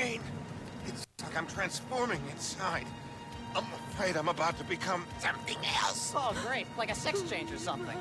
brain. 0.00 0.20
It's 0.86 1.06
like 1.22 1.36
I'm 1.36 1.46
transforming 1.46 2.20
inside. 2.30 2.86
I'm 3.54 3.66
afraid 3.90 4.16
I'm 4.16 4.28
about 4.28 4.56
to 4.58 4.64
become 4.64 5.04
something 5.18 5.56
else. 5.82 6.12
Oh, 6.16 6.34
great. 6.46 6.66
Like 6.78 6.90
a 6.90 6.94
sex 6.94 7.22
change 7.22 7.52
or 7.52 7.58
something. 7.58 7.96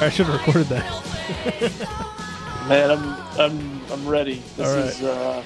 I 0.00 0.08
should 0.08 0.26
have 0.26 0.34
recorded 0.34 0.66
that. 0.68 2.66
Man, 2.68 2.90
I'm 2.90 3.16
I'm 3.38 3.80
I'm 3.92 4.08
ready. 4.08 4.42
This 4.56 4.66
All 4.68 4.74
right. 4.76 4.86
is 4.86 5.02
uh 5.02 5.42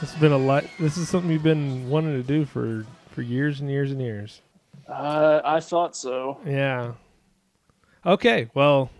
This 0.00 0.12
has 0.12 0.20
been 0.20 0.32
a 0.32 0.38
lot. 0.38 0.64
This 0.78 0.96
is 0.96 1.08
something 1.08 1.30
you've 1.30 1.42
been 1.42 1.88
wanting 1.88 2.12
to 2.12 2.22
do 2.22 2.44
for 2.44 2.86
for 3.10 3.22
years 3.22 3.60
and 3.60 3.68
years 3.70 3.90
and 3.90 4.00
years. 4.00 4.40
uh, 4.88 5.40
I 5.44 5.60
thought 5.60 5.96
so. 5.96 6.38
Yeah. 6.46 6.92
Okay. 8.06 8.48
Well, 8.54 8.90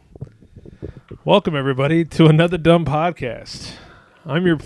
welcome 1.25 1.55
everybody 1.57 2.05
to 2.07 2.27
another 2.27 2.59
dumb 2.59 2.85
podcast. 2.85 3.73
I'm 4.27 4.47
your 4.47 4.59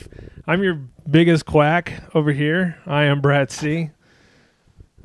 I'm 0.47 0.63
your 0.63 0.81
biggest 1.11 1.45
quack 1.47 1.93
over 2.15 2.33
here. 2.33 2.79
I 2.87 3.05
am 3.05 3.21
Brad 3.21 3.51
C. 3.51 3.91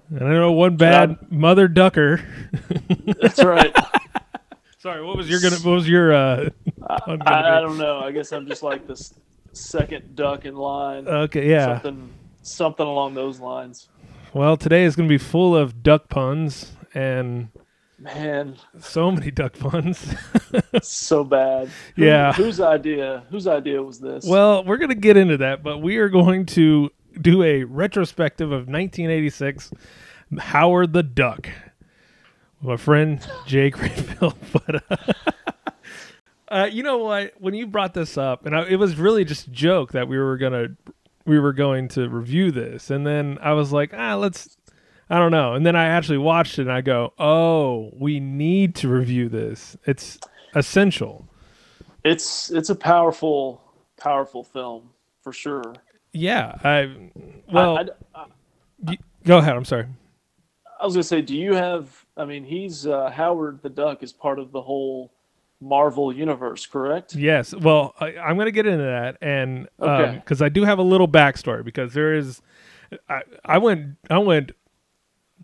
And 0.10 0.24
I 0.28 0.32
know 0.34 0.52
one 0.52 0.76
bad 0.76 1.32
mother 1.32 1.68
ducker. 1.70 2.22
That's 3.22 3.44
right. 3.44 3.74
Sorry, 4.82 5.06
what 5.06 5.16
was 5.16 5.30
your 5.30 5.40
gonna? 5.40 5.58
What 5.58 5.74
was 5.74 5.88
your? 5.88 6.12
uh 6.12 6.50
gonna 7.06 7.24
I, 7.26 7.58
I 7.58 7.62
don't 7.62 7.78
know. 7.78 8.00
I 8.00 8.12
guess 8.12 8.32
I'm 8.32 8.48
just 8.48 8.64
like 8.64 8.88
this 8.88 9.14
second 9.54 10.16
duck 10.16 10.46
in 10.46 10.56
line. 10.56 11.08
Okay, 11.08 11.48
yeah. 11.50 11.66
Something 11.80 12.10
something 12.42 12.86
along 12.88 13.14
those 13.14 13.40
lines. 13.40 13.90
Well, 14.34 14.58
today 14.58 14.84
is 14.84 14.96
gonna 14.96 15.08
be 15.10 15.20
full 15.20 15.56
of 15.56 15.84
duck 15.84 16.10
puns 16.10 16.72
and 16.96 17.50
Man, 18.00 18.56
so 18.80 19.12
many 19.12 19.30
duck 19.30 19.54
puns. 19.60 20.16
so 20.82 21.24
bad. 21.24 21.70
Who- 21.96 22.06
Yeah. 22.06 22.34
Whose 22.34 22.60
idea? 22.60 23.24
Whose 23.30 23.46
idea 23.46 23.84
was 23.84 24.00
this? 24.00 24.26
Well, 24.26 24.64
we're 24.64 24.78
going 24.78 24.90
to 24.90 24.96
get 24.96 25.18
into 25.18 25.38
that, 25.38 25.62
but 25.62 25.78
we 25.78 25.98
are 25.98 26.10
going 26.10 26.48
to 26.48 26.90
do 27.22 27.44
a 27.44 27.64
retrospective 27.64 28.48
of 28.52 28.62
1986 28.68 29.72
Howard 30.40 30.94
the 30.94 31.04
Duck. 31.04 31.48
My 32.62 32.78
friend 32.78 33.26
Jake 33.46 33.76
Granville. 33.76 34.34
But 34.54 34.84
uh, 34.92 35.14
uh, 36.50 36.70
you 36.72 36.84
know 36.84 37.00
what? 37.00 37.34
When 37.40 37.54
you 37.54 37.66
brought 37.68 37.94
this 37.94 38.18
up, 38.18 38.46
and 38.46 38.56
I, 38.56 38.68
it 38.68 38.76
was 38.76 38.98
really 38.98 39.26
just 39.26 39.48
a 39.48 39.52
joke 39.52 39.94
that 39.94 40.08
we 40.08 40.18
were 40.18 40.38
gonna 40.38 40.68
we 41.26 41.40
were 41.40 41.54
going 41.54 41.88
to 41.90 42.10
review 42.10 42.52
this, 42.52 42.90
and 42.90 43.06
then 43.06 43.38
I 43.42 43.54
was 43.54 43.72
like, 43.72 43.94
ah, 43.96 44.16
let's. 44.16 44.58
I 45.10 45.18
don't 45.18 45.32
know. 45.32 45.56
And 45.56 45.66
then 45.66 45.76
I 45.76 45.88
actually 45.88 46.20
watched 46.20 46.58
it, 46.58 46.64
and 46.64 46.72
I 46.72 46.80
go, 46.82 47.14
oh, 47.20 47.92
we 48.00 48.22
need 48.22 48.76
to 48.76 48.88
review 48.88 49.28
this. 49.28 49.76
It's 49.86 50.18
essential. 50.56 51.28
it's 52.06 52.50
it's 52.52 52.70
a 52.70 52.76
powerful 52.76 53.62
powerful 53.98 54.44
film 54.44 54.90
for 55.22 55.34
sure. 55.34 55.74
Yeah. 56.14 56.58
I 56.64 57.10
well. 57.52 57.78
I, 57.78 57.86
I, 58.16 58.26
Y- 58.84 58.98
Go 59.26 59.38
ahead. 59.38 59.56
I'm 59.56 59.66
sorry. 59.66 59.86
I 60.80 60.86
was 60.86 60.96
gonna 60.96 61.04
say, 61.04 61.22
do 61.22 61.36
you 61.36 61.54
have? 61.54 62.06
I 62.22 62.26
mean, 62.26 62.44
he's 62.44 62.86
uh, 62.86 63.10
Howard 63.10 63.62
the 63.64 63.70
Duck 63.70 64.04
is 64.04 64.14
part 64.14 64.38
of 64.40 64.52
the 64.52 64.62
whole 64.62 65.12
Marvel 65.60 66.14
universe, 66.14 66.66
correct? 66.66 67.16
Yes. 67.16 67.54
Well, 67.54 67.94
I, 68.00 68.16
I'm 68.18 68.36
going 68.36 68.46
to 68.46 68.52
get 68.52 68.66
into 68.68 68.84
that, 68.84 69.18
and 69.22 69.68
Okay. 69.80 70.16
because 70.18 70.42
I 70.42 70.50
do 70.50 70.64
have 70.64 70.80
a 70.80 70.84
little 70.84 71.08
backstory, 71.08 71.64
because 71.64 71.94
there 71.94 72.14
is, 72.14 72.42
I, 73.10 73.22
I 73.44 73.58
went, 73.58 73.98
I 74.10 74.18
went 74.20 74.52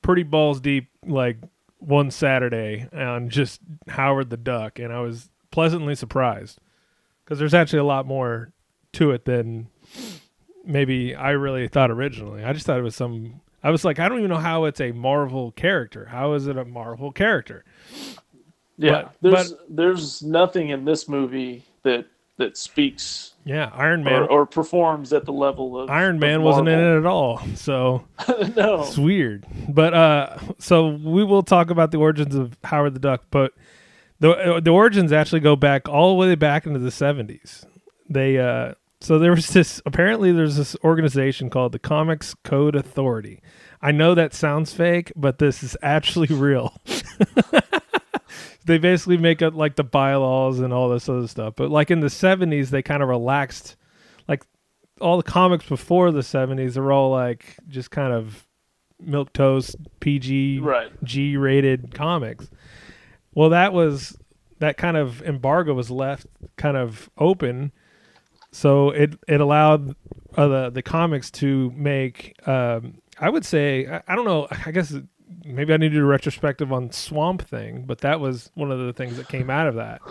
pretty 0.02 0.24
balls 0.24 0.60
deep, 0.62 0.90
like 1.06 1.38
one 1.80 2.10
Saturday 2.12 2.88
on 2.94 3.30
just 3.30 3.60
Howard 3.88 4.30
the 4.30 4.38
Duck, 4.38 4.80
and 4.80 4.92
I 4.94 5.00
was 5.02 5.30
pleasantly 5.52 5.96
surprised 5.96 6.60
because 7.24 7.40
there's 7.40 7.54
actually 7.54 7.80
a 7.80 7.84
lot 7.86 8.06
more 8.06 8.52
to 8.94 9.12
it 9.12 9.26
than 9.26 9.68
maybe 10.66 11.16
I 11.16 11.32
really 11.32 11.68
thought 11.68 11.92
originally. 11.92 12.44
I 12.44 12.54
just 12.54 12.66
thought 12.66 12.80
it 12.80 12.84
was 12.84 12.96
some. 12.96 13.42
I 13.64 13.72
was 13.72 13.84
like, 13.84 14.00
I 14.00 14.08
don't 14.08 14.20
even 14.20 14.30
know 14.30 14.38
how 14.38 14.66
it's 14.66 14.80
a 14.80 14.92
Marvel 14.92 15.52
character. 15.52 16.06
How 16.06 16.34
is 16.34 16.48
it 16.48 16.58
a 16.58 16.66
Marvel 16.66 17.12
character? 17.12 17.64
Yeah, 18.78 19.10
But- 19.22 19.32
there's 19.32 19.54
there's 19.70 20.24
nothing 20.24 20.70
in 20.70 20.86
this 20.86 21.10
movie 21.10 21.64
that 21.84 22.06
that 22.38 22.56
speaks 22.56 23.34
Yeah, 23.46 23.72
Iron 23.74 24.04
Man. 24.04 24.22
or, 24.22 24.28
or 24.30 24.46
performs 24.46 25.12
at 25.12 25.26
the 25.26 25.34
level 25.34 25.80
of 25.80 25.90
Iron 25.90 26.16
of 26.18 26.22
Man 26.22 26.44
wasn't 26.44 26.68
in 26.70 26.78
it 26.78 26.98
at 27.00 27.06
all. 27.08 27.42
So 27.56 28.04
no, 28.56 28.82
it's 28.84 28.98
weird. 28.98 29.48
But 29.68 29.94
uh 29.96 30.38
so 30.60 30.90
we 30.90 31.24
will 31.24 31.42
talk 31.42 31.72
about 31.72 31.90
the 31.90 31.98
origins 31.98 32.36
of 32.36 32.56
Howard 32.64 32.94
the 32.94 33.00
Duck, 33.00 33.24
but 33.32 33.54
the 34.20 34.30
uh, 34.32 34.60
the 34.60 34.70
origins 34.70 35.12
actually 35.12 35.40
go 35.40 35.56
back 35.56 35.90
all 35.90 36.10
the 36.10 36.16
way 36.16 36.36
back 36.36 36.68
into 36.68 36.78
the 36.78 36.92
70s. 36.92 37.66
They 38.08 38.38
uh 38.38 38.76
so 39.02 39.20
there 39.20 39.32
was 39.32 39.50
this 39.50 39.82
apparently 39.86 40.32
there's 40.32 40.56
this 40.56 40.76
organization 40.84 41.50
called 41.50 41.72
the 41.72 41.80
Comics 41.80 42.36
Code 42.44 42.76
Authority. 42.76 43.42
I 43.82 43.92
know 43.92 44.16
that 44.16 44.34
sounds 44.34 44.74
fake, 44.74 45.12
but 45.16 45.38
this 45.38 45.62
is 45.64 45.78
actually 45.82 46.28
real. 46.36 46.74
they 48.66 48.78
basically 48.78 49.18
make 49.18 49.42
up 49.42 49.54
like 49.54 49.76
the 49.76 49.84
bylaws 49.84 50.60
and 50.60 50.74
all 50.74 50.90
this 50.90 51.08
other 51.08 51.28
stuff. 51.28 51.54
But 51.56 51.70
like 51.70 51.92
in 51.92 52.00
the 52.00 52.08
70s 52.08 52.70
they 52.70 52.82
kind 52.82 53.04
of 53.04 53.10
relaxed 53.10 53.76
like 54.28 54.44
all 55.00 55.18
the 55.18 55.24
comics 55.24 55.68
before 55.68 56.12
the 56.12 56.22
70s 56.22 56.76
are 56.78 56.92
all 56.92 57.12
like 57.12 57.56
just 57.68 57.92
kind 57.92 58.14
of 58.14 58.48
milk 59.00 59.32
toast 59.34 59.76
PG 60.00 60.60
right? 60.60 60.92
G 61.04 61.38
rated 61.38 61.94
comics. 61.94 62.50
Well, 63.34 63.50
that 63.50 63.74
was 63.74 64.18
that 64.60 64.78
kind 64.78 64.98
of 64.98 65.22
embargo 65.22 65.74
was 65.74 65.92
left 65.92 66.26
kind 66.56 66.76
of 66.76 67.10
open, 67.18 67.72
so 68.52 68.92
it 68.92 69.18
it 69.28 69.42
allowed 69.42 69.96
uh, 70.36 70.48
the 70.48 70.70
the 70.70 70.82
comics 70.82 71.32
to 71.32 71.72
make. 71.76 72.36
Um, 72.48 73.02
I 73.20 73.30
would 73.30 73.46
say 73.46 73.88
I, 73.88 74.02
I 74.08 74.16
don't 74.16 74.26
know. 74.26 74.48
I 74.66 74.72
guess 74.72 74.94
maybe 75.44 75.74
I 75.74 75.78
need 75.78 75.90
to 75.90 75.96
do 75.96 76.04
a 76.04 76.06
retrospective 76.06 76.72
on 76.72 76.92
Swamp 76.92 77.42
Thing, 77.48 77.84
but 77.86 78.00
that 78.00 78.20
was 78.20 78.52
one 78.56 78.72
of 78.72 78.80
the 78.80 78.94
things 78.94 79.18
that 79.18 79.28
came 79.28 79.50
out 79.50 79.68
of 79.68 79.76
that. 79.76 80.02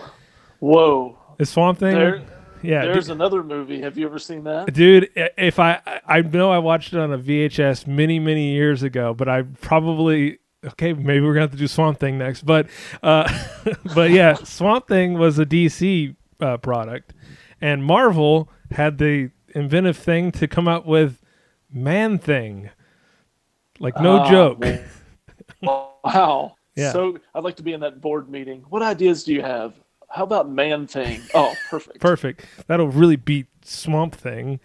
Whoa, 0.59 1.19
Is 1.39 1.51
Swamp 1.51 1.79
Thing? 1.79 1.95
there 1.95 2.23
yeah, 2.63 2.85
there's 2.85 3.07
du- 3.07 3.13
another 3.13 3.43
movie. 3.43 3.81
Have 3.83 3.97
you 3.97 4.07
ever 4.07 4.19
seen 4.19 4.45
that? 4.45 4.73
dude. 4.73 5.11
If 5.15 5.59
I 5.59 5.81
I 6.07 6.23
know 6.23 6.51
I 6.51 6.59
watched 6.59 6.93
it 6.93 6.99
on 6.99 7.13
a 7.13 7.19
VHS 7.19 7.87
many 7.87 8.19
many 8.19 8.53
years 8.53 8.83
ago, 8.83 9.15
but 9.15 9.29
I 9.29 9.43
probably 9.43 10.39
okay 10.65 10.93
maybe 10.93 11.21
we're 11.21 11.35
gonna 11.35 11.43
have 11.43 11.53
to 11.53 11.57
do 11.57 11.69
Swamp 11.69 12.01
Thing 12.01 12.19
next. 12.19 12.43
But 12.45 12.69
uh, 13.03 13.31
but 13.95 14.11
yeah, 14.11 14.35
Swamp 14.35 14.89
Thing 14.89 15.15
was 15.15 15.39
a 15.39 15.47
DC 15.47 16.17
uh, 16.41 16.57
product, 16.59 17.13
and 17.61 17.85
Marvel 17.85 18.49
had 18.73 18.99
the 18.99 19.31
inventive 19.55 19.97
thing 19.97 20.33
to 20.33 20.47
come 20.49 20.69
up 20.69 20.87
with 20.87 21.23
Man 21.73 22.19
Thing. 22.19 22.71
Like 23.79 24.01
no 24.01 24.19
Ah, 24.19 24.31
joke. 24.31 24.65
Wow. 25.63 26.57
Yeah. 26.77 26.93
So 26.93 27.19
I'd 27.35 27.43
like 27.43 27.57
to 27.57 27.63
be 27.63 27.73
in 27.73 27.81
that 27.81 28.01
board 28.01 28.29
meeting. 28.29 28.65
What 28.69 28.83
ideas 28.83 29.25
do 29.25 29.33
you 29.35 29.43
have? 29.43 29.75
how 30.09 30.23
about 30.23 30.49
Man 30.49 30.87
Thing? 30.87 31.21
Oh, 31.35 31.55
perfect. 31.71 32.01
Perfect. 32.01 32.47
That'll 32.69 32.89
really 32.89 33.17
beat 33.17 33.47
Swamp 33.63 34.15
Thing. 34.15 34.61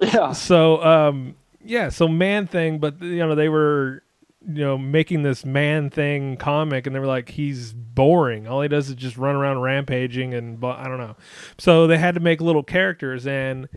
Yeah. 0.00 0.32
So, 0.32 0.82
um, 0.84 1.34
yeah, 1.64 1.88
so 1.88 2.06
Man 2.08 2.46
Thing, 2.46 2.78
but 2.78 3.02
you 3.02 3.18
know 3.18 3.34
they 3.34 3.48
were, 3.48 4.03
you 4.46 4.64
know, 4.64 4.76
making 4.76 5.22
this 5.22 5.44
Man 5.44 5.90
Thing 5.90 6.36
comic, 6.36 6.86
and 6.86 6.94
they 6.94 7.00
were 7.00 7.06
like, 7.06 7.30
he's 7.30 7.72
boring. 7.72 8.46
All 8.46 8.60
he 8.60 8.68
does 8.68 8.88
is 8.88 8.94
just 8.94 9.16
run 9.16 9.36
around 9.36 9.60
rampaging, 9.60 10.34
and 10.34 10.62
I 10.64 10.88
don't 10.88 10.98
know. 10.98 11.16
So 11.58 11.86
they 11.86 11.98
had 11.98 12.14
to 12.14 12.20
make 12.20 12.40
little 12.40 12.62
characters, 12.62 13.26
and 13.26 13.68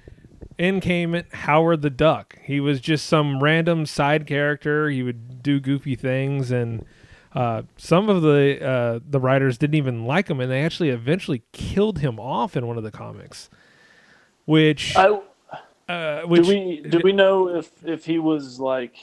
in 0.58 0.80
came 0.80 1.22
Howard 1.32 1.82
the 1.82 1.90
Duck. 1.90 2.38
He 2.44 2.60
was 2.60 2.80
just 2.80 3.06
some 3.06 3.42
random 3.42 3.86
side 3.86 4.28
character. 4.28 4.90
He 4.90 5.04
would 5.04 5.42
do 5.42 5.60
goofy 5.60 5.96
things, 5.96 6.52
and 6.52 6.86
uh, 7.34 7.64
some 7.78 8.10
of 8.10 8.22
the 8.22 8.64
uh, 8.64 9.00
the 9.08 9.20
writers 9.20 9.58
didn't 9.58 9.76
even 9.76 10.06
like 10.06 10.28
him, 10.28 10.40
and 10.40 10.52
they 10.52 10.64
actually 10.64 10.90
eventually 10.90 11.44
killed 11.52 12.00
him 12.00 12.20
off 12.20 12.58
in 12.58 12.68
one 12.68 12.78
of 12.78 12.84
the 12.84 12.92
comics. 12.92 13.50
Which, 14.46 14.96
I, 14.96 15.20
uh, 15.90 16.22
do 16.22 16.28
we 16.28 16.82
do 16.82 17.02
we 17.04 17.14
know 17.14 17.50
if 17.50 17.86
if 17.86 18.06
he 18.06 18.18
was 18.18 18.60
like 18.60 18.96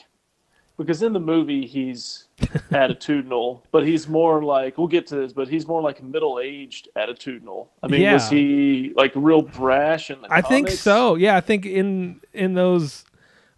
because 0.77 1.01
in 1.01 1.13
the 1.13 1.19
movie 1.19 1.65
he's 1.65 2.25
attitudinal, 2.71 3.61
but 3.71 3.85
he's 3.85 4.07
more 4.07 4.43
like 4.43 4.77
we'll 4.77 4.87
get 4.87 5.07
to 5.07 5.15
this, 5.15 5.33
but 5.33 5.47
he's 5.47 5.67
more 5.67 5.81
like 5.81 6.03
middle 6.03 6.39
aged 6.39 6.89
attitudinal. 6.95 7.67
I 7.81 7.87
mean, 7.87 8.11
was 8.11 8.29
he 8.29 8.93
like 8.95 9.11
real 9.15 9.41
brash 9.41 10.11
in 10.11 10.21
the 10.21 10.31
I 10.31 10.41
think 10.41 10.69
so. 10.69 11.15
Yeah, 11.15 11.35
I 11.35 11.41
think 11.41 11.65
in 11.65 12.21
in 12.33 12.53
those 12.53 13.05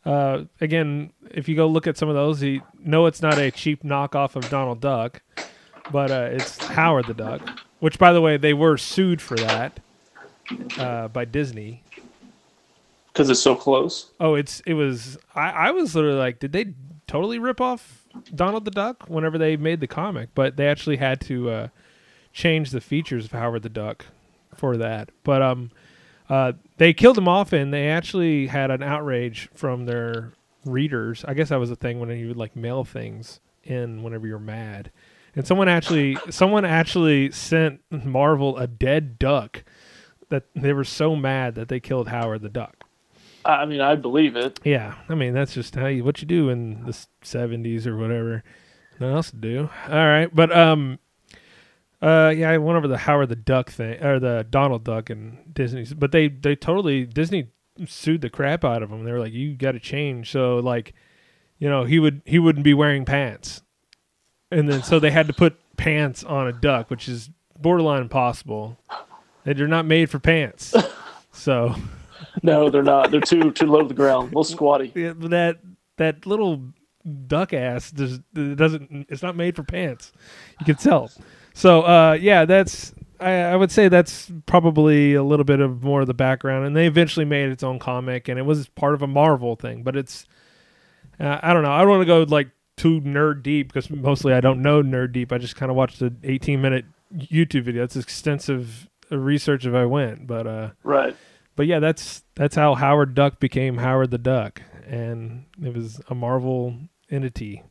uh, 0.08 0.46
again, 0.62 1.12
if 1.32 1.50
you 1.50 1.56
go 1.56 1.68
look 1.68 1.86
at 1.86 1.98
some 1.98 2.08
of 2.08 2.16
those, 2.16 2.42
you 2.42 2.62
know 2.80 3.08
it's 3.08 3.22
not 3.22 3.38
a 3.38 3.52
cheap 3.52 3.84
knockoff 3.84 4.38
of 4.38 4.50
Donald 4.50 4.80
Duck, 4.80 5.22
but 5.92 6.12
uh, 6.12 6.30
it's 6.32 6.58
Howard 6.66 7.08
the 7.08 7.14
Duck. 7.14 7.42
Which, 7.80 8.00
by 8.00 8.14
the 8.14 8.22
way, 8.22 8.38
they 8.38 8.54
were 8.54 8.78
sued 8.78 9.22
for 9.22 9.36
that 9.36 9.80
uh, 10.78 11.10
by 11.10 11.26
Disney. 11.26 11.84
because 13.12 13.30
it's 13.30 13.42
so 13.42 13.54
close. 13.56 14.12
Oh, 14.20 14.36
it's 14.36 14.62
it 14.62 14.76
was. 14.76 15.18
I, 15.36 15.50
I 15.50 15.72
was 15.72 15.94
literally 15.94 16.18
like, 16.18 16.40
did 16.40 16.54
they 16.54 16.74
totally 17.08 17.40
rip 17.40 17.60
off 17.62 18.06
Donald 18.34 18.66
the 18.66 18.72
Duck 18.72 19.06
whenever 19.08 19.38
they 19.38 19.58
made 19.58 19.80
the 19.80 19.88
comic? 19.88 20.30
But 20.36 20.58
they 20.58 20.68
actually 20.68 20.98
had 20.98 21.22
to 21.22 21.50
uh, 21.50 21.68
change 22.34 22.72
the 22.72 22.82
features 22.82 23.26
of 23.26 23.32
Howard 23.32 23.64
the 23.64 23.70
Duck 23.70 24.06
for 24.56 24.78
that. 24.78 25.10
But 25.24 25.42
um, 25.42 25.72
uh, 26.30 26.54
they 26.78 26.94
killed 26.94 27.18
him 27.18 27.28
off, 27.28 27.54
and 27.54 27.74
they 27.74 27.90
actually 27.90 28.48
had 28.48 28.72
an 28.72 28.84
outrage 28.84 29.50
from 29.54 29.86
their 29.86 30.34
readers. 30.66 31.24
I 31.28 31.34
guess 31.34 31.50
that 31.50 31.60
was 31.60 31.72
a 31.72 31.76
thing 31.76 32.00
when 32.00 32.10
you 32.10 32.28
would 32.28 32.38
like 32.38 32.56
mail 32.56 32.84
things 32.84 33.40
in 33.64 34.04
whenever 34.04 34.28
you're 34.28 34.40
mad. 34.40 34.92
And 35.36 35.46
someone 35.46 35.68
actually, 35.68 36.18
someone 36.30 36.66
actually 36.66 37.32
sent 37.32 37.82
Marvel 37.92 38.58
a 38.58 38.68
dead 38.68 39.20
duck. 39.20 39.64
That 40.30 40.44
they 40.56 40.74
were 40.74 40.84
so 40.84 41.16
mad 41.16 41.56
that 41.56 41.70
they 41.70 41.80
killed 41.80 42.10
Howard 42.10 42.42
the 42.42 42.50
Duck. 42.50 42.77
I 43.48 43.66
mean, 43.66 43.82
I 43.82 43.96
believe 43.96 44.36
it. 44.36 44.60
Yeah, 44.64 44.96
I 45.10 45.16
mean 45.16 45.34
that's 45.34 45.54
just 45.54 45.76
how 45.76 45.88
you 45.88 46.04
what 46.04 46.22
you 46.22 46.28
do 46.28 46.50
in 46.50 46.86
the 46.86 46.98
seventies 47.22 47.88
or 47.88 47.98
whatever. 47.98 48.44
Nothing 49.00 49.16
else 49.16 49.32
to 49.32 49.38
do. 49.38 49.70
All 49.88 49.96
right, 49.96 50.34
but 50.34 50.56
um, 50.56 51.00
uh, 52.02 52.34
yeah, 52.36 52.50
I 52.50 52.58
went 52.58 52.78
over 52.78 52.88
the 52.88 52.98
Howard 52.98 53.30
the 53.30 53.36
Duck 53.36 53.70
thing 53.70 54.04
or 54.04 54.20
the 54.20 54.46
Donald 54.50 54.84
Duck 54.84 55.10
and 55.10 55.54
Disney's, 55.54 55.94
but 55.94 56.12
they 56.12 56.28
they 56.28 56.56
totally 56.56 57.06
Disney 57.06 57.48
sued 57.86 58.22
the 58.22 58.30
crap 58.30 58.66
out 58.66 58.84
of 58.84 58.92
him. 58.92 59.04
They 59.04 59.12
were 59.12 59.20
like, 59.20 59.34
you 59.34 59.56
got 59.56 59.74
to 59.74 59.80
change. 59.80 60.32
So 60.32 60.58
like, 60.58 60.94
you 61.60 61.70
know, 61.70 61.86
he 61.86 62.00
would 62.00 62.22
he 62.26 62.40
wouldn't 62.40 62.66
be 62.66 62.74
wearing 62.74 63.06
pants, 63.06 63.62
and 64.52 64.70
then 64.70 64.84
so 64.84 65.00
they 65.00 65.12
had 65.12 65.28
to 65.28 65.34
put 65.34 65.58
pants 65.78 66.24
on 66.24 66.48
a 66.48 66.54
duck, 66.54 66.90
which 66.90 67.08
is 67.08 67.30
borderline 67.60 68.02
impossible. 68.02 68.78
They're 69.44 69.68
not 69.68 69.86
made 69.86 70.10
for 70.10 70.20
pants. 70.20 70.76
So 71.38 71.76
No, 72.44 72.70
they're 72.70 72.84
not. 72.84 73.12
They're 73.12 73.22
too 73.22 73.52
too 73.52 73.68
low 73.68 73.82
to 73.82 73.88
the 73.88 73.94
ground. 73.94 74.26
A 74.26 74.38
little 74.38 74.44
squatty. 74.44 74.92
Yeah, 74.96 75.14
that 75.18 75.58
that 75.98 76.26
little 76.26 76.62
duck 77.28 77.54
ass 77.54 77.92
does, 77.92 78.20
doesn't. 78.34 79.08
it's 79.10 79.24
not 79.24 79.36
made 79.36 79.56
for 79.56 79.64
pants. 79.64 80.12
You 80.60 80.66
can 80.66 80.76
tell. 80.76 81.10
So 81.54 81.82
uh, 81.82 82.18
yeah, 82.20 82.46
that's 82.46 82.94
I, 83.20 83.32
I 83.32 83.56
would 83.56 83.72
say 83.72 83.88
that's 83.88 84.32
probably 84.46 85.14
a 85.16 85.24
little 85.24 85.46
bit 85.46 85.60
of 85.60 85.84
more 85.84 86.02
of 86.02 86.08
the 86.08 86.14
background, 86.14 86.66
and 86.68 86.76
they 86.76 86.88
eventually 86.88 87.26
made 87.26 87.50
its 87.50 87.64
own 87.64 87.80
comic, 87.80 88.28
and 88.28 88.38
it 88.38 88.44
was 88.44 88.68
part 88.70 88.94
of 88.94 89.02
a 89.02 89.08
Marvel 89.08 89.56
thing. 89.56 89.84
But 89.84 89.96
it's 89.96 90.26
uh, 91.20 91.40
I 91.42 91.54
don't 91.54 91.64
know. 91.64 91.72
I 91.72 91.80
don't 91.80 91.90
want 91.90 92.02
to 92.02 92.06
go 92.06 92.24
like 92.24 92.50
too 92.76 93.02
nerd 93.02 93.42
deep 93.42 93.74
because 93.74 93.90
mostly 93.90 94.34
I 94.34 94.40
don't 94.42 94.62
know 94.62 94.84
nerd 94.84 95.12
deep. 95.14 95.32
I 95.32 95.40
just 95.40 95.56
kind 95.56 95.72
of 95.72 95.76
watched 95.76 96.00
the 96.00 96.14
18 96.24 96.62
minute 96.62 96.86
YouTube 97.16 97.64
video. 97.64 97.82
That's 97.84 97.96
extensive 97.96 98.88
research 99.10 99.66
if 99.66 99.74
I 99.74 99.86
went, 99.86 100.28
but 100.28 100.46
uh, 100.46 100.70
Right. 100.84 101.16
But 101.58 101.68
yeah, 101.68 101.80
that's 101.80 102.24
that's 102.36 102.56
how 102.56 102.76
Howard 102.76 103.14
Duck 103.16 103.40
became 103.42 103.78
Howard 103.78 104.12
the 104.12 104.18
Duck, 104.18 104.62
and 104.88 105.44
it 105.62 105.74
was 105.76 106.00
a 106.08 106.16
Marvel 106.16 106.78
entity. 107.12 107.64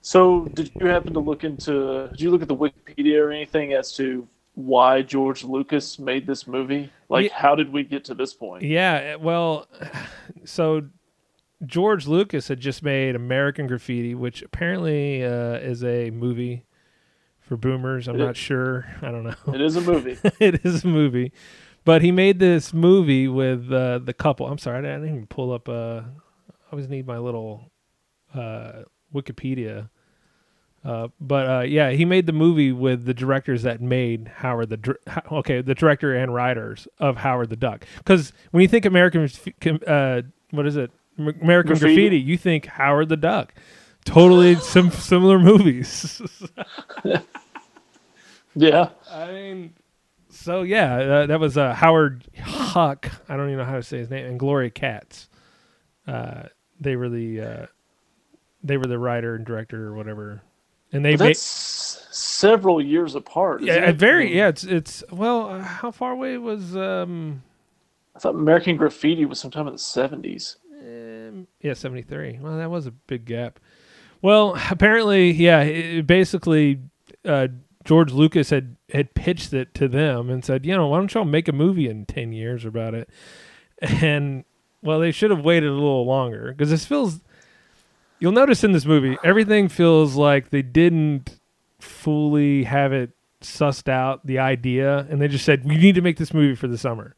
So, 0.00 0.44
did 0.54 0.70
you 0.80 0.86
happen 0.86 1.12
to 1.14 1.20
look 1.20 1.42
into? 1.42 2.06
Did 2.10 2.20
you 2.20 2.30
look 2.30 2.42
at 2.42 2.48
the 2.48 2.56
Wikipedia 2.56 3.18
or 3.20 3.32
anything 3.32 3.72
as 3.72 3.92
to 3.96 4.28
why 4.54 5.02
George 5.02 5.42
Lucas 5.42 5.98
made 5.98 6.26
this 6.26 6.46
movie? 6.46 6.90
Like, 7.08 7.30
Yeah. 7.30 7.36
how 7.36 7.54
did 7.56 7.72
we 7.72 7.82
get 7.82 8.04
to 8.06 8.14
this 8.14 8.32
point? 8.32 8.62
Yeah, 8.62 9.16
well, 9.16 9.66
so 10.44 10.82
George 11.66 12.06
Lucas 12.06 12.46
had 12.48 12.60
just 12.60 12.82
made 12.82 13.16
American 13.16 13.66
Graffiti, 13.66 14.14
which 14.14 14.42
apparently 14.42 15.24
uh, 15.24 15.54
is 15.56 15.82
a 15.82 16.10
movie 16.10 16.64
for 17.40 17.56
boomers. 17.56 18.06
I'm 18.08 18.14
It- 18.20 18.24
not 18.24 18.36
sure. 18.36 18.86
I 19.02 19.10
don't 19.10 19.24
know. 19.24 19.52
It 19.54 19.60
is 19.60 19.74
a 19.76 19.80
movie. 19.80 20.18
it 20.38 20.64
is 20.64 20.84
a 20.84 20.88
movie, 20.88 21.32
but 21.88 22.02
he 22.02 22.12
made 22.12 22.38
this 22.38 22.74
movie 22.74 23.28
with 23.28 23.72
uh, 23.72 23.96
the 23.96 24.12
couple. 24.12 24.46
I'm 24.46 24.58
sorry, 24.58 24.76
I 24.76 24.82
didn't 24.82 25.06
even 25.06 25.26
pull 25.26 25.54
up. 25.54 25.70
Uh, 25.70 26.02
I 26.02 26.52
always 26.70 26.86
need 26.86 27.06
my 27.06 27.16
little 27.16 27.72
uh, 28.34 28.82
Wikipedia. 29.14 29.88
Uh, 30.84 31.08
but 31.18 31.48
uh, 31.48 31.60
yeah, 31.60 31.92
he 31.92 32.04
made 32.04 32.26
the 32.26 32.34
movie 32.34 32.72
with 32.72 33.06
the 33.06 33.14
directors 33.14 33.62
that 33.62 33.80
made 33.80 34.28
Howard 34.28 34.68
the 34.68 34.76
Dr- 34.76 34.98
okay, 35.32 35.62
the 35.62 35.74
director 35.74 36.14
and 36.14 36.34
writers 36.34 36.86
of 36.98 37.16
Howard 37.16 37.48
the 37.48 37.56
Duck. 37.56 37.86
Because 37.96 38.34
when 38.50 38.60
you 38.60 38.68
think 38.68 38.84
American, 38.84 39.26
uh, 39.86 40.20
what 40.50 40.66
is 40.66 40.76
it, 40.76 40.90
American 41.16 41.70
Graffiti. 41.70 41.94
Graffiti, 41.94 42.18
you 42.18 42.36
think 42.36 42.66
Howard 42.66 43.08
the 43.08 43.16
Duck. 43.16 43.54
Totally 44.04 44.56
sim- 44.56 44.90
similar 44.90 45.38
movies. 45.38 46.20
yeah. 48.54 48.90
I 49.10 49.32
mean, 49.32 49.74
so 50.30 50.62
yeah, 50.62 50.96
uh, 50.96 51.26
that 51.26 51.40
was 51.40 51.56
uh, 51.56 51.74
Howard 51.74 52.24
Huck. 52.42 53.10
I 53.28 53.36
don't 53.36 53.48
even 53.48 53.58
know 53.58 53.64
how 53.64 53.76
to 53.76 53.82
say 53.82 53.98
his 53.98 54.10
name, 54.10 54.26
and 54.26 54.38
Gloria 54.38 54.70
Katz. 54.70 55.28
Uh, 56.06 56.44
they 56.80 56.96
were 56.96 57.08
the 57.08 57.40
uh, 57.40 57.66
they 58.62 58.76
were 58.76 58.86
the 58.86 58.98
writer 58.98 59.34
and 59.34 59.44
director 59.44 59.86
or 59.86 59.94
whatever, 59.94 60.42
and 60.92 61.04
they 61.04 61.16
made 61.16 61.30
that's 61.30 62.06
several 62.10 62.80
years 62.80 63.14
apart. 63.14 63.62
yeah, 63.62 63.90
very 63.92 64.34
yeah. 64.34 64.48
It's 64.48 64.64
it's 64.64 65.04
well, 65.10 65.50
uh, 65.50 65.60
how 65.60 65.90
far 65.90 66.12
away 66.12 66.38
was 66.38 66.76
um, 66.76 67.42
I 68.14 68.18
thought 68.18 68.34
American 68.34 68.76
Graffiti 68.76 69.24
was 69.24 69.38
sometime 69.40 69.66
in 69.66 69.74
the 69.74 69.78
seventies. 69.78 70.56
um 70.80 71.46
yeah 71.60 71.74
seventy 71.74 72.02
three. 72.02 72.38
Well, 72.40 72.56
that 72.58 72.70
was 72.70 72.86
a 72.86 72.90
big 72.90 73.24
gap. 73.24 73.60
Well, 74.20 74.58
apparently, 74.70 75.30
yeah. 75.30 75.60
It, 75.60 76.06
basically, 76.06 76.80
uh, 77.24 77.48
George 77.88 78.12
Lucas 78.12 78.50
had 78.50 78.76
had 78.92 79.14
pitched 79.14 79.54
it 79.54 79.72
to 79.72 79.88
them 79.88 80.28
and 80.28 80.44
said, 80.44 80.66
you 80.66 80.76
know, 80.76 80.88
why 80.88 80.98
don't 80.98 81.12
y'all 81.14 81.24
make 81.24 81.48
a 81.48 81.52
movie 81.52 81.88
in 81.88 82.04
ten 82.04 82.32
years 82.32 82.64
about 82.64 82.94
it? 82.94 83.08
And 83.80 84.44
well, 84.82 84.98
they 85.00 85.10
should 85.12 85.30
have 85.30 85.40
waited 85.44 85.70
a 85.70 85.72
little 85.72 86.04
longer 86.04 86.52
because 86.52 86.68
this 86.68 86.84
feels. 86.84 87.20
You'll 88.18 88.32
notice 88.32 88.62
in 88.64 88.72
this 88.72 88.84
movie, 88.84 89.16
everything 89.24 89.68
feels 89.68 90.16
like 90.16 90.50
they 90.50 90.62
didn't 90.62 91.38
fully 91.78 92.64
have 92.64 92.92
it 92.92 93.10
sussed 93.40 93.88
out 93.88 94.26
the 94.26 94.40
idea, 94.40 95.06
and 95.08 95.22
they 95.22 95.28
just 95.28 95.44
said 95.44 95.64
we 95.64 95.76
need 95.78 95.94
to 95.94 96.00
make 96.02 96.16
this 96.18 96.34
movie 96.34 96.56
for 96.56 96.66
the 96.66 96.76
summer, 96.76 97.14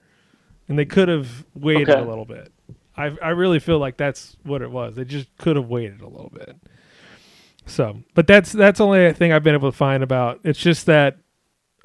and 0.69 0.79
they 0.79 0.85
could 0.85 1.09
have 1.09 1.45
waited 1.55 1.89
Okay. 1.91 1.99
a 2.01 2.05
little 2.05 2.27
bit. 2.27 2.53
I 2.97 3.07
I 3.23 3.31
really 3.31 3.59
feel 3.59 3.79
like 3.79 3.97
that's 3.97 4.37
what 4.45 4.61
it 4.63 4.71
was. 4.71 4.95
They 4.97 5.05
just 5.07 5.35
could 5.39 5.57
have 5.57 5.69
waited 5.69 6.03
a 6.03 6.09
little 6.09 6.31
bit. 6.33 6.57
So, 7.67 8.03
but 8.15 8.27
that's 8.27 8.53
that's 8.53 8.81
only 8.81 9.07
a 9.07 9.15
thing 9.15 9.33
I've 9.33 9.43
been 9.43 9.55
able 9.55 9.71
to 9.71 9.77
find 9.77 10.03
about. 10.03 10.41
It's 10.45 10.59
just 10.59 10.87
that 10.87 11.19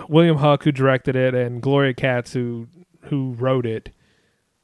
William 0.10 0.38
Huck, 0.38 0.63
who 0.63 0.72
directed 0.72 1.15
it, 1.15 1.34
and 1.34 1.62
Gloria 1.62 1.94
Katz, 1.94 2.34
who 2.34 2.67
who 3.01 3.34
wrote 3.34 3.65
it. 3.65 3.91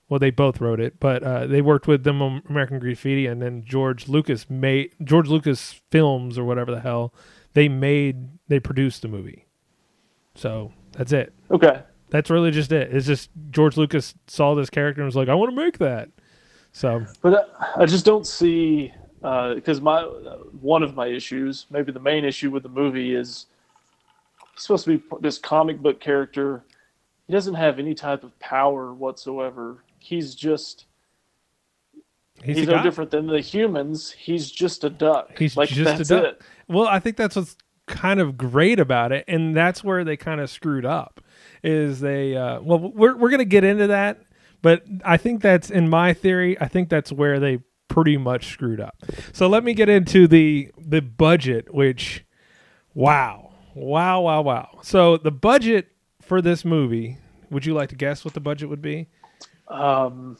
Well, 0.09 0.19
they 0.19 0.31
both 0.31 0.59
wrote 0.59 0.81
it, 0.81 0.99
but 0.99 1.23
uh, 1.23 1.47
they 1.47 1.61
worked 1.61 1.87
with 1.87 2.03
them 2.03 2.21
on 2.21 2.41
American 2.49 2.79
Graffiti, 2.79 3.27
and 3.27 3.41
then 3.41 3.63
George 3.65 4.09
Lucas 4.09 4.49
made 4.49 4.93
George 5.03 5.29
Lucas 5.29 5.79
Films 5.89 6.37
or 6.37 6.43
whatever 6.43 6.71
the 6.71 6.81
hell 6.81 7.13
they 7.53 7.69
made. 7.69 8.27
They 8.49 8.59
produced 8.59 9.01
the 9.03 9.07
movie. 9.07 9.45
So 10.35 10.73
that's 10.93 11.13
it. 11.13 11.33
Okay. 11.49 11.83
That's 12.09 12.29
really 12.29 12.51
just 12.51 12.73
it. 12.73 12.93
It's 12.93 13.07
just 13.07 13.29
George 13.51 13.77
Lucas 13.77 14.13
saw 14.27 14.53
this 14.53 14.69
character 14.69 15.01
and 15.01 15.05
was 15.05 15.15
like, 15.15 15.29
"I 15.29 15.35
want 15.35 15.51
to 15.51 15.55
make 15.55 15.77
that." 15.77 16.09
So 16.73 17.05
But 17.21 17.49
I, 17.59 17.83
I 17.83 17.85
just 17.85 18.05
don't 18.05 18.27
see 18.27 18.93
because 19.21 19.81
my 19.81 20.01
one 20.01 20.83
of 20.83 20.95
my 20.95 21.07
issues, 21.07 21.67
maybe 21.69 21.91
the 21.91 21.99
main 21.99 22.25
issue 22.25 22.49
with 22.49 22.63
the 22.63 22.69
movie 22.69 23.15
is 23.15 23.45
he's 24.53 24.63
supposed 24.63 24.85
to 24.85 24.97
be 24.97 25.03
this 25.21 25.37
comic 25.37 25.79
book 25.79 25.99
character. 25.99 26.63
He 27.27 27.33
doesn't 27.33 27.53
have 27.53 27.79
any 27.79 27.93
type 27.93 28.23
of 28.23 28.37
power 28.39 28.93
whatsoever. 28.93 29.83
He's 29.99 30.35
just 30.35 30.85
He's, 32.43 32.57
he's, 32.57 32.67
no 32.67 32.75
guy. 32.75 32.83
different 32.83 33.11
than 33.11 33.27
the 33.27 33.39
humans. 33.39 34.11
He's 34.11 34.49
just 34.49 34.83
a 34.83 34.89
duck. 34.89 35.37
He's 35.37 35.55
like 35.55 35.69
just 35.69 35.97
that's 35.97 36.09
a 36.09 36.15
duck. 36.15 36.25
it. 36.25 36.41
Well, 36.67 36.87
I 36.87 36.99
think 36.99 37.17
that's 37.17 37.35
what's 37.35 37.55
kind 37.87 38.19
of 38.19 38.37
great 38.37 38.79
about 38.79 39.11
it, 39.11 39.25
and 39.27 39.55
that's 39.55 39.83
where 39.83 40.03
they 40.03 40.17
kind 40.17 40.41
of 40.41 40.49
screwed 40.49 40.85
up. 40.85 41.21
Is 41.63 41.99
they 41.99 42.35
uh, 42.35 42.61
well, 42.61 42.79
we're 42.79 43.15
we're 43.15 43.29
gonna 43.29 43.45
get 43.45 43.63
into 43.63 43.87
that, 43.87 44.23
but 44.61 44.83
I 45.03 45.17
think 45.17 45.41
that's 45.41 45.69
in 45.69 45.89
my 45.89 46.13
theory. 46.13 46.59
I 46.59 46.67
think 46.67 46.89
that's 46.89 47.11
where 47.11 47.39
they 47.39 47.59
pretty 47.91 48.17
much 48.17 48.47
screwed 48.47 48.79
up. 48.79 48.95
So 49.33 49.47
let 49.47 49.63
me 49.63 49.73
get 49.73 49.89
into 49.89 50.27
the 50.27 50.71
the 50.77 51.01
budget, 51.01 51.73
which 51.73 52.23
wow, 52.93 53.51
wow, 53.75 54.21
wow, 54.21 54.41
wow. 54.41 54.79
So 54.81 55.17
the 55.17 55.31
budget 55.31 55.89
for 56.21 56.41
this 56.41 56.63
movie. 56.63 57.17
Would 57.49 57.65
you 57.65 57.73
like 57.73 57.89
to 57.89 57.95
guess 57.95 58.23
what 58.23 58.33
the 58.33 58.39
budget 58.39 58.69
would 58.69 58.81
be? 58.81 59.09
Um, 59.67 60.37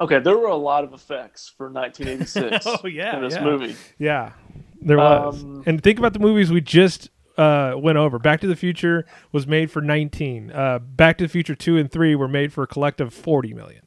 okay, 0.00 0.20
there 0.20 0.38
were 0.38 0.46
a 0.46 0.54
lot 0.54 0.84
of 0.84 0.92
effects 0.92 1.52
for 1.56 1.68
1986 1.68 2.64
Oh, 2.84 2.86
yeah, 2.86 3.16
in 3.16 3.22
this 3.24 3.34
yeah. 3.34 3.44
movie. 3.44 3.74
Yeah, 3.98 4.32
there 4.80 4.96
was. 4.96 5.42
Um, 5.42 5.64
and 5.66 5.82
think 5.82 5.98
about 5.98 6.12
the 6.12 6.20
movies 6.20 6.52
we 6.52 6.60
just 6.60 7.10
uh, 7.36 7.74
went 7.76 7.98
over. 7.98 8.20
Back 8.20 8.40
to 8.42 8.46
the 8.46 8.54
Future 8.54 9.06
was 9.32 9.44
made 9.44 9.72
for 9.72 9.80
19. 9.82 10.52
Uh, 10.52 10.78
Back 10.78 11.18
to 11.18 11.24
the 11.24 11.28
Future 11.28 11.56
2 11.56 11.78
and 11.78 11.90
3 11.90 12.14
were 12.14 12.28
made 12.28 12.52
for 12.52 12.62
a 12.62 12.66
collective 12.68 13.12
40 13.12 13.52
million. 13.52 13.85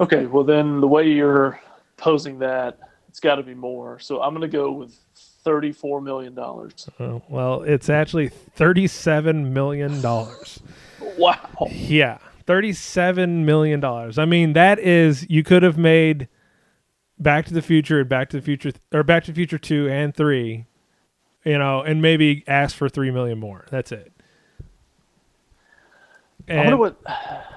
Okay, 0.00 0.26
well 0.26 0.44
then 0.44 0.80
the 0.80 0.88
way 0.88 1.08
you're 1.08 1.60
posing 1.96 2.38
that, 2.40 2.78
it's 3.08 3.20
got 3.20 3.36
to 3.36 3.42
be 3.42 3.54
more. 3.54 3.98
So 3.98 4.20
I'm 4.20 4.34
going 4.34 4.48
to 4.48 4.56
go 4.56 4.72
with 4.72 4.96
34 5.44 6.00
million 6.00 6.34
dollars. 6.34 6.88
Oh, 6.98 7.22
well, 7.28 7.62
it's 7.62 7.88
actually 7.88 8.28
37 8.28 9.52
million 9.52 10.00
dollars. 10.00 10.60
Wow. 11.18 11.38
Yeah, 11.70 12.18
37 12.46 13.44
million 13.44 13.78
dollars. 13.78 14.18
I 14.18 14.24
mean, 14.24 14.54
that 14.54 14.78
is 14.78 15.26
you 15.28 15.44
could 15.44 15.62
have 15.62 15.76
made 15.76 16.28
Back 17.18 17.44
to 17.46 17.54
the 17.54 17.60
Future 17.62 18.00
and 18.00 18.08
Back 18.08 18.30
to 18.30 18.38
the 18.38 18.42
Future 18.42 18.72
or 18.92 19.02
Back 19.02 19.24
to 19.24 19.30
the 19.30 19.36
Future 19.36 19.58
2 19.58 19.88
and 19.88 20.14
3, 20.14 20.64
you 21.44 21.58
know, 21.58 21.82
and 21.82 22.00
maybe 22.00 22.42
ask 22.48 22.74
for 22.74 22.88
3 22.88 23.10
million 23.10 23.38
more. 23.38 23.66
That's 23.70 23.92
it. 23.92 24.13
I 26.48 26.56
wonder 26.56 26.70
And, 26.72 26.78
what. 26.78 27.00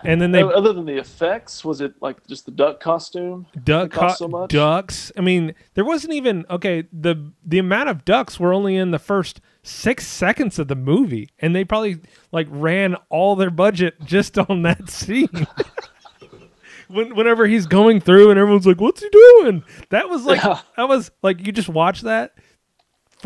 and 0.06 0.22
then 0.22 0.32
they 0.32 0.41
other 0.41 0.72
than 0.74 0.86
the 0.86 0.98
effects, 0.98 1.65
was 1.65 1.82
it 1.82 1.94
like 2.01 2.25
just 2.27 2.46
the 2.46 2.51
duck 2.51 2.79
costume? 2.79 3.46
duck 3.63 3.88
It 3.88 3.91
cost 3.91 4.20
co- 4.20 4.25
so 4.25 4.27
much? 4.29 4.50
ducks. 4.51 5.12
I 5.17 5.22
mean, 5.22 5.53
there 5.74 5.84
wasn't 5.86 6.13
even 6.13 6.46
okay. 6.50 6.84
the 6.94 7.32
The 7.46 7.60
amount 7.60 7.89
of 7.89 8.06
ducks 8.06 8.39
were 8.39 8.53
only 8.53 8.75
in 8.77 8.91
the 8.91 9.00
first 9.00 9.41
six 9.63 10.08
seconds 10.08 10.58
of 10.60 10.67
the 10.70 10.75
movie, 10.75 11.29
and 11.39 11.53
they 11.56 11.65
probably 11.65 12.00
like 12.32 12.48
ran 12.50 12.96
all 13.10 13.36
their 13.36 13.50
budget 13.51 14.00
just 14.06 14.38
on 14.38 14.62
that 14.62 14.89
scene. 14.89 15.27
when, 16.88 17.15
whenever 17.15 17.46
he's 17.48 17.65
going 17.67 18.00
through, 18.00 18.29
and 18.29 18.39
everyone's 18.39 18.65
like, 18.67 18.79
"What's 18.79 19.01
he 19.01 19.10
doing?" 19.10 19.63
That 19.89 20.10
was 20.10 20.25
like 20.25 20.44
Yeah. 20.44 20.62
that 20.77 20.88
was 20.88 21.12
like 21.22 21.46
you 21.46 21.51
just 21.51 21.70
watch 21.70 22.01
that. 22.01 22.34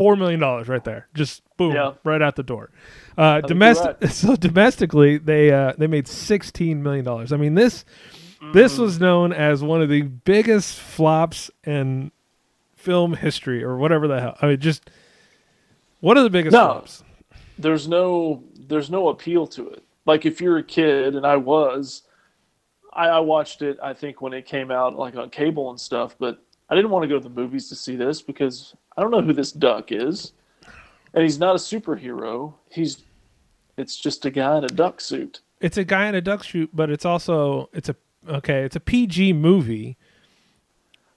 Four 0.02 0.16
million 0.16 0.40
dollars 0.40 0.66
right 0.66 0.82
there, 0.82 1.06
just 1.14 1.42
boom, 1.56 1.76
Yeah. 1.76 1.92
right 2.02 2.20
out 2.20 2.34
the 2.34 2.42
door. 2.42 2.70
Uh, 3.16 3.40
domestic, 3.40 3.96
right. 4.00 4.10
so 4.12 4.34
domestically, 4.34 5.16
they 5.16 5.52
uh, 5.52 5.74
they 5.78 5.86
made 5.86 6.08
sixteen 6.08 6.82
million 6.82 7.04
dollars. 7.04 7.32
I 7.32 7.36
mean 7.36 7.54
this 7.54 7.84
this 8.52 8.76
Mm. 8.76 8.78
was 8.80 8.98
known 8.98 9.32
as 9.32 9.62
one 9.62 9.80
of 9.80 9.88
the 9.88 10.02
biggest 10.02 10.76
flops 10.80 11.52
in 11.64 12.10
film 12.74 13.14
history, 13.14 13.62
or 13.62 13.76
whatever 13.76 14.08
the 14.08 14.20
hell. 14.20 14.36
I 14.42 14.48
mean, 14.48 14.58
just 14.58 14.90
one 16.00 16.16
of 16.16 16.24
the 16.24 16.30
biggest 16.30 16.52
No. 16.52 16.64
flops. 16.66 17.04
There's 17.56 17.86
no, 17.86 18.42
there's 18.58 18.90
no 18.90 19.08
appeal 19.10 19.46
to 19.46 19.68
it. 19.70 19.84
Like 20.04 20.26
if 20.26 20.40
you're 20.40 20.58
a 20.58 20.64
kid, 20.64 21.14
and 21.14 21.24
I 21.24 21.36
was, 21.36 22.02
I, 22.92 23.06
I 23.06 23.20
watched 23.20 23.62
it. 23.62 23.78
I 23.80 23.94
think 23.94 24.20
when 24.20 24.32
it 24.32 24.46
came 24.46 24.72
out, 24.72 24.96
like 24.98 25.14
on 25.14 25.30
cable 25.30 25.70
and 25.70 25.78
stuff. 25.78 26.16
But 26.18 26.42
I 26.68 26.74
didn't 26.74 26.90
want 26.90 27.04
to 27.04 27.08
go 27.08 27.18
to 27.18 27.22
the 27.22 27.30
movies 27.42 27.68
to 27.68 27.76
see 27.76 27.94
this 27.94 28.20
because 28.20 28.74
I 28.96 29.00
don't 29.02 29.10
know 29.10 29.22
who 29.22 29.32
this 29.32 29.52
duck 29.52 29.90
is, 29.92 30.32
and 31.14 31.22
he's 31.22 31.38
not 31.38 31.54
a 31.54 31.58
superhero. 31.58 32.54
He's, 32.70 33.02
it's 33.76 33.96
just 33.96 34.24
a 34.26 34.30
guy 34.30 34.58
in 34.58 34.64
a 34.64 34.68
duck 34.68 35.00
suit. 35.00 35.40
It's 35.60 35.76
a 35.78 35.84
guy 35.84 36.06
in 36.08 36.14
a 36.14 36.20
duck 36.20 36.44
suit, 36.44 36.70
but 36.74 36.90
it's 36.90 37.04
also 37.04 37.68
it's 37.72 37.88
a 37.88 37.96
okay, 38.28 38.62
it's 38.64 38.76
a 38.76 38.80
PG 38.80 39.32
movie, 39.34 39.96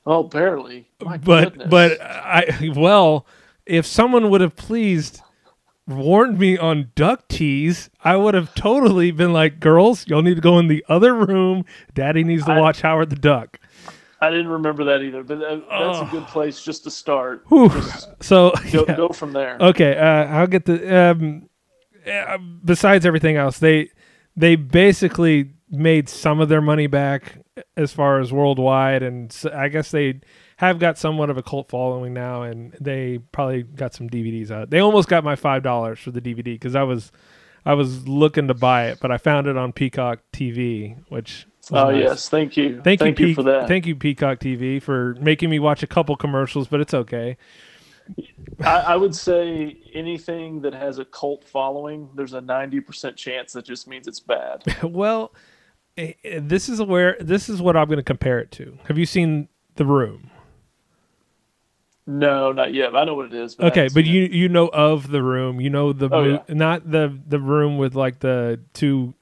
Oh, 0.08 0.22
barely. 0.24 0.88
My 1.04 1.18
but 1.18 1.50
goodness. 1.54 1.68
but 1.70 2.02
I 2.02 2.72
well, 2.76 3.26
if 3.66 3.86
someone 3.88 4.30
would 4.30 4.42
have 4.42 4.56
pleased 4.56 5.22
warned 5.88 6.38
me 6.40 6.58
on 6.58 6.92
duck 6.96 7.28
tease, 7.28 7.90
I 8.04 8.16
would 8.16 8.36
have 8.36 8.54
totally 8.56 9.10
been 9.12 9.34
like, 9.34 9.60
"Girls, 9.60 10.08
y'all 10.08 10.22
need 10.22 10.36
to 10.36 10.42
go 10.42 10.60
in 10.60 10.68
the 10.68 10.86
other 10.88 11.14
room. 11.16 11.66
Daddy 11.96 12.24
needs 12.24 12.46
to 12.46 12.52
I- 12.54 12.60
watch 12.60 12.82
Howard 12.82 13.10
the 13.10 13.16
Duck." 13.16 13.60
I 14.22 14.30
didn't 14.30 14.48
remember 14.48 14.86
that 14.86 15.02
either. 15.02 15.24
But 15.24 15.40
that, 15.40 15.64
that's 15.70 16.00
a 16.00 16.10
good 16.12 16.28
place 16.28 16.64
just 16.64 16.84
to 16.86 16.92
start. 16.92 17.46
Just 17.50 18.10
So 18.24 18.54
go, 18.72 18.86
yeah. 18.88 18.96
go 18.96 19.10
from 19.10 19.34
there. 19.34 19.58
Okay, 19.60 19.98
uh, 19.98 20.26
I'll 20.26 20.48
get 20.48 20.66
the. 20.66 21.12
Um, 21.12 21.50
uh, 22.10 22.38
besides 22.64 23.06
everything 23.06 23.36
else, 23.36 23.60
they 23.60 23.90
they 24.36 24.56
basically 24.56 25.52
made 25.70 26.08
some 26.08 26.40
of 26.40 26.50
their 26.50 26.62
money 26.62 26.88
back 26.88 27.40
as 27.76 27.92
far 27.92 28.20
as 28.20 28.32
worldwide, 28.32 29.04
and 29.04 29.36
I 29.54 29.70
guess 29.70 29.92
they 29.92 30.22
have 30.58 30.80
got 30.80 30.98
somewhat 30.98 31.30
of 31.30 31.38
a 31.38 31.44
cult 31.44 31.70
following 31.70 32.14
now, 32.14 32.44
and 32.44 32.76
they 32.80 33.20
probably 33.32 33.64
got 33.64 33.94
some 33.94 34.10
DVDs 34.10 34.52
out. 34.52 34.70
They 34.70 34.80
almost 34.80 35.10
got 35.10 35.24
my 35.24 35.36
five 35.36 35.64
dollars 35.64 36.00
for 36.00 36.12
the 36.12 36.22
DVD 36.22 36.44
because 36.44 36.76
I 36.76 36.84
was 36.84 37.12
I 37.66 37.74
was 37.74 38.08
looking 38.08 38.48
to 38.48 38.54
buy 38.54 38.88
it, 38.88 39.00
but 39.02 39.12
I 39.12 39.18
found 39.18 39.48
it 39.48 39.58
on 39.58 39.74
Peacock 39.74 40.20
TV, 40.32 40.98
which. 41.10 41.48
Oh 41.72 41.90
nice. 41.92 42.02
yes, 42.04 42.30
thank 42.30 42.58
you. 42.58 42.82
Thank, 42.84 43.00
thank 43.00 43.20
you, 43.20 43.28
you, 43.28 43.36
for 43.36 43.44
that. 43.44 43.68
Thank 43.68 43.86
you, 43.86 43.96
Peacock 43.96 44.40
TV, 44.40 44.82
for 44.82 45.16
making 45.16 45.50
me 45.50 45.60
watch 45.60 45.82
a 45.84 45.88
couple 45.88 46.16
commercials, 46.16 46.68
but 46.68 46.80
it's 46.82 46.94
okay. 46.94 47.38
I, 48.64 48.80
I 48.82 48.96
would 48.96 49.16
say 49.16 49.78
anything 49.94 50.62
that 50.62 50.74
has 50.76 51.00
a 51.00 51.06
cult 51.06 51.44
following, 51.44 52.10
there's 52.16 52.34
a 52.34 52.42
ninety 52.42 52.80
percent 52.80 53.16
chance 53.18 53.54
that 53.54 53.66
just 53.66 53.88
means 53.88 54.08
it's 54.08 54.20
bad. 54.20 54.64
Well, 54.84 55.34
eh, 55.98 56.14
eh, 56.24 56.40
this 56.44 56.70
is 56.70 56.82
where 56.82 57.18
this 57.20 57.50
is 57.50 57.62
what 57.62 57.76
I'm 57.76 57.88
going 57.88 57.98
to 57.98 58.04
compare 58.04 58.38
it 58.40 58.52
to. 58.52 58.78
Have 58.88 58.98
you 59.00 59.06
seen 59.08 59.48
The 59.76 59.86
Room? 59.86 60.30
no, 62.08 62.52
not 62.52 62.74
yet. 62.76 62.96
I 62.96 63.04
know 63.06 63.16
what 63.16 63.26
it 63.26 63.34
is. 63.34 63.56
But 63.56 63.72
Okay, 63.72 63.88
but 63.92 64.06
you 64.06 64.26
it. 64.26 64.32
you 64.32 64.48
know 64.50 64.68
of 64.68 65.10
The 65.10 65.24
Room. 65.24 65.60
You 65.60 65.72
know 65.72 65.92
the 65.92 66.06
Oh, 66.12 66.24
mo- 66.24 66.44
yeah. 66.48 66.54
not 66.54 66.92
the 66.92 67.18
the 67.28 67.40
room 67.40 67.80
with 67.80 67.96
like 67.96 68.20
the 68.20 68.60
two 68.74 69.16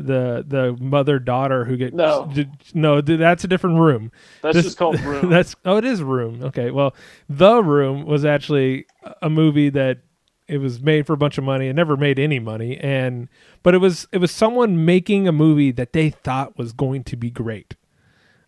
the 0.00 0.44
the 0.46 0.76
mother 0.80 1.18
daughter 1.18 1.64
who 1.64 1.76
get 1.76 1.94
No. 1.94 2.30
d- 2.32 2.48
no 2.74 3.00
th- 3.00 3.18
that's 3.18 3.44
a 3.44 3.48
different 3.48 3.78
room. 3.78 4.10
that's 4.42 4.54
this- 4.56 4.64
just 4.66 4.78
called 4.78 4.98
room. 5.02 5.30
That's 5.30 5.54
oh, 5.64 5.76
it 5.76 5.84
is 5.84 6.02
Room. 6.02 6.42
Okay, 6.42 6.70
well, 6.70 6.94
The 7.28 7.62
Room 7.62 8.04
was 8.04 8.24
actually 8.24 8.86
a 9.22 9.30
movie 9.30 9.70
that 9.70 9.98
it 10.46 10.58
was 10.58 10.80
made 10.82 11.06
for 11.06 11.14
a 11.14 11.16
bunch 11.16 11.38
of 11.38 11.44
money. 11.44 11.68
It 11.68 11.74
never 11.74 11.96
made 11.96 12.18
any 12.18 12.38
money, 12.38 12.76
and 12.78 13.28
but 13.62 13.74
it 13.74 13.78
was 13.78 14.06
it 14.12 14.18
was 14.18 14.30
someone 14.30 14.84
making 14.84 15.26
a 15.26 15.32
movie 15.32 15.70
that 15.72 15.92
they 15.94 16.10
thought 16.10 16.58
was 16.58 16.72
going 16.72 17.04
to 17.04 17.16
be 17.16 17.30
great. 17.30 17.76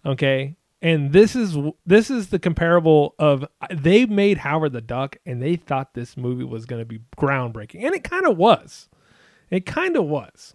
Okay, 0.05 0.57
and 0.83 1.13
this 1.13 1.35
is 1.35 1.57
this 1.87 2.11
is 2.11 2.29
the 2.29 2.39
comparable 2.39 3.15
of 3.19 3.45
uh, 3.63 3.67
they 3.73 4.05
made 4.05 4.39
Howard 4.39 4.73
the 4.73 4.81
Duck, 4.83 5.17
and 5.25 5.43
they 5.43 5.57
thought 5.57 5.95
this 5.95 6.17
movie 6.17 6.45
was 6.45 6.67
going 6.67 6.81
to 6.83 6.87
be 6.87 7.01
groundbreaking, 7.17 7.85
and 7.85 7.95
it 7.95 8.05
kind 8.05 8.27
of 8.27 8.37
was. 8.37 8.89
It 9.49 9.65
kind 9.65 9.97
of 9.97 10.05
was, 10.07 10.55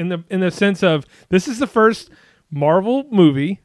in 0.00 0.08
the 0.08 0.24
in 0.30 0.40
the 0.40 0.50
sense 0.50 0.82
of 0.82 1.06
this 1.28 1.46
is 1.46 1.58
the 1.58 1.66
first 1.66 2.10
Marvel 2.50 3.04
movie 3.10 3.60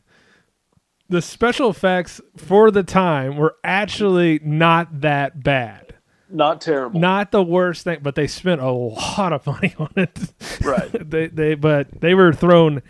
the 1.09 1.21
special 1.21 1.69
effects 1.69 2.19
for 2.35 2.71
the 2.71 2.83
time 2.83 3.37
were 3.37 3.55
actually 3.63 4.39
not 4.43 5.01
that 5.01 5.43
bad. 5.43 5.95
not 6.29 6.61
terrible. 6.61 6.99
Not 6.99 7.31
the 7.31 7.43
worst 7.43 7.83
thing, 7.83 7.99
but 8.01 8.15
they 8.15 8.27
spent 8.27 8.61
a 8.61 8.71
lot 8.71 9.31
of 9.31 9.45
money 9.45 9.75
on 9.77 9.91
it. 9.95 10.19
Right. 10.63 10.89
they 11.09 11.27
they 11.27 11.55
but 11.55 12.01
they 12.01 12.13
were 12.15 12.33
thrown 12.33 12.81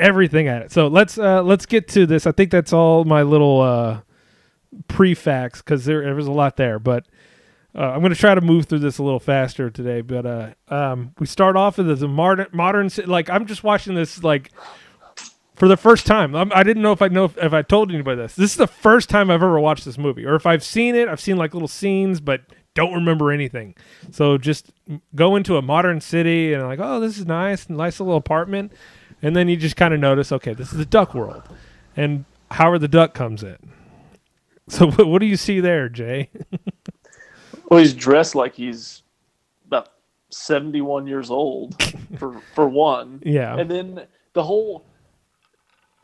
everything 0.00 0.48
at 0.48 0.62
it. 0.62 0.72
So 0.72 0.88
let's 0.88 1.18
uh 1.18 1.42
let's 1.42 1.66
get 1.66 1.88
to 1.88 2.06
this. 2.06 2.26
I 2.26 2.32
think 2.32 2.50
that's 2.50 2.72
all 2.72 3.04
my 3.04 3.22
little 3.22 3.60
uh 3.60 4.00
pre-facts 4.88 5.62
cuz 5.62 5.84
there, 5.84 6.02
there 6.02 6.14
was 6.14 6.26
a 6.26 6.32
lot 6.32 6.56
there, 6.56 6.78
but 6.78 7.06
uh, 7.74 7.80
I'm 7.80 8.00
going 8.00 8.12
to 8.12 8.18
try 8.18 8.34
to 8.34 8.40
move 8.40 8.66
through 8.66 8.80
this 8.80 8.98
a 8.98 9.02
little 9.02 9.20
faster 9.20 9.70
today, 9.70 10.00
but 10.00 10.26
uh 10.26 10.50
um 10.68 11.12
we 11.18 11.26
start 11.26 11.56
off 11.56 11.78
with 11.78 11.98
the 11.98 12.08
modern 12.08 12.46
modern 12.52 12.90
like 13.06 13.30
I'm 13.30 13.46
just 13.46 13.64
watching 13.64 13.94
this 13.94 14.22
like 14.22 14.50
for 15.54 15.68
the 15.68 15.76
first 15.76 16.06
time. 16.06 16.34
I'm, 16.34 16.52
I 16.52 16.62
didn't 16.62 16.82
know 16.82 16.92
if 16.92 17.00
I 17.02 17.08
know 17.08 17.24
if, 17.24 17.38
if 17.38 17.52
I 17.52 17.62
told 17.62 17.92
anybody 17.92 18.16
this. 18.20 18.34
This 18.34 18.50
is 18.50 18.56
the 18.56 18.66
first 18.66 19.08
time 19.08 19.30
I've 19.30 19.42
ever 19.42 19.60
watched 19.60 19.84
this 19.84 19.98
movie, 19.98 20.24
or 20.26 20.34
if 20.34 20.46
I've 20.46 20.64
seen 20.64 20.94
it, 20.94 21.08
I've 21.08 21.20
seen 21.20 21.36
like 21.36 21.54
little 21.54 21.68
scenes, 21.68 22.20
but 22.20 22.42
don't 22.74 22.94
remember 22.94 23.30
anything. 23.30 23.74
So 24.10 24.38
just 24.38 24.70
go 25.14 25.36
into 25.36 25.56
a 25.56 25.62
modern 25.62 26.00
city 26.00 26.52
and 26.52 26.62
like, 26.64 26.80
oh, 26.82 27.00
this 27.00 27.18
is 27.18 27.26
nice, 27.26 27.68
nice 27.68 28.00
little 28.00 28.16
apartment, 28.16 28.72
and 29.22 29.36
then 29.36 29.48
you 29.48 29.56
just 29.56 29.76
kind 29.76 29.94
of 29.94 30.00
notice, 30.00 30.32
okay, 30.32 30.54
this 30.54 30.72
is 30.72 30.78
the 30.78 30.86
Duck 30.86 31.14
World, 31.14 31.42
and 31.96 32.24
Howard 32.50 32.80
the 32.80 32.88
Duck 32.88 33.14
comes 33.14 33.42
in. 33.42 33.56
So 34.68 34.90
what, 34.92 35.08
what 35.08 35.18
do 35.18 35.26
you 35.26 35.36
see 35.36 35.58
there, 35.58 35.88
Jay? 35.88 36.30
Well, 37.72 37.80
he's 37.80 37.94
dressed 37.94 38.34
like 38.34 38.54
he's 38.54 39.02
about 39.66 39.92
71 40.28 41.06
years 41.06 41.30
old 41.30 41.82
for 42.18 42.38
for 42.54 42.68
one. 42.68 43.22
Yeah. 43.24 43.56
And 43.56 43.70
then 43.70 44.06
the 44.34 44.42
whole 44.42 44.84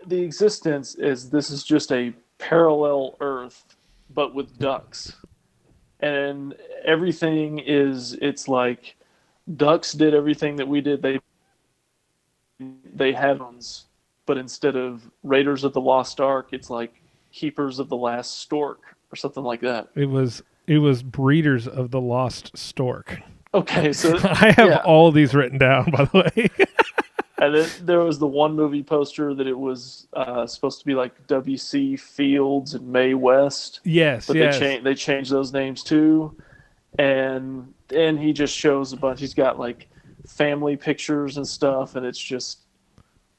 the 0.07 0.19
existence 0.23 0.95
is 0.95 1.29
this 1.29 1.51
is 1.51 1.63
just 1.65 1.93
a 1.93 2.15
parallel 2.39 3.19
Earth, 3.21 3.77
but 4.15 4.35
with 4.35 4.59
ducks, 4.59 5.13
and 6.01 6.55
everything 6.87 7.59
is 7.59 8.15
it's 8.15 8.49
like 8.49 8.97
ducks 9.57 9.93
did 9.93 10.15
everything 10.15 10.57
that 10.57 10.69
we 10.69 10.81
did. 10.81 11.03
They 11.03 11.21
they 12.95 13.13
have 13.13 13.41
ones, 13.41 13.89
but 14.25 14.39
instead 14.39 14.75
of 14.75 15.03
Raiders 15.23 15.65
of 15.65 15.75
the 15.75 15.83
Lost 15.83 16.19
Ark, 16.19 16.49
it's 16.53 16.71
like 16.71 17.03
Keepers 17.31 17.79
of 17.79 17.91
the 17.91 17.97
Last 17.97 18.41
Stork 18.41 18.81
or 19.13 19.17
something 19.17 19.45
like 19.45 19.61
that. 19.61 19.91
It 19.95 20.09
was 20.09 20.43
it 20.69 20.79
was 20.79 21.03
Breeders 21.03 21.67
of 21.67 21.91
the 21.91 22.01
Lost 22.01 22.57
Stork. 22.57 23.21
Okay, 23.55 23.93
so 23.93 24.17
I 24.23 24.53
have 24.57 24.69
yeah. 24.69 24.83
all 24.85 25.11
these 25.11 25.35
written 25.35 25.59
down, 25.59 25.91
by 25.91 26.05
the 26.05 26.19
way. 26.37 26.67
And 27.41 27.55
then 27.55 27.69
there 27.83 28.01
was 28.01 28.19
the 28.19 28.27
one 28.27 28.57
movie 28.57 28.83
poster 28.83 29.33
that 29.33 29.47
it 29.47 29.57
was 29.57 30.09
uh, 30.13 30.45
supposed 30.45 30.81
to 30.81 30.85
be 30.85 30.97
like 30.97 31.25
W.C. 31.29 31.97
Fields 31.97 32.75
and 32.75 32.89
Mae 32.89 33.15
West, 33.15 33.79
yes, 33.85 34.27
but 34.27 34.35
yes. 34.35 34.59
they 34.59 34.61
changed 34.61 34.85
they 34.85 34.95
changed 34.97 35.31
those 35.31 35.53
names 35.53 35.85
too. 35.85 36.37
And 36.99 37.73
and 37.95 38.19
he 38.19 38.33
just 38.33 38.53
shows 38.53 38.93
a 38.93 38.97
bunch. 38.97 39.21
He's 39.21 39.35
got 39.35 39.57
like 39.57 39.89
family 40.27 40.77
pictures 40.77 41.37
and 41.37 41.47
stuff, 41.47 41.95
and 41.95 42.05
it's 42.05 42.19
just 42.19 42.63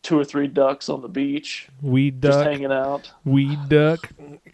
two 0.01 0.17
or 0.17 0.23
three 0.23 0.47
ducks 0.47 0.87
on 0.87 1.01
the 1.01 1.09
beach 1.09 1.67
Weed 1.81 2.21
duck 2.21 2.31
just 2.31 2.45
hanging 2.45 2.71
out. 2.71 3.11
Weed 3.25 3.59
duck. 3.67 4.09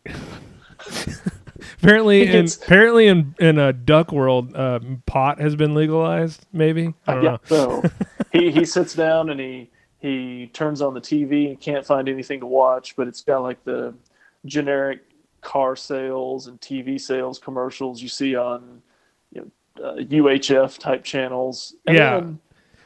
apparently, 1.79 2.31
in 2.31 2.47
apparently 2.63 3.07
in 3.07 3.35
in 3.39 3.59
a 3.59 3.73
duck 3.73 4.11
world, 4.11 4.55
uh, 4.55 4.79
pot 5.05 5.39
has 5.41 5.55
been 5.55 5.73
legalized. 5.75 6.45
Maybe 6.53 6.93
I 7.07 7.15
don't 7.15 7.23
yeah, 7.23 7.31
know. 7.31 7.39
so 7.45 7.87
he 8.31 8.51
he 8.51 8.65
sits 8.65 8.93
down 8.95 9.29
and 9.29 9.39
he 9.39 9.71
he 9.99 10.49
turns 10.53 10.81
on 10.81 10.93
the 10.93 11.01
TV 11.01 11.49
and 11.49 11.59
can't 11.59 11.85
find 11.85 12.09
anything 12.09 12.39
to 12.41 12.45
watch, 12.47 12.95
but 12.95 13.07
it's 13.07 13.23
got 13.23 13.41
like 13.43 13.63
the 13.63 13.93
generic 14.45 15.01
car 15.41 15.75
sales 15.75 16.47
and 16.47 16.59
TV 16.61 16.99
sales 17.01 17.39
commercials 17.39 18.01
you 18.01 18.09
see 18.09 18.35
on 18.35 18.81
you 19.31 19.51
know, 19.77 19.85
uh, 19.85 19.95
UHF 19.97 20.77
type 20.79 21.03
channels. 21.03 21.75
And 21.87 21.95
Yeah. 21.95 22.03
then 22.03 22.39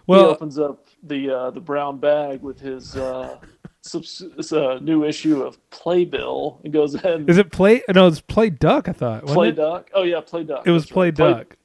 he 0.09 0.25
opens 0.25 0.59
up 0.59 0.87
the 1.03 1.29
uh, 1.31 1.51
the 1.51 1.61
brown 1.61 1.99
bag 1.99 2.41
with 2.41 2.59
his 2.59 2.95
subs- 3.81 4.51
uh, 4.51 4.79
new 4.81 5.03
issue 5.03 5.41
of 5.43 5.57
Playbill 5.69 6.59
and 6.63 6.73
goes 6.73 6.95
ahead 6.95 7.13
and 7.13 7.29
is 7.29 7.37
it 7.37 7.51
play? 7.51 7.81
No, 7.93 8.07
it's 8.07 8.21
play 8.21 8.49
duck. 8.49 8.87
I 8.89 8.93
thought 8.93 9.25
Play 9.25 9.49
it? 9.49 9.55
Duck. 9.55 9.89
Oh 9.93 10.03
yeah, 10.03 10.21
Play 10.21 10.43
Duck. 10.43 10.65
It 10.67 10.71
was 10.71 10.85
play 10.85 11.07
right. 11.07 11.15
Play- 11.15 11.33
duck. 11.33 11.57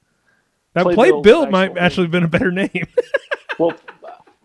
That 0.75 0.83
Play 0.85 0.95
play 0.95 1.21
bill 1.23 1.47
might 1.51 1.71
actual 1.71 1.83
actually 1.85 2.07
been 2.09 2.25
a 2.25 2.29
better 2.29 2.51
name. 2.51 2.71
Well, 3.57 3.73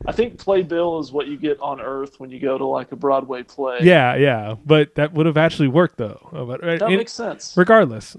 I 0.06 0.12
think 0.12 0.38
Playbill 0.38 1.00
is 1.00 1.12
what 1.12 1.26
you 1.26 1.36
get 1.36 1.60
on 1.62 1.82
Earth 1.82 2.20
when 2.20 2.30
you 2.30 2.40
go 2.40 2.60
to 2.60 2.66
like 2.66 2.92
a 2.92 2.96
Broadway 2.96 3.42
play. 3.42 3.80
yeah, 3.82 4.14
yeah, 4.16 4.54
but 4.64 4.94
that 4.96 5.14
would 5.14 5.26
have 5.26 5.36
actually 5.36 5.68
worked 5.68 5.98
though. 5.98 6.30
Oh, 6.32 6.46
but, 6.46 6.64
uh, 6.64 6.78
that 6.78 6.90
makes 6.90 7.12
sense. 7.12 7.56
regardless, 7.58 8.16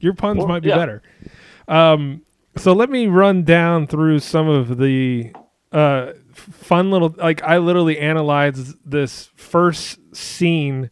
your 0.00 0.12
puns 0.12 0.38
Well, 0.40 0.48
might 0.48 0.62
be 0.62 0.68
yeah. 0.68 0.76
better. 0.76 1.02
Um, 1.66 2.20
so 2.56 2.74
let 2.74 2.90
me 2.90 3.06
run 3.06 3.42
down 3.44 3.86
through 3.86 4.18
some 4.18 4.48
of 4.50 4.76
the 4.76 5.32
uh, 5.72 6.12
fun 6.36 6.90
little 6.90 7.14
like 7.18 7.42
I 7.42 7.58
literally 7.58 7.98
analyzed 7.98 8.76
this 8.84 9.30
first 9.34 9.98
scene 10.14 10.90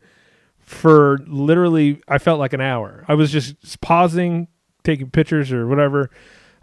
for 0.58 1.18
literally 1.26 2.00
I 2.08 2.18
felt 2.18 2.38
like 2.40 2.52
an 2.52 2.60
hour. 2.60 3.04
I 3.08 3.14
was 3.14 3.30
just 3.30 3.80
pausing, 3.80 4.48
taking 4.82 5.10
pictures 5.10 5.52
or 5.52 5.66
whatever. 5.66 6.10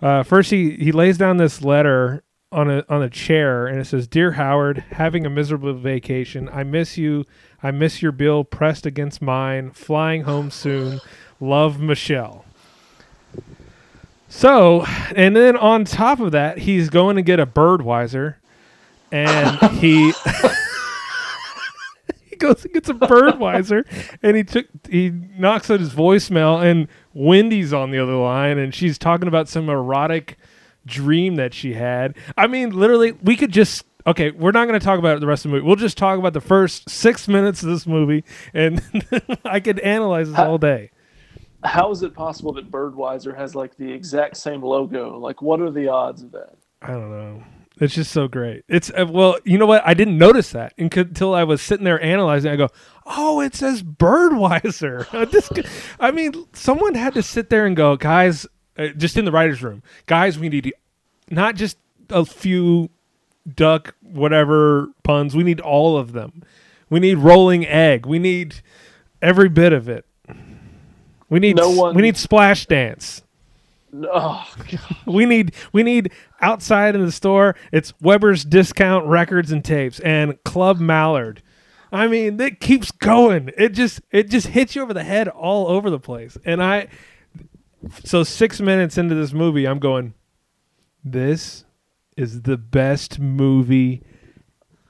Uh, 0.02 0.24
first, 0.24 0.52
he 0.52 0.72
he 0.72 0.92
lays 0.92 1.18
down 1.18 1.38
this 1.38 1.62
letter 1.62 2.24
on 2.52 2.70
a 2.70 2.84
on 2.90 3.02
a 3.02 3.10
chair, 3.10 3.68
and 3.68 3.80
it 3.80 3.86
says, 3.86 4.08
"Dear 4.08 4.34
Howard, 4.34 4.80
having 4.92 5.26
a 5.26 5.30
miserable 5.30 5.74
vacation. 5.74 6.50
I 6.52 6.64
miss 6.64 6.98
you. 6.98 7.26
I 7.62 7.72
miss 7.72 8.02
your 8.02 8.12
bill 8.12 8.44
pressed 8.44 8.86
against 8.86 9.22
mine. 9.22 9.72
Flying 9.72 10.24
home 10.24 10.50
soon. 10.52 11.00
Love, 11.40 11.80
Michelle." 11.80 12.46
So, 14.28 14.86
and 15.14 15.36
then 15.36 15.58
on 15.58 15.84
top 15.84 16.22
of 16.22 16.32
that, 16.32 16.60
he's 16.60 16.90
going 16.90 17.18
to 17.18 17.22
get 17.22 17.40
a 17.40 17.46
Birdweiser, 17.46 18.36
and 19.12 19.60
he 19.78 20.14
he 22.30 22.36
goes 22.36 22.64
and 22.64 22.74
gets 22.74 22.90
a 22.90 22.94
Birdweiser, 22.94 23.86
and 24.24 24.38
he 24.38 24.44
took 24.44 24.68
he 24.90 25.10
knocks 25.10 25.70
out 25.70 25.80
his 25.80 25.94
voicemail, 25.94 26.64
and 26.64 26.88
Wendy's 27.14 27.74
on 27.74 27.92
the 27.92 28.00
other 28.00 28.16
line, 28.16 28.58
and 28.58 28.74
she's 28.74 28.98
talking 28.98 29.28
about 29.28 29.50
some 29.50 29.70
erotic 29.70 30.38
dream 30.86 31.36
that 31.36 31.54
she 31.54 31.74
had. 31.74 32.16
I 32.38 32.48
mean, 32.48 32.72
literally, 32.72 33.14
we 33.14 33.36
could 33.36 33.52
just. 33.52 33.86
Okay, 34.08 34.32
we're 34.32 34.52
not 34.52 34.68
going 34.68 34.80
to 34.80 34.84
talk 34.84 34.98
about 34.98 35.20
the 35.20 35.28
rest 35.28 35.46
of 35.46 35.52
the 35.52 35.58
movie. 35.58 35.68
We'll 35.68 35.76
just 35.76 35.96
talk 35.96 36.18
about 36.18 36.34
the 36.34 36.42
first 36.42 36.90
six 36.90 37.28
minutes 37.28 37.62
of 37.62 37.70
this 37.70 37.86
movie, 37.86 38.24
and 38.52 38.82
I 39.46 39.60
could 39.60 39.78
analyze 39.80 40.28
this 40.28 40.40
all 40.40 40.58
day. 40.58 40.90
How 41.64 41.92
is 41.92 42.02
it 42.02 42.16
possible 42.16 42.52
that 42.54 42.72
Birdweiser 42.72 43.38
has 43.38 43.54
like 43.54 43.78
the 43.78 43.92
exact 43.92 44.38
same 44.38 44.64
logo? 44.64 45.20
Like, 45.20 45.44
what 45.44 45.62
are 45.62 45.70
the 45.70 45.90
odds 45.90 46.24
of 46.24 46.32
that? 46.32 46.56
I 46.82 46.88
don't 46.88 47.12
know. 47.12 47.44
It's 47.82 47.96
just 47.96 48.12
so 48.12 48.28
great. 48.28 48.64
It's 48.68 48.92
uh, 48.92 49.08
well, 49.10 49.38
you 49.44 49.58
know 49.58 49.66
what? 49.66 49.82
I 49.86 49.96
didn't 49.96 50.18
notice 50.20 50.52
that 50.52 50.74
until 50.78 51.34
I 51.34 51.44
was 51.44 51.64
sitting 51.64 51.84
there 51.84 52.00
analyzing. 52.02 52.52
I 52.52 52.56
go, 52.56 52.70
"Oh, 53.08 53.42
it 53.42 53.56
says 53.56 53.82
Birdweiser." 53.82 55.10
this, 55.32 55.50
g- 55.50 55.64
I 56.00 56.12
mean, 56.12 56.46
someone 56.54 56.94
had 56.94 57.16
to 57.16 57.24
sit 57.24 57.50
there 57.50 57.66
and 57.66 57.76
go, 57.76 57.96
"Guys, 57.98 58.46
uh, 58.78 58.90
just 58.90 59.18
in 59.18 59.26
the 59.26 59.32
writers' 59.32 59.64
room, 59.64 59.82
guys, 60.06 60.38
we 60.38 60.48
need 60.48 60.72
not 61.32 61.56
just 61.56 61.78
a 62.12 62.24
few 62.24 62.92
duck 63.56 63.96
whatever 64.04 64.90
puns. 65.04 65.36
We 65.36 65.44
need 65.44 65.60
all 65.60 65.98
of 65.98 66.12
them. 66.14 66.44
We 66.92 67.00
need 67.00 67.16
rolling 67.18 67.66
egg. 67.66 68.06
We 68.06 68.20
need 68.20 68.62
every 69.24 69.50
bit 69.50 69.74
of 69.74 69.90
it. 69.90 70.06
We 71.30 71.40
need 71.40 71.56
No 71.56 71.72
one- 71.72 71.96
we 71.96 72.04
need 72.04 72.16
splash 72.16 72.68
dance." 72.68 73.24
Oh, 73.94 74.54
God. 74.72 74.98
we 75.06 75.26
need 75.26 75.54
we 75.74 75.84
need 75.84 76.12
outside 76.40 76.96
in 76.96 77.06
the 77.06 77.12
store 77.12 77.56
it's 77.72 77.94
weber's 78.02 78.46
discount 78.46 79.06
records 79.06 79.52
and 79.52 79.64
tapes 79.66 80.00
and 80.00 80.42
club 80.44 80.80
mallard 80.80 81.44
i 81.92 82.08
mean 82.08 82.40
it 82.40 82.60
keeps 82.60 82.92
going 82.92 83.52
it 83.58 83.70
just 83.70 84.02
it 84.12 84.30
just 84.30 84.48
hits 84.48 84.76
you 84.76 84.82
over 84.82 84.94
the 84.94 85.04
head 85.04 85.28
all 85.28 85.68
over 85.68 85.90
the 85.90 86.00
place 86.00 86.38
and 86.46 86.64
i 86.64 86.88
so 88.06 88.24
six 88.24 88.62
minutes 88.62 88.98
into 88.98 89.14
this 89.14 89.34
movie 89.34 89.66
i'm 89.68 89.80
going 89.80 90.14
this 91.04 91.66
is 92.18 92.44
the 92.44 92.58
best 92.58 93.20
movie 93.20 94.04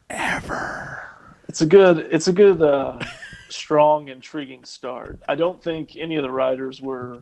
ever. 0.09 1.01
it's 1.47 1.61
a 1.61 1.65
good, 1.65 1.99
it's 2.11 2.27
a 2.27 2.33
good, 2.33 2.61
uh, 2.61 2.99
strong, 3.49 4.07
intriguing 4.07 4.63
start. 4.63 5.19
I 5.27 5.35
don't 5.35 5.61
think 5.61 5.95
any 5.97 6.15
of 6.15 6.23
the 6.23 6.31
writers 6.31 6.81
were 6.81 7.19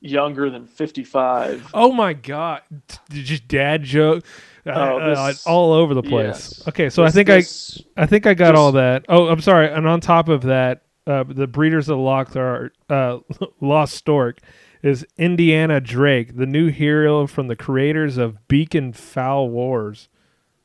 younger 0.00 0.48
than 0.50 0.66
fifty-five. 0.66 1.70
oh 1.74 1.92
my 1.92 2.12
god 2.12 2.62
just 3.10 3.48
dad 3.48 3.82
joke 3.82 4.24
uh, 4.66 4.70
Oh, 4.70 4.98
uh, 4.98 5.26
this- 5.28 5.46
all 5.46 5.72
over 5.72 5.94
the 5.94 6.02
place 6.02 6.58
yes. 6.58 6.68
okay 6.68 6.88
so 6.90 7.02
i 7.04 7.10
think 7.10 7.26
this- 7.28 7.82
i 7.96 8.02
I 8.02 8.06
think 8.06 8.26
I 8.26 8.34
got 8.34 8.54
all 8.54 8.70
that. 8.72 9.04
Oh, 9.08 9.26
I'm 9.26 9.40
sorry. 9.40 9.68
And 9.72 9.88
on 9.88 10.00
top 10.00 10.28
of 10.28 10.42
that, 10.42 10.82
uh, 11.04 11.24
the 11.26 11.48
breeders 11.48 11.88
of 11.88 11.98
Lost 11.98 12.36
are 12.36 12.70
uh, 12.88 13.18
Lost 13.60 13.94
Stork 13.96 14.38
is 14.84 15.04
Indiana 15.16 15.80
Drake, 15.80 16.36
the 16.36 16.46
new 16.46 16.68
hero 16.68 17.26
from 17.26 17.48
the 17.48 17.56
creators 17.56 18.16
of 18.16 18.46
Beacon 18.46 18.92
Foul 18.92 19.48
Wars. 19.50 20.08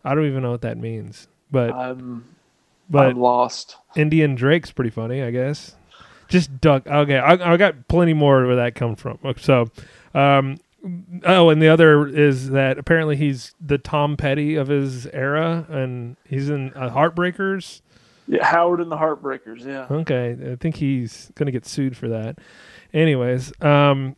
I 0.05 0.13
don't 0.13 0.27
even 0.27 0.43
know 0.43 0.51
what 0.51 0.61
that 0.61 0.77
means, 0.77 1.27
but 1.49 1.71
I'm, 1.73 2.23
but 2.87 3.07
I'm 3.07 3.19
lost. 3.19 3.77
Indian 3.95 4.35
Drake's 4.35 4.69
pretty 4.71 4.91
funny, 4.91 5.23
I 5.23 5.31
guess. 5.31 5.73
Just 6.33 6.59
duck. 6.61 6.87
Okay, 6.87 7.19
I, 7.19 7.53
I 7.53 7.57
got 7.57 7.87
plenty 7.87 8.13
more 8.15 8.47
where 8.47 8.55
that 8.55 8.73
comes 8.73 8.99
from. 8.99 9.19
So, 9.37 9.69
um, 10.15 10.57
oh, 11.23 11.49
and 11.49 11.61
the 11.61 11.67
other 11.67 12.07
is 12.07 12.49
that 12.49 12.79
apparently 12.79 13.15
he's 13.15 13.53
the 13.61 13.77
Tom 13.77 14.17
Petty 14.17 14.55
of 14.55 14.67
his 14.67 15.05
era, 15.13 15.67
and 15.69 16.17
he's 16.27 16.49
in 16.49 16.73
uh, 16.73 16.89
Heartbreakers. 16.89 17.81
Yeah, 18.27 18.43
Howard 18.47 18.81
and 18.81 18.91
the 18.91 18.97
Heartbreakers. 18.97 19.63
Yeah. 19.63 19.85
Okay, 19.91 20.35
I 20.53 20.55
think 20.55 20.77
he's 20.77 21.31
gonna 21.35 21.51
get 21.51 21.67
sued 21.67 21.95
for 21.95 22.07
that. 22.07 22.39
Anyways, 22.95 23.53
um, 23.61 24.15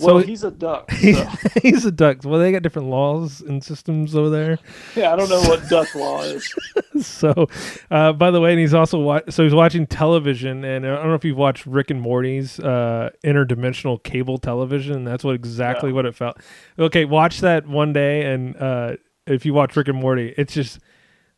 Well, 0.00 0.20
so 0.20 0.26
he's 0.26 0.44
a 0.44 0.50
duck. 0.50 0.90
So. 0.98 1.28
he's 1.62 1.84
a 1.84 1.90
duck. 1.92 2.24
Well, 2.24 2.38
they 2.40 2.52
got 2.52 2.62
different 2.62 2.88
laws 2.88 3.40
and 3.40 3.62
systems 3.62 4.14
over 4.14 4.30
there. 4.30 4.58
yeah, 4.96 5.12
I 5.12 5.16
don't 5.16 5.28
know 5.28 5.40
what 5.42 5.68
duck 5.70 5.94
law 5.94 6.22
is. 6.22 6.52
so, 7.00 7.46
uh, 7.90 8.12
by 8.12 8.30
the 8.30 8.40
way, 8.40 8.50
and 8.52 8.60
he's 8.60 8.74
also 8.74 8.98
wa- 8.98 9.20
so 9.30 9.44
he's 9.44 9.54
watching 9.54 9.86
television, 9.86 10.64
and 10.64 10.86
I 10.86 10.96
don't 10.96 11.08
know 11.08 11.14
if 11.14 11.24
you've 11.24 11.36
watched 11.36 11.66
Rick 11.66 11.90
and 11.90 12.00
Morty's 12.00 12.58
uh, 12.60 13.10
interdimensional 13.24 14.02
cable 14.02 14.38
television. 14.38 15.04
That's 15.04 15.24
what 15.24 15.34
exactly 15.34 15.90
No. 15.90 15.96
what 15.96 16.06
it 16.06 16.14
felt. 16.14 16.38
Okay, 16.78 17.04
watch 17.04 17.40
that 17.40 17.66
one 17.66 17.92
day, 17.92 18.22
and 18.32 18.56
uh, 18.56 18.96
if 19.26 19.44
you 19.46 19.54
watch 19.54 19.76
Rick 19.76 19.88
and 19.88 19.98
Morty, 19.98 20.34
it's 20.36 20.54
just 20.54 20.78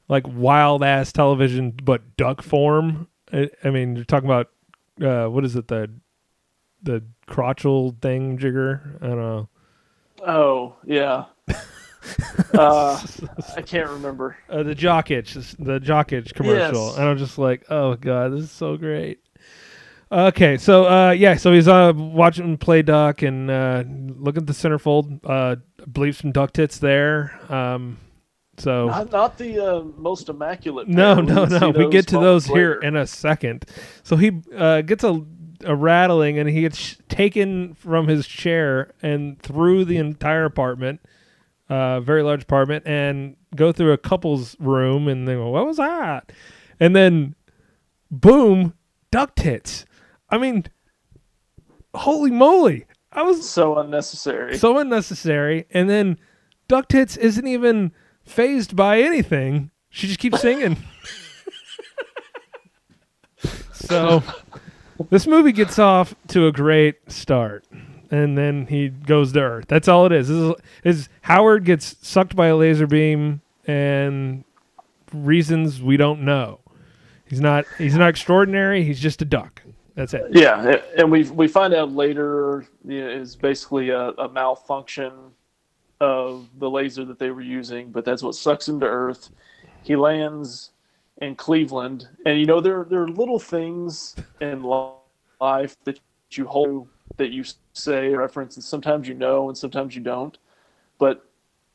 like 0.08 0.24
wild 0.26 0.82
ass 0.82 1.12
television, 1.12 1.70
but 1.82 2.16
duck 2.16 2.42
form. 2.42 3.06
I, 3.32 3.48
I 3.62 3.70
mean, 3.70 3.94
you're 3.96 4.04
talking 4.04 4.28
about 4.28 4.48
uh, 5.00 5.28
what 5.30 5.44
is 5.44 5.54
it 5.56 5.68
the 5.68 5.88
the 6.82 7.02
crotchal 7.28 8.00
thing 8.00 8.38
jigger? 8.38 8.98
I 9.02 9.06
don't 9.08 9.18
know. 9.18 9.48
Oh 10.26 10.76
yeah. 10.84 11.24
uh, 12.54 13.00
I 13.56 13.62
can't 13.62 13.88
remember. 13.90 14.36
uh, 14.48 14.62
the 14.62 14.74
jock 14.74 15.10
itch, 15.10 15.34
the 15.58 15.78
jock 15.80 16.12
itch 16.12 16.34
commercial, 16.34 16.88
Yes. 16.88 16.98
and 16.98 17.08
I'm 17.08 17.18
just 17.18 17.38
like, 17.38 17.64
oh 17.70 17.94
god, 17.94 18.32
this 18.32 18.42
is 18.42 18.50
so 18.50 18.76
great. 18.76 19.20
Okay, 20.12 20.56
so 20.58 20.86
uh, 20.86 21.10
yeah, 21.12 21.36
so 21.36 21.52
he's 21.52 21.68
uh, 21.68 21.92
watching 21.94 22.56
play 22.58 22.82
duck 22.82 23.22
and 23.22 23.48
uh, 23.50 23.84
look 23.86 24.36
at 24.36 24.46
the 24.46 24.52
centerfold. 24.52 25.20
Uh, 25.24 25.56
I 25.80 25.84
believe 25.86 26.16
some 26.16 26.32
duck 26.32 26.52
tits 26.52 26.78
there. 26.78 27.38
Um, 27.48 27.98
so 28.58 28.88
Not, 28.88 29.12
not 29.12 29.38
the 29.38 29.58
uh, 29.64 29.82
most 29.96 30.28
immaculate. 30.28 30.88
no, 30.88 31.14
no, 31.20 31.44
no. 31.44 31.70
We 31.70 31.88
get 31.90 32.08
to 32.08 32.18
those 32.18 32.44
here 32.44 32.72
in 32.74 32.96
a 32.96 33.06
second. 33.06 33.64
So 34.02 34.16
he 34.16 34.32
uh, 34.54 34.80
gets 34.82 35.04
a, 35.04 35.24
a 35.64 35.74
rattling, 35.74 36.38
and 36.38 36.48
he 36.48 36.62
gets 36.62 36.78
sh- 36.78 36.96
taken 37.08 37.74
from 37.74 38.08
his 38.08 38.26
chair 38.26 38.92
and 39.02 39.40
through 39.40 39.84
the 39.84 39.96
entire 39.96 40.44
apartment, 40.44 41.00
uh, 41.68 42.00
very 42.00 42.22
large 42.22 42.42
apartment, 42.42 42.86
and 42.86 43.36
go 43.54 43.72
through 43.72 43.92
a 43.92 43.98
couple's 43.98 44.56
room, 44.58 45.08
and 45.08 45.26
they 45.26 45.34
go, 45.34 45.48
"What 45.50 45.66
was 45.66 45.76
that?" 45.78 46.32
And 46.78 46.96
then, 46.96 47.34
boom, 48.10 48.74
duck 49.10 49.34
tits. 49.34 49.84
I 50.30 50.38
mean, 50.38 50.64
holy 51.94 52.30
moly! 52.30 52.86
I 53.12 53.22
was 53.22 53.48
so 53.48 53.78
unnecessary. 53.78 54.56
so 54.56 54.78
unnecessary. 54.78 55.66
And 55.70 55.90
then 55.90 56.18
Duck 56.68 56.88
Tits 56.88 57.16
isn't 57.16 57.46
even 57.46 57.92
fazed 58.24 58.76
by 58.76 59.00
anything. 59.00 59.70
She 59.88 60.06
just 60.06 60.20
keeps 60.20 60.40
singing. 60.40 60.76
so 63.72 64.22
this 65.08 65.26
movie 65.26 65.52
gets 65.52 65.78
off 65.78 66.14
to 66.28 66.46
a 66.46 66.52
great 66.52 67.10
start. 67.10 67.64
And 68.10 68.36
then 68.36 68.66
he 68.66 68.88
goes 68.88 69.32
to 69.32 69.40
Earth. 69.40 69.66
That's 69.68 69.86
all 69.86 70.04
it 70.06 70.12
is. 70.12 70.28
This 70.28 70.36
is, 70.36 70.54
is 70.82 71.08
Howard 71.22 71.64
gets 71.64 71.96
sucked 72.06 72.34
by 72.34 72.48
a 72.48 72.56
laser 72.56 72.88
beam 72.88 73.40
and 73.66 74.44
reasons 75.12 75.80
we 75.80 75.96
don't 75.96 76.22
know. 76.22 76.60
He's 77.26 77.40
not 77.40 77.64
he's 77.78 77.94
not 77.94 78.08
extraordinary, 78.08 78.82
he's 78.82 78.98
just 78.98 79.22
a 79.22 79.24
duck. 79.24 79.62
That's 79.94 80.14
it. 80.14 80.24
Yeah, 80.32 80.78
and 80.96 81.10
we 81.10 81.24
we 81.30 81.46
find 81.46 81.72
out 81.74 81.92
later 81.92 82.66
you 82.84 83.00
know, 83.00 83.08
is 83.08 83.36
basically 83.36 83.90
a, 83.90 84.08
a 84.10 84.28
malfunction 84.28 85.12
of 86.00 86.48
the 86.58 86.68
laser 86.68 87.04
that 87.04 87.18
they 87.18 87.30
were 87.30 87.42
using, 87.42 87.92
but 87.92 88.04
that's 88.04 88.22
what 88.22 88.34
sucks 88.34 88.68
him 88.68 88.80
to 88.80 88.86
Earth. 88.86 89.30
He 89.82 89.94
lands 89.94 90.70
in 91.20 91.36
Cleveland, 91.36 92.08
and 92.24 92.38
you 92.38 92.46
know 92.46 92.60
there 92.60 92.84
there 92.88 93.02
are 93.02 93.08
little 93.08 93.38
things 93.38 94.16
in 94.40 94.62
life 94.62 95.76
that 95.84 96.00
you 96.30 96.46
hold 96.46 96.88
that 97.16 97.30
you 97.30 97.44
say 97.72 98.14
reference, 98.14 98.56
and 98.56 98.64
sometimes 98.64 99.06
you 99.06 99.14
know, 99.14 99.48
and 99.48 99.56
sometimes 99.56 99.94
you 99.94 100.02
don't. 100.02 100.38
But 100.98 101.24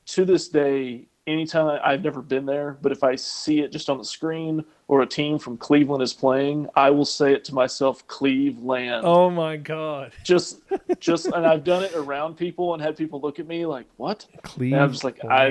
to 0.08 0.26
this 0.26 0.48
day, 0.48 1.08
anytime 1.28 1.68
I, 1.68 1.92
I've 1.92 2.04
never 2.04 2.22
been 2.22 2.46
there, 2.46 2.78
but 2.82 2.92
if 2.92 3.04
I 3.04 3.16
see 3.16 3.60
it 3.62 3.72
just 3.72 3.90
on 3.90 3.98
the 3.98 4.06
screen 4.06 4.64
or 4.88 5.02
a 5.02 5.06
team 5.08 5.40
from 5.40 5.58
Cleveland 5.58 6.04
is 6.04 6.14
playing, 6.14 6.68
I 6.76 6.90
will 6.92 7.06
say 7.06 7.34
it 7.34 7.44
to 7.46 7.56
myself, 7.56 8.06
Cleveland. 8.08 9.04
Oh 9.06 9.30
my 9.30 9.58
god. 9.58 10.14
Just, 10.24 10.62
just, 11.00 11.28
and 11.28 11.46
I've 11.46 11.64
done 11.64 11.84
it 11.84 11.94
around 11.96 12.36
people 12.38 12.74
and 12.74 12.82
had 12.82 12.96
people 12.98 13.20
look 13.20 13.40
at 13.40 13.48
me 13.48 13.66
like, 13.66 13.86
"What? 13.98 14.26
Cleveland. 14.44 14.84
I'm 14.84 14.92
just 14.92 15.04
like, 15.04 15.24
I- 15.26 15.48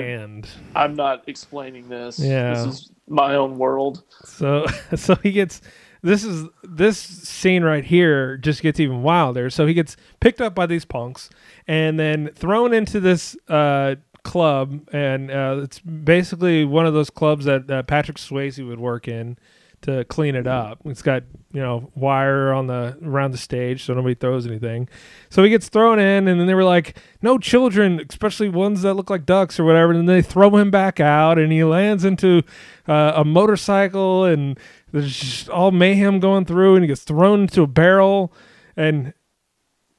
I'm 0.75 0.95
not 0.95 1.23
explaining 1.27 1.89
this. 1.89 2.19
Yeah. 2.19 2.53
This 2.53 2.65
is 2.65 2.91
my 3.07 3.35
own 3.35 3.57
world." 3.57 4.03
So 4.23 4.65
so 4.95 5.15
he 5.15 5.31
gets 5.31 5.61
this 6.01 6.23
is 6.23 6.47
this 6.63 6.99
scene 6.99 7.63
right 7.63 7.83
here 7.83 8.37
just 8.37 8.61
gets 8.61 8.79
even 8.79 9.01
wilder. 9.01 9.49
So 9.49 9.65
he 9.65 9.73
gets 9.73 9.97
picked 10.19 10.39
up 10.39 10.53
by 10.53 10.67
these 10.67 10.85
punks 10.85 11.31
and 11.67 11.99
then 11.99 12.29
thrown 12.35 12.73
into 12.75 12.99
this 12.99 13.35
uh, 13.49 13.95
club, 14.25 14.81
and 14.91 15.31
uh, 15.31 15.61
it's 15.63 15.79
basically 15.79 16.65
one 16.65 16.85
of 16.85 16.93
those 16.93 17.09
clubs 17.09 17.45
that 17.45 17.71
uh, 17.71 17.83
Patrick 17.83 18.17
Swayze 18.17 18.65
would 18.67 18.79
work 18.79 19.07
in 19.07 19.37
to 19.81 20.03
clean 20.05 20.35
it 20.35 20.47
up. 20.47 20.79
It's 20.85 21.01
got 21.01 21.23
you 21.53 21.61
know 21.61 21.91
wire 21.95 22.51
on 22.51 22.67
the 22.67 22.97
around 23.03 23.31
the 23.31 23.37
stage 23.37 23.83
so 23.85 23.93
nobody 23.93 24.15
throws 24.15 24.45
anything. 24.45 24.89
So 25.29 25.43
he 25.43 25.49
gets 25.49 25.69
thrown 25.69 25.99
in, 25.99 26.27
and 26.27 26.39
then 26.39 26.47
they 26.47 26.55
were 26.55 26.63
like, 26.63 26.97
"No 27.21 27.37
children, 27.37 28.03
especially 28.09 28.49
ones 28.49 28.81
that 28.81 28.95
look 28.95 29.09
like 29.09 29.25
ducks 29.25 29.59
or 29.59 29.63
whatever." 29.63 29.91
And 29.91 29.99
then 29.99 30.15
they 30.15 30.21
throw 30.21 30.55
him 30.57 30.71
back 30.71 30.99
out, 30.99 31.37
and 31.37 31.51
he 31.51 31.63
lands 31.63 32.03
into 32.03 32.41
uh, 32.87 33.13
a 33.15 33.23
motorcycle, 33.23 34.25
and 34.25 34.59
there's 34.91 35.17
just 35.17 35.49
all 35.49 35.71
mayhem 35.71 36.19
going 36.19 36.45
through, 36.45 36.75
and 36.75 36.83
he 36.83 36.87
gets 36.87 37.03
thrown 37.03 37.41
into 37.41 37.61
a 37.61 37.67
barrel, 37.67 38.33
and 38.75 39.13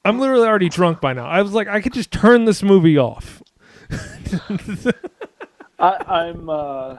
I'm 0.03 0.19
literally 0.19 0.47
already 0.47 0.69
drunk 0.69 1.01
by 1.01 1.13
now. 1.13 1.25
I 1.27 1.41
was 1.41 1.53
like, 1.53 1.67
I 1.67 1.81
could 1.81 1.93
just 1.93 2.11
turn 2.11 2.45
this 2.45 2.61
movie 2.61 2.97
off. 2.97 3.41
I, 5.79 5.97
I'm. 6.07 6.49
Uh, 6.49 6.97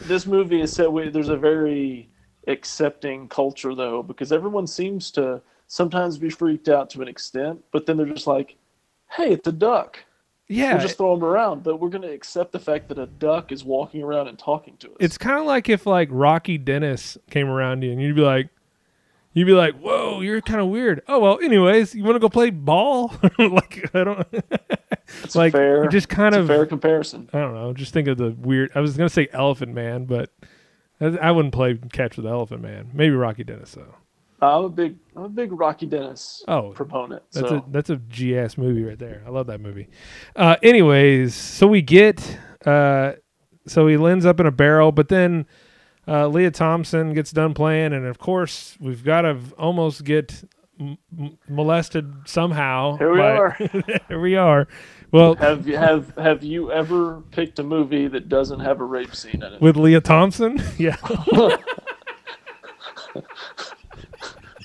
this 0.00 0.26
movie 0.26 0.60
is 0.60 0.72
set. 0.72 0.90
We, 0.92 1.08
there's 1.08 1.28
a 1.28 1.36
very 1.36 2.08
accepting 2.46 3.28
culture 3.28 3.74
though, 3.74 4.02
because 4.02 4.32
everyone 4.32 4.66
seems 4.66 5.10
to 5.12 5.40
sometimes 5.66 6.18
be 6.18 6.30
freaked 6.30 6.68
out 6.68 6.90
to 6.90 7.02
an 7.02 7.08
extent, 7.08 7.62
but 7.72 7.86
then 7.86 7.96
they're 7.96 8.06
just 8.06 8.26
like, 8.26 8.56
"Hey, 9.10 9.32
it's 9.32 9.48
a 9.48 9.52
duck. 9.52 9.98
Yeah, 10.48 10.74
We'll 10.74 10.82
just 10.82 10.96
throw 10.98 11.14
them 11.14 11.24
around." 11.24 11.62
But 11.62 11.80
we're 11.80 11.88
going 11.88 12.02
to 12.02 12.12
accept 12.12 12.52
the 12.52 12.60
fact 12.60 12.88
that 12.88 12.98
a 12.98 13.06
duck 13.06 13.52
is 13.52 13.64
walking 13.64 14.02
around 14.02 14.28
and 14.28 14.38
talking 14.38 14.76
to 14.78 14.90
us. 14.90 14.96
it's 15.00 15.18
kind 15.18 15.38
of 15.38 15.46
like 15.46 15.68
if 15.68 15.86
like 15.86 16.08
Rocky 16.10 16.58
Dennis 16.58 17.16
came 17.30 17.48
around 17.48 17.82
you 17.82 17.92
and 17.92 18.00
you'd 18.00 18.16
be 18.16 18.22
like, 18.22 18.48
you'd 19.32 19.46
be 19.46 19.52
like, 19.52 19.78
"Whoa, 19.78 20.20
you're 20.20 20.40
kind 20.40 20.60
of 20.60 20.68
weird." 20.68 21.02
Oh 21.08 21.18
well, 21.20 21.38
anyways, 21.42 21.94
you 21.94 22.04
want 22.04 22.16
to 22.16 22.20
go 22.20 22.28
play 22.28 22.50
ball? 22.50 23.12
like 23.38 23.90
I 23.94 24.04
don't 24.04 24.26
It's 25.22 25.34
like 25.34 25.52
fair. 25.52 25.86
just 25.88 26.08
kind 26.08 26.34
of 26.34 26.44
a 26.44 26.54
fair 26.54 26.66
comparison. 26.66 27.28
I 27.32 27.38
don't 27.40 27.54
know. 27.54 27.72
Just 27.72 27.92
think 27.92 28.08
of 28.08 28.18
the 28.18 28.30
weird. 28.30 28.70
I 28.74 28.80
was 28.80 28.96
gonna 28.96 29.08
say 29.08 29.28
Elephant 29.32 29.74
Man, 29.74 30.04
but 30.04 30.30
I, 31.00 31.06
I 31.06 31.30
wouldn't 31.30 31.54
play 31.54 31.78
catch 31.92 32.16
with 32.16 32.26
Elephant 32.26 32.62
Man. 32.62 32.90
Maybe 32.92 33.14
Rocky 33.14 33.44
Dennis 33.44 33.72
though. 33.72 33.94
I'm 34.42 34.64
a 34.64 34.68
big, 34.68 34.96
I'm 35.16 35.22
a 35.24 35.28
big 35.28 35.52
Rocky 35.52 35.86
Dennis 35.86 36.44
Oh, 36.48 36.70
proponent. 36.72 37.22
That's 37.32 37.48
so 37.48 37.56
a 37.56 37.64
that's 37.70 37.88
a 37.90 37.96
G 37.96 38.36
ass 38.36 38.58
movie 38.58 38.82
right 38.84 38.98
there. 38.98 39.22
I 39.26 39.30
love 39.30 39.46
that 39.46 39.60
movie. 39.60 39.88
Uh, 40.36 40.56
anyways, 40.62 41.34
so 41.34 41.66
we 41.66 41.80
get 41.80 42.38
uh, 42.66 43.12
so 43.66 43.86
he 43.86 43.96
lands 43.96 44.26
up 44.26 44.40
in 44.40 44.46
a 44.46 44.50
barrel, 44.50 44.92
but 44.92 45.08
then 45.08 45.46
uh, 46.06 46.26
Lea 46.28 46.50
Thompson 46.50 47.14
gets 47.14 47.30
done 47.32 47.54
playing, 47.54 47.94
and 47.94 48.04
of 48.04 48.18
course 48.18 48.76
we've 48.80 49.02
got 49.04 49.22
to 49.22 49.38
almost 49.56 50.04
get 50.04 50.44
m- 50.80 50.98
molested 51.48 52.12
somehow. 52.26 52.96
here 52.96 53.12
we 53.12 53.18
by- 53.18 53.30
are. 53.36 53.50
here 54.08 54.20
we 54.20 54.36
are. 54.36 54.66
Well, 55.12 55.36
have 55.36 55.68
you 55.68 55.76
have 55.76 56.14
have 56.16 56.42
you 56.42 56.72
ever 56.72 57.22
picked 57.30 57.58
a 57.60 57.62
movie 57.62 58.08
that 58.08 58.28
doesn't 58.28 58.60
have 58.60 58.80
a 58.80 58.84
rape 58.84 59.14
scene 59.14 59.42
in 59.42 59.52
it? 59.54 59.60
with 59.60 59.76
Lea 59.76 60.00
Thompson, 60.00 60.60
yeah. 60.78 60.96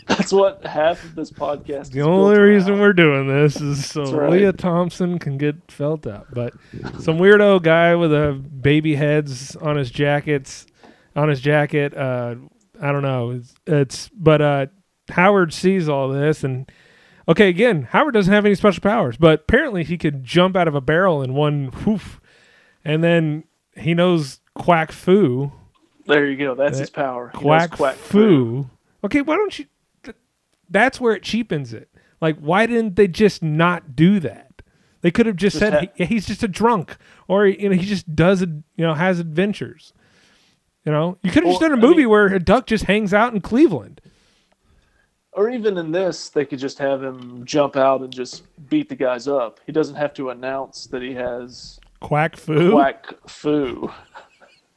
That's 0.08 0.34
what 0.34 0.66
half 0.66 1.04
of 1.04 1.14
this 1.14 1.32
podcast. 1.32 1.82
is 1.82 1.90
The 1.92 2.02
only 2.02 2.40
reason 2.40 2.72
around. 2.72 2.82
we're 2.82 2.94
doing 2.94 3.28
this 3.28 3.62
is 3.62 3.86
so 3.86 4.12
right. 4.12 4.32
Lea 4.32 4.52
Thompson 4.52 5.20
can 5.20 5.38
get 5.38 5.72
felt 5.72 6.08
up. 6.08 6.26
But 6.34 6.54
some 7.00 7.20
weirdo 7.20 7.62
guy 7.62 7.94
with 7.96 8.12
a 8.12 8.34
baby 8.34 8.96
heads 8.96 9.56
on 9.58 9.76
his 9.76 9.92
jackets, 9.92 10.66
on 11.16 11.30
his 11.30 11.40
jacket. 11.42 11.96
Uh, 11.96 12.36
I 12.82 12.92
don't 12.92 13.04
know. 13.04 13.32
It's, 13.32 13.54
it's 13.68 14.10
but 14.10 14.42
uh, 14.42 14.66
Howard 15.12 15.54
sees 15.54 15.88
all 15.90 16.10
this 16.10 16.44
and 16.44 16.70
okay, 17.28 17.50
again, 17.50 17.84
Howard 17.92 18.14
doesn't 18.14 18.34
have 18.34 18.46
any 18.46 18.56
special 18.56 18.82
powers, 18.82 19.18
but 19.18 19.42
apparently 19.42 19.84
he 19.84 19.98
could 19.98 20.24
jump 20.24 20.56
out 20.56 20.68
of 20.68 20.76
a 20.76 20.82
barrel 20.82 21.22
in 21.22 21.34
one 21.34 21.68
whoof, 21.86 22.20
and 22.84 23.04
then 23.04 23.44
he 23.76 23.94
knows 23.94 24.40
quack 24.56 24.92
fu, 24.92 25.52
There 26.06 26.26
you 26.28 26.36
go. 26.38 26.56
That's 26.56 26.78
Uh, 26.78 26.82
his 26.82 26.90
power. 26.90 27.30
He 27.34 27.38
quack, 27.40 27.72
quack 27.72 27.96
fu. 27.96 28.68
Okay, 29.04 29.22
why 29.22 29.36
don't 29.36 29.58
you? 29.60 29.66
That's 30.70 31.00
where 31.00 31.14
it 31.14 31.24
cheapens 31.24 31.74
it. 31.74 31.90
Like, 32.22 32.38
why 32.40 32.66
didn't 32.66 32.96
they 32.96 33.08
just 33.08 33.42
not 33.42 33.96
do 33.96 34.20
that? 34.20 34.62
They 35.02 35.12
could 35.12 35.26
have 35.28 35.36
just, 35.38 35.58
Just 35.58 35.60
said 35.60 35.74
ha- 35.74 35.92
he, 35.96 36.06
he's 36.06 36.28
just 36.28 36.44
a 36.44 36.48
drunk, 36.48 36.98
or 37.28 37.46
you 37.48 37.70
know, 37.70 37.76
he 37.76 37.86
just 37.86 38.16
does. 38.16 38.42
You 38.42 38.64
know, 38.78 38.94
has 38.94 39.20
adventures. 39.20 39.94
You 40.86 40.92
know, 40.92 41.18
you 41.24 41.32
could 41.32 41.44
have 41.44 41.52
just 41.54 41.62
done 41.62 41.72
a 41.74 41.78
movie 41.78 41.98
mean- 41.98 42.10
where 42.10 42.26
a 42.28 42.40
duck 42.40 42.66
just 42.66 42.86
hangs 42.86 43.14
out 43.14 43.34
in 43.34 43.40
Cleveland. 43.42 44.02
Or 45.34 45.50
even 45.50 45.78
in 45.78 45.92
this, 45.92 46.30
they 46.30 46.44
could 46.46 46.60
just 46.60 46.78
have 46.80 47.04
him 47.04 47.46
jump 47.46 47.76
out 47.76 48.02
and 48.02 48.12
just 48.12 48.44
beat 48.70 48.90
the 48.90 48.96
guys 48.96 49.28
up. 49.28 49.60
He 49.66 49.72
doesn't 49.72 49.96
have 49.96 50.14
to 50.16 50.32
announce 50.32 50.88
that 50.88 51.02
he 51.02 51.14
has 51.14 51.80
Quack 52.02 52.36
fu. 52.36 52.72
quack 52.72 53.06
fu. 53.28 53.90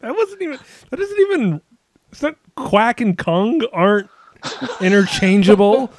That 0.01 0.15
wasn't 0.15 0.43
even. 0.43 0.59
That 0.91 1.01
isn't 1.01 1.21
even. 1.21 1.61
It's 2.11 2.23
not 2.23 2.37
quack 2.57 3.01
and 3.01 3.17
kung 3.17 3.62
aren't 3.73 4.11
interchangeable. 4.81 5.91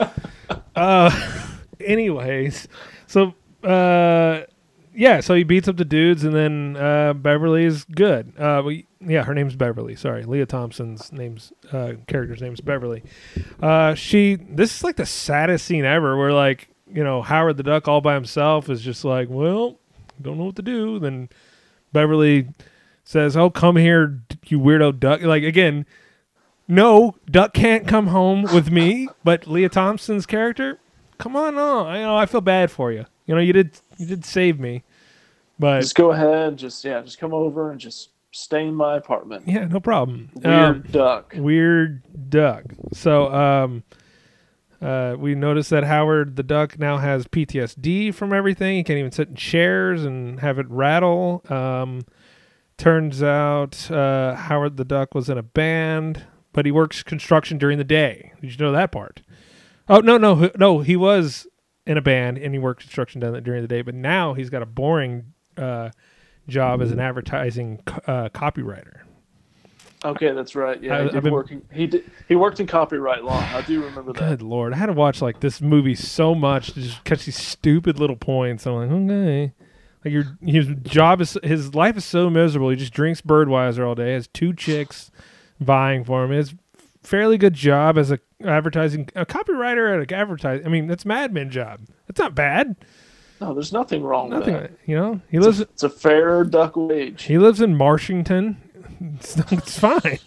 uh, 0.76 1.10
anyways, 1.80 2.68
so 3.08 3.34
uh, 3.64 4.42
yeah, 4.96 5.20
so 5.20 5.34
he 5.34 5.44
beats 5.44 5.68
up 5.68 5.78
the 5.78 5.86
dudes, 5.86 6.24
and 6.24 6.34
then 6.34 6.78
uh, 6.78 7.14
Beverly 7.14 7.66
is 7.66 7.84
good. 7.86 8.34
Uh, 8.38 8.62
we, 8.66 8.86
yeah, 9.00 9.24
her 9.24 9.34
name's 9.34 9.56
Beverly. 9.56 9.96
Sorry, 9.96 10.24
Lea 10.24 10.46
Thompson's 10.46 11.12
name's 11.12 11.52
uh, 11.72 11.94
character's 12.08 12.42
name's 12.42 12.62
Beverly. 12.62 13.04
Uh, 13.62 13.96
she. 13.96 14.36
This 14.36 14.78
is 14.78 14.84
like 14.84 14.96
the 14.96 15.06
saddest 15.06 15.66
scene 15.66 15.86
ever. 15.86 16.18
Where 16.18 16.34
like 16.34 16.70
you 16.92 17.04
know 17.04 17.22
Howard 17.22 17.58
the 17.58 17.64
Duck 17.64 17.88
all 17.88 18.02
by 18.02 18.14
himself 18.14 18.70
is 18.70 18.82
just 18.82 19.04
like, 19.04 19.30
well, 19.30 19.80
don't 20.22 20.38
know 20.38 20.46
what 20.46 20.56
to 20.58 20.62
do. 20.62 21.00
Then 21.00 21.30
Beverly 21.92 22.50
says, 23.04 23.36
"Oh, 23.36 23.50
come 23.50 23.76
here, 23.76 24.22
you 24.48 24.60
weirdo 24.60 25.00
duck!" 25.00 25.22
Like 25.22 25.44
again, 25.44 25.86
no, 26.68 27.16
Duck 27.30 27.54
can't 27.54 27.88
come 27.88 28.08
home 28.08 28.44
with 28.44 28.72
me. 28.72 29.10
But 29.24 29.48
Lea 29.48 29.70
Thompson's 29.70 30.26
character, 30.26 30.80
come 31.18 31.36
on, 31.36 31.56
no, 31.56 31.86
I 31.86 31.98
you 31.98 32.04
know 32.04 32.16
I 32.16 32.26
feel 32.26 32.42
bad 32.42 32.72
for 32.72 32.92
you. 32.92 33.06
You 33.26 33.36
know, 33.36 33.42
you 33.42 33.54
did 33.54 33.80
you 33.98 34.06
did 34.06 34.26
save 34.26 34.60
me, 34.60 34.84
but 35.60 35.82
Just 35.82 35.96
go 35.96 36.12
ahead. 36.12 36.58
Just 36.58 36.84
yeah. 36.84 37.02
Just 37.02 37.20
come 37.20 37.34
over 37.34 37.72
and 37.72 37.80
just 37.80 38.10
stay 38.32 38.66
in 38.68 38.74
my 38.76 38.98
apartment. 38.98 39.44
yeah, 39.48 39.66
no 39.66 39.80
problem. 39.80 40.30
Weird 40.36 40.48
Um, 40.76 40.84
duck. 40.92 41.34
Weird 41.38 42.02
duck. 42.30 42.64
So 42.94 43.32
um 43.34 43.84
uh 44.82 45.16
we 45.18 45.36
noticed 45.36 45.70
that 45.70 45.84
Howard 45.84 46.36
the 46.36 46.44
duck 46.44 46.78
now 46.80 46.98
has 46.98 47.26
PTSD 47.28 48.14
from 48.14 48.34
everything. 48.34 48.78
He 48.78 48.84
can't 48.84 49.00
even 49.00 49.12
sit 49.12 49.30
in 49.30 49.36
chairs 49.36 50.04
and 50.04 50.40
have 50.40 50.58
it 50.60 50.66
rattle. 50.70 51.44
Um 51.50 52.02
turns 52.78 53.22
out 53.22 53.90
uh 53.92 54.36
Howard 54.36 54.78
the 54.78 54.86
duck 54.86 55.14
was 55.14 55.30
in 55.30 55.38
a 55.38 55.44
band, 55.44 56.24
but 56.54 56.66
he 56.66 56.72
works 56.72 57.04
construction 57.04 57.58
during 57.60 57.78
the 57.78 57.84
day. 57.84 58.34
Did 58.42 58.52
you 58.60 58.66
know 58.66 58.72
that 58.72 58.92
part? 58.92 59.22
Oh 59.88 60.00
no, 60.00 60.18
no, 60.18 60.50
no, 60.58 60.80
he 60.80 60.96
was 60.96 61.46
in 61.86 61.98
a 61.98 62.02
band 62.02 62.38
and 62.38 62.54
he 62.54 62.60
worked 62.60 62.82
construction 62.82 63.20
down 63.22 63.42
during 63.44 63.62
the 63.62 63.68
day, 63.68 63.82
but 63.82 63.94
now 63.96 64.34
he's 64.34 64.50
got 64.50 64.62
a 64.62 64.66
boring 64.66 65.34
uh 65.58 65.90
job 66.48 66.82
as 66.82 66.92
an 66.92 67.00
advertising 67.00 67.80
co- 67.86 68.02
uh, 68.12 68.30
copywriter. 68.30 69.02
Okay, 70.06 70.34
that's 70.34 70.56
right. 70.56 70.82
Yeah, 70.84 70.98
I- 70.98 71.08
he 71.10 71.20
been- 71.22 71.32
working. 71.32 71.62
He 71.72 71.88
did. 71.88 72.04
He 72.28 72.36
worked 72.36 72.60
in 72.60 72.68
copyright 72.68 73.24
law. 73.24 73.40
I 73.54 73.62
do 73.62 73.82
remember 73.84 74.12
that. 74.14 74.20
Good 74.20 74.42
lord, 74.42 74.74
I 74.74 74.78
had 74.78 74.88
to 74.88 74.94
watch 74.94 75.22
like 75.22 75.40
this 75.40 75.62
movie 75.62 75.96
so 75.96 76.36
much 76.36 76.74
to 76.74 76.82
just 76.82 77.04
catch 77.06 77.24
these 77.26 77.38
stupid 77.38 78.00
little 78.00 78.18
points. 78.18 78.66
I'm 78.68 78.74
like, 78.76 78.92
okay, 78.92 79.54
like 80.04 80.12
your 80.14 80.38
his 80.46 80.68
job 80.84 81.22
is 81.22 81.38
his 81.44 81.74
life 81.74 81.96
is 81.96 82.04
so 82.04 82.30
miserable. 82.30 82.70
He 82.70 82.76
just 82.76 82.94
drinks 82.94 83.22
Birdweiser 83.22 83.88
all 83.88 83.96
day. 83.96 84.12
Has 84.14 84.28
two 84.28 84.52
chicks 84.54 85.10
vying 85.62 86.04
for 86.04 86.26
him. 86.26 86.32
His 86.32 86.54
fairly 87.04 87.38
good 87.38 87.54
job 87.54 87.98
as 87.98 88.12
a 88.12 88.20
advertising 88.44 89.10
a 89.16 89.26
copywriter 89.26 90.02
at 90.02 90.12
a 90.12 90.16
advertising. 90.16 90.66
I 90.66 90.70
mean, 90.70 90.88
that's 90.88 91.06
Mad 91.06 91.34
Men 91.34 91.50
job. 91.50 91.82
That's 92.08 92.20
not 92.20 92.34
bad. 92.36 92.76
No, 93.42 93.54
there's 93.54 93.74
nothing 93.74 94.04
wrong 94.04 94.30
Nothing, 94.30 94.54
with 94.54 94.64
that. 94.64 94.72
you 94.86 94.96
know. 94.96 95.20
He 95.30 95.40
lives 95.40 95.60
It's 95.60 95.84
a 95.84 95.90
fair 95.90 96.44
duck 96.46 96.76
wage. 96.76 97.24
he 97.24 97.38
lives 97.38 97.62
in 97.62 97.76
Marshington. 97.76 98.58
It's, 99.16 99.38
it's 99.52 99.78
fine. 99.78 100.20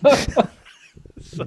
so, 1.23 1.47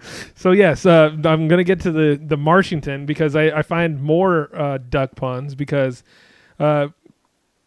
so 0.36 0.52
yes, 0.52 0.86
uh, 0.86 1.10
I'm 1.24 1.48
gonna 1.48 1.64
get 1.64 1.80
to 1.80 1.90
the 1.92 2.20
the 2.22 2.36
Marshington 2.36 3.04
because 3.04 3.34
I, 3.34 3.46
I 3.46 3.62
find 3.62 4.00
more 4.00 4.48
uh, 4.54 4.78
duck 4.78 5.16
puns 5.16 5.54
because 5.56 6.04
uh, 6.60 6.88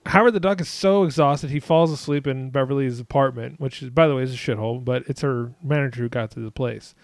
Howard 0.08 0.34
the 0.34 0.40
Duck 0.40 0.60
is 0.60 0.70
so 0.70 1.04
exhausted 1.04 1.52
he 1.52 1.60
falls 1.60 1.92
asleep 1.92 2.26
in 2.26 2.50
Beverly's 2.50 3.00
apartment, 3.00 3.60
which 3.60 3.84
is 3.84 3.90
by 3.90 4.08
the 4.08 4.16
way 4.16 4.24
is 4.24 4.34
a 4.34 4.38
shithole, 4.38 4.84
but 4.84 5.04
it's 5.08 5.22
her 5.22 5.54
manager 5.64 6.04
who 6.04 6.10
got 6.10 6.32
to 6.32 6.40
the 6.40 6.52
place. 6.52 6.96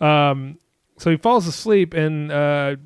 Um, 0.00 0.58
so 0.96 1.10
he 1.10 1.16
falls 1.16 1.46
asleep 1.46 1.94
and 1.94 2.30
uh, 2.30 2.76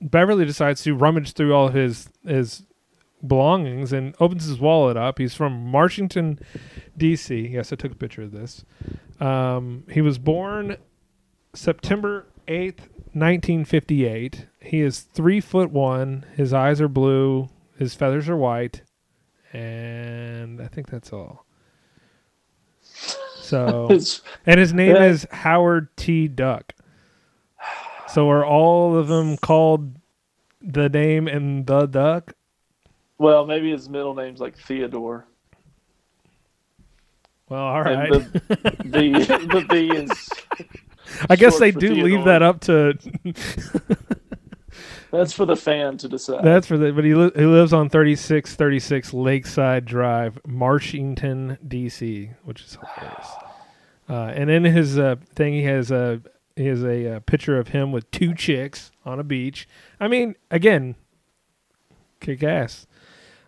Beverly 0.00 0.44
decides 0.44 0.82
to 0.84 0.94
rummage 0.94 1.32
through 1.32 1.54
all 1.54 1.68
of 1.68 1.74
his 1.74 2.08
his 2.24 2.62
belongings 3.26 3.92
and 3.92 4.14
opens 4.20 4.44
his 4.44 4.58
wallet 4.58 4.96
up. 4.96 5.18
He's 5.18 5.34
from 5.34 5.72
Washington, 5.72 6.38
D.C. 6.96 7.48
Yes, 7.48 7.72
I 7.72 7.76
took 7.76 7.92
a 7.92 7.96
picture 7.96 8.22
of 8.22 8.32
this. 8.32 8.64
Um, 9.20 9.84
he 9.90 10.00
was 10.00 10.18
born 10.18 10.76
September 11.54 12.26
8th, 12.46 12.88
1958. 13.12 14.46
He 14.60 14.80
is 14.80 15.00
three 15.00 15.40
foot 15.40 15.70
one. 15.70 16.24
His 16.36 16.52
eyes 16.52 16.80
are 16.80 16.88
blue. 16.88 17.48
His 17.78 17.94
feathers 17.94 18.28
are 18.28 18.36
white. 18.36 18.82
And 19.52 20.60
I 20.60 20.68
think 20.68 20.88
that's 20.88 21.12
all. 21.12 21.44
So, 23.38 23.86
and 24.44 24.58
his 24.58 24.72
name 24.72 24.96
Yeah. 24.96 25.04
is 25.04 25.24
Howard 25.30 25.96
T. 25.96 26.26
Duck. 26.26 26.72
So 28.08 28.28
are 28.28 28.44
all 28.44 28.96
of 28.98 29.06
them 29.06 29.36
called 29.36 29.94
the 30.60 30.88
name 30.88 31.28
and 31.28 31.64
the 31.64 31.86
duck? 31.86 32.32
well, 33.18 33.46
maybe 33.46 33.70
his 33.70 33.88
middle 33.88 34.14
name's 34.16 34.40
like 34.40 34.58
Theodore. 34.58 35.28
Well, 37.48 37.62
all 37.62 37.82
right. 37.82 38.10
And 38.12 38.24
the, 38.32 39.12
the 39.12 39.48
the 39.52 39.66
B 39.70 39.90
is. 39.92 40.28
I 41.30 41.36
guess 41.36 41.60
they 41.60 41.70
do 41.70 41.94
leave 41.94 42.24
that 42.24 42.42
up 42.42 42.60
to 42.62 42.98
That's 45.10 45.32
for 45.32 45.46
the 45.46 45.56
fan 45.56 45.96
to 45.98 46.08
decide. 46.08 46.44
that's 46.44 46.66
for 46.66 46.76
the 46.76 46.92
but 46.92 47.04
he 47.04 47.14
li- 47.14 47.30
he 47.34 47.44
lives 47.46 47.72
on 47.72 47.88
3636 47.88 49.14
Lakeside 49.14 49.84
Drive, 49.84 50.38
Marshington, 50.46 51.58
DC, 51.66 52.34
which 52.44 52.62
is 52.62 52.76
hilarious. 52.76 53.28
Uh, 54.08 54.32
and 54.36 54.48
in 54.50 54.62
his 54.62 54.96
uh, 55.00 55.16
thing, 55.34 55.52
he 55.52 55.64
has 55.64 55.90
a 55.90 56.22
he 56.54 56.66
has 56.66 56.84
a, 56.84 57.16
uh 57.16 57.20
picture 57.20 57.58
of 57.58 57.66
him 57.68 57.90
with 57.90 58.08
two 58.12 58.34
chicks 58.36 58.92
on 59.04 59.18
a 59.18 59.24
beach. 59.24 59.68
I 59.98 60.06
mean, 60.06 60.36
again, 60.48 60.94
kick 62.20 62.44
ass. 62.44 62.86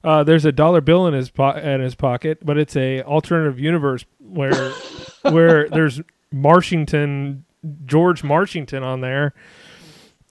Uh, 0.03 0.25
there's 0.25 0.44
a 0.44 0.51
dollar 0.51 0.81
bill 0.81 1.07
in 1.07 1.14
his 1.14 1.31
po- 1.31 1.57
in 1.57 1.81
his 1.81 1.94
pocket, 1.94 2.44
but 2.44 2.59
it's 2.59 2.75
a 2.75 3.03
alternative 3.05 3.61
universe 3.61 4.05
where 4.18 4.73
where 5.23 5.68
there's 5.68 6.01
Marshington 6.33 7.44
George 7.85 8.25
Marshington 8.25 8.83
on 8.83 9.01
there, 9.01 9.35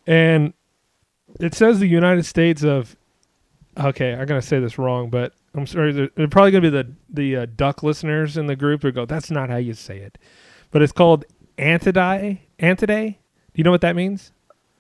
and 0.06 0.54
it 1.40 1.54
says 1.54 1.80
the 1.80 1.88
United 1.88 2.26
States 2.26 2.64
of. 2.64 2.96
Okay, 3.78 4.14
I'm 4.14 4.26
gonna 4.26 4.42
say 4.42 4.60
this 4.60 4.80
wrong, 4.80 5.10
but 5.10 5.34
I'm 5.54 5.68
sorry. 5.68 5.92
They're, 5.92 6.10
they're 6.16 6.28
probably 6.28 6.52
gonna 6.52 6.62
be 6.62 6.70
the 6.70 6.92
the 7.10 7.36
uh, 7.36 7.46
duck 7.56 7.84
listeners 7.84 8.38
in 8.38 8.48
the 8.48 8.56
group 8.56 8.82
who 8.82 8.92
go, 8.92 9.06
"That's 9.06 9.30
not 9.30 9.50
how 9.50 9.58
you 9.58 9.74
say 9.74 10.00
it," 10.00 10.18
but 10.72 10.82
it's 10.82 10.92
called 10.92 11.26
Antidae. 11.58 12.40
Antidae. 12.60 13.12
Do 13.12 13.18
you 13.54 13.64
know 13.64 13.72
what 13.72 13.82
that 13.82 13.96
means? 13.96 14.32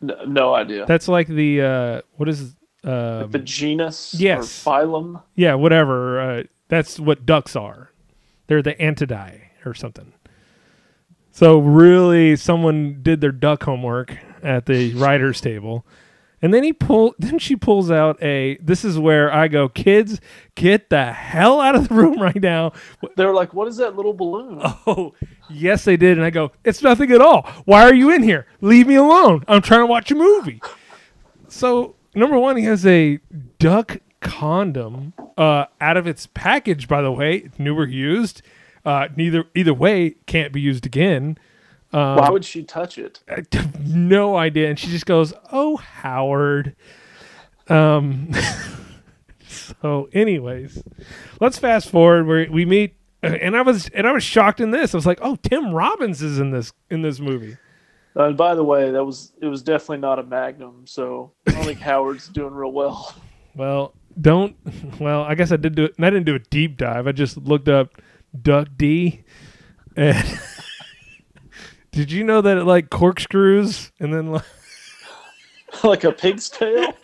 no, 0.02 0.26
no 0.26 0.54
idea. 0.54 0.86
That's 0.86 1.08
like 1.08 1.28
the 1.28 1.62
uh, 1.62 2.02
what 2.16 2.30
is 2.30 2.56
um, 2.84 3.32
the 3.32 3.40
genus 3.40 4.16
yes. 4.18 4.66
or 4.66 4.72
phylum. 4.72 5.24
yeah, 5.36 5.56
whatever. 5.56 6.20
Uh, 6.20 6.44
that's 6.68 7.00
what 7.00 7.26
ducks 7.26 7.56
are. 7.56 7.92
They're 8.48 8.62
the 8.62 8.76
Antidae 8.76 9.42
or 9.66 9.74
something. 9.74 10.14
So 11.32 11.60
really, 11.60 12.36
someone 12.36 13.00
did 13.02 13.22
their 13.22 13.32
duck 13.32 13.64
homework 13.64 14.18
at 14.42 14.66
the 14.66 14.94
writers' 14.96 15.42
table, 15.42 15.86
and 16.42 16.54
then 16.54 16.64
he 16.64 16.74
pull. 16.74 17.16
Then 17.20 17.40
she 17.40 17.56
pulls 17.56 17.90
out 17.92 18.22
a. 18.22 18.58
This 18.62 18.86
is 18.86 18.98
where 18.98 19.34
I 19.34 19.48
go, 19.48 19.70
kids, 19.70 20.20
get 20.56 20.90
the 20.90 21.12
hell 21.12 21.60
out 21.60 21.76
of 21.76 21.88
the 21.90 21.96
room 21.96 22.22
right 22.22 22.42
now. 22.42 22.74
They're 23.16 23.34
like, 23.34 23.54
"What 23.54 23.68
is 23.68 23.78
that 23.78 23.96
little 23.96 24.14
balloon?" 24.14 24.62
Oh, 24.88 25.14
yes, 25.50 25.84
they 25.84 25.98
did. 25.98 26.18
And 26.18 26.26
I 26.26 26.30
go, 26.30 26.52
it's 26.64 26.82
nothing 26.82 27.12
at 27.12 27.20
all. 27.22 27.44
Why 27.66 27.84
are 27.84 27.94
you 27.94 28.10
in 28.12 28.24
here? 28.24 28.48
Leave 28.62 28.88
me 28.88 28.96
alone. 28.96 29.44
I'm 29.48 29.62
trying 29.62 29.82
to 29.82 29.86
watch 29.86 30.12
a 30.12 30.16
movie. 30.16 30.62
So, 31.50 31.96
number 32.16 32.40
one, 32.40 32.56
he 32.58 32.64
has 32.66 32.86
a 32.86 33.20
duck 33.60 33.98
condom 34.22 35.14
uh, 35.38 35.66
out 35.82 35.98
of 35.98 36.08
its 36.08 36.28
package, 36.34 36.88
by 36.88 37.02
the 37.02 37.12
way, 37.12 37.50
new 37.58 37.78
or 37.78 37.88
used. 37.88 38.42
Uh, 38.86 39.10
neither 39.18 39.46
either 39.56 39.74
way 39.74 40.12
can't 40.26 40.54
be 40.54 40.62
used 40.62 40.86
again. 40.86 41.38
Why 41.98 42.30
would 42.30 42.46
she 42.46 42.64
touch 42.64 42.98
it? 42.98 43.22
I 43.30 43.44
have 43.54 43.88
no 43.88 44.36
idea. 44.36 44.70
And 44.70 44.78
she 44.78 44.88
just 44.88 45.06
goes, 45.06 45.34
"Oh, 45.52 45.78
Howard." 45.78 46.76
Um. 47.68 48.32
so, 49.48 50.10
anyways, 50.14 50.82
let's 51.40 51.58
fast 51.58 51.90
forward. 51.90 52.28
Where 52.28 52.52
we 52.52 52.66
meet, 52.66 52.96
uh, 53.24 53.28
and 53.28 53.56
I 53.56 53.62
was 53.62 53.90
and 53.90 54.08
I 54.08 54.12
was 54.12 54.24
shocked 54.24 54.60
in 54.60 54.72
this. 54.72 54.94
I 54.94 54.98
was 54.98 55.06
like, 55.06 55.20
"Oh, 55.22 55.36
Tim 55.38 55.72
Robbins 55.74 56.22
is 56.22 56.40
in 56.40 56.52
this 56.52 56.74
in 56.90 57.02
this 57.02 57.20
movie." 57.20 57.58
And 58.16 58.36
by 58.36 58.56
the 58.56 58.64
way, 58.64 58.92
that 58.92 59.04
was 59.04 59.32
it 59.42 59.48
was 59.48 59.62
definitely 59.62 60.00
not 60.00 60.20
a 60.20 60.24
Magnum, 60.24 60.86
so 60.86 61.32
I 61.48 61.52
don't 61.52 61.66
think 61.66 61.80
Howard's 61.80 62.28
doing 62.34 62.54
real 62.54 62.72
well. 62.72 63.16
Well, 63.56 63.94
don't. 64.20 64.56
Well, 65.00 65.22
I 65.24 65.36
guess 65.36 65.52
I 65.52 65.58
did 65.58 65.76
do 65.76 65.86
it. 65.86 65.96
I 66.00 66.10
didn't 66.10 66.26
do 66.26 66.36
a 66.36 66.40
deep 66.40 66.78
dive. 66.78 67.08
I 67.08 67.12
just 67.12 67.38
looked 67.38 67.70
up 67.70 68.02
Duck 68.42 68.70
D, 68.76 69.24
and 69.96 70.40
did 71.98 72.12
you 72.12 72.24
know 72.24 72.42
that 72.42 72.58
it 72.60 72.66
like 72.66 72.92
corkscrews 72.92 73.92
and 74.00 74.14
then 74.14 74.32
like. 74.32 74.44
like 75.84 76.04
a 76.04 76.12
pig's 76.12 76.48
tail. 76.48 76.94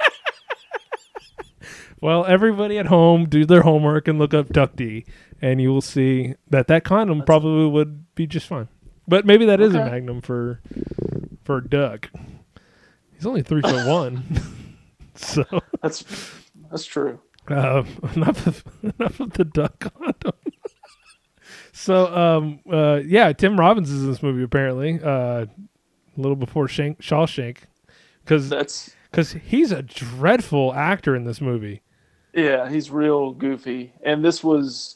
Well, 2.01 2.25
everybody 2.25 2.77
at 2.77 2.87
home 2.87 3.29
do 3.29 3.45
their 3.45 3.61
homework 3.61 4.09
and 4.09 4.19
look 4.19 4.33
up 4.33 4.49
Duck 4.49 4.75
D, 4.75 5.05
and 5.41 5.61
you 5.61 5.69
will 5.71 5.79
see 5.79 6.35
that 6.49 6.67
that 6.67 6.83
condom 6.83 7.23
probably 7.23 7.65
would 7.65 8.13
be 8.13 8.27
just 8.27 8.45
fine. 8.45 8.67
But 9.07 9.25
maybe 9.25 9.45
that 9.45 9.61
is 9.61 9.73
a 9.73 9.77
magnum 9.85 10.19
for 10.19 10.59
for 11.45 11.61
duck. 11.61 12.09
He's 13.13 13.25
only 13.25 13.41
three 13.41 13.61
foot 13.61 13.87
one, 13.89 14.21
so 15.15 15.45
That's 15.81 16.03
that's 16.69 16.83
true. 16.83 17.21
uh, 17.47 17.83
enough 18.15 18.47
of 18.47 18.63
enough 18.83 19.21
of 19.21 19.31
the 19.33 19.45
duck 19.45 19.79
condom. 19.79 20.33
So 21.73 22.15
um 22.15 22.61
uh 22.71 23.01
yeah, 23.05 23.33
Tim 23.33 23.59
Robbins 23.59 23.91
is 23.91 24.03
in 24.03 24.09
this 24.09 24.23
movie 24.23 24.43
apparently 24.43 25.01
uh, 25.03 25.45
a 25.45 25.47
little 26.15 26.37
before 26.37 26.69
Shank, 26.69 27.01
Shawshank 27.01 27.57
because 28.23 28.47
That's 28.47 28.95
because 29.11 29.33
he's 29.33 29.71
a 29.71 29.83
dreadful 29.83 30.73
actor 30.73 31.15
in 31.15 31.25
this 31.25 31.39
movie. 31.39 31.81
Yeah, 32.33 32.67
he's 32.67 32.89
real 32.89 33.31
goofy. 33.31 33.93
And 34.01 34.25
this 34.25 34.43
was, 34.43 34.95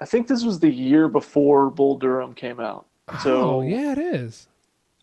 I 0.00 0.06
think 0.06 0.26
this 0.26 0.42
was 0.42 0.58
the 0.58 0.70
year 0.70 1.06
before 1.06 1.68
Bull 1.70 1.98
Durham 1.98 2.32
came 2.32 2.60
out. 2.60 2.86
So 3.22 3.56
oh 3.56 3.60
yeah, 3.60 3.92
it 3.92 3.98
is. 3.98 4.48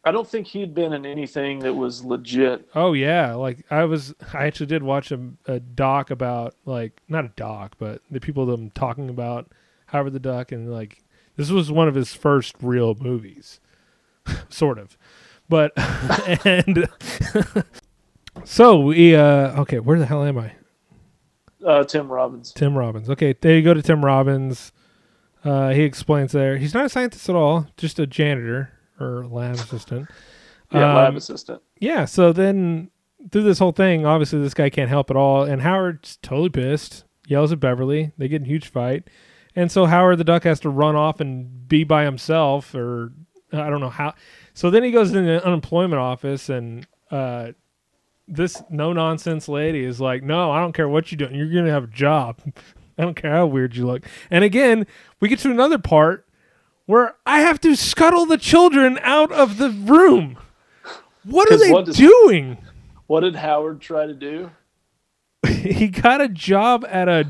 I 0.03 0.11
don't 0.11 0.27
think 0.27 0.47
he'd 0.47 0.73
been 0.73 0.93
in 0.93 1.05
anything 1.05 1.59
that 1.59 1.73
was 1.73 2.03
legit. 2.03 2.67
Oh 2.73 2.93
yeah, 2.93 3.35
like 3.35 3.65
I 3.69 3.83
was. 3.83 4.15
I 4.33 4.45
actually 4.47 4.65
did 4.65 4.81
watch 4.81 5.11
a, 5.11 5.19
a 5.45 5.59
doc 5.59 6.09
about 6.09 6.55
like 6.65 7.01
not 7.07 7.25
a 7.25 7.31
doc, 7.35 7.75
but 7.77 8.01
the 8.09 8.19
people 8.19 8.45
them 8.45 8.71
talking 8.71 9.09
about 9.09 9.51
Howard 9.91 10.13
the 10.13 10.19
Duck, 10.19 10.51
and 10.51 10.71
like 10.71 11.03
this 11.35 11.49
was 11.49 11.71
one 11.71 11.87
of 11.87 11.95
his 11.95 12.13
first 12.13 12.55
real 12.61 12.95
movies, 12.95 13.59
sort 14.49 14.77
of. 14.77 14.97
But 15.47 15.71
and 16.45 16.87
so 18.43 18.79
we 18.79 19.15
uh 19.15 19.61
okay, 19.61 19.79
where 19.79 19.99
the 19.99 20.05
hell 20.05 20.23
am 20.23 20.37
I? 20.37 20.53
Uh, 21.65 21.83
Tim 21.83 22.09
Robbins. 22.11 22.53
Tim 22.53 22.77
Robbins. 22.77 23.09
Okay, 23.09 23.35
there 23.41 23.55
you 23.55 23.61
go 23.63 23.73
to 23.73 23.81
Tim 23.81 24.03
Robbins. 24.03 24.71
Uh, 25.43 25.69
he 25.69 25.83
explains 25.83 26.31
there. 26.31 26.57
He's 26.57 26.73
not 26.73 26.85
a 26.85 26.89
scientist 26.89 27.27
at 27.29 27.35
all, 27.35 27.67
just 27.77 27.99
a 27.99 28.07
janitor 28.07 28.71
or 28.99 29.25
lab 29.27 29.55
assistant. 29.55 30.07
Yeah, 30.71 30.93
lab 30.93 31.09
Um, 31.09 31.15
assistant. 31.17 31.61
Yeah, 31.79 32.05
so 32.05 32.31
then 32.31 32.91
through 33.31 33.43
this 33.43 33.59
whole 33.59 33.71
thing, 33.71 34.05
obviously 34.05 34.39
this 34.41 34.53
guy 34.53 34.69
can't 34.69 34.89
help 34.89 35.09
at 35.09 35.17
all, 35.17 35.43
and 35.43 35.61
Howard's 35.61 36.17
totally 36.21 36.49
pissed, 36.49 37.03
yells 37.27 37.51
at 37.51 37.59
Beverly. 37.59 38.11
They 38.17 38.27
get 38.27 38.41
in 38.41 38.45
a 38.45 38.49
huge 38.49 38.67
fight. 38.69 39.09
And 39.55 39.71
so 39.71 39.85
Howard 39.85 40.17
the 40.17 40.23
Duck 40.23 40.43
has 40.43 40.59
to 40.61 40.69
run 40.69 40.95
off 40.95 41.19
and 41.19 41.67
be 41.67 41.83
by 41.83 42.05
himself, 42.05 42.73
or 42.75 43.11
I 43.51 43.69
don't 43.69 43.79
know 43.79 43.89
how. 43.89 44.13
So 44.53 44.69
then 44.69 44.83
he 44.83 44.91
goes 44.91 45.13
in 45.13 45.25
the 45.25 45.43
unemployment 45.45 45.99
office, 45.99 46.49
and 46.49 46.87
uh, 47.11 47.51
this 48.27 48.61
no 48.69 48.93
nonsense 48.93 49.47
lady 49.47 49.83
is 49.83 49.99
like, 49.99 50.23
No, 50.23 50.51
I 50.51 50.59
don't 50.59 50.73
care 50.73 50.87
what 50.87 51.11
you're 51.11 51.17
doing. 51.17 51.35
You're 51.35 51.51
going 51.51 51.65
to 51.65 51.71
have 51.71 51.85
a 51.85 51.87
job. 51.87 52.39
I 52.97 53.03
don't 53.03 53.15
care 53.15 53.31
how 53.31 53.45
weird 53.45 53.75
you 53.75 53.87
look. 53.87 54.05
And 54.29 54.43
again, 54.43 54.85
we 55.21 55.29
get 55.29 55.39
to 55.39 55.51
another 55.51 55.77
part 55.77 56.27
where 56.85 57.15
I 57.25 57.39
have 57.39 57.61
to 57.61 57.75
scuttle 57.75 58.25
the 58.25 58.37
children 58.37 58.99
out 59.03 59.31
of 59.31 59.57
the 59.57 59.69
room. 59.69 60.37
What 61.23 61.49
are 61.49 61.57
they 61.57 61.71
what 61.71 61.85
doing? 61.85 62.57
What 63.07 63.21
did 63.21 63.35
Howard 63.35 63.79
try 63.79 64.05
to 64.05 64.13
do? 64.13 64.51
he 65.47 65.87
got 65.87 66.19
a 66.19 66.27
job 66.27 66.85
at 66.89 67.07
a 67.07 67.29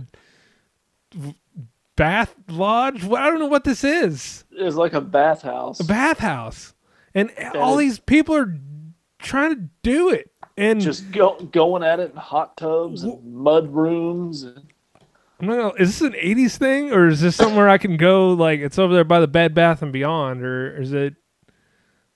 bath 1.99 2.33
lodge. 2.47 3.03
Well, 3.03 3.21
I 3.21 3.29
don't 3.29 3.39
know 3.39 3.45
what 3.45 3.65
this 3.65 3.83
is. 3.83 4.45
It's 4.51 4.77
like 4.77 4.93
a 4.93 5.01
bathhouse. 5.01 5.81
A 5.81 5.83
bathhouse. 5.83 6.73
And 7.13 7.31
all 7.55 7.75
these 7.75 7.99
people 7.99 8.35
are 8.35 8.57
trying 9.19 9.55
to 9.55 9.69
do 9.83 10.09
it. 10.09 10.31
And 10.55 10.79
just 10.79 11.11
go, 11.11 11.35
going 11.51 11.83
at 11.83 11.99
it 11.99 12.11
in 12.11 12.17
hot 12.17 12.55
tubs 12.55 13.03
and 13.03 13.21
mud 13.33 13.73
rooms. 13.73 14.43
And, 14.43 14.71
I'm 15.41 15.47
not 15.47 15.55
gonna, 15.55 15.73
is 15.81 15.99
this 15.99 16.01
an 16.01 16.13
80s 16.13 16.57
thing 16.57 16.91
or 16.91 17.07
is 17.07 17.21
this 17.21 17.35
somewhere 17.35 17.69
I 17.69 17.77
can 17.77 17.97
go 17.97 18.33
like 18.33 18.59
it's 18.59 18.77
over 18.77 18.93
there 18.93 19.05
by 19.05 19.21
the 19.21 19.27
Bed 19.27 19.53
Bath 19.53 19.81
and 19.81 19.93
Beyond 19.93 20.43
or 20.43 20.81
is 20.81 20.91
it 20.91 21.15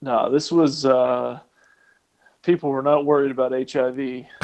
no, 0.02 0.30
this 0.30 0.52
was 0.52 0.86
uh, 0.86 1.40
people 2.42 2.70
were 2.70 2.82
not 2.82 3.06
worried 3.06 3.32
about 3.32 3.54
HIV 3.54 3.98
in 4.00 4.26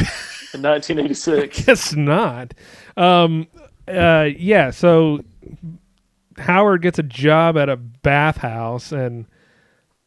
1986. 0.54 1.66
Guess 1.66 1.94
not. 1.94 2.54
Um, 2.96 3.48
uh, 3.90 4.30
yeah. 4.38 4.72
So 4.72 5.24
Howard 6.38 6.82
gets 6.82 7.00
a 7.00 7.04
job 7.04 7.58
at 7.58 7.70
a 7.70 7.76
bathhouse, 7.78 8.92
and 8.92 9.26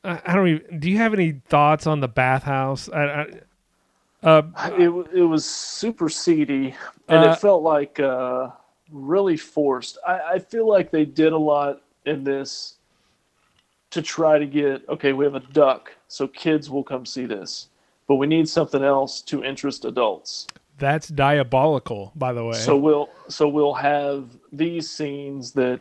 I, 0.04 0.20
I 0.24 0.34
don't 0.34 0.48
even. 0.48 0.80
Do 0.80 0.90
you 0.90 0.98
have 0.98 1.14
any 1.14 1.32
thoughts 1.48 1.86
on 1.86 2.00
the 2.00 2.08
bathhouse? 2.08 2.88
I, 2.88 3.02
I, 3.02 3.26
uh, 4.22 4.42
it 4.78 4.88
it 5.14 5.22
was 5.22 5.44
super 5.44 6.08
seedy, 6.08 6.74
and 7.08 7.24
Uh, 7.24 7.30
it 7.30 7.38
felt 7.38 7.62
like 7.62 8.00
uh, 8.00 8.50
really 8.90 9.36
forced. 9.36 9.98
I, 10.06 10.20
I 10.34 10.38
feel 10.38 10.68
like 10.68 10.90
they 10.90 11.04
did 11.04 11.32
a 11.32 11.38
lot 11.38 11.82
in 12.06 12.24
this 12.24 12.76
to 13.90 14.00
try 14.02 14.38
to 14.38 14.46
get 14.46 14.88
okay. 14.88 15.12
We 15.12 15.24
have 15.24 15.34
a 15.34 15.40
duck, 15.40 15.92
so 16.08 16.28
kids 16.28 16.70
will 16.70 16.84
come 16.84 17.04
see 17.04 17.26
this, 17.26 17.68
but 18.06 18.16
we 18.16 18.26
need 18.26 18.48
something 18.48 18.82
else 18.82 19.20
to 19.22 19.44
interest 19.44 19.84
adults. 19.84 20.46
That's 20.82 21.06
diabolical, 21.06 22.10
by 22.16 22.32
the 22.32 22.44
way. 22.44 22.54
So 22.54 22.76
we'll 22.76 23.08
so 23.28 23.48
we'll 23.48 23.74
have 23.74 24.28
these 24.52 24.90
scenes 24.90 25.52
that 25.52 25.78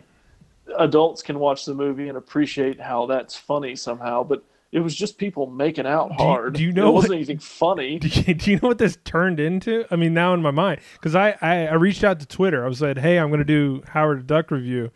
adults 0.78 1.24
can 1.24 1.40
watch 1.40 1.66
the 1.66 1.74
movie 1.74 2.08
and 2.08 2.18
appreciate 2.18 2.80
how 2.80 3.08
that's 3.08 3.36
funny 3.36 3.76
somehow, 3.76 4.24
but 4.24 4.44
it 4.72 4.80
was 4.80 4.96
just 4.96 5.18
people 5.18 5.48
making 5.48 5.88
out 5.88 6.12
hard. 6.14 6.54
do 6.54 6.64
you 6.64 6.72
know 6.72 6.90
it 6.90 6.94
wasn't 6.94 7.10
what- 7.10 7.16
anything 7.18 7.40
funny? 7.40 7.98
do 8.00 8.08
you, 8.08 8.34
do 8.36 8.52
you 8.52 8.60
know 8.62 8.68
what 8.68 8.78
this 8.78 8.98
turned 9.04 9.40
into? 9.40 9.86
I 9.90 9.96
mean, 9.96 10.14
now 10.14 10.36
in 10.36 10.44
my 10.44 10.52
mind, 10.52 10.82
because 10.94 11.16
I, 11.16 11.36
I 11.42 11.66
I 11.66 11.74
reached 11.74 12.04
out 12.04 12.20
to 12.20 12.28
Twitter. 12.28 12.64
I 12.64 12.68
was 12.68 12.80
like, 12.80 13.00
"Hey, 13.00 13.18
I'm 13.18 13.30
going 13.30 13.40
to 13.40 13.44
do 13.44 13.82
Howard 13.88 14.20
the 14.20 14.24
Duck 14.24 14.52
review," 14.52 14.92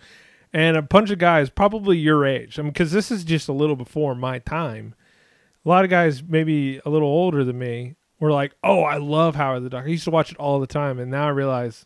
and 0.53 0.77
a 0.77 0.83
bunch 0.83 1.09
of 1.09 1.17
guys, 1.17 1.49
probably 1.49 1.97
your 1.97 2.25
age, 2.25 2.59
I 2.59 2.61
mean, 2.61 2.71
because 2.71 2.91
this 2.91 3.09
is 3.09 3.23
just 3.23 3.49
a 3.49 3.53
little 3.53 3.75
before 3.75 4.13
my 4.13 4.37
time. 4.37 4.93
A 5.65 5.69
lot 5.69 5.83
of 5.83 5.89
guys, 5.89 6.21
maybe 6.21 6.79
a 6.85 6.89
little 6.91 7.07
older 7.07 7.43
than 7.43 7.57
me, 7.57 7.95
were 8.25 8.31
like, 8.31 8.53
"Oh, 8.63 8.81
I 8.81 8.97
love 8.97 9.35
Howard 9.35 9.63
the 9.63 9.69
Duck. 9.69 9.85
I 9.85 9.89
used 9.89 10.03
to 10.05 10.11
watch 10.11 10.31
it 10.31 10.37
all 10.37 10.59
the 10.59 10.67
time," 10.67 10.99
and 10.99 11.09
now 11.09 11.27
I 11.27 11.29
realize, 11.29 11.85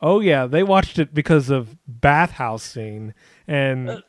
oh 0.00 0.20
yeah, 0.20 0.46
they 0.46 0.62
watched 0.62 0.98
it 0.98 1.14
because 1.14 1.50
of 1.50 1.76
bathhouse 1.86 2.62
scene 2.62 3.14
and 3.46 3.90
uh. 3.90 4.00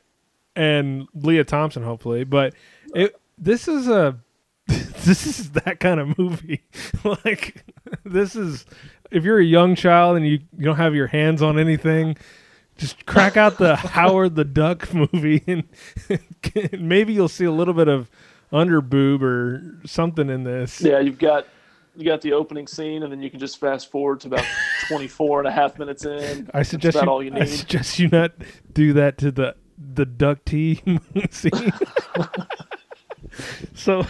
and 0.56 1.08
Lea 1.14 1.44
Thompson, 1.44 1.84
hopefully, 1.84 2.24
but 2.24 2.54
it 2.94 3.16
this 3.38 3.68
is 3.68 3.88
a 3.88 4.20
this 4.68 5.26
is 5.26 5.52
that 5.52 5.80
kind 5.80 6.00
of 6.00 6.18
movie. 6.18 6.62
like 7.26 7.64
this 8.04 8.36
is 8.36 8.66
if 9.12 9.24
you're 9.24 9.40
a 9.40 9.46
young 9.46 9.76
child 9.76 10.18
and 10.18 10.26
you, 10.26 10.40
you 10.58 10.66
don't 10.66 10.78
have 10.78 10.96
your 10.96 11.08
hands 11.08 11.42
on 11.42 11.60
anything, 11.60 12.16
just 12.78 13.06
crack 13.06 13.36
out 13.36 13.58
the 13.58 13.76
Howard 13.76 14.36
the 14.36 14.46
Duck 14.46 14.94
movie 14.94 15.44
and 15.48 15.68
maybe 16.80 17.14
you'll 17.14 17.28
see 17.28 17.46
a 17.46 17.52
little 17.52 17.74
bit 17.74 17.88
of 17.88 18.10
under 18.54 18.82
boob 18.82 19.24
or 19.24 19.80
something 19.86 20.30
in 20.30 20.44
this. 20.44 20.82
Yeah, 20.82 21.00
you've 21.00 21.20
got 21.20 21.48
you 21.96 22.06
got 22.06 22.22
the 22.22 22.34
opening 22.34 22.68
scene, 22.68 23.04
and 23.04 23.12
then 23.12 23.22
you 23.22 23.30
can 23.30 23.40
just 23.40 23.60
fast 23.60 23.92
forward 23.92 24.22
to 24.22 24.28
about 24.28 24.46
24 24.88 25.40
and 25.40 25.48
a 25.48 25.52
half 25.52 25.78
minutes 25.78 26.06
in. 26.06 26.50
I 26.54 26.64
suggest 26.64 26.96
about 26.96 27.06
you, 27.06 27.12
all 27.12 27.24
you 27.24 27.32
I 27.36 27.46
suggest 27.46 28.00
you 28.00 28.08
not 28.08 28.32
do 28.74 28.94
that 28.94 29.18
to 29.20 29.32
the 29.32 29.56
the 29.94 30.06
duck 30.06 30.46
tea 30.46 30.82
scene. 31.32 31.74
so 33.74 34.06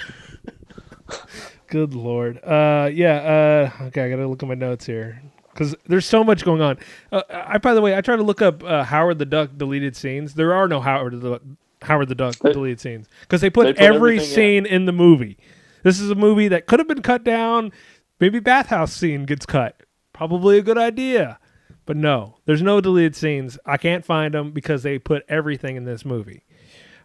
good 1.68 1.94
lord. 1.94 2.40
Uh 2.44 2.90
yeah, 2.94 3.70
uh 3.80 3.84
okay, 3.86 4.04
I 4.06 4.10
got 4.10 4.18
to 4.18 4.28
look 4.28 4.44
at 4.44 4.50
my 4.50 4.56
notes 4.56 4.86
here 4.86 5.22
cuz 5.56 5.76
there's 5.88 6.06
so 6.06 6.24
much 6.24 6.44
going 6.44 6.62
on. 6.62 6.78
Uh, 7.12 7.24
I 7.30 7.58
by 7.58 7.74
the 7.74 7.82
way, 7.82 7.96
I 7.96 8.02
tried 8.02 8.18
to 8.18 8.24
look 8.24 8.42
up 8.42 8.64
uh, 8.64 8.84
Howard 8.84 9.18
the 9.18 9.26
Duck 9.26 9.52
deleted 9.58 9.96
scenes. 9.96 10.34
There 10.36 10.54
are 10.54 10.68
no 10.68 10.82
Howard 10.82 11.20
the 11.22 11.30
Duck, 11.32 11.42
Howard 11.84 12.10
the 12.10 12.16
Duck 12.16 12.36
deleted 12.40 12.80
scenes 12.80 13.08
cuz 13.28 13.42
they 13.42 13.50
put, 13.50 13.66
they 13.66 13.74
put 13.74 13.82
every 13.82 14.20
scene 14.20 14.66
in 14.66 14.86
the 14.86 14.92
movie. 14.94 15.38
This 15.84 16.00
is 16.00 16.10
a 16.12 16.16
movie 16.16 16.48
that 16.50 16.66
could 16.68 16.80
have 16.80 16.88
been 16.88 17.02
cut 17.02 17.24
down. 17.24 17.72
Maybe 18.20 18.40
bathhouse 18.40 18.94
scene 18.94 19.26
gets 19.26 19.46
cut. 19.46 19.82
Probably 20.14 20.58
a 20.58 20.62
good 20.62 20.78
idea. 20.78 21.40
But 21.86 21.98
no, 21.98 22.38
there's 22.46 22.62
no 22.62 22.80
deleted 22.80 23.16
scenes. 23.16 23.58
I 23.66 23.78
can't 23.78 24.06
find 24.06 24.34
them 24.34 24.52
because 24.52 24.84
they 24.84 25.00
put 25.00 25.24
everything 25.28 25.76
in 25.76 25.84
this 25.86 26.06
movie. 26.06 26.44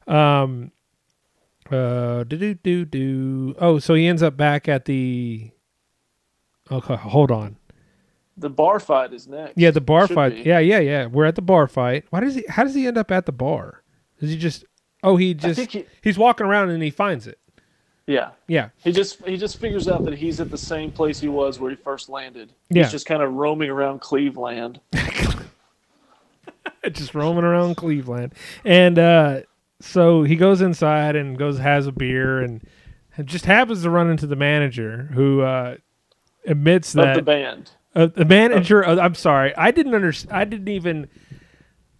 Um, 0.07 0.71
uh, 1.71 2.25
do 2.25 2.37
do 2.37 2.55
do 2.55 2.85
do. 2.85 3.55
Oh, 3.59 3.79
so 3.79 3.95
he 3.95 4.07
ends 4.07 4.23
up 4.23 4.37
back 4.37 4.69
at 4.69 4.85
the. 4.85 5.51
Okay, 6.71 6.97
hold 6.97 7.31
on. 7.31 7.57
The 8.37 8.51
bar 8.51 8.79
fight 8.81 9.12
is 9.15 9.27
next. 9.27 9.55
Yeah, 9.57 9.71
the 9.71 9.81
bar 9.81 10.07
Should 10.07 10.15
fight. 10.15 10.35
be. 10.35 10.43
Yeah, 10.43 10.59
yeah, 10.59 10.79
yeah. 10.81 11.07
We're 11.07 11.25
at 11.25 11.37
the 11.37 11.43
bar 11.43 11.67
fight. 11.67 12.05
Why 12.11 12.21
does 12.21 12.35
he? 12.35 12.45
How 12.49 12.65
does 12.65 12.75
he 12.75 12.87
end 12.87 12.99
up 12.99 13.11
at 13.11 13.25
the 13.27 13.33
bar? 13.33 13.83
Does 14.21 14.31
he 14.31 14.37
just? 14.37 14.65
Oh, 15.03 15.17
he 15.17 15.33
just. 15.35 15.59
he- 15.73 15.87
he's 16.03 16.19
walking 16.19 16.47
around 16.47 16.69
and 16.71 16.83
he 16.83 16.91
finds 16.91 17.27
it. 17.27 17.39
Yeah. 18.07 18.31
Yeah. 18.49 18.69
He 18.83 18.92
just 18.92 19.25
he 19.27 19.37
just 19.37 19.59
figures 19.59 19.88
out 19.88 20.05
that 20.05 20.14
he's 20.14 20.40
at 20.40 20.51
the 20.51 20.59
same 20.59 20.90
place 20.92 21.21
he 21.21 21.29
was 21.29 21.59
where 21.59 21.70
he 21.70 21.76
first 21.76 22.09
landed. 22.09 22.53
Yeah. 22.70 22.85
He's 22.85 22.93
just 22.93 23.07
kind 23.07 23.22
of 23.22 23.33
roaming 23.35 23.70
around 23.70 24.01
Cleveland. 24.01 24.80
just 26.93 27.14
roaming 27.14 27.45
around 27.45 27.76
Cleveland. 27.76 28.35
And 28.64 28.99
uh, 28.99 29.41
so 29.80 30.22
he 30.22 30.37
goes 30.37 30.61
inside 30.61 31.16
and 31.16 31.39
goes 31.39 31.59
has 31.59 31.87
a 31.87 31.93
beer 31.93 32.41
and 32.41 32.62
and 33.16 33.26
just 33.26 33.47
happens 33.47 33.83
to 33.83 33.91
run 33.91 34.11
into 34.11 34.26
the 34.26 34.37
manager 34.37 35.11
who 35.14 35.41
uh, 35.41 35.76
admits 36.47 36.95
of 36.95 37.01
the 37.01 37.07
that 37.14 37.24
band. 37.24 37.70
uh, 37.95 38.07
the 38.07 38.24
manager. 38.26 38.87
uh, 38.87 38.97
I'm 38.99 39.14
sorry, 39.14 39.57
I 39.57 39.70
didn't 39.70 39.95
under, 39.95 40.12
I 40.30 40.45
didn't 40.45 40.68
even 40.68 41.09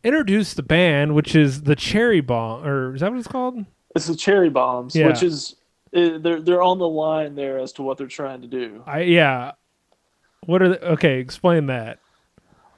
introduce 0.05 0.53
the 0.55 0.63
band, 0.63 1.15
which 1.15 1.35
is 1.35 1.63
the 1.63 1.75
Cherry 1.75 2.21
Bomb, 2.21 2.67
or 2.67 2.95
is 2.95 3.01
that 3.01 3.11
what 3.11 3.19
it's 3.19 3.27
called? 3.29 3.65
It's 3.95 4.07
the 4.07 4.15
Cherry 4.15 4.51
Bombs, 4.51 4.95
Yeah. 4.95 5.07
which 5.07 5.23
is 5.23 5.57
they're 5.97 6.41
they're 6.41 6.63
on 6.63 6.79
the 6.79 6.89
line 6.89 7.35
there 7.35 7.59
as 7.59 7.73
to 7.73 7.83
what 7.83 7.99
they're 7.99 8.07
trying 8.07 8.43
to 8.43 8.49
do. 8.49 8.83
I 8.87 9.01
yeah. 9.01 9.53
What 10.45 10.63
are 10.63 10.69
the, 10.69 10.91
okay? 10.93 11.19
Explain 11.19 11.67
that. 11.67 11.99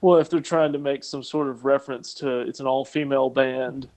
Well, 0.00 0.18
if 0.18 0.30
they're 0.30 0.40
trying 0.40 0.72
to 0.72 0.78
make 0.78 1.04
some 1.04 1.22
sort 1.22 1.48
of 1.48 1.64
reference 1.64 2.14
to 2.14 2.40
it's 2.40 2.60
an 2.60 2.66
all 2.66 2.84
female 2.84 3.30
band. 3.30 3.88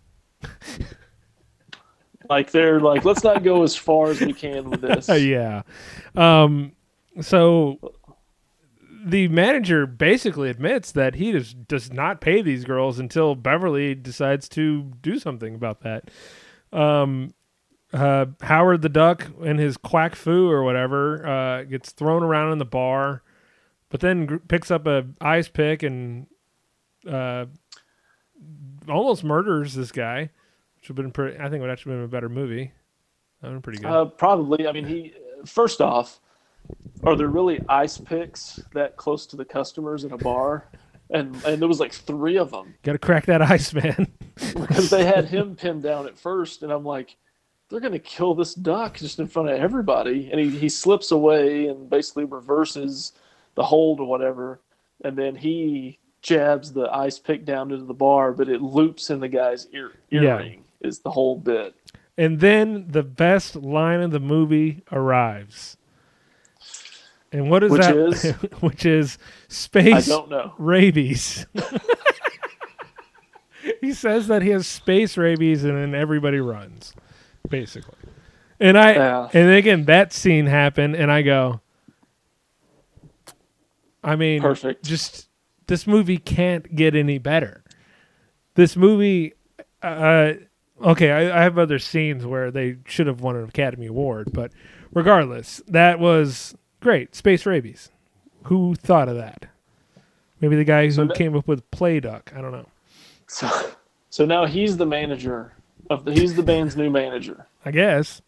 like 2.30 2.52
they're 2.52 2.80
like, 2.80 3.06
let's 3.06 3.24
not 3.24 3.44
go 3.44 3.64
as 3.64 3.76
far 3.76 4.10
as 4.10 4.20
we 4.20 4.34
can 4.34 4.70
with 4.70 4.82
this. 4.82 5.08
Yeah. 5.22 5.62
Um, 6.16 6.74
so 7.22 7.78
the 9.04 9.28
manager 9.28 9.86
basically 9.86 10.50
admits 10.50 10.92
that 10.94 11.16
he 11.16 11.32
does, 11.32 11.54
does 11.54 11.92
not 11.92 12.22
pay 12.22 12.42
these 12.42 12.64
girls 12.66 13.00
until 13.00 13.36
Beverly 13.36 13.96
decides 13.96 14.48
to 14.50 14.92
do 15.02 15.20
something 15.20 15.56
about 15.56 15.82
that. 15.82 16.10
Um, 16.72 17.34
uh, 17.94 18.26
Howard 18.42 18.82
the 18.82 18.90
Duck 18.90 19.28
and 19.44 19.60
his 19.60 19.78
quack 19.78 20.16
fu 20.16 20.50
or 20.50 20.64
whatever 20.64 21.26
uh, 21.26 21.64
gets 21.64 21.92
thrown 21.92 22.24
around 22.24 22.52
in 22.54 22.58
the 22.58 22.66
bar, 22.66 23.22
but 23.90 24.00
then 24.00 24.26
gr- 24.26 24.38
picks 24.38 24.72
up 24.72 24.88
a 24.88 25.06
ice 25.20 25.48
pick 25.48 25.84
and 25.84 26.28
uh, 27.08 27.46
almost 28.88 29.24
murders 29.24 29.74
this 29.74 29.92
guy. 29.92 30.30
Which 30.78 30.90
would 30.90 30.98
have 30.98 31.06
been 31.06 31.12
pretty. 31.12 31.38
I 31.38 31.50
think 31.50 31.62
would 31.62 31.70
actually 31.70 31.96
been 31.96 32.04
a 32.06 32.08
better 32.08 32.30
movie. 32.30 32.72
That 33.42 33.50
would 33.50 33.56
been 33.56 33.62
pretty 33.62 33.80
good. 33.80 33.92
Uh, 33.92 34.06
probably. 34.06 34.68
I 34.68 34.72
mean, 34.72 34.86
he. 34.86 35.14
First 35.46 35.82
off, 35.82 36.20
are 37.04 37.16
there 37.16 37.28
really 37.28 37.60
ice 37.68 37.98
picks 37.98 38.60
that 38.74 38.96
close 38.96 39.26
to 39.28 39.36
the 39.36 39.46
customers 39.46 40.04
in 40.04 40.12
a 40.12 40.18
bar? 40.18 40.70
And 41.14 41.36
and 41.44 41.62
there 41.62 41.68
was 41.68 41.82
like 41.82 41.92
three 41.92 42.38
of 42.38 42.52
them 42.52 42.74
Got 42.84 42.94
to 42.94 42.98
crack 42.98 43.26
that 43.26 43.42
ice, 43.42 43.74
man. 43.74 44.14
because 44.36 44.90
they 44.90 45.04
had 45.04 45.26
him 45.30 45.58
pinned 45.58 45.84
down 45.84 46.08
at 46.08 46.18
first, 46.18 46.64
and 46.64 46.72
I'm 46.72 46.86
like, 46.86 47.18
they're 47.72 47.82
gonna 47.82 48.00
kill 48.00 48.36
this 48.36 48.54
duck 48.54 48.98
just 48.98 49.20
in 49.20 49.28
front 49.28 49.50
of 49.50 49.60
everybody, 49.60 50.30
and 50.32 50.40
he 50.40 50.50
he 50.50 50.70
slips 50.70 51.12
away 51.12 51.68
and 51.68 51.90
basically 51.90 52.26
reverses 52.26 53.14
the 53.56 53.64
hold 53.64 54.00
or 54.00 54.08
whatever, 54.08 54.60
and 55.04 55.18
then 55.18 55.36
he 55.36 56.00
jabs 56.22 56.72
the 56.72 56.84
ice 56.94 57.20
pick 57.20 57.46
down 57.46 57.72
into 57.72 57.86
the 57.86 57.94
bar, 57.94 58.32
but 58.32 58.48
it 58.48 58.62
loops 58.62 59.10
in 59.10 59.20
the 59.20 59.28
guy's 59.28 59.68
ear 59.74 59.92
Yeah. 60.10 60.44
Is 60.82 61.00
the 61.00 61.12
whole 61.12 61.38
bit. 61.38 61.76
And 62.18 62.40
then 62.40 62.86
the 62.90 63.04
best 63.04 63.56
line 63.56 64.02
of 64.02 64.12
the 64.12 64.20
movie 64.20 64.84
arrives. 64.92 65.78
And 67.32 67.50
what 67.50 67.64
is 67.64 67.72
that? 67.72 67.96
Which 67.96 68.22
that? 68.22 68.26
is? 68.26 68.32
which 68.62 68.86
is 68.86 69.18
I 69.22 69.26
space 69.48 70.08
don't 70.08 70.30
know. 70.30 70.54
rabies. 70.58 71.46
he 73.82 73.94
says 73.94 74.28
that 74.28 74.42
he 74.42 74.50
has 74.50 74.68
space 74.68 75.18
rabies, 75.18 75.64
and 75.64 75.78
then 75.78 75.96
everybody 75.96 76.40
runs, 76.40 76.94
basically. 77.50 77.96
And 78.60 78.78
I, 78.78 78.94
Yeah. 78.94 79.30
and 79.34 79.50
again, 79.52 79.86
that 79.86 80.14
scene 80.14 80.46
happened, 80.46 80.96
and 80.96 81.12
I 81.12 81.22
go, 81.22 81.62
I 84.04 84.16
mean, 84.16 84.42
Perfect. 84.42 84.84
Just 84.84 85.28
this 85.68 85.86
movie 85.88 86.18
can't 86.18 86.76
get 86.76 86.96
any 86.96 87.18
better. 87.18 87.64
This 88.56 88.76
movie, 88.76 89.34
uh, 89.82 90.34
okay, 90.84 91.12
I, 91.12 91.40
I 91.40 91.44
have 91.44 91.58
other 91.58 91.80
scenes 91.80 92.26
where 92.26 92.52
they 92.52 92.78
should 92.86 93.08
have 93.08 93.22
won 93.22 93.36
an 93.36 93.46
Academy 93.46 93.88
Award, 93.88 94.30
but 94.34 94.52
regardless, 94.94 95.62
that 95.68 96.00
was 96.00 96.56
great. 96.82 97.16
Space 97.16 97.46
rabies. 97.46 97.90
Who 98.44 98.76
thought 98.76 99.08
of 99.08 99.16
that? 99.18 99.46
Maybe 100.40 100.56
the 100.56 100.64
guy 100.64 100.90
who 100.90 101.10
came 101.14 101.36
up 101.36 101.48
with 101.48 101.70
Play 101.70 102.00
Duck. 102.00 102.34
I 102.36 102.42
don't 102.42 102.52
know. 102.52 102.68
So, 103.28 103.50
so 104.10 104.26
now 104.26 104.46
he's 104.46 104.76
the 104.78 104.86
manager 104.86 105.54
of 105.92 106.06
the. 106.06 106.14
He's 106.14 106.36
the 106.36 106.44
band's 106.44 106.76
new 106.78 106.90
manager. 106.90 107.48
I 107.66 107.72
guess. 107.72 108.22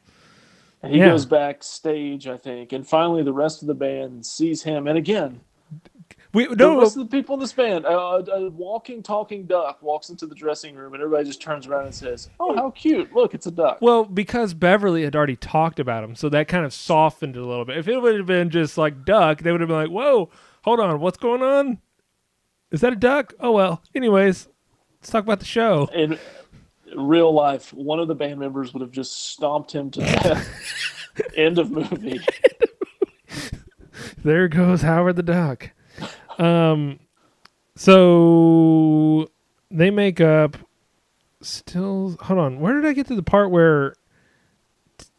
And 0.82 0.92
he 0.94 1.00
Yeah. 1.00 1.10
goes 1.10 1.26
backstage, 1.26 2.28
I 2.28 2.38
think, 2.38 2.74
and 2.74 2.86
finally 2.88 3.24
the 3.24 3.32
rest 3.34 3.62
of 3.62 3.68
the 3.68 3.74
band 3.74 4.26
sees 4.26 4.64
him. 4.64 4.86
And 4.88 4.98
again, 4.98 5.40
We 6.34 6.48
no, 6.48 6.76
the 6.76 6.82
rest 6.82 6.98
of 6.98 7.10
the 7.10 7.16
people 7.18 7.36
in 7.36 7.40
this 7.40 7.54
band, 7.54 7.86
a, 7.86 8.50
walking, 8.56 9.04
talking 9.04 9.46
duck 9.46 9.82
walks 9.84 10.10
into 10.10 10.26
the 10.26 10.34
dressing 10.36 10.76
room, 10.76 10.94
and 10.94 11.02
everybody 11.04 11.26
just 11.26 11.42
turns 11.42 11.68
around 11.68 11.86
and 11.86 11.94
says, 11.96 12.30
"Oh, 12.40 12.56
how 12.56 12.72
cute! 12.72 13.14
Look, 13.14 13.34
it's 13.36 13.46
a 13.46 13.52
duck." 13.52 13.78
Well, 13.82 14.04
because 14.04 14.54
Beverly 14.56 15.04
had 15.04 15.16
already 15.16 15.36
talked 15.36 15.80
about 15.80 16.04
him, 16.04 16.16
so 16.16 16.30
that 16.30 16.48
kind 16.48 16.66
of 16.66 16.74
softened 16.74 17.36
it 17.36 17.42
a 17.42 17.46
little 17.46 17.66
bit. 17.66 17.78
If 17.78 17.88
it 17.88 18.00
would 18.00 18.16
have 18.18 18.26
been 18.26 18.50
just 18.50 18.78
like 18.80 19.06
duck, 19.06 19.42
they 19.44 19.52
would 19.52 19.62
have 19.62 19.68
been 19.68 19.78
like, 19.78 19.90
"Whoa, 19.92 20.32
hold 20.64 20.80
on, 20.80 21.00
what's 21.00 21.18
going 21.20 21.44
on? 21.44 21.78
Is 22.72 22.82
that 22.82 22.94
a 22.94 22.98
duck?" 22.98 23.34
Oh 23.40 23.52
well. 23.52 23.84
Anyways, 23.94 24.48
let's 25.00 25.12
talk 25.12 25.24
about 25.24 25.40
the 25.40 25.46
show. 25.46 25.88
in 25.94 26.18
real 26.96 27.34
life, 27.34 27.74
one 27.74 28.00
of 28.00 28.08
the 28.08 28.16
band 28.16 28.40
members 28.40 28.74
would 28.74 28.82
have 28.82 28.92
just 28.92 29.30
stomped 29.30 29.72
him 29.74 29.90
to 29.92 30.00
death. 30.00 31.22
End 31.36 31.60
of 31.60 31.72
movie. 31.72 32.20
There 34.24 34.48
goes 34.48 34.82
Howard 34.82 35.18
the 35.18 35.24
Duck. 35.24 35.72
Um, 36.38 37.00
so 37.76 39.30
they 39.70 39.92
make 39.92 40.22
up. 40.22 40.58
Still, 41.42 42.16
hold 42.22 42.40
on. 42.40 42.60
Where 42.62 42.74
did 42.74 42.86
I 42.86 42.94
get 42.94 43.08
to 43.08 43.16
the 43.16 43.24
part 43.24 43.52
where 43.52 43.96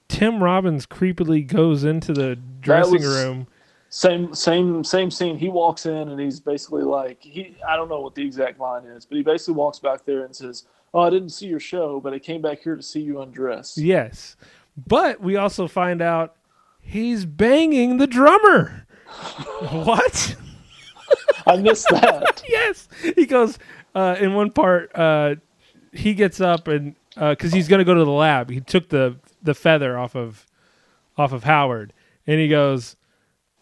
Tim 0.09 0.43
Robbins 0.43 0.87
creepily 0.87 1.47
goes 1.47 1.85
into 1.85 2.15
the 2.15 2.37
dressing 2.61 3.03
room? 3.03 3.47
Same, 3.91 4.35
same, 4.35 4.83
same 4.83 5.11
scene. 5.11 5.37
He 5.39 5.49
walks 5.49 5.85
in 5.85 6.09
and 6.09 6.19
he's 6.19 6.41
basically 6.41 6.83
like, 6.83 7.19
he. 7.21 7.57
I 7.69 7.77
don't 7.77 7.91
know 7.91 8.01
what 8.01 8.15
the 8.15 8.25
exact 8.25 8.59
line 8.59 8.85
is, 8.87 9.05
but 9.05 9.17
he 9.17 9.23
basically 9.23 9.55
walks 9.55 9.79
back 9.79 10.07
there 10.07 10.25
and 10.25 10.35
says, 10.35 10.65
"Oh, 10.95 11.01
I 11.01 11.11
didn't 11.11 11.31
see 11.31 11.47
your 11.47 11.61
show, 11.61 12.01
but 12.01 12.15
I 12.15 12.19
came 12.19 12.41
back 12.41 12.61
here 12.61 12.77
to 12.77 12.83
see 12.83 13.01
you 13.01 13.21
undress. 13.21 13.77
Yes, 13.77 14.37
but 14.87 15.21
we 15.21 15.37
also 15.37 15.69
find 15.69 16.01
out 16.01 16.37
he's 16.81 17.27
banging 17.27 17.99
the 17.99 18.07
drummer. 18.07 18.87
what? 19.71 20.37
I 21.47 21.57
missed 21.57 21.89
that. 21.91 22.43
yes. 22.49 22.89
He 23.17 23.27
goes 23.27 23.59
uh, 23.95 24.17
in 24.19 24.35
one 24.35 24.51
part. 24.51 24.91
Uh, 24.95 25.37
he 25.93 26.15
gets 26.15 26.41
up 26.41 26.69
and 26.69 26.95
because 27.15 27.53
he's 27.53 27.69
going 27.69 27.79
to 27.79 27.85
go 27.85 27.95
to 27.95 28.05
the 28.05 28.11
lab. 28.11 28.51
He 28.51 28.61
took 28.61 28.89
the 28.89 29.17
the 29.43 29.55
feather 29.55 29.99
off 29.99 30.17
of 30.17 30.47
off 31.17 31.33
of 31.33 31.45
Howard, 31.45 31.93
and 32.27 32.41
he 32.41 32.49
goes. 32.49 32.97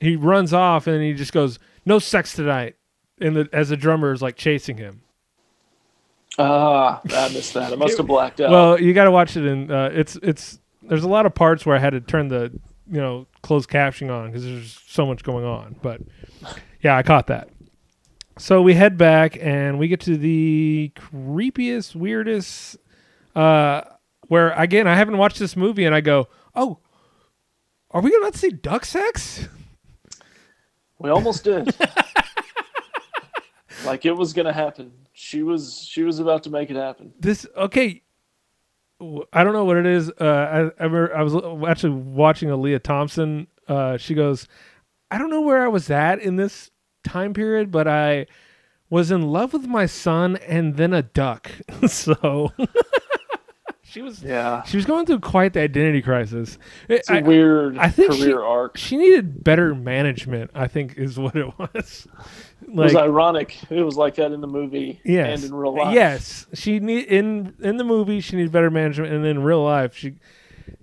He 0.01 0.17
runs 0.17 0.53
off 0.53 0.89
and 0.89 1.01
he 1.01 1.13
just 1.13 1.33
goes, 1.33 1.61
"No 1.87 2.01
sex 2.01 2.33
tonight," 2.33 2.75
and 3.21 3.37
the, 3.37 3.49
as 3.53 3.69
the 3.69 3.77
drummer 3.77 4.13
is 4.13 4.21
like 4.21 4.37
chasing 4.37 4.77
him. 4.77 5.03
Ah, 6.39 7.01
I 7.05 7.29
missed 7.29 7.55
that. 7.55 7.73
I 7.73 7.77
must 7.77 7.97
have 7.99 8.07
blacked 8.07 8.41
out. 8.41 8.51
Well, 8.51 8.81
you 8.81 8.95
got 8.95 9.05
to 9.05 9.11
watch 9.11 9.37
it, 9.37 9.45
and 9.45 9.71
uh, 9.71 9.91
it's 9.93 10.17
it's 10.17 10.59
there's 10.83 11.05
a 11.05 11.09
lot 11.09 11.27
of 11.27 11.35
parts 11.35 11.67
where 11.67 11.77
I 11.77 11.79
had 11.79 11.91
to 11.91 12.01
turn 12.01 12.29
the 12.29 12.51
you 12.91 13.01
know 13.01 13.27
closed 13.43 13.69
captioning 13.69 14.11
on 14.11 14.31
because 14.31 14.45
there's 14.45 14.81
so 14.87 15.07
much 15.07 15.23
going 15.23 15.45
on. 15.45 15.77
But 15.83 16.01
yeah, 16.81 16.97
I 16.97 17.03
caught 17.03 17.27
that. 17.27 17.49
So 18.39 18.63
we 18.63 18.75
head 18.75 18.97
back 18.97 19.37
and 19.41 19.79
we 19.79 19.89
get 19.89 20.01
to 20.01 20.17
the 20.17 20.93
creepiest, 20.97 21.95
weirdest. 21.95 22.79
Uh, 23.37 23.83
where 24.29 24.53
again, 24.53 24.87
I 24.87 24.95
haven't 24.95 25.19
watched 25.19 25.39
this 25.39 25.57
movie, 25.57 25.85
and 25.85 25.95
I 25.95 26.01
go, 26.01 26.29
"Oh, 26.55 26.79
are 27.91 28.01
we 28.01 28.11
gonna 28.11 28.37
see 28.37 28.51
duck 28.51 28.85
sex?" 28.85 29.49
We 30.99 31.11
almost 31.11 31.45
did. 31.45 31.75
like 33.85 34.07
it 34.07 34.13
was 34.13 34.33
gonna 34.33 34.53
happen. 34.53 34.93
She 35.23 35.45
was 35.45 35.87
she 35.89 36.03
was 36.03 36.19
about 36.19 36.43
to 36.43 36.51
make 36.51 36.69
it 36.69 36.75
happen. 36.75 37.13
this 37.21 37.47
okay 37.57 38.03
I 39.33 39.45
don't 39.45 39.53
know 39.53 39.65
what 39.65 39.77
it 39.77 39.87
is 39.87 40.11
uh 40.11 40.25
i, 40.25 40.83
I, 40.83 40.85
remember, 40.85 41.17
I 41.17 41.23
was 41.23 41.37
actually 41.69 41.95
watching 41.95 42.51
a 42.51 42.57
lea 42.57 42.81
thompson 42.81 43.47
uh 43.69 43.97
she 43.99 44.15
goes 44.15 44.49
i 45.13 45.19
don't 45.19 45.31
know 45.31 45.41
where 45.43 45.63
i 45.63 45.69
was 45.69 45.91
at 45.91 46.19
in 46.19 46.35
this 46.37 46.73
time 47.05 47.35
period 47.35 47.71
but 47.71 47.87
i 47.87 48.27
was 48.91 49.13
in 49.13 49.23
love 49.23 49.53
with 49.53 49.67
my 49.67 49.87
son 49.87 50.37
and 50.49 50.77
then 50.77 50.93
a 50.93 51.03
duck 51.03 51.53
so 51.87 52.53
she 53.93 54.03
was 54.03 54.23
Yeah, 54.23 54.63
she 54.65 54.77
was 54.77 54.87
going 54.87 55.07
through 55.07 55.21
quite 55.21 55.53
the 55.53 55.61
identity 55.61 56.03
crisis 56.03 56.59
it's 56.89 57.09
a 57.11 57.15
I- 57.15 57.21
weird 57.23 57.77
I 57.79 57.89
think 57.91 58.11
career 58.13 58.39
she- 58.39 58.43
arc. 58.43 58.77
she 58.79 58.97
needed 58.97 59.45
better 59.45 59.75
management 59.75 60.51
i 60.55 60.67
think 60.67 60.97
is 60.97 61.19
what 61.19 61.37
it 61.37 61.47
was 61.59 62.07
It 62.63 62.71
was 62.75 62.95
ironic. 62.97 63.59
It 63.71 63.83
was 63.83 63.97
like 63.97 64.15
that 64.17 64.33
in 64.33 64.41
the 64.41 64.47
movie 64.47 65.01
Yes. 65.05 65.43
and 65.43 65.51
in 65.51 65.55
real 65.57 65.75
life. 65.77 65.95
Yes, 65.95 66.47
she 66.55 66.79
need 66.81 67.07
in 67.07 67.55
in 67.61 67.77
the 67.77 67.85
movie 67.85 68.21
she 68.21 68.37
needs 68.37 68.51
better 68.51 68.71
management, 68.71 69.13
and 69.13 69.27
in 69.27 69.43
real 69.43 69.63
life 69.65 69.95
she 69.97 70.15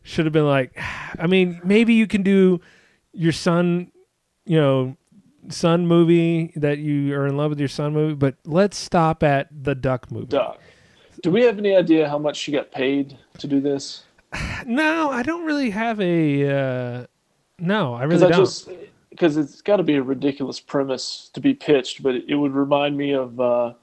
should 0.04 0.26
have 0.26 0.34
been 0.34 0.46
like, 0.48 0.78
I 1.20 1.26
mean, 1.28 1.62
maybe 1.64 1.94
you 1.94 2.06
can 2.06 2.22
do 2.22 2.60
your 3.14 3.32
son, 3.32 3.92
you 4.46 4.60
know, 4.60 4.98
son 5.48 5.88
movie 5.88 6.52
that 6.58 6.78
you 6.80 7.16
are 7.16 7.26
in 7.26 7.38
love 7.38 7.50
with 7.50 7.60
your 7.60 7.70
son 7.70 7.94
movie, 7.94 8.14
but 8.14 8.36
let's 8.46 8.78
stop 8.78 9.24
at 9.24 9.48
the 9.52 9.74
duck 9.74 10.12
movie. 10.12 10.28
Duck. 10.28 10.60
Do 11.22 11.32
we 11.32 11.44
have 11.44 11.58
any 11.58 11.76
idea 11.76 12.08
how 12.08 12.18
much 12.18 12.38
she 12.38 12.52
got 12.52 12.72
paid 12.72 13.18
to 13.40 13.48
do 13.48 13.60
this? 13.60 14.04
No, 14.66 15.10
I 15.10 15.24
don't 15.24 15.46
really 15.46 15.70
have 15.72 16.00
a. 16.00 16.50
Uh, 16.50 17.06
no, 17.58 17.94
I 17.94 18.04
really 18.04 18.26
I 18.26 18.30
don't. 18.30 18.70
because 19.10 19.38
it's 19.38 19.62
got 19.62 19.78
to 19.78 19.84
be 19.84 19.96
a 19.96 20.04
ridiculous 20.04 20.60
premise 20.60 21.30
to 21.34 21.42
be 21.42 21.54
pitched, 21.54 22.04
but 22.04 22.16
it, 22.16 22.36
would 22.36 22.54
remind 22.54 22.98
me 22.98 23.14
of. 23.14 23.40
Uh, 23.40 23.74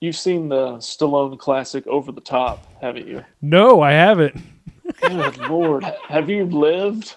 you've 0.00 0.16
seen 0.16 0.48
the 0.48 0.76
Stallone 0.78 1.38
classic 1.38 1.86
Over 1.86 2.12
the 2.12 2.20
Top, 2.20 2.66
haven't 2.80 3.06
you? 3.06 3.24
No, 3.42 3.80
I 3.80 3.92
haven't. 3.92 4.36
Good 5.02 5.38
lord, 5.48 5.84
have 6.08 6.30
you 6.30 6.44
lived 6.44 7.14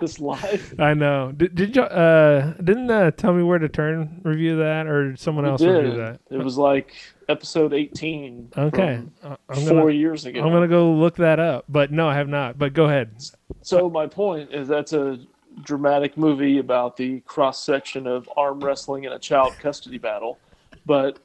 this 0.00 0.20
life? 0.20 0.74
I 0.78 0.94
know. 0.94 1.32
Did, 1.32 1.54
did 1.54 1.76
you? 1.76 1.82
Uh, 1.82 2.54
didn't 2.62 2.90
uh, 2.90 3.10
tell 3.10 3.32
me 3.32 3.42
where 3.42 3.58
to 3.58 3.68
turn 3.68 4.20
review 4.24 4.56
that, 4.56 4.86
or 4.86 5.16
someone 5.16 5.44
else 5.44 5.60
review 5.60 5.96
that? 5.96 6.20
It 6.30 6.38
was 6.38 6.56
like 6.56 6.94
episode 7.30 7.72
18. 7.72 8.52
Okay, 8.56 9.02
Uh, 9.22 9.36
I'm 9.48 9.56
four 9.66 9.82
gonna 9.82 9.90
years 9.92 10.26
ago. 10.26 10.40
I'm 10.42 10.52
gonna 10.52 10.68
go 10.68 10.92
look 10.92 11.16
that 11.16 11.38
up. 11.38 11.64
But 11.68 11.90
no, 11.92 12.08
I 12.08 12.14
have 12.14 12.28
not. 12.28 12.58
But 12.58 12.72
go 12.74 12.84
ahead. 12.86 13.10
So 13.62 13.88
my 13.88 14.06
point 14.06 14.52
is 14.52 14.68
that's 14.68 14.92
a 14.92 15.18
dramatic 15.62 16.16
movie 16.16 16.58
about 16.58 16.96
the 16.96 17.20
cross 17.20 17.62
section 17.64 18.06
of 18.06 18.28
arm 18.36 18.60
wrestling 18.60 19.04
in 19.04 19.12
a 19.12 19.18
child 19.18 19.54
custody 19.58 19.98
battle. 19.98 20.38
But 20.86 21.18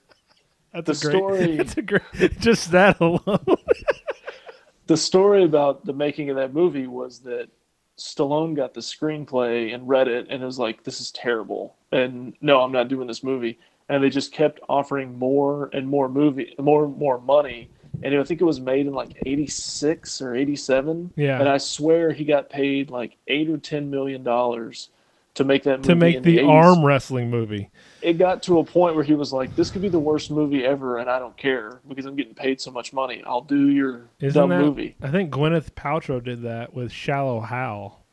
That's 0.73 1.01
The 1.01 1.07
a 1.07 1.11
great. 1.11 1.17
story- 1.19 1.55
That's 1.57 1.77
a 1.77 1.81
great. 1.81 2.39
Just 2.39 2.71
that 2.71 2.99
alone. 2.99 3.39
the 4.87 4.97
story 4.97 5.43
about 5.43 5.85
the 5.85 5.93
making 5.93 6.29
of 6.29 6.35
that 6.35 6.53
movie 6.53 6.87
was 6.87 7.19
that 7.19 7.49
Stallone 7.97 8.55
got 8.55 8.73
the 8.73 8.81
screenplay 8.81 9.73
and 9.73 9.87
read 9.87 10.07
it 10.09 10.27
and 10.29 10.43
was 10.43 10.59
like, 10.59 10.83
"This 10.83 10.99
is 10.99 11.11
terrible," 11.11 11.75
and 11.93 12.33
no, 12.41 12.59
I'm 12.61 12.73
not 12.73 12.89
doing 12.89 13.07
this 13.07 13.23
movie. 13.23 13.57
And 13.87 14.03
they 14.03 14.09
just 14.09 14.31
kept 14.31 14.59
offering 14.67 15.17
more 15.17 15.69
and 15.73 15.87
more 15.87 16.09
movie, 16.09 16.55
more 16.57 16.85
and 16.85 16.97
more 16.97 17.19
money. 17.19 17.69
And 18.03 18.15
I 18.15 18.23
think 18.23 18.41
it 18.41 18.45
was 18.45 18.59
made 18.59 18.87
in 18.87 18.93
like 18.93 19.15
'86 19.25 20.21
or 20.21 20.35
'87. 20.35 21.13
Yeah. 21.15 21.39
And 21.39 21.47
I 21.47 21.57
swear 21.57 22.11
he 22.11 22.25
got 22.25 22.49
paid 22.49 22.89
like 22.89 23.17
eight 23.27 23.49
or 23.49 23.57
ten 23.57 23.89
million 23.89 24.23
dollars 24.23 24.89
to 25.35 25.43
make 25.43 25.63
that 25.63 25.79
movie. 25.79 25.87
to 25.89 25.95
make 25.95 26.15
in 26.15 26.23
the 26.23 26.41
arm 26.41 26.83
wrestling 26.83 27.29
movie. 27.29 27.69
It 28.01 28.13
got 28.17 28.41
to 28.43 28.59
a 28.59 28.63
point 28.63 28.95
where 28.95 29.03
he 29.03 29.13
was 29.13 29.31
like, 29.31 29.55
"This 29.55 29.69
could 29.69 29.81
be 29.81 29.89
the 29.89 29.99
worst 29.99 30.31
movie 30.31 30.65
ever, 30.65 30.97
and 30.97 31.09
I 31.09 31.19
don't 31.19 31.37
care 31.37 31.79
because 31.87 32.05
I'm 32.05 32.15
getting 32.15 32.33
paid 32.35 32.59
so 32.59 32.71
much 32.71 32.91
money. 32.91 33.23
I'll 33.25 33.41
do 33.41 33.69
your 33.69 34.09
Isn't 34.19 34.39
dumb 34.39 34.49
that 34.49 34.59
movie." 34.59 34.95
I 35.01 35.09
think 35.11 35.31
Gwyneth 35.31 35.71
Paltrow 35.71 36.23
did 36.23 36.41
that 36.41 36.73
with 36.73 36.91
Shallow 36.91 37.41
Hal. 37.41 38.03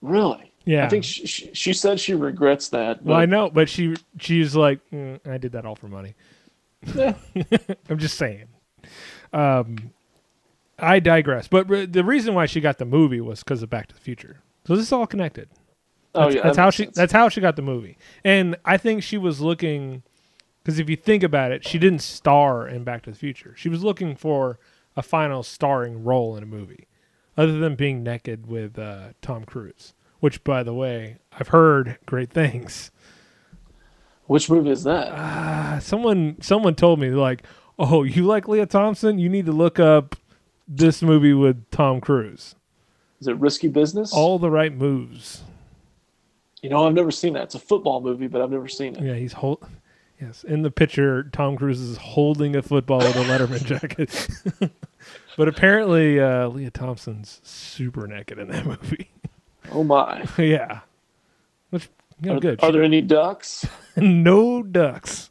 Really? 0.00 0.52
Yeah. 0.64 0.86
I 0.86 0.88
think 0.88 1.04
she, 1.04 1.26
she, 1.26 1.50
she 1.52 1.72
said 1.72 2.00
she 2.00 2.14
regrets 2.14 2.68
that. 2.70 2.98
But 3.04 3.10
Well, 3.10 3.18
I 3.18 3.26
know, 3.26 3.50
but 3.50 3.68
she 3.68 3.96
she's 4.18 4.56
like, 4.56 4.80
"Mm, 4.90 5.20
I 5.26 5.38
did 5.38 5.52
that 5.52 5.66
all 5.66 5.76
for 5.76 5.88
money. 5.88 6.14
Yeah. 6.94 7.14
I'm 7.88 7.98
just 7.98 8.16
saying. 8.16 8.46
Um, 9.32 9.92
I 10.78 11.00
digress. 11.00 11.48
But 11.48 11.68
re- 11.68 11.86
the 11.86 12.04
reason 12.04 12.34
why 12.34 12.46
she 12.46 12.60
got 12.60 12.78
the 12.78 12.84
movie 12.84 13.20
was 13.20 13.40
because 13.40 13.62
of 13.62 13.70
Back 13.70 13.88
to 13.88 13.94
the 13.94 14.00
Future. 14.00 14.40
So 14.66 14.74
this 14.76 14.86
is 14.86 14.92
all 14.92 15.06
connected. 15.06 15.48
Oh 16.14 16.24
That's, 16.24 16.34
yeah, 16.36 16.42
that's 16.42 16.56
that 16.56 16.62
how 16.62 16.70
she. 16.70 16.84
sense. 16.84 16.96
That's 16.96 17.12
how 17.12 17.28
she 17.28 17.40
got 17.40 17.56
the 17.56 17.62
movie. 17.62 17.98
And 18.24 18.56
I 18.64 18.76
think 18.76 19.02
she 19.02 19.18
was 19.18 19.40
looking, 19.40 20.02
because 20.62 20.78
if 20.78 20.88
you 20.88 20.96
think 20.96 21.22
about 21.22 21.52
it, 21.52 21.66
she 21.66 21.78
didn't 21.78 22.00
star 22.02 22.66
in 22.68 22.84
Back 22.84 23.02
to 23.02 23.10
the 23.10 23.16
Future. 23.16 23.54
She 23.56 23.68
was 23.68 23.82
looking 23.82 24.14
for 24.16 24.58
a 24.96 25.02
final 25.02 25.42
starring 25.42 26.04
role 26.04 26.36
in 26.36 26.42
a 26.42 26.46
movie, 26.46 26.86
other 27.36 27.58
than 27.58 27.74
being 27.74 28.02
naked 28.02 28.46
with 28.46 28.78
uh, 28.78 29.08
Tom 29.22 29.44
Cruise. 29.44 29.93
Which, 30.24 30.42
by 30.42 30.62
the 30.62 30.72
way, 30.72 31.18
I've 31.38 31.48
heard 31.48 31.98
great 32.06 32.30
things. 32.30 32.90
Which 34.24 34.48
movie 34.48 34.70
is 34.70 34.82
that? 34.84 35.08
Uh, 35.08 35.80
someone 35.80 36.40
someone 36.40 36.74
told 36.74 36.98
me 36.98 37.10
like, 37.10 37.42
"Oh, 37.78 38.04
you 38.04 38.24
like 38.24 38.48
Lea 38.48 38.64
Thompson? 38.64 39.18
You 39.18 39.28
need 39.28 39.44
to 39.44 39.52
look 39.52 39.78
up 39.78 40.16
this 40.66 41.02
movie 41.02 41.34
with 41.34 41.70
Tom 41.70 42.00
Cruise. 42.00 42.54
Is 43.20 43.28
it 43.28 43.36
Risky 43.36 43.68
Business? 43.68 44.14
All 44.14 44.38
the 44.38 44.48
right 44.48 44.74
moves." 44.74 45.42
You 46.62 46.70
know, 46.70 46.86
I've 46.86 46.94
never 46.94 47.10
seen 47.10 47.34
that. 47.34 47.42
It's 47.42 47.54
a 47.54 47.58
football 47.58 48.00
movie, 48.00 48.26
but 48.26 48.40
I've 48.40 48.50
never 48.50 48.66
seen 48.66 48.96
it. 48.96 49.02
Yeah, 49.02 49.16
he's 49.16 49.34
hold. 49.34 49.62
Yes, 50.18 50.42
in 50.42 50.62
the 50.62 50.70
picture, 50.70 51.24
Tom 51.24 51.58
Cruise 51.58 51.82
is 51.82 51.98
holding 51.98 52.56
a 52.56 52.62
football 52.62 53.00
with 53.00 53.16
a 53.16 53.24
Letterman 53.24 53.62
jacket. 53.66 54.26
but 55.36 55.48
apparently, 55.48 56.18
uh, 56.18 56.48
Lea 56.48 56.70
Thompson's 56.70 57.42
super 57.44 58.06
naked 58.06 58.38
in 58.38 58.48
that 58.48 58.64
movie. 58.64 59.10
Oh 59.72 59.84
my! 59.84 60.24
yeah, 60.38 60.80
which 61.70 61.88
you 62.22 62.30
know, 62.30 62.36
Are, 62.36 62.40
good. 62.40 62.62
are 62.62 62.72
there 62.72 62.82
any 62.82 63.00
ducks? 63.00 63.66
no 63.96 64.62
ducks. 64.62 65.30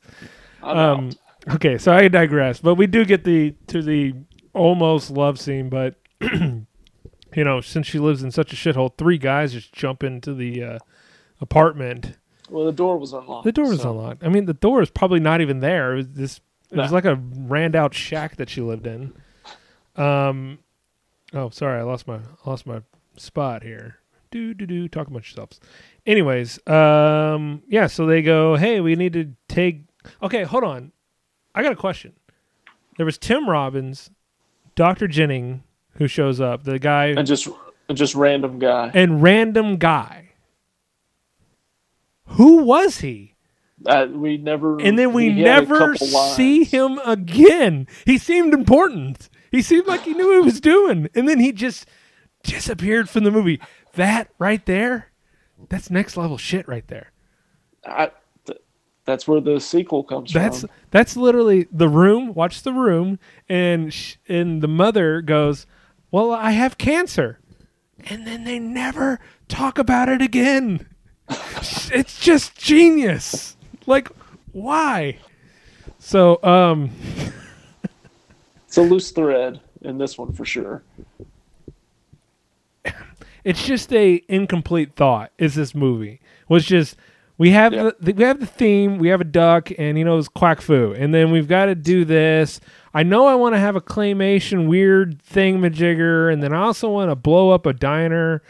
I'm 0.62 0.78
Um, 0.78 1.10
out. 1.48 1.56
okay, 1.56 1.78
so 1.78 1.94
I 1.94 2.08
digress, 2.08 2.60
but 2.60 2.76
we 2.76 2.88
do 2.88 3.06
get 3.06 3.24
the 3.24 3.56
to 3.68 3.82
the 3.82 4.14
almost 4.54 5.12
love 5.12 5.40
scene, 5.40 5.70
but 5.70 5.96
you 6.22 6.64
know, 7.44 7.62
since 7.62 7.88
she 7.88 8.00
lives 8.00 8.24
in 8.24 8.32
such 8.32 8.54
a 8.54 8.56
shithole, 8.56 8.98
three 8.98 9.18
guys 9.18 9.54
just 9.54 9.72
jump 9.74 10.04
into 10.04 10.34
the 10.34 10.64
uh, 10.64 10.80
apartment. 11.42 12.18
Well, 12.50 12.66
the 12.66 12.72
door 12.72 12.98
was 12.98 13.14
unlocked. 13.14 13.46
The 13.46 13.52
door 13.52 13.70
was 13.70 13.82
so- 13.82 13.92
unlocked. 13.92 14.24
I 14.24 14.30
mean, 14.30 14.46
the 14.46 14.54
door 14.54 14.82
is 14.82 14.90
probably 14.90 15.20
not 15.20 15.42
even 15.42 15.60
there. 15.60 15.94
It 15.94 15.96
was 15.98 16.08
this. 16.10 16.42
It 16.72 16.78
was 16.78 16.92
like 16.92 17.06
a 17.06 17.16
ran 17.16 17.76
out 17.76 17.94
shack 17.94 18.38
that 18.38 18.50
she 18.50 18.60
lived 18.62 18.88
in. 18.88 19.14
Um, 19.96 20.58
oh, 21.32 21.50
sorry, 21.52 21.80
I 21.80 21.84
lost 21.84 22.08
my 22.08 22.16
I 22.16 22.50
lost 22.50 22.66
my 22.66 22.82
spot 23.16 23.62
here. 23.64 23.98
Do 24.34 24.54
do 24.56 24.66
do. 24.66 24.88
Talk 24.88 25.06
about 25.08 25.20
yourselves. 25.28 25.60
Anyways, 26.08 26.60
um, 26.68 27.62
yeah. 27.68 27.86
So 27.86 28.08
they 28.08 28.24
go, 28.24 28.56
hey, 28.56 28.82
we 28.82 28.96
need 28.96 29.14
to 29.14 29.32
take. 29.48 29.82
Okay, 30.24 30.42
hold 30.44 30.64
on. 30.64 30.92
I 31.54 31.62
got 31.62 31.72
a 31.72 31.76
question. 31.76 32.14
There 32.98 33.06
was 33.06 33.20
Tim 33.20 33.48
Robbins, 33.48 34.10
Doctor 34.76 35.08
Jennings, 35.08 35.62
who 35.98 36.08
shows 36.08 36.42
up. 36.42 36.64
The 36.64 36.80
guy 36.80 37.10
And 37.10 37.28
just, 37.28 37.48
just 37.94 38.16
random 38.16 38.58
guy. 38.58 38.90
and 38.96 39.22
random 39.22 39.78
guy. 39.78 40.30
Who 42.26 42.64
was 42.64 43.00
he? 43.02 43.36
Uh, 43.86 44.08
we 44.10 44.38
never. 44.38 44.80
and 44.82 44.98
then 44.98 45.14
we 45.14 45.32
he 45.32 45.42
had 45.42 45.66
a 45.66 45.68
never 45.68 45.96
see 45.96 46.64
him 46.64 47.00
again. 47.06 47.86
He 48.06 48.18
seemed 48.18 48.54
important. 48.54 49.30
He 49.52 49.62
seemed 49.62 49.86
like 49.86 50.02
he 50.02 50.14
knew 50.14 50.26
what 50.28 50.36
he 50.40 50.46
was 50.46 50.60
doing, 50.62 51.08
and 51.14 51.30
then 51.30 51.40
he 51.40 51.52
just 51.52 51.86
disappeared 52.44 53.10
from 53.10 53.26
the 53.26 53.32
movie. 53.32 53.60
That 53.94 54.30
right 54.40 54.66
there, 54.66 55.12
that's 55.70 55.90
next 55.90 56.18
level 56.18 56.38
shit 56.38 56.68
right 56.68 56.88
there. 56.88 57.12
I, 57.86 58.12
th- 58.46 58.60
that's 59.06 59.28
where 59.28 59.42
the 59.42 59.60
sequel 59.60 60.04
comes 60.04 60.32
That's 60.34 60.62
from. 60.62 60.70
that's 60.92 61.16
literally 61.18 61.68
the 61.72 61.90
room. 61.90 62.34
Watch 62.34 62.64
the 62.64 62.74
room, 62.74 63.20
and 63.50 63.94
sh- 63.94 64.16
and 64.28 64.62
the 64.62 64.68
mother 64.68 65.22
goes, 65.22 65.66
"Well, 66.12 66.32
I 66.32 66.52
have 66.52 66.78
cancer," 66.78 67.40
and 68.06 68.26
then 68.26 68.46
they 68.46 68.60
never 68.60 69.20
talk 69.48 69.78
about 69.78 70.10
it 70.10 70.22
again. 70.22 70.88
it's 71.30 72.20
just 72.20 72.58
genius. 72.58 73.58
Like, 73.86 74.10
why? 74.54 75.18
So, 76.00 76.40
um, 76.44 76.90
It's 78.68 78.78
a 78.78 78.82
loose 78.82 79.12
thread 79.12 79.60
in 79.82 80.00
this 80.00 80.18
one 80.18 80.34
for 80.34 80.46
sure. 80.46 80.82
It's 83.44 83.66
just 83.66 83.92
a 83.94 84.22
incomplete 84.28 84.96
thought. 84.96 85.32
Is 85.38 85.56
this 85.56 85.76
movie 85.76 86.22
was 86.48 86.66
just 86.66 86.96
we 87.38 87.50
have 87.52 87.74
Yeah. 87.74 87.92
the, 88.00 88.14
we 88.14 88.24
have 88.24 88.40
the 88.40 88.46
theme, 88.46 89.00
we 89.00 89.10
have 89.10 89.20
a 89.22 89.26
duck, 89.26 89.70
and 89.78 89.98
he 89.98 90.04
knows 90.04 90.28
quack 90.30 90.62
fu, 90.62 90.94
and 90.94 91.14
then 91.14 91.32
we've 91.32 91.48
got 91.48 91.66
to 91.66 91.76
do 91.76 92.06
this. 92.06 92.62
I 92.94 93.02
know 93.04 93.26
I 93.26 93.34
want 93.36 93.56
to 93.56 93.60
have 93.60 93.76
a 93.76 93.82
claymation 93.82 94.68
weird 94.68 95.20
thing 95.24 95.60
majigger, 95.60 96.32
and 96.32 96.44
then 96.44 96.54
I 96.54 96.62
also 96.62 96.90
want 96.90 97.10
to 97.10 97.16
blow 97.16 97.50
up 97.50 97.66
a 97.66 97.74
diner. 97.74 98.44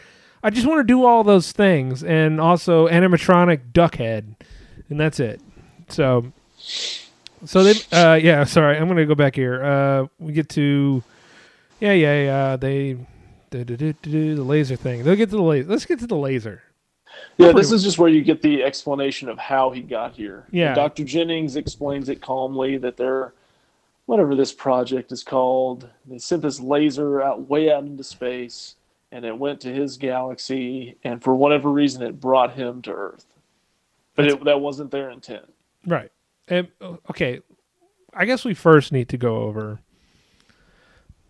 I 0.43 0.49
just 0.49 0.67
want 0.67 0.79
to 0.79 0.83
do 0.83 1.05
all 1.05 1.23
those 1.23 1.53
things, 1.53 2.03
and 2.03 2.41
also 2.41 2.87
animatronic 2.89 3.71
duck 3.71 3.95
head, 3.95 4.35
and 4.89 4.99
that's 4.99 5.19
it. 5.21 5.39
So, 5.87 6.33
so 7.45 7.63
they, 7.63 7.73
uh, 7.93 8.15
yeah. 8.15 8.43
Sorry, 8.43 8.77
I'm 8.77 8.89
gonna 8.89 9.05
go 9.05 9.15
back 9.15 9.35
here. 9.35 9.63
Uh, 9.63 10.07
we 10.19 10.33
get 10.33 10.49
to, 10.49 11.01
yeah, 11.79 11.93
yeah, 11.93 12.21
yeah. 12.23 12.55
They 12.57 12.97
the 13.53 14.35
laser 14.35 14.75
thing. 14.75 15.03
They'll 15.03 15.15
get 15.15 15.29
to 15.29 15.35
the 15.35 15.41
laser. 15.41 15.69
Let's 15.69 15.85
get 15.85 15.99
to 15.99 16.07
the 16.07 16.17
laser. 16.17 16.63
Yeah, 17.37 17.51
this 17.51 17.71
is 17.71 17.83
just 17.83 17.99
where 17.99 18.09
you 18.09 18.23
get 18.23 18.41
the 18.41 18.63
explanation 18.63 19.29
of 19.29 19.37
how 19.37 19.69
he 19.69 19.81
got 19.81 20.15
here. 20.15 20.47
Yeah. 20.51 20.67
And 20.67 20.75
Dr. 20.75 21.03
Jennings 21.03 21.55
explains 21.55 22.09
it 22.09 22.21
calmly 22.21 22.77
that 22.77 22.97
they're 22.97 23.33
whatever 24.05 24.35
this 24.35 24.51
project 24.51 25.11
is 25.11 25.23
called. 25.23 25.89
They 26.05 26.17
sent 26.17 26.41
this 26.41 26.59
laser 26.59 27.21
out 27.21 27.49
way 27.49 27.71
out 27.71 27.83
into 27.83 28.03
space 28.03 28.75
and 29.11 29.25
it 29.25 29.37
went 29.37 29.61
to 29.61 29.73
his 29.73 29.97
galaxy 29.97 30.97
and 31.03 31.21
for 31.23 31.35
whatever 31.35 31.69
reason 31.69 32.01
it 32.01 32.19
brought 32.19 32.53
him 32.53 32.81
to 32.83 32.91
Earth. 32.91 33.25
But 34.15 34.27
it, 34.27 34.43
that 34.43 34.59
wasn't 34.59 34.91
their 34.91 35.09
intent. 35.09 35.51
Right. 35.85 36.11
Um, 36.49 36.67
okay. 37.09 37.41
I 38.13 38.25
guess 38.25 38.45
we 38.45 38.53
first 38.53 38.91
need 38.91 39.09
to 39.09 39.17
go 39.17 39.37
over 39.37 39.79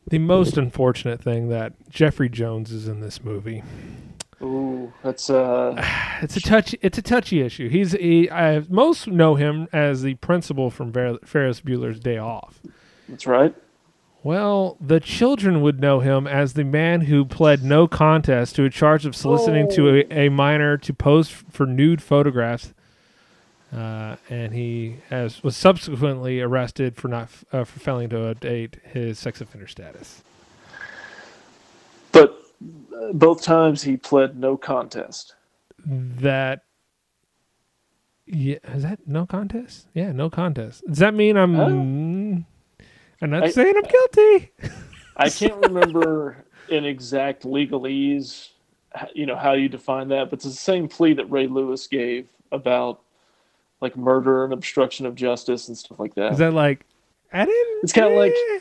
the 0.07 0.19
most 0.19 0.57
unfortunate 0.57 1.21
thing 1.21 1.49
that 1.49 1.73
Jeffrey 1.89 2.29
Jones 2.29 2.71
is 2.71 2.87
in 2.87 2.99
this 2.99 3.23
movie. 3.23 3.63
Ooh, 4.41 4.91
that's 5.03 5.29
uh 5.29 5.75
It's 6.21 6.35
a 6.37 6.41
touchy. 6.41 6.77
It's 6.81 6.97
a 6.97 7.01
touchy 7.01 7.41
issue. 7.41 7.69
He's 7.69 7.93
he, 7.93 8.29
I 8.29 8.63
most 8.69 9.07
know 9.07 9.35
him 9.35 9.67
as 9.73 10.01
the 10.01 10.15
principal 10.15 10.69
from 10.69 10.91
Ver- 10.91 11.19
Ferris 11.23 11.61
Bueller's 11.61 11.99
Day 11.99 12.17
Off. 12.17 12.59
that's 13.07 13.25
right. 13.27 13.55
Well, 14.23 14.77
the 14.79 15.01
children 15.01 15.61
would 15.61 15.81
know 15.81 15.99
him 15.99 16.27
as 16.27 16.53
the 16.53 16.63
man 16.63 17.01
who 17.01 17.25
pled 17.25 17.61
no 17.61 17.87
contest 17.89 18.55
to 18.55 18.63
a 18.63 18.69
charge 18.69 19.05
of 19.05 19.17
soliciting 19.17 19.69
to 19.71 19.89
a, 20.09 20.27
a 20.27 20.29
minor 20.29 20.77
to 20.77 20.93
pose 20.93 21.27
for 21.27 21.65
nude 21.65 22.01
photographs, 22.01 22.73
uh, 23.73 24.17
and 24.29 24.53
he 24.53 24.97
has 25.09 25.43
was 25.43 25.57
subsequently 25.57 26.41
arrested 26.41 26.95
for 26.95 27.07
not 27.07 27.29
uh, 27.51 27.63
for 27.63 27.79
failing 27.79 28.09
to 28.09 28.17
update 28.17 28.81
his 28.83 29.19
sex 29.19 29.41
offender 29.41 29.67
status. 29.67 30.23
But 32.11 32.37
uh, 32.95 33.13
both 33.13 33.41
times 33.41 33.83
he 33.83 33.97
pled 33.97 34.37
no 34.37 34.57
contest. 34.57 35.35
That 35.85 36.63
yeah, 38.25 38.57
is 38.73 38.83
that 38.83 38.99
no 39.07 39.25
contest? 39.25 39.87
Yeah, 39.93 40.11
no 40.11 40.29
contest. 40.29 40.83
Does 40.87 40.99
that 40.99 41.13
mean 41.13 41.37
I'm? 41.37 41.59
Oh. 41.59 42.45
I'm 43.21 43.29
not 43.29 43.43
I- 43.43 43.49
saying 43.49 43.75
I'm 43.75 43.83
guilty. 43.83 44.51
I 45.17 45.29
can't 45.29 45.63
remember 45.63 46.43
in 46.69 46.85
exact 46.85 47.43
legalese 47.43 48.49
you 49.13 49.25
know 49.25 49.35
how 49.35 49.53
you 49.53 49.69
define 49.69 50.07
that, 50.09 50.29
but 50.29 50.37
it's 50.37 50.45
the 50.45 50.51
same 50.51 50.87
plea 50.87 51.13
that 51.13 51.25
Ray 51.25 51.47
Lewis 51.47 51.87
gave 51.87 52.27
about 52.51 53.01
like 53.83 53.95
murder 53.95 54.43
and 54.45 54.53
obstruction 54.53 55.05
of 55.05 55.13
justice 55.13 55.67
and 55.67 55.77
stuff 55.77 55.99
like 55.99 56.15
that. 56.15 56.31
Is 56.31 56.37
that 56.39 56.53
like 56.53 56.85
I 57.31 57.45
didn't? 57.45 57.83
It's 57.83 57.93
kinda 57.93 58.09
like- 58.17 58.31
eh, 58.31 58.59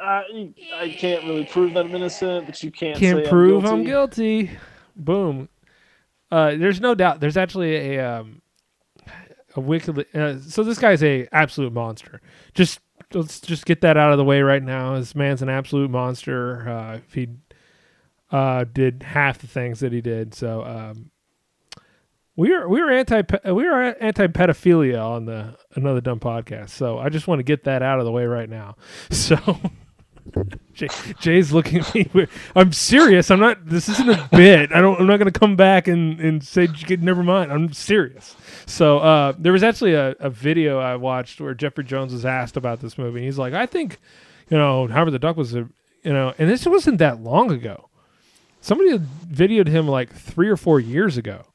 I 0.00 0.48
I 0.74 0.88
can't 0.90 1.24
really 1.24 1.44
prove 1.44 1.74
that 1.74 1.84
I'm 1.86 1.94
innocent, 1.94 2.46
but 2.46 2.60
you 2.62 2.70
can't 2.70 2.98
can't 2.98 3.24
say 3.24 3.30
prove 3.30 3.64
I'm 3.64 3.74
I'm 3.74 3.84
guilty. 3.84 4.44
guilty. 4.44 4.58
Boom. 4.96 5.48
Uh, 6.30 6.56
there's 6.56 6.80
no 6.80 6.94
doubt. 6.94 7.20
There's 7.20 7.36
actually 7.36 7.96
a 7.96 8.18
um, 8.20 8.40
a 9.54 9.60
wicked. 9.60 10.06
Uh, 10.14 10.38
so 10.40 10.64
this 10.64 10.78
guy's 10.78 11.02
a 11.04 11.28
absolute 11.30 11.72
monster. 11.72 12.20
Just 12.54 12.80
let's 13.12 13.38
just 13.40 13.64
get 13.64 13.82
that 13.82 13.96
out 13.96 14.10
of 14.10 14.18
the 14.18 14.24
way 14.24 14.40
right 14.42 14.62
now. 14.62 14.96
This 14.96 15.14
man's 15.14 15.42
an 15.42 15.48
absolute 15.48 15.90
monster. 15.90 16.68
Uh, 16.68 16.96
if 16.96 17.14
he 17.14 17.28
uh, 18.32 18.64
did 18.72 19.02
half 19.04 19.38
the 19.38 19.46
things 19.46 19.80
that 19.80 19.92
he 19.92 20.00
did, 20.00 20.34
so 20.34 20.64
um, 20.64 21.10
we 22.36 22.52
are 22.52 22.68
we 22.68 22.80
were 22.80 22.90
anti 22.90 23.22
we 23.52 23.66
are 23.66 23.96
anti 24.00 24.26
pedophilia 24.26 25.04
on 25.04 25.26
the 25.26 25.56
another 25.74 26.00
dumb 26.00 26.20
podcast. 26.20 26.70
So 26.70 26.98
I 26.98 27.08
just 27.08 27.26
want 27.26 27.40
to 27.40 27.44
get 27.44 27.64
that 27.64 27.82
out 27.82 27.98
of 27.98 28.04
the 28.04 28.12
way 28.12 28.24
right 28.24 28.48
now. 28.48 28.76
So. 29.10 29.36
Jay, 30.72 30.88
Jay's 31.20 31.52
looking 31.52 31.80
at 31.80 31.94
me. 31.94 32.26
I'm 32.54 32.72
serious. 32.72 33.30
I'm 33.30 33.40
not. 33.40 33.66
This 33.66 33.88
isn't 33.88 34.08
a 34.08 34.28
bit. 34.30 34.72
I 34.72 34.80
don't. 34.80 35.00
I'm 35.00 35.06
not 35.06 35.18
going 35.18 35.30
to 35.30 35.38
come 35.38 35.56
back 35.56 35.88
and 35.88 36.20
and 36.20 36.42
say 36.42 36.68
never 37.00 37.22
mind. 37.22 37.52
I'm 37.52 37.72
serious. 37.72 38.36
So 38.66 38.98
uh, 38.98 39.32
there 39.36 39.52
was 39.52 39.62
actually 39.62 39.94
a, 39.94 40.10
a 40.20 40.30
video 40.30 40.78
I 40.78 40.96
watched 40.96 41.40
where 41.40 41.54
Jeffrey 41.54 41.84
Jones 41.84 42.12
was 42.12 42.24
asked 42.24 42.56
about 42.56 42.80
this 42.80 42.96
movie. 42.96 43.22
He's 43.22 43.38
like, 43.38 43.52
I 43.52 43.66
think, 43.66 43.98
you 44.48 44.56
know, 44.56 44.86
Howard 44.86 45.12
the 45.12 45.18
Duck 45.18 45.36
was 45.36 45.54
a, 45.54 45.68
you 46.04 46.12
know, 46.12 46.32
and 46.38 46.48
this 46.48 46.64
wasn't 46.66 46.98
that 46.98 47.20
long 47.20 47.50
ago. 47.50 47.88
Somebody 48.60 48.98
videoed 48.98 49.66
him 49.66 49.88
like 49.88 50.12
three 50.14 50.48
or 50.48 50.56
four 50.56 50.78
years 50.78 51.16
ago, 51.16 51.46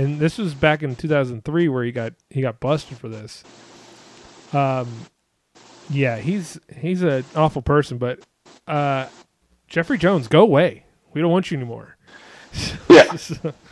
and 0.00 0.18
this 0.18 0.38
was 0.38 0.54
back 0.54 0.82
in 0.82 0.96
2003 0.96 1.68
where 1.68 1.84
he 1.84 1.92
got 1.92 2.14
he 2.30 2.40
got 2.40 2.58
busted 2.60 2.96
for 2.96 3.08
this. 3.08 3.44
Um, 4.52 4.88
yeah, 5.90 6.16
he's 6.18 6.58
he's 6.78 7.02
an 7.02 7.24
awful 7.36 7.62
person, 7.62 7.98
but 7.98 8.20
uh, 8.66 9.06
Jeffrey 9.68 9.98
Jones, 9.98 10.26
go 10.28 10.40
away. 10.40 10.84
We 11.12 11.20
don't 11.20 11.30
want 11.30 11.50
you 11.50 11.56
anymore. 11.56 11.96
Yeah. 12.88 13.16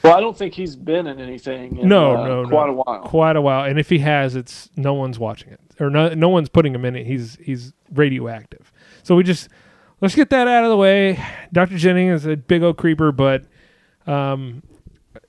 Well, 0.04 0.16
I 0.16 0.20
don't 0.20 0.36
think 0.36 0.54
he's 0.54 0.76
been 0.76 1.08
in 1.08 1.20
anything. 1.20 1.78
In, 1.78 1.88
No, 1.88 2.16
uh, 2.16 2.26
no, 2.26 2.42
no. 2.44 2.48
quite 2.48 2.68
a 2.68 2.72
while. 2.72 3.00
Quite 3.02 3.36
a 3.36 3.40
while, 3.40 3.64
and 3.64 3.78
if 3.78 3.88
he 3.90 3.98
has, 3.98 4.36
it's 4.36 4.70
no 4.76 4.94
one's 4.94 5.18
watching 5.18 5.52
it, 5.52 5.60
or 5.80 5.90
no, 5.90 6.14
no 6.14 6.28
one's 6.28 6.48
putting 6.48 6.72
him 6.74 6.84
in 6.84 6.94
it. 6.94 7.04
He's 7.06 7.36
he's 7.42 7.72
radioactive. 7.92 8.72
So 9.02 9.16
we 9.16 9.24
just 9.24 9.48
let's 10.00 10.14
get 10.14 10.30
that 10.30 10.46
out 10.46 10.62
of 10.64 10.70
the 10.70 10.76
way. 10.76 11.22
Doctor 11.52 11.76
Jennings 11.76 12.24
is 12.24 12.26
a 12.26 12.36
big 12.36 12.62
old 12.62 12.76
creeper, 12.78 13.10
but 13.10 13.44
um, 14.06 14.62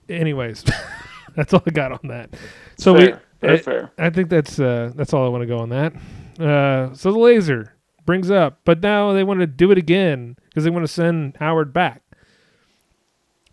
anyways, 0.10 0.64
that's 1.36 1.53
all 1.53 1.64
I 1.66 1.72
got 1.72 1.91
on 1.91 1.99
that. 2.10 2.32
So 2.78 2.95
fair. 2.95 3.05
we, 3.41 3.47
Very 3.47 3.60
I- 3.60 3.62
fair. 3.62 3.91
I 3.97 4.10
think 4.10 4.30
that's 4.30 4.60
uh, 4.60 4.91
that's 4.95 5.14
all 5.14 5.26
I 5.26 5.30
want 5.30 5.41
to 5.43 5.47
go 5.47 5.60
on 5.60 5.70
that. 5.70 5.93
Uh, 6.39 6.93
so 6.93 7.12
the 7.12 7.20
laser 7.20 7.76
brings 8.05 8.32
up, 8.32 8.60
but 8.66 8.82
now 8.82 9.12
they 9.14 9.24
want 9.24 9.39
to 9.41 9.47
do 9.47 9.72
it 9.72 9.78
again 9.78 10.36
because 10.45 10.64
they 10.64 10.70
want 10.70 10.84
to 10.86 10.91
send 10.91 11.36
Howard 11.38 11.74
back. 11.74 12.01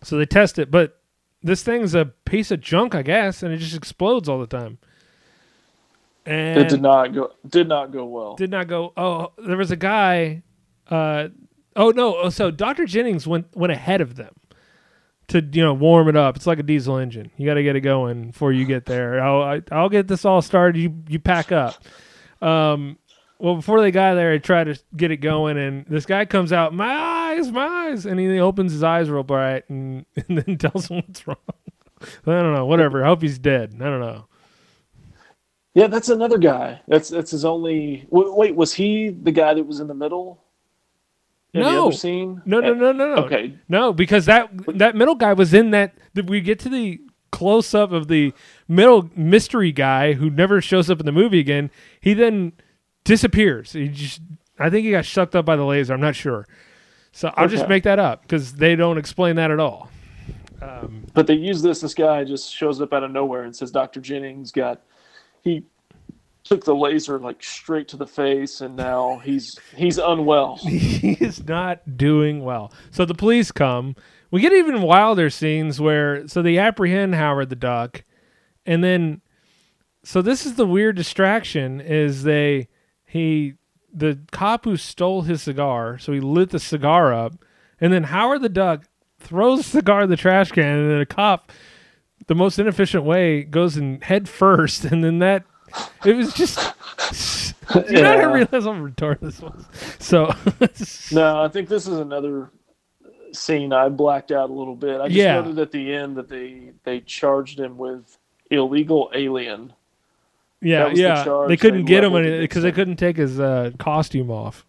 So 0.03 0.17
they 0.17 0.25
test 0.25 0.57
it, 0.59 0.69
but 0.71 0.99
this 1.43 1.63
thing's 1.63 1.93
a 1.95 2.05
piece 2.25 2.51
of 2.51 2.61
junk, 2.61 2.95
I 2.95 3.01
guess, 3.01 3.43
and 3.43 3.53
it 3.53 3.57
just 3.57 3.75
explodes 3.75 4.29
all 4.29 4.39
the 4.39 4.47
time. 4.47 4.77
And 6.25 6.59
It 6.59 6.69
did 6.69 6.81
not 6.81 7.13
go. 7.13 7.31
Did 7.47 7.67
not 7.67 7.91
go 7.91 8.05
well. 8.05 8.35
did 8.35 8.51
not 8.51 8.67
go. 8.67 8.91
Oh, 8.97 9.31
there 9.37 9.57
was 9.57 9.71
a 9.71 9.75
guy. 9.77 10.43
Uh, 10.89 11.29
oh 11.75 11.91
no! 11.91 12.15
Oh, 12.17 12.29
so 12.29 12.51
Doctor 12.51 12.85
Jennings 12.85 13.25
went 13.27 13.55
went 13.55 13.71
ahead 13.71 14.01
of 14.01 14.15
them 14.15 14.33
to 15.29 15.41
you 15.41 15.63
know 15.63 15.73
warm 15.73 16.07
it 16.09 16.15
up. 16.15 16.35
It's 16.35 16.47
like 16.47 16.59
a 16.59 16.63
diesel 16.63 16.97
engine. 16.97 17.31
You 17.37 17.45
got 17.45 17.55
to 17.55 17.63
get 17.63 17.75
it 17.75 17.81
going 17.81 18.27
before 18.31 18.51
you 18.51 18.65
get 18.65 18.85
there. 18.85 19.21
I'll 19.21 19.41
I, 19.41 19.61
I'll 19.71 19.89
get 19.89 20.07
this 20.07 20.25
all 20.25 20.41
started. 20.41 20.79
You 20.79 21.03
you 21.07 21.19
pack 21.19 21.51
up. 21.51 21.75
Um, 22.41 22.97
well, 23.39 23.55
before 23.55 23.81
they 23.81 23.91
got 23.91 24.15
there, 24.15 24.33
I 24.33 24.39
tried 24.39 24.65
to 24.65 24.79
get 24.95 25.11
it 25.11 25.17
going, 25.17 25.57
and 25.57 25.85
this 25.87 26.05
guy 26.05 26.25
comes 26.25 26.51
out. 26.51 26.73
My 26.73 26.91
eyes, 26.91 27.51
my 27.51 27.65
eyes, 27.65 28.05
and 28.05 28.19
he 28.19 28.39
opens 28.39 28.71
his 28.71 28.83
eyes 28.83 29.09
real 29.09 29.23
bright, 29.23 29.69
and, 29.69 30.05
and 30.27 30.39
then 30.39 30.57
tells 30.57 30.89
him 30.89 30.97
what's 30.97 31.27
wrong. 31.27 31.37
I 32.01 32.05
don't 32.25 32.53
know. 32.53 32.65
Whatever. 32.65 33.03
I 33.03 33.07
hope 33.07 33.21
he's 33.21 33.39
dead. 33.39 33.75
I 33.75 33.85
don't 33.85 33.99
know. 33.99 34.25
Yeah, 35.73 35.87
that's 35.87 36.09
another 36.09 36.39
guy. 36.39 36.81
That's 36.87 37.09
that's 37.09 37.31
his 37.31 37.45
only. 37.45 38.07
Wait, 38.09 38.55
was 38.55 38.73
he 38.73 39.09
the 39.09 39.31
guy 39.31 39.53
that 39.53 39.63
was 39.63 39.79
in 39.79 39.87
the 39.87 39.93
middle? 39.93 40.43
No. 41.61 41.91
No, 42.45 42.59
no, 42.59 42.73
no, 42.73 42.91
no, 42.91 43.15
no. 43.15 43.23
Okay. 43.25 43.57
No, 43.67 43.93
because 43.93 44.25
that 44.25 44.49
that 44.77 44.95
middle 44.95 45.15
guy 45.15 45.33
was 45.33 45.53
in 45.53 45.71
that. 45.71 45.93
we 46.25 46.41
get 46.41 46.59
to 46.59 46.69
the 46.69 46.99
close 47.31 47.73
up 47.73 47.91
of 47.91 48.07
the 48.07 48.33
middle 48.67 49.09
mystery 49.15 49.71
guy 49.71 50.13
who 50.13 50.29
never 50.29 50.61
shows 50.61 50.89
up 50.89 50.99
in 50.99 51.05
the 51.05 51.11
movie 51.11 51.39
again. 51.39 51.69
He 51.99 52.13
then 52.13 52.53
disappears. 53.03 53.73
He 53.73 53.89
just, 53.89 54.21
I 54.57 54.69
think 54.69 54.85
he 54.85 54.91
got 54.91 55.05
sucked 55.05 55.35
up 55.35 55.45
by 55.45 55.55
the 55.55 55.63
laser. 55.65 55.93
I'm 55.93 56.01
not 56.01 56.15
sure. 56.15 56.47
So 57.11 57.31
I'll 57.35 57.47
just 57.47 57.67
make 57.67 57.83
that 57.83 57.99
up 57.99 58.21
because 58.21 58.53
they 58.53 58.75
don't 58.75 58.97
explain 58.97 59.37
that 59.37 59.49
at 59.49 59.59
all. 59.59 59.89
Um, 60.61 61.03
but 61.13 61.27
they 61.27 61.33
use 61.33 61.61
this. 61.61 61.81
This 61.81 61.93
guy 61.93 62.23
just 62.23 62.53
shows 62.53 62.81
up 62.81 62.93
out 62.93 63.03
of 63.03 63.11
nowhere 63.11 63.43
and 63.43 63.55
says, 63.55 63.71
"Dr. 63.71 64.01
Jennings 64.01 64.51
got 64.51 64.81
he 65.43 65.63
took 66.47 66.65
the 66.65 66.75
laser 66.75 67.19
like 67.19 67.43
straight 67.43 67.87
to 67.89 67.97
the 67.97 68.07
face, 68.07 68.61
and 68.61 68.75
now 68.75 69.21
he's 69.23 69.57
he's 69.75 69.97
unwell." 69.97 70.55
he 70.61 71.13
is 71.13 71.45
not 71.45 71.97
doing 71.97 72.43
well. 72.43 72.71
So 72.91 73.05
the 73.05 73.13
police 73.13 73.51
come. 73.51 73.95
We 74.31 74.41
get 74.41 74.53
even 74.53 74.81
wilder 74.81 75.29
scenes 75.29 75.79
where 75.79 76.27
so 76.27 76.41
they 76.41 76.57
apprehend 76.57 77.15
Howard 77.15 77.49
the 77.49 77.55
Duck, 77.55 78.03
and 78.65 78.83
then 78.83 79.21
so 80.03 80.21
this 80.21 80.45
is 80.45 80.55
the 80.55 80.65
weird 80.65 80.95
distraction 80.95 81.81
is 81.81 82.23
they 82.23 82.69
he 83.05 83.55
the 83.93 84.19
cop 84.31 84.65
who 84.65 84.77
stole 84.77 85.23
his 85.23 85.41
cigar, 85.41 85.97
so 85.97 86.13
he 86.13 86.19
lit 86.19 86.51
the 86.51 86.59
cigar 86.59 87.13
up, 87.13 87.33
and 87.81 87.91
then 87.91 88.03
Howard 88.03 88.41
the 88.41 88.49
Duck 88.49 88.85
throws 89.19 89.59
the 89.59 89.63
cigar 89.63 90.03
in 90.03 90.09
the 90.09 90.15
trash 90.15 90.51
can, 90.51 90.77
and 90.77 90.91
then 90.91 91.01
a 91.01 91.05
cop, 91.05 91.51
the 92.27 92.35
most 92.35 92.59
inefficient 92.59 93.03
way, 93.03 93.43
goes 93.43 93.75
in 93.75 94.01
head 94.01 94.29
first, 94.29 94.85
and 94.91 95.03
then 95.03 95.19
that 95.19 95.43
it 96.05 96.15
was 96.15 96.33
just. 96.33 96.57
you 97.75 97.75
know, 97.75 97.81
I 97.81 97.91
Yeah. 97.91 98.15
didn't 98.15 98.31
realize 98.31 98.63
how 98.63 98.71
retarded 98.73 99.19
this 99.19 99.41
was. 99.41 99.65
So 99.99 100.33
No, 101.15 101.43
I 101.43 101.47
think 101.47 101.69
this 101.69 101.87
is 101.87 101.97
another 101.99 102.49
scene 103.33 103.73
I 103.73 103.89
blacked 103.89 104.31
out 104.31 104.49
a 104.49 104.53
little 104.53 104.75
bit. 104.75 105.01
I 105.01 105.07
just 105.07 105.17
Yeah. 105.17 105.35
noted 105.41 105.59
at 105.59 105.71
the 105.71 105.93
end 105.93 106.15
that 106.17 106.29
they 106.29 106.71
they 106.83 107.01
charged 107.01 107.59
him 107.59 107.77
with 107.77 108.17
illegal 108.49 109.11
alien. 109.13 109.73
Yeah, 110.61 110.87
was 110.87 110.97
the 110.97 111.03
yeah. 111.03 111.45
They 111.47 111.57
couldn't 111.57 111.85
they 111.85 111.89
get 111.89 112.03
him 112.03 112.13
because 112.39 112.63
they 112.63 112.71
couldn't 112.71 112.95
take 112.95 113.17
his 113.17 113.39
uh, 113.39 113.71
costume 113.77 114.31
off. 114.31 114.65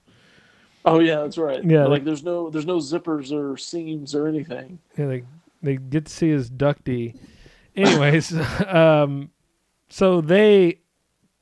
Oh 0.85 0.99
yeah, 1.01 1.21
that's 1.23 1.39
right. 1.39 1.63
Yeah, 1.65 1.87
like 1.87 2.05
there's 2.05 2.23
no 2.25 2.51
there's 2.51 2.67
no 2.67 2.77
zippers 2.79 3.33
or 3.33 3.57
seams 3.57 4.15
or 4.15 4.27
anything. 4.27 4.79
Yeah, 4.97 5.07
they 5.07 5.25
they 5.63 5.77
get 5.77 6.07
to 6.07 6.13
see 6.13 6.29
his 6.31 6.51
ducty. 6.51 7.15
Anyways, 7.77 8.35
um, 8.67 9.31
so 9.89 10.21
they 10.21 10.81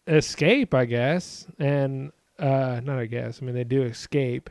escape, 0.06 0.74
I 0.74 0.84
guess, 0.84 1.46
and 1.58 2.12
uh, 2.38 2.80
not 2.84 2.98
I 2.98 3.06
guess. 3.06 3.40
I 3.40 3.44
mean, 3.44 3.54
they 3.54 3.64
do 3.64 3.82
escape 3.82 4.50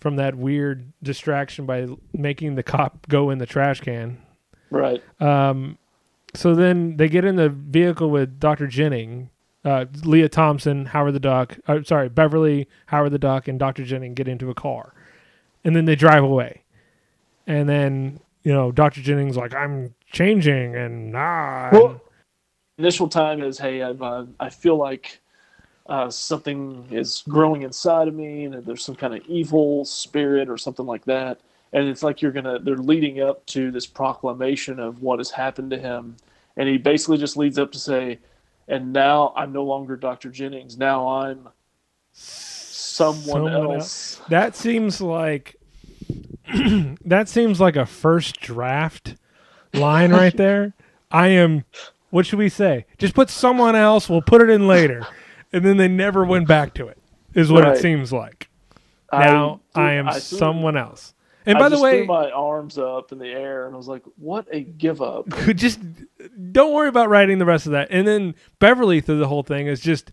from 0.00 0.16
that 0.16 0.34
weird 0.34 0.92
distraction 1.02 1.64
by 1.64 1.86
making 2.12 2.56
the 2.56 2.62
cop 2.62 3.06
go 3.08 3.30
in 3.30 3.38
the 3.38 3.46
trash 3.46 3.80
can. 3.80 4.18
Right. 4.70 5.02
Um, 5.20 5.78
so 6.34 6.54
then 6.54 6.96
they 6.96 7.08
get 7.08 7.24
in 7.24 7.36
the 7.36 7.50
vehicle 7.50 8.10
with 8.10 8.40
Dr. 8.40 8.66
Jennings, 8.66 9.28
uh, 9.64 9.84
Lea 10.02 10.28
Thompson, 10.28 10.86
Howard 10.86 11.14
the 11.14 11.20
Duck, 11.20 11.58
uh, 11.68 11.82
sorry, 11.84 12.08
Beverly, 12.08 12.68
Howard 12.86 13.12
the 13.12 13.18
Duck, 13.18 13.46
and 13.46 13.58
Dr. 13.58 13.84
Jennings 13.84 14.16
get 14.16 14.26
into 14.26 14.50
a 14.50 14.54
car. 14.54 14.92
And 15.62 15.76
then 15.76 15.84
they 15.84 15.94
drive 15.94 16.24
away. 16.24 16.62
And 17.46 17.68
then, 17.68 18.18
you 18.42 18.52
know, 18.52 18.72
Dr. 18.72 19.02
Jennings 19.02 19.36
like, 19.36 19.54
I'm 19.54 19.94
changing 20.10 20.74
and 20.74 21.16
ah. 21.16 21.68
Well, 21.72 22.00
initial 22.78 23.08
time 23.08 23.42
is 23.42 23.58
hey, 23.58 23.82
I've, 23.82 24.02
uh, 24.02 24.24
I 24.40 24.50
feel 24.50 24.76
like 24.76 25.20
uh, 25.86 26.10
something 26.10 26.86
is 26.90 27.22
growing 27.28 27.62
inside 27.62 28.08
of 28.08 28.14
me, 28.14 28.44
and 28.44 28.54
there's 28.64 28.84
some 28.84 28.94
kind 28.94 29.14
of 29.14 29.24
evil 29.26 29.84
spirit 29.84 30.48
or 30.48 30.56
something 30.56 30.86
like 30.86 31.04
that. 31.06 31.40
And 31.72 31.88
it's 31.88 32.02
like 32.02 32.20
you're 32.20 32.32
gonna 32.32 32.58
they're 32.58 32.76
leading 32.76 33.20
up 33.20 33.44
to 33.46 33.70
this 33.70 33.86
proclamation 33.86 34.78
of 34.78 35.02
what 35.02 35.18
has 35.18 35.30
happened 35.30 35.70
to 35.70 35.78
him, 35.78 36.16
and 36.56 36.68
he 36.68 36.76
basically 36.76 37.18
just 37.18 37.36
leads 37.36 37.58
up 37.58 37.72
to 37.72 37.78
say, 37.78 38.18
"And 38.68 38.92
now 38.92 39.32
I'm 39.36 39.52
no 39.52 39.64
longer 39.64 39.96
Dr. 39.96 40.28
Jennings. 40.30 40.76
Now 40.76 41.08
I'm 41.08 41.48
someone, 42.12 43.24
Someone 43.24 43.52
else." 43.52 44.20
that 44.28 44.54
seems 44.54 45.00
like 45.00 45.56
that 47.04 47.28
seems 47.28 47.58
like 47.58 47.76
a 47.76 47.86
first 47.86 48.38
draft 48.40 49.16
line 49.72 50.12
right 50.12 50.36
there. 50.36 50.74
I 51.10 51.28
am 51.28 51.64
what 52.12 52.26
should 52.26 52.38
we 52.38 52.50
say? 52.50 52.84
Just 52.98 53.14
put 53.14 53.30
someone 53.30 53.74
else, 53.74 54.08
we'll 54.08 54.20
put 54.22 54.42
it 54.42 54.50
in 54.50 54.68
later. 54.68 55.06
And 55.50 55.64
then 55.64 55.78
they 55.78 55.88
never 55.88 56.24
went 56.24 56.46
back 56.46 56.74
to 56.74 56.86
it. 56.86 56.98
Is 57.34 57.50
what 57.50 57.64
Right. 57.64 57.76
it 57.76 57.80
seems 57.80 58.12
like. 58.12 58.48
Now 59.10 59.60
I, 59.74 59.90
dude, 59.90 59.98
am 60.00 60.08
I 60.08 60.18
someone 60.18 60.76
else. 60.76 61.14
And 61.46 61.56
I 61.56 61.60
by 61.60 61.68
the 61.70 61.80
way, 61.80 61.98
threw 62.00 62.06
my 62.06 62.30
arms 62.30 62.76
up 62.78 63.12
in 63.12 63.18
the 63.18 63.28
air 63.28 63.66
and 63.66 63.74
I 63.74 63.76
was 63.78 63.88
like, 63.88 64.02
"What 64.16 64.46
a 64.52 64.60
give 64.60 65.00
up!" 65.02 65.26
just 65.54 65.80
don't 66.52 66.72
worry 66.74 66.88
about 66.88 67.08
writing 67.08 67.38
the 67.38 67.44
rest 67.46 67.64
of 67.66 67.72
that. 67.72 67.88
And 67.90 68.06
then 68.06 68.34
Beverly 68.58 69.00
through 69.00 69.18
the 69.18 69.26
whole 69.28 69.42
thing 69.42 69.66
is 69.66 69.80
just 69.80 70.12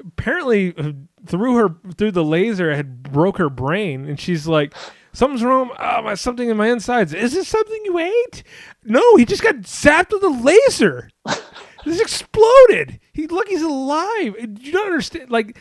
apparently 0.00 0.74
uh, 0.76 0.92
through 1.26 1.56
her 1.56 1.74
through 1.96 2.12
the 2.12 2.24
laser 2.24 2.74
had 2.74 3.02
broke 3.02 3.38
her 3.38 3.50
brain, 3.50 4.06
and 4.08 4.18
she's 4.18 4.46
like, 4.46 4.74
"Something's 5.12 5.44
wrong. 5.44 5.70
Oh, 5.78 6.02
my 6.02 6.14
something 6.14 6.48
in 6.48 6.56
my 6.56 6.68
insides. 6.68 7.12
Is 7.12 7.34
this 7.34 7.48
something 7.48 7.80
you 7.84 7.98
ate? 7.98 8.42
No, 8.84 9.16
he 9.16 9.24
just 9.24 9.42
got 9.42 9.56
zapped 9.56 10.12
with 10.12 10.22
a 10.22 10.28
laser. 10.28 11.10
this 11.84 12.00
exploded. 12.00 13.00
He 13.12 13.26
look, 13.26 13.48
he's 13.48 13.62
alive. 13.62 14.36
You 14.38 14.72
don't 14.72 14.86
understand, 14.86 15.30
like." 15.30 15.58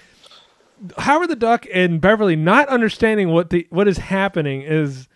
Howard 0.97 1.30
the 1.30 1.36
Duck 1.36 1.68
and 1.72 2.02
Beverly 2.02 2.36
not 2.36 2.68
understanding 2.68 3.30
what 3.30 3.52
the 3.52 3.68
what 3.70 3.88
is 3.88 3.99
happening 3.99 4.64
is 4.64 5.08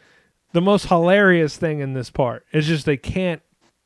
the 0.54 0.62
most 0.62 0.88
hilarious 0.88 1.58
thing 1.58 1.80
in 1.80 1.94
this 1.94 2.10
part. 2.12 2.46
It's 2.52 2.68
just 2.68 2.86
they 2.86 2.98
can't 2.98 3.42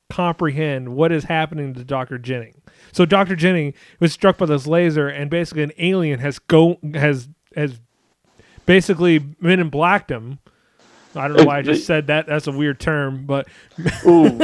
comprehend 0.10 0.90
what 0.90 1.12
is 1.12 1.26
happening 1.26 1.74
to 1.74 1.84
Dr. 1.84 2.18
Jennings. 2.18 2.62
So 2.92 3.06
Dr. 3.06 3.36
Jennings 3.36 3.76
was 4.00 4.12
struck 4.12 4.38
by 4.38 4.48
this 4.48 4.68
laser 4.68 5.08
and 5.08 5.30
basically 5.30 5.64
an 5.64 5.72
alien 5.78 6.20
has 6.20 6.40
go 6.40 6.80
has 6.94 7.30
has 7.56 7.80
basically 8.70 9.26
men 9.40 9.60
in 9.60 9.70
blacked 9.70 10.12
him. 10.12 10.38
I 11.16 11.28
don't 11.28 11.38
know 11.38 11.46
why 11.46 11.58
I 11.58 11.62
just 11.64 11.88
said 11.88 12.06
that. 12.08 12.28
That's 12.28 12.46
a 12.46 12.52
weird 12.52 12.80
term, 12.80 13.26
but 13.26 13.48
Ooh, 14.06 14.40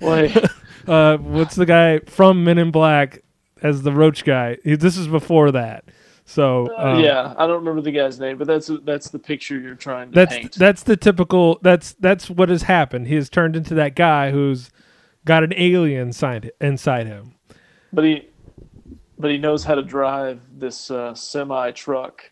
uh, 0.86 1.16
what's 1.16 1.56
the 1.56 1.66
guy 1.66 1.98
from 2.06 2.44
Men 2.44 2.58
in 2.58 2.70
Black 2.70 3.22
as 3.60 3.82
the 3.82 3.90
roach 3.90 4.24
guy? 4.24 4.58
This 4.64 4.96
is 4.96 5.08
before 5.08 5.50
that. 5.50 5.84
So 6.24 6.70
um, 6.78 7.00
yeah, 7.00 7.34
I 7.36 7.48
don't 7.48 7.56
remember 7.56 7.80
the 7.80 7.90
guy's 7.90 8.20
name, 8.20 8.38
but 8.38 8.46
that's 8.46 8.70
that's 8.84 9.10
the 9.10 9.18
picture 9.18 9.58
you're 9.58 9.74
trying 9.74 10.12
to 10.12 10.14
that's 10.14 10.36
paint. 10.36 10.54
that's 10.54 10.84
the 10.84 10.96
typical 10.96 11.58
that's 11.60 11.94
that's 11.94 12.30
what 12.30 12.48
has 12.50 12.62
happened. 12.62 13.08
He 13.08 13.16
has 13.16 13.28
turned 13.28 13.56
into 13.56 13.74
that 13.74 13.96
guy 13.96 14.30
who's 14.30 14.70
got 15.24 15.42
an 15.42 15.52
alien 15.56 16.02
inside 16.02 16.52
inside 16.60 17.08
him. 17.08 17.34
but 17.92 18.04
he, 18.04 18.28
but 19.18 19.32
he 19.32 19.38
knows 19.38 19.64
how 19.64 19.74
to 19.74 19.82
drive 19.82 20.40
this 20.56 20.88
uh, 20.90 21.14
semi 21.14 21.72
truck, 21.72 22.30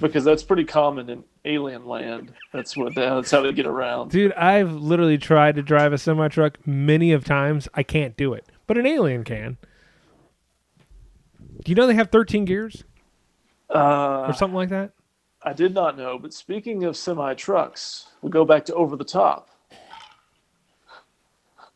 because 0.00 0.24
that's 0.24 0.42
pretty 0.42 0.64
common 0.64 1.08
in 1.10 1.24
alien 1.44 1.86
land. 1.86 2.32
That's 2.52 2.76
what 2.76 2.94
that's 2.94 3.30
how 3.30 3.42
they 3.42 3.52
get 3.52 3.66
around. 3.66 4.10
Dude, 4.10 4.32
I've 4.32 4.72
literally 4.72 5.18
tried 5.18 5.56
to 5.56 5.62
drive 5.62 5.92
a 5.92 5.98
semi 5.98 6.28
truck 6.28 6.58
many 6.66 7.12
of 7.12 7.24
times. 7.24 7.68
I 7.74 7.82
can't 7.82 8.16
do 8.16 8.32
it, 8.34 8.44
but 8.66 8.78
an 8.78 8.86
alien 8.86 9.24
can. 9.24 9.56
Do 11.64 11.70
you 11.70 11.74
know 11.74 11.86
they 11.86 11.94
have 11.94 12.10
13 12.10 12.46
gears 12.46 12.84
Uh, 13.74 14.26
or 14.28 14.32
something 14.32 14.54
like 14.56 14.70
that? 14.70 14.92
I 15.42 15.52
did 15.52 15.74
not 15.74 15.96
know, 15.96 16.18
but 16.18 16.32
speaking 16.34 16.84
of 16.84 16.96
semi 16.96 17.34
trucks, 17.34 18.08
we 18.22 18.30
go 18.30 18.44
back 18.44 18.64
to 18.66 18.74
over 18.74 18.96
the 18.96 19.04
top. 19.04 19.48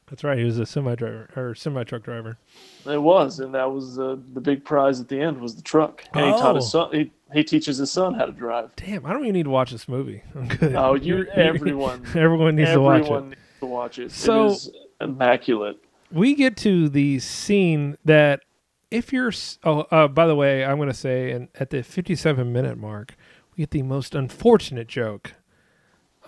That's 0.06 0.22
right. 0.22 0.38
He 0.38 0.44
was 0.44 0.58
a 0.58 0.66
semi 0.66 0.94
driver 0.94 1.30
or 1.34 1.54
semi 1.54 1.82
truck 1.84 2.02
driver. 2.02 2.36
It 2.86 3.00
was, 3.00 3.40
and 3.40 3.54
that 3.54 3.70
was 3.72 3.98
uh, 3.98 4.16
the 4.34 4.40
big 4.40 4.62
prize 4.64 5.00
at 5.00 5.08
the 5.08 5.18
end 5.18 5.40
was 5.40 5.56
the 5.56 5.62
truck. 5.62 6.04
And 6.12 6.26
he 6.26 6.30
taught 6.32 6.56
his 6.56 6.66
Oh. 6.74 6.90
son. 6.90 6.92
He, 6.92 7.10
he 7.34 7.44
teaches 7.44 7.78
his 7.78 7.90
son 7.92 8.14
how 8.14 8.24
to 8.26 8.32
drive. 8.32 8.70
Damn, 8.76 9.04
I 9.04 9.12
don't 9.12 9.22
even 9.22 9.34
need 9.34 9.42
to 9.44 9.50
watch 9.50 9.70
this 9.72 9.88
movie. 9.88 10.22
I'm 10.34 10.48
good. 10.48 10.74
Oh, 10.74 10.94
you 10.94 11.26
everyone, 11.34 12.02
Everyone 12.14 12.56
needs 12.56 12.70
to 12.70 12.80
watch 12.80 13.00
it. 13.00 13.04
everyone 13.06 13.28
needs 13.30 13.40
to 13.60 13.66
watch 13.66 13.98
it. 13.98 14.10
So- 14.12 14.46
it 14.46 14.52
is 14.52 14.70
immaculate. 15.00 15.76
we 16.12 16.34
get 16.34 16.56
to 16.58 16.88
the 16.88 17.18
scene 17.18 17.98
that 18.04 18.40
if 18.90 19.12
you're 19.12 19.32
oh 19.64 19.80
uh, 19.90 20.06
by 20.06 20.24
the 20.26 20.36
way 20.36 20.64
i'm 20.64 20.76
going 20.76 20.88
to 20.88 20.94
say 20.94 21.32
and 21.32 21.48
at 21.58 21.70
the 21.70 21.82
57 21.82 22.52
minute 22.52 22.78
mark 22.78 23.16
we 23.56 23.62
get 23.62 23.72
the 23.72 23.82
most 23.82 24.14
unfortunate 24.14 24.86
joke 24.86 25.34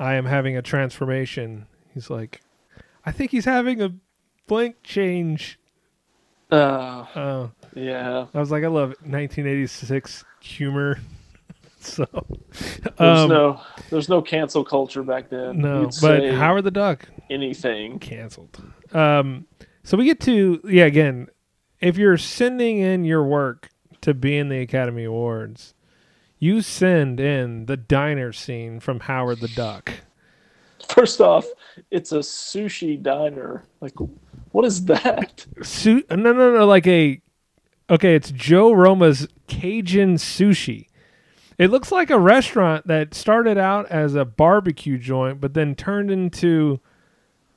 i 0.00 0.14
am 0.14 0.24
having 0.24 0.56
a 0.56 0.62
transformation 0.62 1.66
he's 1.94 2.10
like 2.10 2.40
i 3.04 3.12
think 3.12 3.30
he's 3.30 3.44
having 3.44 3.80
a 3.80 3.94
blank 4.48 4.82
change 4.82 5.60
Uh, 6.50 6.54
uh, 7.14 7.48
yeah, 7.74 8.26
i 8.34 8.38
was 8.40 8.50
like 8.50 8.64
i 8.64 8.68
love 8.68 8.90
1986 9.02 10.24
humor 10.46 10.98
so 11.80 12.06
there's 12.52 13.20
um, 13.20 13.28
no 13.28 13.60
there's 13.90 14.08
no 14.08 14.20
cancel 14.20 14.64
culture 14.64 15.02
back 15.02 15.28
then. 15.28 15.58
no 15.60 15.82
You'd 15.82 15.94
but 16.00 16.32
howard 16.34 16.64
the 16.64 16.70
duck 16.70 17.06
anything. 17.30 17.98
canceled. 17.98 18.60
Um, 18.92 19.46
so 19.84 19.96
we 19.96 20.04
get 20.04 20.20
to 20.20 20.60
yeah 20.64 20.84
again. 20.86 21.28
If 21.80 21.96
you're 21.98 22.16
sending 22.16 22.78
in 22.78 23.04
your 23.04 23.22
work 23.22 23.68
to 24.00 24.14
be 24.14 24.36
in 24.38 24.48
the 24.48 24.60
Academy 24.60 25.04
Awards, 25.04 25.74
you 26.38 26.62
send 26.62 27.20
in 27.20 27.66
the 27.66 27.76
diner 27.76 28.32
scene 28.32 28.80
from 28.80 29.00
Howard 29.00 29.40
the 29.40 29.48
Duck. 29.48 29.92
First 30.88 31.20
off, 31.20 31.46
it's 31.90 32.12
a 32.12 32.18
sushi 32.18 33.00
diner. 33.00 33.64
Like, 33.80 33.94
what 34.52 34.64
is 34.64 34.84
that? 34.86 35.46
Su- 35.62 36.04
no, 36.10 36.32
no, 36.32 36.54
no, 36.54 36.66
like 36.66 36.86
a 36.86 37.20
okay. 37.90 38.14
It's 38.14 38.30
Joe 38.30 38.72
Roma's 38.72 39.28
Cajun 39.46 40.16
Sushi. 40.16 40.86
It 41.58 41.70
looks 41.70 41.90
like 41.90 42.10
a 42.10 42.18
restaurant 42.18 42.86
that 42.86 43.14
started 43.14 43.56
out 43.56 43.86
as 43.90 44.14
a 44.14 44.24
barbecue 44.24 44.98
joint, 44.98 45.40
but 45.40 45.54
then 45.54 45.74
turned 45.74 46.10
into 46.10 46.80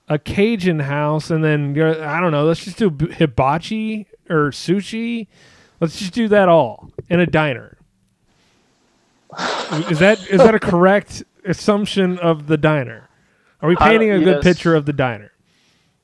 a 0.07 0.17
Cajun 0.17 0.79
house, 0.79 1.29
and 1.29 1.43
then 1.43 1.71
I 1.79 2.19
don't 2.19 2.31
know. 2.31 2.45
Let's 2.45 2.63
just 2.63 2.77
do 2.77 2.89
hibachi 2.89 4.07
or 4.29 4.51
sushi. 4.51 5.27
Let's 5.79 5.99
just 5.99 6.13
do 6.13 6.27
that 6.29 6.49
all 6.49 6.91
in 7.09 7.19
a 7.19 7.25
diner. 7.25 7.77
is 9.89 9.99
that 9.99 10.19
is 10.29 10.39
that 10.39 10.55
a 10.55 10.59
correct 10.59 11.23
assumption 11.45 12.17
of 12.19 12.47
the 12.47 12.57
diner? 12.57 13.07
Are 13.61 13.69
we 13.69 13.75
painting 13.75 14.11
a 14.11 14.19
good 14.19 14.37
yes. 14.37 14.43
picture 14.43 14.75
of 14.75 14.85
the 14.85 14.93
diner? 14.93 15.31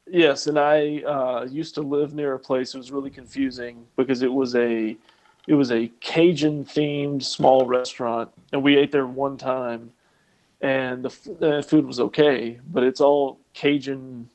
Yes, 0.07 0.45
and 0.47 0.59
I 0.59 0.99
uh, 1.01 1.47
used 1.49 1.73
to 1.75 1.81
live 1.81 2.13
near 2.13 2.33
a 2.35 2.39
place. 2.39 2.75
It 2.75 2.77
was 2.77 2.91
really 2.91 3.09
confusing 3.09 3.87
because 3.95 4.21
it 4.21 4.31
was 4.31 4.55
a 4.55 4.95
it 5.47 5.53
was 5.55 5.71
a 5.71 5.87
Cajun 5.99 6.65
themed 6.65 7.23
small 7.23 7.65
restaurant, 7.65 8.29
and 8.51 8.63
we 8.63 8.77
ate 8.77 8.91
there 8.91 9.05
one 9.07 9.37
time, 9.37 9.91
and 10.61 11.03
the, 11.03 11.09
f- 11.09 11.39
the 11.39 11.63
food 11.67 11.85
was 11.85 11.99
okay, 11.99 12.59
but 12.71 12.83
it's 12.83 12.99
all 13.01 13.39
Cajun, 13.53 14.29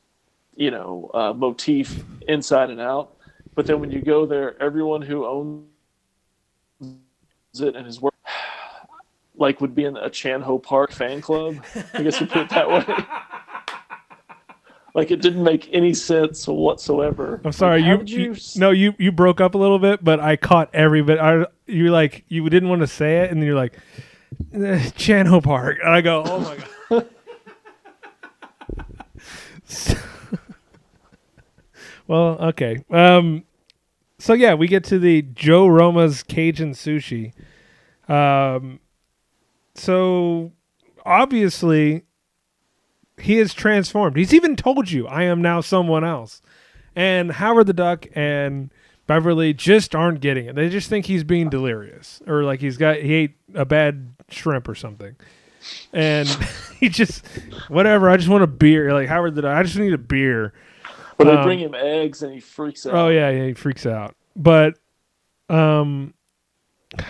you 0.57 0.71
know, 0.71 1.11
uh, 1.15 1.33
motif 1.33 2.05
inside 2.29 2.71
and 2.71 2.81
out. 2.81 3.17
But 3.57 3.67
then 3.67 3.81
when 3.81 3.91
you 3.91 4.01
go 4.03 4.25
there, 4.27 4.61
everyone 4.63 5.03
who 5.03 5.27
owns 5.27 5.67
it 7.61 7.75
and 7.77 7.87
his 7.87 8.01
work, 8.01 8.15
like, 9.37 9.61
would 9.61 9.75
be 9.75 9.85
in 9.85 9.97
a 9.97 10.11
Chan 10.11 10.43
Ho 10.43 10.59
Park 10.59 10.93
fan 10.93 11.21
club. 11.21 11.57
I 11.95 12.03
guess 12.03 12.21
you 12.21 12.27
put 12.27 12.43
it 12.43 12.51
that 12.51 12.69
way. 12.71 12.85
Like 14.95 15.11
it 15.11 15.23
didn't 15.23 15.45
make 15.45 15.69
any 15.73 15.95
sense 15.95 16.47
whatsoever. 16.49 17.41
I'm 17.45 17.53
sorry, 17.53 17.83
Like, 17.83 18.09
you, 18.09 18.19
you 18.25 18.33
s- 18.33 18.57
no 18.57 18.71
you 18.71 18.95
you 18.99 19.13
broke 19.13 19.41
up 19.41 19.55
a 19.55 19.59
little 19.59 19.79
bit, 19.79 20.03
but 20.03 20.19
I 20.21 20.37
caught 20.37 20.71
every 20.75 21.03
bit. 21.03 21.19
I 21.19 21.47
you 21.67 21.91
like 21.91 22.25
you 22.29 22.49
didn't 22.51 22.69
want 22.69 22.81
to 22.81 22.87
say 22.89 23.19
it, 23.19 23.31
and 23.31 23.41
then 23.41 23.47
you're 23.47 23.57
like 23.57 23.79
"Eh, 24.53 24.91
Channel 24.97 25.41
Park, 25.43 25.79
and 25.83 25.93
I 25.95 26.01
go, 26.01 26.23
oh 26.27 26.41
my 26.41 26.57
god. 26.57 26.67
So- 29.67 29.97
well, 32.09 32.37
okay. 32.49 32.85
Um, 32.91 33.45
so 34.19 34.33
yeah, 34.33 34.55
we 34.55 34.67
get 34.67 34.83
to 34.85 34.99
the 34.99 35.23
Joe 35.23 35.69
Roma's 35.69 36.25
Cajun 36.25 36.73
Sushi. 36.73 37.33
Um, 38.09 38.81
so 39.75 40.51
obviously 41.07 42.03
he 43.21 43.39
is 43.39 43.55
transformed. 43.55 44.17
He's 44.17 44.35
even 44.35 44.57
told 44.57 44.91
you, 44.91 45.07
I 45.07 45.25
am 45.25 45.43
now 45.43 45.61
someone 45.61 46.05
else. 46.05 46.43
And 46.97 47.33
Howard 47.33 47.67
the 47.67 47.73
Duck 47.73 48.07
and 48.15 48.71
Beverly 49.07 49.53
just 49.53 49.95
aren't 49.95 50.21
getting 50.21 50.47
it. 50.47 50.55
They 50.55 50.69
just 50.69 50.89
think 50.89 51.07
he's 51.07 51.25
being 51.25 51.49
delirious 51.49 52.23
or 52.27 52.45
like 52.45 52.61
he's 52.61 52.77
got 52.77 52.97
he 52.99 53.13
ate 53.13 53.37
a 53.55 53.65
bad 53.65 54.15
shrimp 54.29 54.69
or 54.69 54.75
something. 54.75 55.17
And 55.93 56.29
he 56.81 56.89
just 56.89 57.27
whatever, 57.69 58.09
I 58.09 58.17
just 58.17 58.29
want 58.29 58.45
a 58.45 58.49
beer. 58.49 58.93
Like 58.93 59.09
Howard 59.09 59.35
the 59.35 59.43
Duck, 59.43 59.57
I 59.57 59.63
just 59.63 59.77
need 59.77 59.93
a 59.93 59.99
beer. 59.99 60.53
They 61.19 61.29
um, 61.29 61.45
bring 61.45 61.59
him 61.59 61.75
eggs 61.75 62.23
and 62.23 62.33
he 62.33 62.41
freaks 62.41 62.87
out. 62.87 62.95
Oh 62.95 63.09
yeah, 63.09 63.31
yeah, 63.31 63.47
he 63.47 63.55
freaks 63.55 63.85
out. 63.85 64.15
But 64.37 64.79
um 65.49 66.15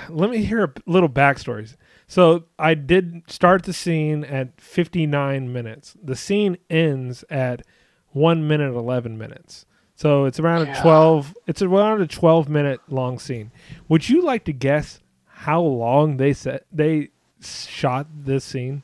let 0.08 0.30
me 0.30 0.44
hear 0.44 0.64
a 0.64 0.72
little 0.86 1.08
backstories. 1.08 1.76
So 2.10 2.46
I 2.58 2.74
did 2.74 3.22
start 3.28 3.62
the 3.62 3.72
scene 3.72 4.24
at 4.24 4.60
59 4.60 5.52
minutes. 5.52 5.96
The 6.02 6.16
scene 6.16 6.58
ends 6.68 7.24
at 7.30 7.62
1 8.10 8.48
minute 8.48 8.74
11 8.74 9.16
minutes. 9.16 9.64
So 9.94 10.24
it's 10.24 10.40
around 10.40 10.66
a 10.66 10.80
12 10.80 11.36
it's 11.46 11.62
around 11.62 12.00
a 12.02 12.08
12 12.08 12.48
minute 12.48 12.80
long 12.88 13.20
scene. 13.20 13.52
Would 13.88 14.08
you 14.08 14.22
like 14.22 14.42
to 14.46 14.52
guess 14.52 14.98
how 15.24 15.60
long 15.62 16.16
they 16.16 16.32
set 16.32 16.66
they 16.72 17.10
shot 17.40 18.08
this 18.12 18.44
scene? 18.44 18.82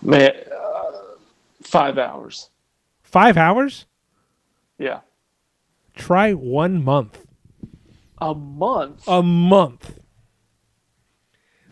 Man, 0.00 0.32
uh, 0.50 0.92
five 1.60 1.98
hours. 1.98 2.48
5 3.02 3.36
hours? 3.36 3.84
Yeah, 4.78 5.00
Try 5.94 6.32
1 6.32 6.82
month. 6.82 7.26
a 8.16 8.34
month. 8.34 9.06
a 9.06 9.22
month. 9.22 9.97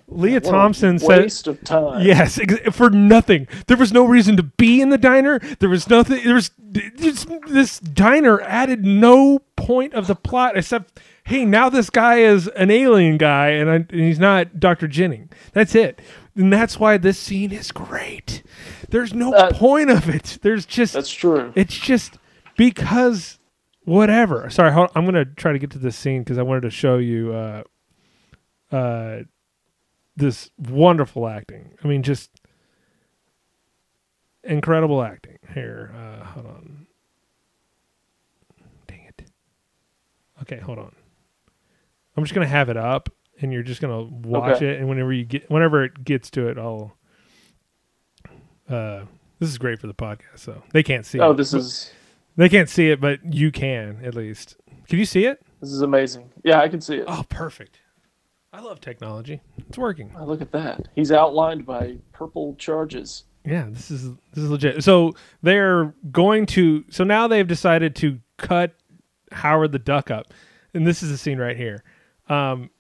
Lea 0.09 0.35
What 0.35 0.45
Thompson 0.45 0.99
said 0.99 1.23
waste 1.23 1.47
of 1.49 1.63
time. 1.65 2.01
Yes, 2.07 2.39
ex- 2.39 2.75
for 2.77 2.91
nothing. 2.91 3.49
There 3.67 3.77
was 3.77 3.93
no 3.93 4.05
reason 4.07 4.37
to 4.37 4.43
be 4.45 4.81
in 4.81 4.91
the 4.91 4.99
diner. 4.99 5.41
There 5.59 5.69
was 5.69 5.89
nothing. 5.89 6.23
There 6.25 6.35
was 6.35 6.51
this, 6.59 7.27
this 7.49 7.81
diner 7.81 8.41
added 8.43 8.85
no 8.85 9.41
point 9.57 9.95
of 9.95 10.07
the 10.07 10.15
plot 10.15 10.57
except, 10.57 11.01
hey, 11.25 11.45
now 11.45 11.69
this 11.69 11.91
guy 11.91 12.19
is 12.19 12.47
an 12.49 12.71
alien 12.71 13.17
guy, 13.17 13.49
and, 13.49 13.69
I, 13.71 13.75
and 13.77 13.91
he's 13.91 14.19
not 14.21 14.61
Doctor 14.61 14.87
Jennings. 14.87 15.31
That's 15.53 15.75
it, 15.75 16.01
and 16.37 16.53
that's 16.53 16.79
why 16.79 16.99
this 16.99 17.19
scene 17.19 17.51
is 17.53 17.73
great. 17.73 18.43
There's 18.91 19.13
no 19.13 19.33
That- 19.33 19.55
point 19.55 19.91
of 19.91 20.09
it. 20.09 20.39
There's 20.43 20.67
just 20.67 20.93
That's 20.95 21.11
true. 21.13 21.53
it's 21.57 21.77
just 21.77 22.19
because 22.57 23.39
whatever. 23.85 24.49
Sorry, 24.51 24.71
hold, 24.73 24.91
I'm 24.95 25.05
gonna 25.05 25.25
try 25.25 25.53
to 25.53 25.59
get 25.59 25.71
to 25.73 25.79
this 25.79 25.97
scene 25.97 26.23
because 26.23 26.39
I 26.39 26.43
wanted 26.43 26.61
to 26.63 26.71
show 26.71 26.99
you 26.99 27.33
uh, 27.33 27.63
uh, 28.71 29.21
this 30.17 30.51
wonderful 30.59 31.29
acting. 31.29 31.75
I 31.85 31.89
mean, 31.89 32.03
just 32.03 32.31
incredible 34.45 35.03
acting 35.03 35.39
here. 35.55 35.93
Uh, 35.95 36.25
hold 36.25 36.47
on. 36.47 36.87
Dang 38.87 39.05
it. 39.19 39.23
Okay, 40.43 40.59
hold 40.59 40.79
on. 40.79 40.95
I'm 42.17 42.25
just 42.25 42.35
gonna 42.35 42.47
have 42.47 42.69
it 42.71 42.77
up, 42.77 43.11
and 43.41 43.53
you're 43.53 43.63
just 43.63 43.81
gonna 43.81 44.03
watch 44.05 44.57
Okay. 44.57 44.69
it. 44.71 44.79
And 44.81 44.89
whenever 44.89 45.13
you 45.13 45.25
get, 45.25 45.51
whenever 45.51 45.85
it 45.85 46.05
gets 46.05 46.31
to 46.33 46.49
it, 46.49 46.59
I'll. 46.59 46.97
Uh, 48.69 49.05
this 49.39 49.49
is 49.51 49.59
great 49.59 49.79
for 49.79 49.87
the 49.87 49.95
podcast, 49.95 50.39
so 50.39 50.63
they 50.73 50.83
can't 50.83 51.05
see. 51.05 51.21
Oh, 51.21 51.33
it. 51.33 51.37
this 51.37 51.53
is 51.55 51.93
They 52.37 52.49
can't 52.49 52.69
see 52.69 52.91
it, 52.91 53.01
but 53.01 53.21
you 53.35 53.51
can 53.53 54.01
at 54.03 54.15
least. 54.15 54.57
Can 54.89 54.99
you 54.99 55.05
see 55.05 55.25
it? 55.27 55.43
this 55.61 55.71
is 55.71 55.81
amazing. 55.83 56.31
Yeah, 56.45 56.61
I 56.61 56.69
can 56.69 56.81
see 56.81 56.97
it. 56.97 57.05
Oh, 57.09 57.25
perfect. 57.29 57.81
I 58.57 58.61
love 58.61 58.81
technology. 58.81 59.43
It's 59.69 59.77
working. 59.77 60.11
Oh, 60.19 60.25
look 60.25 60.41
at 60.41 60.51
that. 60.53 60.89
He's 60.95 61.13
outlined 61.13 61.67
by 61.67 61.99
purple 62.15 62.55
charges. 62.55 63.25
Yeah, 63.45 63.67
this 63.69 63.91
is 63.91 64.09
this 64.33 64.45
is 64.45 64.49
legit. 64.49 64.83
So 64.83 65.13
they're 65.43 65.95
going 66.11 66.47
to. 66.47 66.83
So 66.89 67.05
now 67.05 67.29
they've 67.29 67.47
decided 67.47 67.95
to 67.97 68.19
cut 68.39 68.75
Howard 69.31 69.73
the 69.73 69.79
Duck 69.79 70.11
up, 70.11 70.33
and 70.73 70.87
this 70.87 71.03
is 71.03 71.11
the 71.11 71.19
scene 71.19 71.37
right 71.37 71.57
here. 71.57 71.85
Um, 72.31 72.71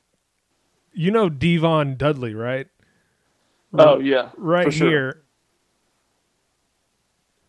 you 0.94 1.10
know 1.10 1.28
D-Von 1.28 1.98
Dudley, 1.98 2.32
right? 2.32 2.68
Oh 3.74 3.98
yeah, 3.98 4.30
right 4.38 4.72
sure. 4.72 4.88
here. 4.88 5.22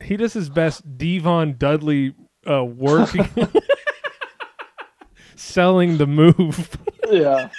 He 0.03 0.17
does 0.17 0.33
his 0.33 0.49
best 0.49 0.97
D-Von 0.97 1.55
Dudley 1.57 2.13
uh, 2.45 2.65
working, 2.65 3.29
selling 5.37 5.97
the 5.97 6.07
move. 6.07 6.77
Yeah, 7.09 7.51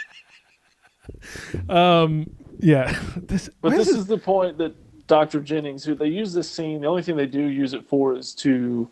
Um, 1.69 2.31
yeah, 2.61 2.99
this. 3.17 3.49
but 3.61 3.71
this 3.71 3.89
is 3.89 3.97
is 3.99 4.07
the 4.07 4.19
point 4.19 4.59
that 4.59 4.75
Dr. 5.07 5.41
Jennings, 5.41 5.85
who 5.85 5.95
they 5.95 6.09
use 6.09 6.33
this 6.33 6.51
scene, 6.51 6.81
the 6.83 6.87
only 6.87 7.03
thing 7.03 7.17
they 7.17 7.27
do 7.27 7.43
use 7.43 7.73
it 7.75 7.87
for 7.87 8.15
is 8.17 8.35
to 8.37 8.89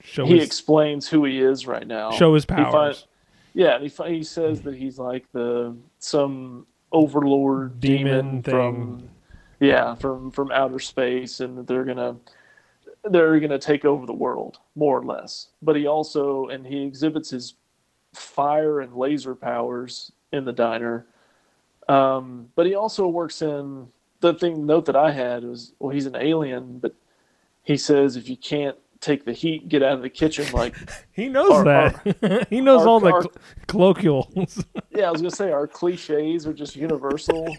show 0.00 0.24
he 0.26 0.36
his, 0.38 0.44
explains 0.46 1.08
who 1.08 1.24
he 1.24 1.40
is 1.40 1.66
right 1.66 1.86
now. 1.86 2.10
show 2.12 2.34
his 2.34 2.44
He 2.44 2.54
fin- 2.54 2.64
powers. 2.64 3.06
yeah, 3.54 3.74
and 3.74 3.82
he 3.82 3.88
fi- 3.88 4.10
he 4.10 4.22
says 4.22 4.60
that 4.62 4.74
he's 4.74 4.98
like 4.98 5.30
the 5.32 5.76
some 5.98 6.66
overlord 6.92 7.78
Demon 7.80 8.42
demon, 8.42 8.42
thing. 8.42 8.52
from 8.52 9.08
yeah 9.60 9.94
from 9.94 10.30
from 10.30 10.50
outer 10.50 10.78
space, 10.78 11.40
and 11.40 11.56
that 11.58 11.66
they're 11.66 11.84
gonna 11.84 12.16
they're 13.10 13.38
gonna 13.40 13.58
take 13.58 13.84
over 13.84 14.06
the 14.06 14.12
world 14.14 14.58
more 14.74 14.98
or 14.98 15.04
less. 15.04 15.48
But 15.62 15.76
he 15.76 15.86
also 15.86 16.48
and 16.48 16.66
he 16.66 16.82
exhibits 16.84 17.30
his 17.30 17.54
fire 18.14 18.80
and 18.80 18.94
laser 18.94 19.34
powers 19.34 20.10
in 20.32 20.44
the 20.44 20.52
diner. 20.52 21.06
Um, 21.88 22.48
but 22.54 22.66
he 22.66 22.74
also 22.74 23.06
works 23.08 23.40
in 23.42 23.88
the 24.20 24.34
thing 24.34 24.66
note 24.66 24.84
that 24.86 24.96
I 24.96 25.10
had 25.12 25.44
was 25.44 25.72
well 25.78 25.90
he's 25.90 26.06
an 26.06 26.16
alien, 26.16 26.78
but 26.78 26.94
he 27.62 27.76
says 27.76 28.16
if 28.16 28.28
you 28.28 28.36
can't 28.36 28.76
take 29.00 29.24
the 29.24 29.32
heat, 29.32 29.68
get 29.68 29.82
out 29.82 29.92
of 29.92 30.02
the 30.02 30.10
kitchen. 30.10 30.44
Like 30.52 30.74
He 31.12 31.28
knows 31.28 31.50
Our- 31.50 31.64
that. 31.64 32.46
he 32.50 32.60
knows 32.60 32.82
our- 32.82 32.88
all 32.88 33.00
the 33.00 33.12
our- 33.12 33.22
cl- 33.22 33.32
colloquials. 33.68 34.64
yeah, 34.90 35.08
I 35.08 35.10
was 35.10 35.20
gonna 35.22 35.30
say 35.30 35.50
our 35.52 35.66
cliches 35.66 36.46
are 36.46 36.52
just 36.52 36.76
universal. 36.76 37.56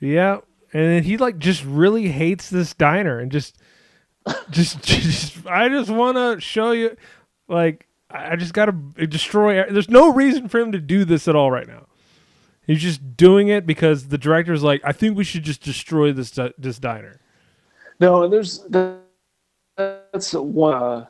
yeah, 0.00 0.38
and 0.72 1.04
he 1.04 1.16
like 1.16 1.38
just 1.38 1.64
really 1.64 2.08
hates 2.08 2.50
this 2.50 2.74
diner 2.74 3.18
and 3.18 3.30
just, 3.32 3.56
just, 4.50 4.82
just 4.82 5.46
I 5.46 5.68
just 5.68 5.90
want 5.90 6.16
to 6.16 6.40
show 6.40 6.72
you, 6.72 6.96
like 7.48 7.86
I 8.10 8.32
I 8.32 8.36
just 8.36 8.54
got 8.54 8.66
to 8.66 9.06
destroy. 9.06 9.64
There's 9.70 9.90
no 9.90 10.12
reason 10.12 10.48
for 10.48 10.58
him 10.60 10.72
to 10.72 10.78
do 10.80 11.04
this 11.04 11.28
at 11.28 11.36
all 11.36 11.50
right 11.50 11.66
now. 11.66 11.86
He's 12.66 12.82
just 12.82 13.16
doing 13.16 13.48
it 13.48 13.64
because 13.66 14.08
the 14.08 14.18
director's 14.18 14.62
like, 14.62 14.80
I 14.84 14.92
think 14.92 15.16
we 15.16 15.24
should 15.24 15.44
just 15.44 15.62
destroy 15.62 16.12
this 16.12 16.30
di- 16.32 16.52
this 16.58 16.78
diner. 16.78 17.20
No, 18.00 18.24
and 18.24 18.32
there's 18.32 18.64
that's 19.76 20.32
one 20.34 20.74
uh, 20.74 21.06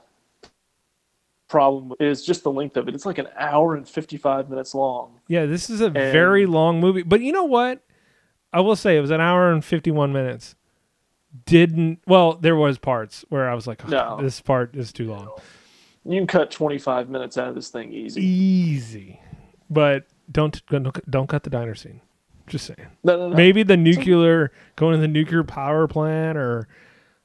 problem 1.48 1.94
is 2.00 2.24
just 2.24 2.42
the 2.42 2.50
length 2.50 2.76
of 2.76 2.88
it. 2.88 2.94
It's 2.94 3.06
like 3.06 3.18
an 3.18 3.28
hour 3.38 3.74
and 3.74 3.88
fifty 3.88 4.16
five 4.16 4.50
minutes 4.50 4.74
long. 4.74 5.20
Yeah, 5.28 5.46
this 5.46 5.70
is 5.70 5.80
a 5.80 5.90
very 5.90 6.46
long 6.46 6.80
movie. 6.80 7.02
But 7.02 7.20
you 7.20 7.32
know 7.32 7.44
what? 7.44 7.82
I 8.52 8.60
will 8.60 8.76
say 8.76 8.96
it 8.96 9.00
was 9.00 9.10
an 9.10 9.20
hour 9.20 9.52
and 9.52 9.62
51 9.62 10.12
minutes. 10.12 10.54
Didn't 11.44 12.00
well, 12.06 12.34
there 12.34 12.56
was 12.56 12.78
parts 12.78 13.24
where 13.28 13.50
I 13.50 13.54
was 13.54 13.66
like, 13.66 13.84
oh, 13.84 13.88
No. 13.88 14.18
this 14.22 14.40
part 14.40 14.74
is 14.74 14.92
too 14.92 15.10
long. 15.10 15.30
You 16.04 16.20
can 16.20 16.26
cut 16.26 16.50
twenty 16.50 16.78
five 16.78 17.08
minutes 17.08 17.36
out 17.36 17.48
of 17.48 17.54
this 17.54 17.68
thing 17.68 17.92
easy. 17.92 18.24
Easy. 18.24 19.20
But 19.68 20.06
don't 20.30 20.64
don't, 20.66 21.10
don't 21.10 21.28
cut 21.28 21.42
the 21.42 21.50
diner 21.50 21.74
scene. 21.74 22.00
Just 22.46 22.66
saying. 22.66 22.88
No, 23.02 23.16
no, 23.16 23.28
no. 23.30 23.36
Maybe 23.36 23.62
the 23.62 23.76
nuclear 23.76 24.52
going 24.76 24.94
to 24.94 25.00
the 25.00 25.08
nuclear 25.08 25.42
power 25.42 25.88
plant 25.88 26.38
or 26.38 26.68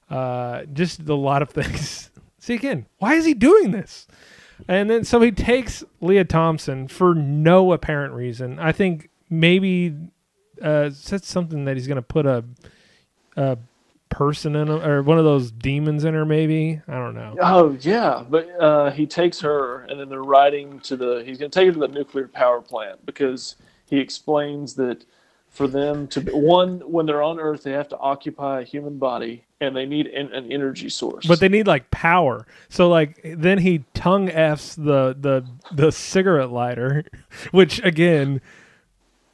uh, 0.09 0.63
just 0.73 1.07
a 1.07 1.15
lot 1.15 1.41
of 1.41 1.49
things. 1.49 2.09
See 2.39 2.55
again, 2.55 2.87
why 2.97 3.13
is 3.13 3.25
he 3.25 3.33
doing 3.35 3.71
this? 3.71 4.07
And 4.67 4.89
then 4.89 5.03
so 5.03 5.21
he 5.21 5.31
takes 5.31 5.83
Lea 6.01 6.23
Thompson 6.23 6.87
for 6.87 7.13
no 7.13 7.71
apparent 7.71 8.13
reason. 8.13 8.57
I 8.59 8.71
think 8.71 9.09
maybe 9.29 9.95
uh, 10.61 10.89
said 10.91 11.23
something 11.23 11.65
that 11.65 11.77
he's 11.77 11.87
going 11.87 11.97
to 11.97 12.01
put 12.01 12.25
a 12.25 12.43
a 13.35 13.57
person 14.11 14.55
in 14.55 14.67
her, 14.67 14.97
or 14.97 15.01
one 15.01 15.17
of 15.17 15.25
those 15.25 15.49
demons 15.49 16.03
in 16.03 16.13
her. 16.13 16.25
Maybe 16.25 16.81
I 16.87 16.93
don't 16.93 17.15
know. 17.15 17.35
Oh 17.41 17.77
yeah, 17.81 18.23
but 18.29 18.47
uh, 18.61 18.91
he 18.91 19.07
takes 19.07 19.39
her, 19.41 19.83
and 19.83 19.99
then 19.99 20.09
they're 20.09 20.23
riding 20.23 20.79
to 20.81 20.95
the. 20.95 21.23
He's 21.25 21.39
going 21.39 21.49
to 21.49 21.59
take 21.59 21.67
her 21.67 21.73
to 21.73 21.79
the 21.79 21.87
nuclear 21.87 22.27
power 22.27 22.61
plant 22.61 23.03
because 23.05 23.55
he 23.89 23.97
explains 23.97 24.75
that 24.75 25.05
for 25.49 25.67
them 25.67 26.07
to 26.07 26.21
be, 26.21 26.31
one 26.31 26.79
when 26.79 27.05
they're 27.05 27.21
on 27.21 27.39
Earth, 27.39 27.63
they 27.63 27.71
have 27.71 27.89
to 27.89 27.97
occupy 27.97 28.61
a 28.61 28.63
human 28.63 28.97
body, 28.97 29.45
and 29.59 29.75
they 29.75 29.85
need 29.85 30.07
an, 30.07 30.33
an 30.33 30.51
energy 30.51 30.89
source. 30.89 31.25
But 31.27 31.39
they 31.39 31.49
need 31.49 31.67
like 31.67 31.91
power. 31.91 32.47
So 32.69 32.89
like 32.89 33.19
then 33.23 33.57
he 33.57 33.83
tongue 33.93 34.29
f's 34.29 34.75
the 34.75 35.15
the 35.19 35.45
the 35.73 35.91
cigarette 35.91 36.51
lighter, 36.51 37.03
which 37.51 37.83
again, 37.83 38.41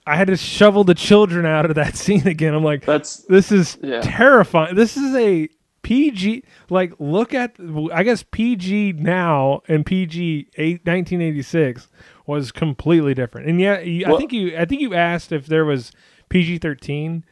I 0.08 0.16
had 0.16 0.28
to 0.28 0.38
shovel 0.38 0.84
the 0.84 0.96
children 0.96 1.46
out 1.46 1.66
of 1.66 1.76
that 1.76 1.96
scene 1.98 2.28
again. 2.28 2.54
I'm 2.54 2.64
like, 2.64 2.86
that's 2.86 3.18
this 3.26 3.52
is 3.52 3.78
Yeah. 3.84 4.02
terrifying. 4.02 4.76
This 4.76 4.98
is 4.98 5.16
a 5.16 5.50
PG. 5.84 6.44
Like 6.70 6.94
look 7.00 7.34
at 7.34 7.56
I 7.94 8.04
guess 8.04 8.24
PG 8.24 8.94
now 8.94 9.62
and 9.68 9.86
PG 9.86 10.50
eight, 10.58 10.86
1986 10.86 11.88
was 12.26 12.52
completely 12.52 13.14
different. 13.14 13.48
And 13.48 13.60
yeah, 13.62 13.80
you, 13.80 14.06
I 14.06 14.18
think 14.18 14.34
you 14.34 14.58
I 14.58 14.66
think 14.66 14.82
you 14.82 14.94
asked 14.96 15.32
if 15.32 15.46
there 15.48 15.66
was 15.66 15.92
PG 16.30 16.58
13 16.60 17.24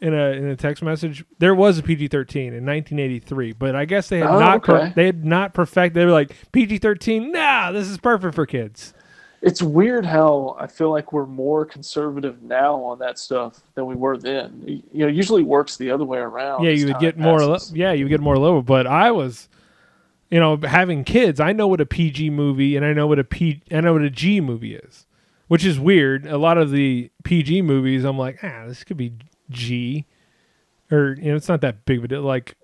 in 0.00 0.14
a 0.14 0.30
in 0.32 0.46
a 0.46 0.56
text 0.56 0.82
message. 0.82 1.24
There 1.38 1.54
was 1.54 1.78
a 1.78 1.82
PG 1.82 2.08
thirteen 2.08 2.52
in 2.54 2.66
1983, 2.66 3.52
but 3.52 3.76
I 3.76 3.84
guess 3.84 4.08
they 4.08 4.18
had 4.18 4.30
Oh, 4.30 4.38
not 4.40 4.62
per- 4.64 4.92
they 4.96 5.06
had 5.06 5.24
not 5.24 5.54
perfect. 5.54 5.94
They 5.94 6.04
were 6.04 6.10
like 6.10 6.34
PG 6.50 6.78
thirteen. 6.78 7.30
Nah, 7.30 7.70
this 7.70 7.88
is 7.88 7.98
perfect 7.98 8.34
for 8.34 8.44
kids. 8.44 8.94
It's 9.42 9.60
weird 9.60 10.06
how 10.06 10.56
I 10.58 10.68
feel 10.68 10.90
like 10.90 11.12
we're 11.12 11.26
more 11.26 11.66
conservative 11.66 12.42
now 12.42 12.76
on 12.76 13.00
that 13.00 13.18
stuff 13.18 13.60
than 13.74 13.86
we 13.86 13.96
were 13.96 14.16
then. 14.16 14.62
You 14.92 15.06
know, 15.06 15.08
usually 15.08 15.42
works 15.42 15.76
the 15.76 15.90
other 15.90 16.04
way 16.04 16.18
around. 16.18 16.62
yeah, 16.64 16.70
you 16.70 16.86
would 16.86 17.00
get 17.00 17.18
more. 17.18 17.44
Lo- 17.44 17.58
yeah, 17.72 17.92
you 17.92 18.04
would 18.04 18.10
get 18.10 18.20
more 18.20 18.38
low. 18.38 18.62
But 18.62 18.86
I 18.86 19.10
was, 19.10 19.48
you 20.30 20.38
know, 20.38 20.56
having 20.56 21.02
kids. 21.02 21.40
I 21.40 21.52
know 21.52 21.66
what 21.66 21.80
a 21.80 21.86
PG 21.86 22.30
movie 22.30 22.76
and 22.76 22.86
I 22.86 22.92
know 22.92 23.08
what 23.08 23.18
a 23.18 23.24
P. 23.24 23.62
I 23.72 23.80
know 23.80 23.94
what 23.94 24.02
a 24.02 24.10
G 24.10 24.40
movie 24.40 24.76
is, 24.76 25.06
which 25.48 25.64
is 25.64 25.78
weird. 25.78 26.24
A 26.24 26.38
lot 26.38 26.56
of 26.56 26.70
the 26.70 27.10
PG 27.24 27.62
movies, 27.62 28.04
I'm 28.04 28.16
like, 28.18 28.38
ah, 28.44 28.66
this 28.68 28.84
could 28.84 28.96
be 28.96 29.14
G, 29.50 30.06
or 30.90 31.16
you 31.20 31.32
know, 31.32 31.36
it's 31.36 31.48
not 31.48 31.60
that 31.62 31.84
big 31.84 31.98
of 31.98 32.04
a 32.04 32.08
deal. 32.08 32.22
Like. 32.22 32.56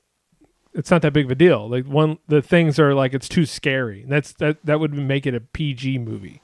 It's 0.75 0.93
not 0.93 1.03
that 1.03 1.13
big 1.13 1.25
of 1.25 1.31
a 1.33 1.35
deal. 1.35 1.69
Like 1.69 1.87
one, 1.87 2.19
the 2.29 2.41
things 2.41 2.79
are 2.79 2.95
like 2.95 3.13
it's 3.13 3.29
too 3.29 3.47
scary. 3.47 4.05
That's 4.07 4.33
that 4.35 4.65
that 4.65 4.79
would 4.79 4.93
make 4.95 5.27
it 5.27 5.35
a 5.35 5.41
PG 5.41 5.99
movie, 5.99 6.41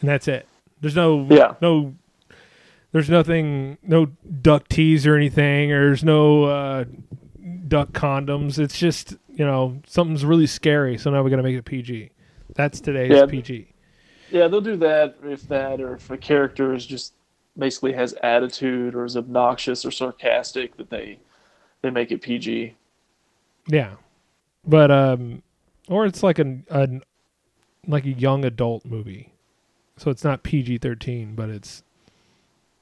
and 0.00 0.08
that's 0.08 0.28
it. 0.28 0.46
There's 0.80 0.96
no 0.96 1.26
Yeah. 1.30 1.54
no 1.60 1.94
there's 2.92 3.10
nothing 3.10 3.78
no 3.82 4.06
duck 4.42 4.68
teas 4.68 5.06
or 5.06 5.16
anything 5.16 5.72
or 5.72 5.86
there's 5.86 6.04
no 6.04 6.44
uh, 6.44 6.84
duck 7.68 7.90
condoms 7.90 8.58
it's 8.58 8.78
just 8.78 9.16
you 9.28 9.44
know 9.44 9.78
something's 9.86 10.24
really 10.24 10.46
scary 10.46 10.96
so 10.96 11.10
now 11.10 11.22
we're 11.22 11.28
going 11.28 11.36
to 11.38 11.42
make 11.42 11.56
it 11.56 11.64
pg 11.64 12.10
that's 12.54 12.80
today's 12.80 13.10
Yeah. 13.12 13.26
pg 13.26 13.68
Yeah, 14.30 14.48
they'll 14.48 14.60
do 14.60 14.76
that 14.76 15.16
if 15.24 15.42
that, 15.48 15.80
or 15.80 15.94
if 15.94 16.10
a 16.10 16.16
character 16.16 16.74
is 16.74 16.86
just 16.86 17.12
basically 17.58 17.92
has 17.92 18.12
attitude 18.22 18.94
or 18.94 19.04
is 19.04 19.16
obnoxious 19.16 19.84
or 19.84 19.90
sarcastic 19.90 20.76
that 20.76 20.90
they 20.90 21.18
they 21.82 21.90
make 21.90 22.10
it 22.10 22.22
PG. 22.22 22.74
Yeah, 23.68 23.92
but 24.66 24.90
um, 24.90 25.42
or 25.88 26.06
it's 26.06 26.22
like 26.22 26.38
an, 26.40 26.64
an 26.70 27.02
like 27.86 28.04
a 28.04 28.10
young 28.12 28.44
adult 28.44 28.84
movie, 28.84 29.32
so 29.96 30.10
it's 30.10 30.24
not 30.24 30.42
PG 30.42 30.78
thirteen, 30.78 31.34
but 31.34 31.48
it's 31.48 31.82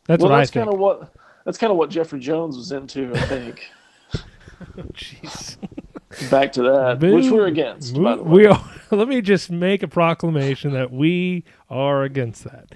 that's 0.06 0.22
well, 0.22 0.30
what 0.30 0.38
that's 0.38 0.50
I 0.50 0.52
think. 0.52 0.64
kind 0.64 0.74
of 0.74 0.80
what 0.80 1.14
that's 1.44 1.58
kind 1.58 1.70
of 1.70 1.76
what 1.76 1.90
Jeffrey 1.90 2.20
Jones 2.20 2.56
was 2.56 2.72
into, 2.72 3.12
I 3.14 3.20
think. 3.20 3.70
Jeez. 4.94 5.58
Back 6.30 6.52
to 6.52 6.62
that, 6.62 7.00
which 7.00 7.30
we're 7.30 7.46
against. 7.46 8.00
by 8.00 8.16
the 8.16 8.22
way. 8.22 8.30
We 8.30 8.46
are, 8.46 8.64
let 8.92 9.08
me 9.08 9.20
just 9.20 9.50
make 9.50 9.82
a 9.82 9.88
proclamation 9.88 10.72
that 10.72 10.92
we 10.92 11.44
are 11.68 12.04
against 12.04 12.44
that. 12.44 12.72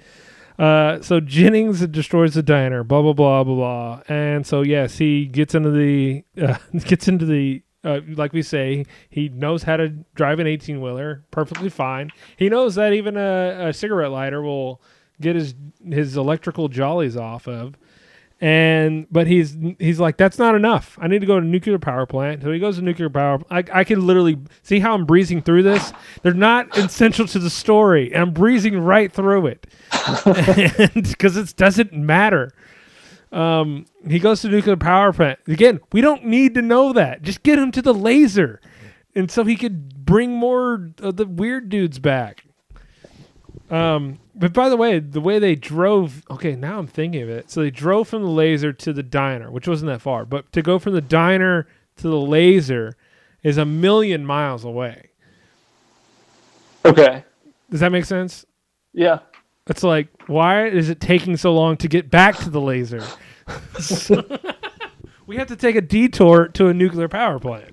Uh, 0.57 1.01
so 1.01 1.21
Jennings 1.21 1.85
destroys 1.87 2.33
the 2.33 2.43
diner, 2.43 2.83
blah 2.83 3.01
blah 3.01 3.13
blah 3.13 3.43
blah 3.45 3.55
blah, 3.55 4.01
and 4.09 4.45
so 4.45 4.61
yes, 4.61 4.97
he 4.97 5.25
gets 5.25 5.55
into 5.55 5.71
the 5.71 6.23
uh, 6.41 6.57
gets 6.79 7.07
into 7.07 7.25
the 7.25 7.63
uh, 7.83 8.01
like 8.09 8.33
we 8.33 8.41
say, 8.41 8.85
he 9.09 9.29
knows 9.29 9.63
how 9.63 9.77
to 9.77 9.89
drive 10.15 10.39
an 10.39 10.47
eighteen 10.47 10.81
wheeler 10.81 11.23
perfectly 11.31 11.69
fine. 11.69 12.11
He 12.37 12.49
knows 12.49 12.75
that 12.75 12.93
even 12.93 13.17
a, 13.17 13.67
a 13.69 13.73
cigarette 13.73 14.11
lighter 14.11 14.41
will 14.41 14.81
get 15.21 15.35
his 15.35 15.55
his 15.89 16.17
electrical 16.17 16.67
jollies 16.67 17.17
off 17.17 17.47
of. 17.47 17.77
And 18.41 19.05
but 19.11 19.27
he's 19.27 19.57
he's 19.79 19.99
like 19.99 20.15
that's 20.15 20.37
not 20.37 20.55
enough. 20.55 20.97
I 21.01 21.07
need 21.07 21.19
to 21.19 21.27
go 21.27 21.39
to 21.39 21.45
a 21.45 21.49
nuclear 21.49 21.77
power 21.77 22.05
plant. 22.05 22.41
So 22.41 22.51
he 22.51 22.59
goes 22.59 22.77
to 22.77 22.81
nuclear 22.81 23.09
power 23.09 23.39
i, 23.49 23.63
I 23.73 23.83
can 23.83 24.07
literally 24.07 24.37
see 24.63 24.79
how 24.79 24.93
i'm 24.93 25.05
breezing 25.05 25.41
through 25.41 25.63
this. 25.63 25.91
They're 26.21 26.33
not 26.33 26.77
essential 26.77 27.27
to 27.27 27.39
the 27.39 27.49
story 27.49 28.15
i'm 28.15 28.31
breezing 28.31 28.79
right 28.79 29.11
through 29.11 29.47
it. 29.47 29.67
Because 30.93 31.35
it 31.35 31.53
doesn't 31.57 31.91
matter 31.91 32.53
um 33.31 33.85
he 34.07 34.17
goes 34.19 34.41
to 34.41 34.49
nuclear 34.49 34.75
power 34.75 35.13
plant 35.13 35.39
again 35.47 35.79
we 35.91 36.01
don't 36.01 36.25
need 36.25 36.55
to 36.55 36.61
know 36.61 36.91
that 36.93 37.21
just 37.21 37.43
get 37.43 37.59
him 37.59 37.71
to 37.71 37.81
the 37.81 37.93
laser 37.93 38.59
and 39.15 39.29
so 39.29 39.43
he 39.43 39.55
could 39.55 40.05
bring 40.05 40.31
more 40.31 40.89
of 40.99 41.17
the 41.17 41.25
weird 41.25 41.69
dudes 41.69 41.99
back 41.99 42.43
um, 43.69 44.19
but 44.35 44.53
by 44.53 44.69
the 44.69 44.77
way, 44.77 44.99
the 44.99 45.21
way 45.21 45.37
they 45.37 45.55
drove, 45.55 46.23
okay, 46.29 46.55
now 46.55 46.79
I'm 46.79 46.87
thinking 46.87 47.21
of 47.21 47.29
it. 47.29 47.51
So 47.51 47.61
they 47.61 47.69
drove 47.69 48.07
from 48.07 48.23
the 48.23 48.29
laser 48.29 48.73
to 48.73 48.93
the 48.93 49.03
diner, 49.03 49.51
which 49.51 49.67
wasn't 49.67 49.91
that 49.91 50.01
far, 50.01 50.25
but 50.25 50.51
to 50.53 50.61
go 50.61 50.79
from 50.79 50.93
the 50.93 51.01
diner 51.01 51.67
to 51.97 52.07
the 52.07 52.19
laser 52.19 52.95
is 53.43 53.57
a 53.57 53.65
million 53.65 54.25
miles 54.25 54.63
away. 54.65 55.09
Okay. 56.83 57.23
Does 57.69 57.81
that 57.81 57.91
make 57.91 58.05
sense? 58.05 58.45
Yeah. 58.93 59.19
It's 59.69 59.83
like, 59.83 60.09
why 60.27 60.67
is 60.67 60.89
it 60.89 60.99
taking 60.99 61.37
so 61.37 61.53
long 61.53 61.77
to 61.77 61.87
get 61.87 62.09
back 62.09 62.37
to 62.37 62.49
the 62.49 62.61
laser? 62.61 63.03
We 65.29 65.37
have 65.37 65.49
to 65.49 65.55
take 65.55 65.75
a 65.75 65.81
detour 65.81 66.47
to 66.47 66.69
a 66.69 66.73
nuclear 66.73 67.07
power 67.07 67.37
plant. 67.37 67.69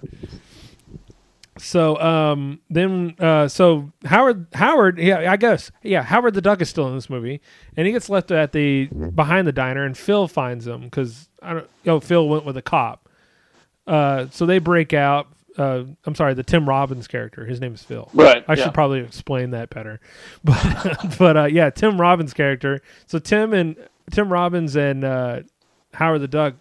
So 1.57 1.99
um, 1.99 2.61
then, 2.69 3.15
uh, 3.19 3.49
so 3.49 3.93
Howard, 4.05 4.47
Howard, 4.53 4.99
yeah, 4.99 5.33
I 5.33 5.39
guess, 5.39 5.71
yeah, 5.83 6.03
Howard 6.03 6.35
the 6.35 6.43
Duck 6.43 6.61
is 6.61 6.69
still 6.69 6.87
in 6.89 6.95
this 6.95 7.09
movie, 7.09 7.41
and 7.75 7.87
he 7.87 7.95
gets 7.95 8.11
left 8.11 8.31
at 8.31 8.53
the 8.53 8.89
behind 8.89 9.47
the 9.47 9.53
diner, 9.53 9.87
and 9.87 9.97
Phil 9.97 10.29
finds 10.29 10.67
him 10.67 10.83
because 10.83 11.31
I 11.41 11.55
don't, 11.55 11.71
oh, 11.87 11.99
Phil 11.99 12.29
went 12.29 12.45
with 12.45 12.59
a 12.59 12.63
cop. 12.63 13.09
Uh, 13.87 14.27
so 14.31 14.45
they 14.45 14.59
break 14.59 14.93
out. 14.93 15.29
Uh, 15.57 15.85
I'm 16.05 16.15
sorry, 16.15 16.35
the 16.35 16.43
Tim 16.43 16.69
Robbins 16.69 17.07
character. 17.07 17.47
His 17.47 17.61
name 17.61 17.75
is 17.75 17.83
Phil. 17.83 18.11
Right. 18.13 18.45
I 18.47 18.55
yeah. 18.55 18.65
should 18.65 18.75
probably 18.75 19.01
explain 19.01 19.51
that 19.51 19.71
better, 19.71 20.01
but 20.45 21.17
but 21.19 21.37
uh, 21.37 21.45
yeah, 21.45 21.71
Tim 21.71 22.01
Robbins 22.01 22.35
character. 22.35 22.81
So 23.07 23.19
Tim 23.19 23.53
and 23.55 23.77
Tim 24.11 24.33
Robbins 24.33 24.77
and 24.77 25.05
uh, 25.05 25.41
Howard 25.95 26.21
the 26.21 26.29
Duck 26.29 26.55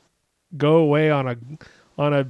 go 0.57 0.77
away 0.77 1.11
on 1.11 1.27
a 1.27 1.37
on 1.97 2.13
a 2.13 2.27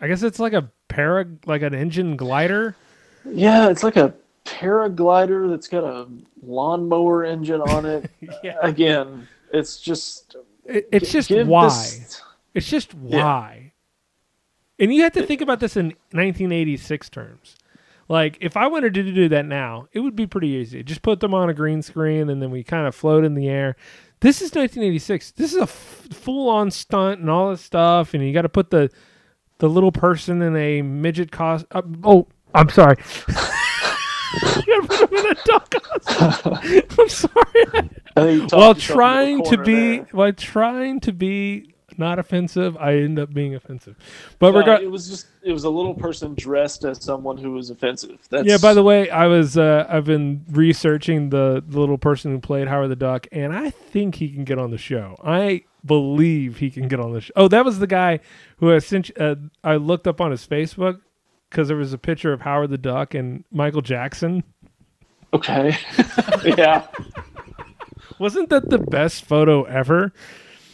I 0.00 0.08
guess 0.08 0.22
it's 0.22 0.38
like 0.38 0.52
a 0.52 0.70
para 0.88 1.26
like 1.46 1.62
an 1.62 1.74
engine 1.74 2.16
glider. 2.16 2.76
Yeah, 3.24 3.70
it's 3.70 3.82
like 3.82 3.96
a 3.96 4.14
paraglider 4.44 5.48
that's 5.48 5.68
got 5.68 5.84
a 5.84 6.08
lawnmower 6.42 7.24
engine 7.24 7.60
on 7.60 7.86
it. 7.86 8.10
Yeah. 8.42 8.56
Again, 8.62 9.28
it's 9.52 9.78
just 9.78 10.36
It, 10.64 10.88
it's 10.92 11.12
just 11.12 11.28
give 11.28 11.46
why. 11.46 11.68
this- 11.68 12.20
It's 12.54 12.68
just 12.68 12.92
why. 12.94 13.71
And 14.78 14.92
you 14.92 15.02
have 15.02 15.12
to 15.12 15.26
think 15.26 15.40
about 15.40 15.60
this 15.60 15.76
in 15.76 15.86
1986 16.12 17.08
terms. 17.10 17.56
Like 18.08 18.38
if 18.40 18.56
I 18.56 18.66
wanted 18.66 18.94
to 18.94 19.12
do 19.12 19.28
that 19.28 19.46
now, 19.46 19.88
it 19.92 20.00
would 20.00 20.16
be 20.16 20.26
pretty 20.26 20.48
easy. 20.48 20.82
Just 20.82 21.02
put 21.02 21.20
them 21.20 21.34
on 21.34 21.48
a 21.48 21.54
green 21.54 21.82
screen 21.82 22.28
and 22.28 22.42
then 22.42 22.50
we 22.50 22.62
kind 22.62 22.86
of 22.86 22.94
float 22.94 23.24
in 23.24 23.34
the 23.34 23.48
air. 23.48 23.76
This 24.20 24.36
is 24.36 24.54
1986. 24.54 25.32
This 25.32 25.52
is 25.52 25.58
a 25.58 25.62
f- 25.62 26.08
full-on 26.12 26.70
stunt 26.70 27.20
and 27.20 27.28
all 27.28 27.50
this 27.50 27.60
stuff, 27.60 28.14
and 28.14 28.24
you 28.24 28.32
got 28.32 28.42
to 28.42 28.48
put 28.48 28.70
the 28.70 28.88
the 29.58 29.68
little 29.68 29.90
person 29.90 30.42
in 30.42 30.54
a 30.56 30.82
midget 30.82 31.32
cost. 31.32 31.66
Uh, 31.72 31.82
oh, 32.04 32.28
I'm 32.54 32.68
sorry. 32.68 32.96
you 34.66 34.82
put 34.82 35.10
him 35.10 35.18
in 35.18 35.26
a 35.26 35.34
duck 35.44 35.70
costume. 35.70 36.86
I'm 36.98 37.08
sorry. 37.08 37.90
While 38.14 38.28
yourself 38.28 38.78
into 38.78 38.86
the 38.86 38.94
trying 38.94 39.44
to 39.44 39.58
be 39.58 39.96
there. 39.98 40.08
while 40.12 40.32
trying 40.32 41.00
to 41.00 41.12
be 41.12 41.71
not 41.98 42.18
offensive, 42.18 42.76
I 42.76 42.94
end 42.96 43.18
up 43.18 43.32
being 43.32 43.54
offensive. 43.54 43.96
But 44.38 44.52
No, 44.52 44.58
regard, 44.58 44.82
it 44.82 44.90
was 44.90 45.08
just 45.08 45.26
it 45.42 45.52
was 45.52 45.64
a 45.64 45.70
little 45.70 45.94
person 45.94 46.34
dressed 46.34 46.84
as 46.84 47.02
someone 47.02 47.36
who 47.36 47.52
was 47.52 47.70
offensive. 47.70 48.18
That's 48.30 48.46
yeah. 48.46 48.58
By 48.58 48.74
the 48.74 48.82
way, 48.82 49.10
I 49.10 49.26
was 49.26 49.56
uh, 49.56 49.86
I've 49.88 50.04
been 50.04 50.44
researching 50.50 51.30
the, 51.30 51.62
the 51.66 51.80
little 51.80 51.98
person 51.98 52.30
who 52.32 52.38
played 52.40 52.68
Howard 52.68 52.90
the 52.90 52.96
Duck, 52.96 53.26
and 53.32 53.52
I 53.52 53.70
think 53.70 54.16
he 54.16 54.28
can 54.28 54.44
get 54.44 54.58
on 54.58 54.70
the 54.70 54.78
show. 54.78 55.16
I 55.24 55.64
believe 55.84 56.58
he 56.58 56.70
can 56.70 56.88
get 56.88 57.00
on 57.00 57.12
the 57.12 57.20
show. 57.20 57.32
Oh, 57.36 57.48
that 57.48 57.64
was 57.64 57.78
the 57.78 57.86
guy 57.86 58.20
who 58.58 58.72
you- 58.72 59.00
Uh, 59.18 59.34
I 59.64 59.76
looked 59.76 60.06
up 60.06 60.20
on 60.20 60.30
his 60.30 60.46
Facebook 60.46 61.00
because 61.50 61.68
there 61.68 61.76
was 61.76 61.92
a 61.92 61.98
picture 61.98 62.32
of 62.32 62.40
Howard 62.42 62.70
the 62.70 62.78
Duck 62.78 63.14
and 63.14 63.44
Michael 63.50 63.82
Jackson. 63.82 64.44
okay, 65.34 65.76
yeah, 66.44 66.86
Wasn't 68.18 68.50
that 68.50 68.70
the 68.70 68.78
best 68.78 69.24
photo 69.24 69.64
ever? 69.64 70.12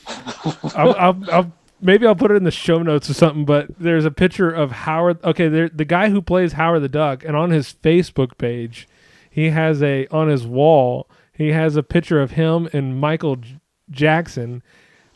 I'll, 0.74 0.94
I'll, 0.94 1.30
I'll 1.30 1.52
maybe 1.80 2.06
I'll 2.06 2.16
put 2.16 2.30
it 2.30 2.34
in 2.36 2.44
the 2.44 2.50
show 2.50 2.82
notes 2.82 3.08
or 3.10 3.14
something. 3.14 3.44
But 3.44 3.78
there's 3.78 4.04
a 4.04 4.10
picture 4.10 4.50
of 4.50 4.70
Howard. 4.72 5.22
Okay, 5.24 5.48
there, 5.48 5.68
the 5.68 5.84
guy 5.84 6.10
who 6.10 6.22
plays 6.22 6.52
Howard 6.52 6.82
the 6.82 6.88
Duck, 6.88 7.24
and 7.24 7.36
on 7.36 7.50
his 7.50 7.74
Facebook 7.82 8.38
page, 8.38 8.88
he 9.30 9.50
has 9.50 9.82
a 9.82 10.06
on 10.08 10.28
his 10.28 10.46
wall. 10.46 11.08
He 11.32 11.52
has 11.52 11.76
a 11.76 11.82
picture 11.82 12.20
of 12.20 12.32
him 12.32 12.68
and 12.72 13.00
Michael 13.00 13.36
J- 13.36 13.60
Jackson. 13.90 14.62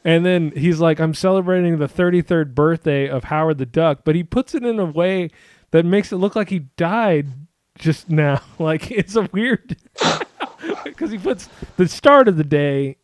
And 0.05 0.27
then 0.27 0.53
he's 0.57 0.81
like, 0.81 1.01
I'm 1.01 1.15
celebrating 1.15 1.79
the 1.79 1.89
33rd 1.89 2.55
birthday 2.55 3.09
of 3.09 3.25
Howard 3.25 3.59
the 3.59 3.67
Duck, 3.67 4.01
but 4.05 4.17
he 4.17 4.25
puts 4.25 4.55
it 4.55 4.65
in 4.65 4.79
a 4.79 4.85
way 4.85 5.31
that 5.71 5.85
makes 5.85 6.13
it 6.13 6.17
look 6.17 6.35
like 6.37 6.51
he 6.51 6.61
died 6.77 7.29
just 7.77 8.09
now. 8.11 8.41
Like 8.59 8.91
it's 8.91 9.17
a 9.17 9.29
weird 9.33 9.77
because 10.85 11.11
he 11.11 11.19
puts 11.19 11.49
the 11.77 11.89
start 11.89 12.29
of 12.29 12.37
the 12.37 12.45
day 12.45 12.97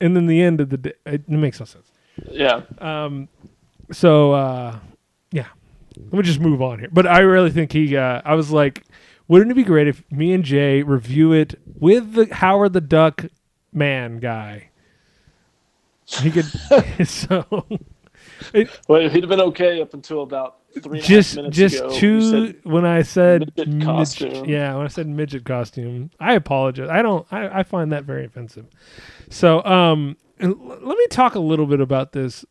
and 0.00 0.16
then 0.16 0.26
the 0.26 0.40
end 0.42 0.60
of 0.60 0.70
the 0.70 0.78
day. 0.78 0.92
It 1.06 1.28
makes 1.28 1.60
no 1.60 1.66
sense. 1.66 1.90
yeah. 2.30 2.62
Um, 2.78 3.28
so 3.92 4.32
uh, 4.32 4.78
yeah, 5.32 5.46
let 5.96 6.12
me 6.12 6.22
just 6.22 6.40
move 6.40 6.62
on 6.62 6.78
here. 6.78 6.88
But 6.92 7.06
I 7.06 7.20
really 7.20 7.50
think 7.50 7.72
he. 7.72 7.96
Uh, 7.96 8.22
I 8.24 8.34
was 8.34 8.50
like, 8.50 8.84
wouldn't 9.28 9.50
it 9.50 9.54
be 9.54 9.64
great 9.64 9.88
if 9.88 10.02
me 10.10 10.32
and 10.32 10.44
Jay 10.44 10.82
review 10.82 11.32
it 11.32 11.54
with 11.64 12.14
the 12.14 12.34
Howard 12.34 12.72
the 12.72 12.80
Duck 12.80 13.26
man 13.72 14.18
guy? 14.18 14.70
He 16.06 16.30
could. 16.30 16.46
so 17.06 17.44
Well, 18.88 19.08
he'd 19.08 19.22
have 19.22 19.28
been 19.28 19.40
okay 19.40 19.80
up 19.80 19.94
until 19.94 20.22
about 20.22 20.59
three 20.74 20.82
and 20.84 20.94
a 20.94 20.96
half 20.98 21.06
just 21.06 21.38
just 21.50 21.76
ago. 21.76 21.90
Two 21.98 22.54
when 22.64 22.84
I 22.84 23.02
said 23.02 23.40
midget 23.56 23.68
midget- 23.68 23.84
costume. 23.86 24.44
yeah, 24.46 24.74
when 24.76 24.84
I 24.84 24.88
said 24.88 25.06
midget 25.08 25.44
costume, 25.44 26.10
I 26.20 26.34
apologize. 26.34 26.88
I 26.88 27.02
don't. 27.02 27.26
I, 27.32 27.60
I 27.60 27.62
find 27.62 27.92
that 27.92 28.04
very 28.04 28.24
offensive. 28.24 28.66
So, 29.28 29.62
um, 29.64 30.16
l- 30.40 30.56
let 30.58 30.96
me 30.98 31.06
talk 31.08 31.34
a 31.34 31.40
little 31.40 31.66
bit 31.66 31.80
about 31.80 32.12
this 32.12 32.44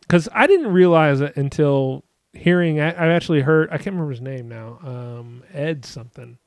because 0.00 0.28
I 0.32 0.46
didn't 0.46 0.68
realize 0.72 1.20
it 1.20 1.36
until 1.36 2.04
hearing. 2.32 2.80
I, 2.80 2.90
I 2.92 3.08
actually 3.08 3.40
heard. 3.42 3.68
I 3.70 3.76
can't 3.78 3.94
remember 3.94 4.10
his 4.12 4.20
name 4.20 4.48
now. 4.48 4.78
Um, 4.82 5.42
Ed 5.52 5.84
something 5.84 6.38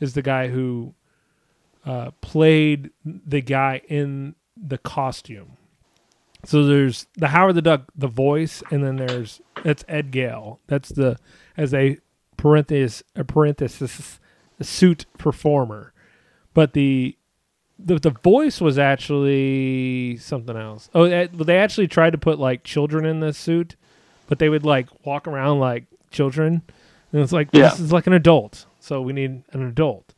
is 0.00 0.14
the 0.14 0.22
guy 0.22 0.48
who 0.48 0.94
uh, 1.84 2.10
played 2.20 2.90
the 3.04 3.40
guy 3.40 3.80
in 3.88 4.34
the 4.56 4.78
costume. 4.78 5.55
So 6.46 6.64
there's 6.64 7.06
the 7.16 7.28
Howard 7.28 7.56
the 7.56 7.62
Duck, 7.62 7.90
the 7.96 8.06
voice, 8.08 8.62
and 8.70 8.82
then 8.82 8.96
there's 8.96 9.40
that's 9.64 9.84
Ed 9.88 10.10
Gale. 10.12 10.60
That's 10.68 10.90
the 10.90 11.18
as 11.56 11.74
a 11.74 11.98
parenthesis 12.36 13.02
a 13.16 13.24
parenthesis 13.24 14.20
a 14.60 14.64
suit 14.64 15.06
performer, 15.18 15.92
but 16.54 16.72
the 16.72 17.16
the 17.78 17.98
the 17.98 18.10
voice 18.10 18.60
was 18.60 18.78
actually 18.78 20.16
something 20.18 20.56
else. 20.56 20.88
Oh, 20.94 21.06
they 21.26 21.58
actually 21.58 21.88
tried 21.88 22.10
to 22.10 22.18
put 22.18 22.38
like 22.38 22.62
children 22.64 23.04
in 23.04 23.20
the 23.20 23.32
suit, 23.32 23.76
but 24.28 24.38
they 24.38 24.48
would 24.48 24.64
like 24.64 24.88
walk 25.04 25.26
around 25.26 25.58
like 25.58 25.84
children, 26.10 26.62
and 27.12 27.22
it's 27.22 27.32
like 27.32 27.48
Yeah. 27.52 27.70
this 27.70 27.80
is 27.80 27.92
like 27.92 28.06
an 28.06 28.12
adult, 28.12 28.66
so 28.80 29.02
we 29.02 29.12
need 29.12 29.42
an 29.52 29.62
adult. 29.66 30.14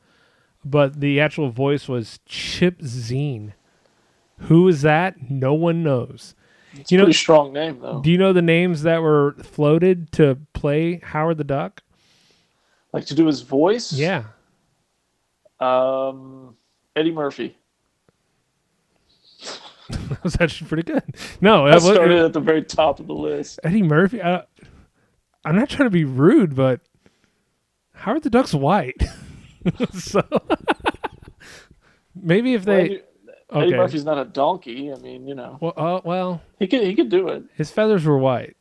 But 0.65 1.01
the 1.01 1.21
actual 1.21 1.51
voice 1.51 1.89
was 1.89 2.21
Chip 2.27 2.81
Zien 2.81 3.53
Who 4.43 4.69
is 4.69 4.83
that? 4.83 5.31
No 5.31 5.55
one 5.55 5.83
knows. 5.83 6.35
It's 6.75 6.93
You 6.93 6.97
a 6.97 7.01
know- 7.01 7.05
pretty 7.07 7.19
strong 7.19 7.53
name 7.53 7.81
though. 7.81 8.01
Do 8.01 8.11
you 8.11 8.19
know 8.19 8.33
the 8.33 8.43
names 8.43 8.83
that 8.83 9.03
were 9.03 9.35
floated 9.43 10.13
to 10.13 10.39
play 10.53 11.01
Howard 11.03 11.39
the 11.39 11.45
Duck? 11.45 11.83
like 12.93 13.05
to 13.07 13.15
do 13.15 13.27
his 13.27 13.43
voice. 13.43 13.93
Yeah. 13.93 14.25
Um, 15.61 16.57
Eddie 16.97 17.13
Murphy. 17.13 17.57
That 19.91 20.23
was 20.23 20.37
actually 20.39 20.69
pretty 20.69 20.83
good. 20.83 21.03
No, 21.41 21.65
That 21.65 21.81
that 21.81 21.83
was, 21.87 21.95
started 21.95 22.19
at 22.19 22.33
the 22.35 22.41
very 22.41 22.63
top 22.63 23.01
of 23.01 23.07
the 23.07 23.15
list. 23.15 23.59
Eddie 23.65 23.83
Murphy. 23.83 24.23
I, 24.23 24.43
I'm 25.47 25.57
not 25.57 25.71
trying 25.71 25.87
to 25.87 25.91
be 25.91 26.05
rude, 26.05 26.55
but 26.55 26.81
Howard 27.95 28.23
the 28.23 28.29
Duck's 28.31 28.53
white. 28.53 29.03
so 29.95 30.23
maybe 32.15 32.53
if 32.55 32.65
they. 32.67 33.01
Eddie, 33.53 33.67
Eddie 33.69 33.77
Murphy's 33.77 34.05
not 34.05 34.19
a 34.19 34.25
donkey. 34.25 34.93
I 34.93 34.97
mean, 34.97 35.27
you 35.27 35.35
know, 35.35 35.59
Well, 35.61 35.73
uh, 35.77 36.01
well, 36.05 36.43
he 36.59 36.67
could 36.67 36.83
he 36.83 36.95
could 36.95 37.09
do 37.09 37.29
it. 37.29 37.45
his 37.57 37.71
feathers 37.71 38.05
were 38.05 38.19
white. 38.19 38.57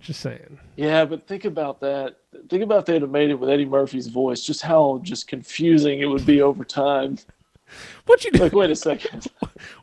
Just 0.00 0.20
saying. 0.20 0.60
Yeah, 0.76 1.04
but 1.06 1.26
think 1.26 1.44
about 1.44 1.80
that. 1.80 2.18
Think 2.48 2.62
about 2.62 2.80
if 2.80 2.84
they'd 2.86 3.02
have 3.02 3.10
made 3.10 3.30
it 3.30 3.34
with 3.34 3.50
Eddie 3.50 3.64
Murphy's 3.64 4.06
voice. 4.06 4.42
Just 4.44 4.62
how 4.62 5.00
just 5.02 5.26
confusing 5.26 6.00
it 6.00 6.06
would 6.06 6.24
be 6.24 6.40
over 6.40 6.64
time. 6.64 7.18
What 8.06 8.24
you 8.24 8.30
doing? 8.30 8.44
Like, 8.44 8.52
wait 8.52 8.70
a 8.70 8.76
second. 8.76 9.26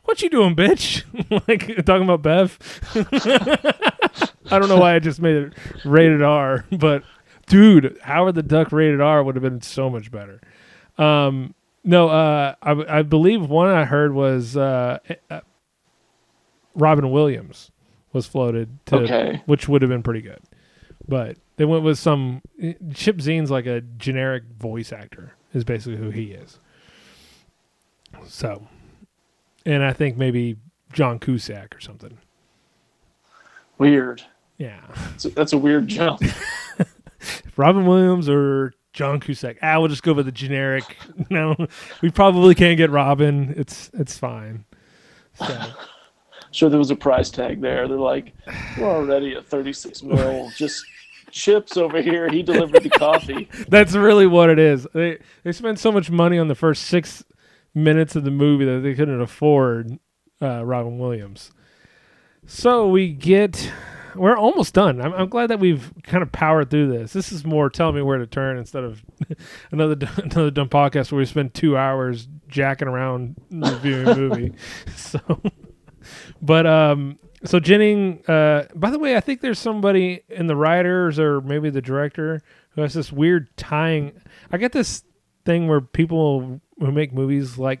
What 0.04 0.22
you 0.22 0.30
doing, 0.30 0.56
bitch? 0.56 1.02
like 1.48 1.84
talking 1.84 2.04
about 2.08 2.22
Bev. 2.22 2.58
I 4.50 4.58
don't 4.58 4.68
know 4.68 4.78
why 4.78 4.94
I 4.94 4.98
just 5.00 5.20
made 5.20 5.34
it 5.36 5.52
rated 5.84 6.22
R, 6.22 6.64
but 6.70 7.02
dude, 7.46 7.98
Howard 8.02 8.36
the 8.36 8.42
Duck 8.42 8.72
rated 8.72 9.00
R 9.00 9.22
would 9.22 9.34
have 9.34 9.42
been 9.42 9.60
so 9.60 9.90
much 9.90 10.10
better. 10.10 10.40
Um, 10.96 11.54
no, 11.86 12.08
uh, 12.10 12.54
I, 12.62 12.98
I 12.98 13.02
believe 13.02 13.48
one 13.48 13.68
I 13.68 13.84
heard 13.86 14.12
was 14.12 14.56
uh, 14.56 14.98
uh, 15.30 15.40
Robin 16.74 17.10
Williams 17.10 17.70
was 18.12 18.26
floated 18.26 18.78
to, 18.86 18.96
Okay. 18.96 19.42
which 19.46 19.68
would 19.68 19.80
have 19.82 19.88
been 19.88 20.02
pretty 20.02 20.20
good. 20.20 20.40
But 21.08 21.38
they 21.56 21.64
went 21.64 21.84
with 21.84 21.98
some 21.98 22.42
Chip 22.92 23.18
Zien's 23.18 23.50
like 23.50 23.66
a 23.66 23.80
generic 23.80 24.42
voice 24.58 24.92
actor 24.92 25.32
is 25.54 25.64
basically 25.64 25.96
who 25.98 26.10
he 26.10 26.32
is. 26.32 26.58
So, 28.26 28.66
and 29.64 29.82
I 29.84 29.92
think 29.92 30.16
maybe 30.16 30.56
John 30.92 31.18
Cusack 31.18 31.74
or 31.76 31.80
something. 31.80 32.18
Weird. 33.78 34.22
Yeah, 34.58 34.80
That's 35.10 35.24
a, 35.26 35.28
that's 35.30 35.52
a 35.52 35.58
weird 35.58 35.86
jump. 35.86 36.22
Robin 37.56 37.84
Williams 37.86 38.26
or 38.28 38.72
John 38.96 39.20
Cusack. 39.20 39.58
Ah, 39.62 39.78
we'll 39.78 39.88
just 39.88 40.02
go 40.02 40.14
with 40.14 40.24
the 40.24 40.32
generic. 40.32 40.96
No, 41.30 41.54
we 42.02 42.10
probably 42.10 42.54
can't 42.54 42.76
get 42.78 42.90
Robin. 42.90 43.52
It's 43.56 43.90
it's 43.92 44.16
fine. 44.18 44.64
So 45.34 45.58
Sure, 46.50 46.70
there 46.70 46.78
was 46.78 46.90
a 46.90 46.96
price 46.96 47.28
tag 47.28 47.60
there. 47.60 47.86
They're 47.86 47.98
like, 47.98 48.32
we're 48.78 48.88
already 48.88 49.34
at 49.34 49.44
36 49.46 50.02
mil. 50.02 50.50
Just 50.56 50.82
chips 51.30 51.76
over 51.76 52.00
here. 52.00 52.30
He 52.30 52.42
delivered 52.42 52.82
the 52.82 52.88
coffee. 52.90 53.50
that's 53.68 53.94
really 53.94 54.26
what 54.26 54.48
it 54.48 54.58
is. 54.58 54.86
They 54.94 55.18
they 55.42 55.52
spent 55.52 55.78
so 55.78 55.92
much 55.92 56.10
money 56.10 56.38
on 56.38 56.48
the 56.48 56.54
first 56.54 56.84
six 56.84 57.22
minutes 57.74 58.16
of 58.16 58.24
the 58.24 58.30
movie 58.30 58.64
that 58.64 58.80
they 58.80 58.94
couldn't 58.94 59.20
afford 59.20 59.98
uh, 60.40 60.64
Robin 60.64 60.98
Williams. 60.98 61.50
So 62.46 62.88
we 62.88 63.12
get. 63.12 63.70
We're 64.16 64.36
almost 64.36 64.74
done. 64.74 65.00
I'm, 65.00 65.12
I'm 65.12 65.28
glad 65.28 65.48
that 65.48 65.60
we've 65.60 65.92
kind 66.02 66.22
of 66.22 66.32
powered 66.32 66.70
through 66.70 66.88
this. 66.88 67.12
This 67.12 67.32
is 67.32 67.44
more 67.44 67.70
tell 67.70 67.92
me 67.92 68.02
where 68.02 68.18
to 68.18 68.26
turn 68.26 68.56
instead 68.58 68.84
of 68.84 69.04
another 69.70 69.96
another 70.16 70.50
dumb 70.50 70.68
podcast 70.68 71.12
where 71.12 71.18
we 71.18 71.26
spend 71.26 71.54
two 71.54 71.76
hours 71.76 72.28
jacking 72.48 72.88
around 72.88 73.36
reviewing 73.50 74.08
a 74.08 74.14
movie. 74.14 74.52
So, 74.96 75.20
but 76.40 76.66
um, 76.66 77.18
so 77.44 77.60
Jennings. 77.60 78.26
Uh, 78.28 78.66
by 78.74 78.90
the 78.90 78.98
way, 78.98 79.16
I 79.16 79.20
think 79.20 79.40
there's 79.40 79.58
somebody 79.58 80.22
in 80.28 80.46
the 80.46 80.56
writers 80.56 81.18
or 81.18 81.40
maybe 81.40 81.70
the 81.70 81.82
director 81.82 82.42
who 82.70 82.82
has 82.82 82.94
this 82.94 83.12
weird 83.12 83.54
tying. 83.56 84.20
I 84.50 84.58
get 84.58 84.72
this 84.72 85.04
thing 85.44 85.68
where 85.68 85.80
people 85.80 86.60
who 86.78 86.92
make 86.92 87.12
movies 87.12 87.58
like 87.58 87.80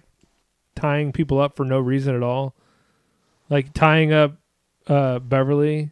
tying 0.74 1.12
people 1.12 1.40
up 1.40 1.56
for 1.56 1.64
no 1.64 1.80
reason 1.80 2.14
at 2.14 2.22
all, 2.22 2.54
like 3.50 3.72
tying 3.72 4.12
up 4.12 4.36
uh, 4.86 5.18
Beverly. 5.18 5.90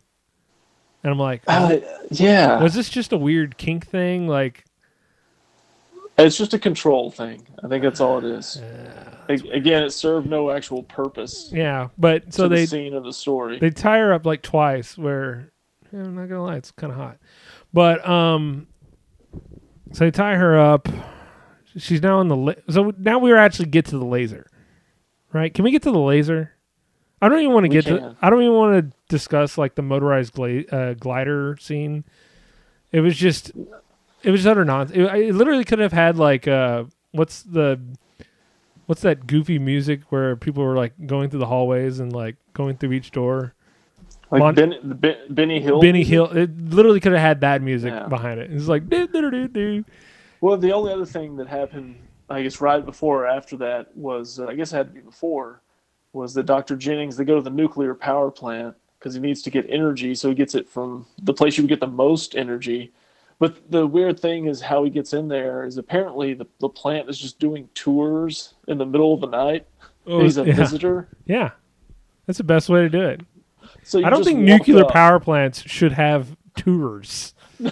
And 1.05 1.13
I'm 1.13 1.19
like, 1.19 1.43
Uh, 1.47 1.77
yeah. 2.11 2.63
was 2.63 2.73
this 2.75 2.89
just 2.89 3.13
a 3.13 3.17
weird 3.19 3.59
kink 3.59 3.87
thing? 3.87 4.27
Like, 4.27 4.65
It's 6.17 6.37
just 6.37 6.55
a 6.55 6.59
control 6.59 7.11
thing. 7.11 7.47
I 7.63 7.69
think 7.69 7.83
that's 7.85 8.01
all 8.01 8.19
it 8.19 8.25
is. 8.25 8.61
Again, 9.29 9.83
it 9.83 9.91
served 9.91 10.29
no 10.29 10.51
actual 10.51 10.83
purpose 10.83 11.49
yeah, 11.53 11.89
but 11.97 12.33
so 12.35 12.47
they 12.47 12.63
the 12.63 12.67
scene 12.67 12.95
of 12.95 13.05
the 13.05 13.13
story. 13.13 13.59
they 13.59 13.71
tie 13.71 13.99
her 13.99 14.13
up 14.13 14.27
like 14.27 14.43
twice. 14.43 14.99
Where 14.99 15.51
I'm 15.93 16.15
not 16.15 16.29
gonna 16.29 16.43
lie, 16.45 16.57
it's 16.57 16.71
kind 16.73 16.93
of 16.93 16.99
hot. 16.99 17.17
But 17.73 18.07
um, 18.07 18.67
so 19.93 20.05
they 20.05 20.11
tie 20.11 20.35
her 20.37 20.59
up. 20.59 20.89
She's 21.79 22.03
now 22.03 22.21
in 22.21 22.29
the 22.29 22.37
la- 22.37 22.53
so 22.69 22.93
now 22.99 23.19
we're 23.19 23.37
actually 23.39 23.71
get 23.71 23.87
to 23.87 23.99
the 23.99 24.05
laser, 24.05 24.47
right? 25.33 25.53
Can 25.53 25.65
we 25.65 25.71
get 25.71 25.83
to 25.85 25.91
the 25.91 25.99
laser? 25.99 26.53
I 27.23 27.29
don't 27.31 27.41
even 27.41 27.55
want 27.55 27.65
to 27.65 27.71
get 27.71 27.87
to. 27.87 28.15
I 28.21 28.29
don't 28.29 28.43
even 28.43 28.55
want 28.55 28.93
to 28.93 28.97
discuss 29.15 29.57
like 29.57 29.75
the 29.77 29.83
motorized 29.83 30.33
gla- 30.35 30.65
uh, 30.73 30.95
glider 30.95 31.57
scene. 31.61 32.05
It 32.93 33.01
was 33.01 33.17
just, 33.17 33.53
it 34.23 34.31
was 34.31 34.47
utter 34.47 34.65
nonsense. 34.65 34.97
It, 34.99 35.03
it 35.29 35.35
literally 35.35 35.65
could 35.65 35.79
have 35.79 35.93
had 35.93 36.17
like 36.19 36.49
uh, 36.49 36.85
what's 37.13 37.43
the, 37.43 37.81
what's 38.87 39.03
that 39.03 39.27
goofy 39.27 39.59
music 39.59 40.01
where 40.11 40.35
people 40.37 40.65
were 40.65 40.77
like 40.77 40.93
going 41.07 41.31
through 41.31 41.41
the 41.41 41.47
hallways 41.47 42.01
and 42.01 42.13
like 42.13 42.37
going 42.53 42.77
through 42.77 42.93
each 42.93 43.11
door. 43.13 43.55
like 44.31 44.41
Mon- 44.41 44.55
ben, 44.55 44.75
ben, 44.85 45.17
Benny 45.31 45.61
Hill. 45.61 45.81
Benny 45.81 46.05
Hill. 46.05 46.27
It 46.37 46.51
literally 46.71 47.01
could 47.01 47.13
have 47.13 47.21
had 47.21 47.41
that 47.43 47.63
music 47.63 47.93
Yeah. 47.93 48.07
behind 48.09 48.41
it. 48.41 48.51
It's 48.53 48.67
like 48.69 48.89
do 48.89 49.07
do 49.07 49.31
do 49.31 49.49
do. 49.49 49.85
Well, 50.41 50.57
the 50.59 50.73
only 50.73 50.93
other 50.93 51.07
thing 51.07 51.37
that 51.37 51.47
happened, 51.49 51.97
I 52.29 52.43
guess, 52.43 52.61
right 52.61 52.85
before 52.85 53.25
or 53.25 53.27
after 53.27 53.57
that 53.59 53.97
was, 53.97 54.39
uh, 54.41 54.47
I 54.47 54.55
guess 54.55 54.73
it 54.73 54.77
had 54.77 54.89
to 54.89 54.93
be 54.95 55.01
before, 55.01 55.63
was 56.13 56.35
that 56.35 56.45
Dr. 56.47 56.77
Jennings, 56.77 57.17
they 57.17 57.25
go 57.25 57.35
to 57.37 57.41
the 57.43 57.51
nuclear 57.51 57.95
power 57.95 58.31
plant 58.31 58.77
because 59.05 59.15
he 59.15 59.21
needs 59.21 59.43
to 59.43 59.51
get 59.51 59.67
energy. 59.69 60.15
So 60.15 60.31
he 60.31 60.35
gets 60.35 60.55
it 60.55 60.67
from 60.67 61.05
the 61.23 61.35
place 61.35 61.59
you 61.59 61.63
would 61.65 61.69
get 61.69 61.81
the 61.81 61.87
most 61.87 62.35
energy. 62.35 62.91
But 63.39 63.71
the 63.71 63.87
weird 63.87 64.19
thing 64.19 64.47
is 64.47 64.63
how 64.63 64.83
he 64.83 64.89
gets 64.89 65.13
in 65.13 65.29
there 65.29 65.67
is 65.67 65.77
apparently 65.77 66.33
the, 66.33 66.47
the 66.59 66.71
plant 66.71 67.11
is 67.11 67.19
just 67.19 67.39
doing 67.39 67.69
tours 67.75 68.55
in 68.67 68.79
the 68.79 68.87
middle 68.87 69.13
of 69.13 69.21
the 69.21 69.27
night. 69.27 69.67
Oh, 70.07 70.23
He's 70.23 70.39
a 70.39 70.47
yeah. 70.47 70.55
visitor. 70.55 71.09
Yeah, 71.27 71.51
that's 72.25 72.39
the 72.39 72.45
best 72.45 72.71
way 72.71 72.81
to 72.81 72.89
do 72.89 73.03
it. 73.03 73.21
So 73.83 74.03
I 74.03 74.09
don't 74.09 74.25
think 74.25 74.39
nuclear 74.39 74.85
up, 74.85 74.91
power 74.93 75.21
plants 75.21 75.61
should 75.67 75.93
have 75.93 76.35
tours. 76.57 77.35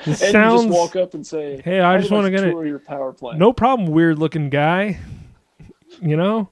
It 0.00 0.06
And 0.06 0.16
sounds 0.16 0.62
you 0.62 0.68
just 0.68 0.78
walk 0.78 0.94
up 0.96 1.14
and 1.14 1.26
say, 1.26 1.60
Hey, 1.64 1.80
I 1.80 1.98
just 1.98 2.12
wanna 2.12 2.30
get 2.30 2.44
it." 2.44 2.52
tour 2.52 2.64
your 2.64 2.78
power 2.78 3.12
plant. 3.12 3.36
no 3.36 3.52
problem. 3.52 3.90
Weird 3.90 4.16
looking 4.20 4.48
guy. 4.48 5.00
You 6.00 6.16
know, 6.16 6.50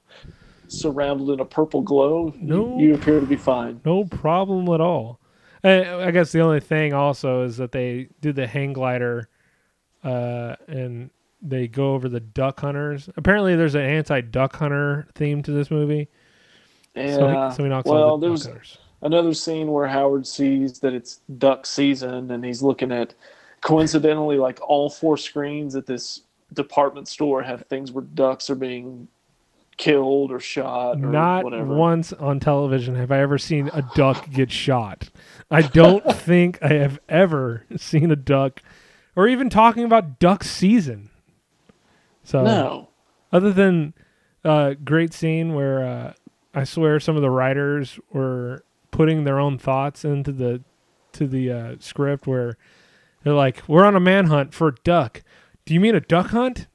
Surrounded 0.68 1.28
in 1.32 1.40
a 1.40 1.44
purple 1.44 1.82
glow. 1.82 2.32
you- 2.40 2.48
No. 2.48 2.78
You 2.78 2.94
appear 2.94 3.20
to 3.20 3.26
be 3.26 3.36
fine. 3.36 3.80
no 3.84 4.04
problem 4.04 4.68
at 4.68 4.80
all. 4.80 5.20
I 5.64 6.10
guess 6.12 6.30
the 6.30 6.40
only 6.40 6.60
thing 6.60 6.92
also 6.92 7.42
is 7.42 7.56
that 7.56 7.72
they 7.72 8.08
do 8.20 8.32
the 8.32 8.46
hang 8.46 8.72
glider, 8.72 9.28
uh, 10.04 10.54
and 10.68 11.10
they 11.42 11.66
go 11.66 11.94
over 11.94 12.08
the 12.08 12.20
duck 12.20 12.60
hunters. 12.60 13.10
Apparently, 13.16 13.56
there's 13.56 13.74
an 13.74 13.82
anti-duck 13.82 14.54
hunter 14.54 15.08
theme 15.16 15.42
to 15.42 15.50
this 15.50 15.70
movie. 15.70 16.08
Yeah. 16.94 17.14
So, 17.16 17.28
he, 17.28 17.54
so 17.56 17.62
he 17.64 17.68
knocks 17.68 17.88
well, 17.88 18.02
all 18.04 18.18
the 18.18 18.28
duck 18.28 18.42
hunters. 18.44 18.78
another 19.02 19.34
scene 19.34 19.72
where 19.72 19.88
Howard 19.88 20.26
sees 20.26 20.78
that 20.80 20.92
it's 20.94 21.20
duck 21.38 21.66
season 21.66 22.30
and 22.30 22.44
he's 22.44 22.62
looking 22.62 22.92
at 22.92 23.14
coincidentally 23.60 24.38
like 24.38 24.60
all 24.62 24.88
four 24.88 25.16
screens 25.16 25.74
at 25.74 25.86
this 25.86 26.22
department 26.54 27.08
store 27.08 27.42
have 27.42 27.62
things 27.62 27.90
where 27.90 28.04
ducks 28.14 28.48
are 28.48 28.54
being 28.54 29.08
killed 29.76 30.32
or 30.32 30.40
shot 30.40 30.96
or 30.96 31.10
Not 31.10 31.44
whatever. 31.44 31.74
once 31.74 32.12
on 32.12 32.40
television 32.40 32.94
have 32.94 33.12
I 33.12 33.20
ever 33.20 33.38
seen 33.38 33.68
a 33.72 33.82
duck 33.94 34.30
get 34.30 34.50
shot. 34.50 35.10
I 35.50 35.62
don't 35.62 36.02
think 36.14 36.58
I 36.62 36.74
have 36.74 36.98
ever 37.08 37.64
seen 37.76 38.10
a 38.10 38.16
duck, 38.16 38.62
or 39.14 39.28
even 39.28 39.50
talking 39.50 39.84
about 39.84 40.18
duck 40.18 40.44
season. 40.44 41.10
So 42.24 42.42
No. 42.44 42.88
other 43.32 43.52
than 43.52 43.94
uh, 44.44 44.74
great 44.84 45.12
scene 45.12 45.54
where 45.54 45.84
uh, 45.84 46.12
I 46.54 46.64
swear 46.64 46.98
some 47.00 47.16
of 47.16 47.22
the 47.22 47.30
writers 47.30 47.98
were 48.12 48.64
putting 48.90 49.24
their 49.24 49.38
own 49.38 49.58
thoughts 49.58 50.04
into 50.04 50.32
the 50.32 50.62
to 51.12 51.26
the 51.26 51.50
uh, 51.50 51.74
script 51.80 52.26
where 52.26 52.56
they're 53.24 53.34
like, 53.34 53.62
"We're 53.66 53.84
on 53.84 53.96
a 53.96 54.00
manhunt 54.00 54.54
for 54.54 54.68
a 54.68 54.74
duck. 54.84 55.22
Do 55.64 55.74
you 55.74 55.80
mean 55.80 55.94
a 55.94 56.00
duck 56.00 56.28
hunt?" 56.28 56.66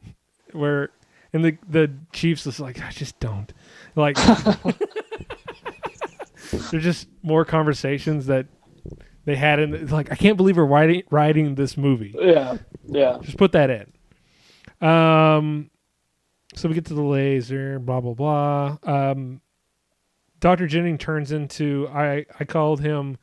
Where 0.51 0.89
and 1.33 1.43
the 1.45 1.57
the 1.69 1.91
chiefs 2.11 2.45
is 2.47 2.59
like, 2.59 2.81
"I 2.81 2.91
just 2.91 3.19
don't 3.19 3.51
like." 3.95 4.17
There's 6.69 6.83
just 6.83 7.07
more 7.23 7.45
conversations 7.45 8.25
that 8.25 8.47
they 9.25 9.35
had 9.35 9.59
in. 9.59 9.73
It's 9.73 9.91
like 9.91 10.11
I 10.11 10.15
can't 10.15 10.37
believe 10.37 10.57
we're 10.57 10.65
writing 10.65 11.03
writing 11.09 11.55
this 11.55 11.77
movie. 11.77 12.15
Yeah. 12.17 12.57
Yeah. 12.85 13.19
Just 13.21 13.37
put 13.37 13.53
that 13.53 13.69
in. 13.69 13.93
Um, 14.87 15.69
so 16.55 16.67
we 16.67 16.75
get 16.75 16.85
to 16.85 16.93
the 16.93 17.01
laser, 17.01 17.79
blah 17.79 18.01
blah 18.01 18.13
blah. 18.13 18.77
Um, 18.83 19.41
Doctor 20.39 20.67
Jennings 20.67 20.99
turns 20.99 21.31
into 21.31 21.87
I 21.93 22.25
I 22.39 22.45
called 22.45 22.81
him 22.81 23.17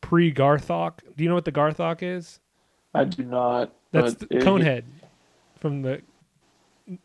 pre 0.00 0.32
Garthok. 0.32 0.98
Do 1.16 1.22
you 1.22 1.28
know 1.28 1.34
what 1.34 1.44
the 1.44 1.52
Garthok 1.52 2.02
is? 2.02 2.40
I 2.92 3.04
do 3.04 3.24
not. 3.24 3.72
That's 3.92 4.14
the 4.14 4.26
Conehead 4.26 4.84
from 5.58 5.82
the. 5.82 6.02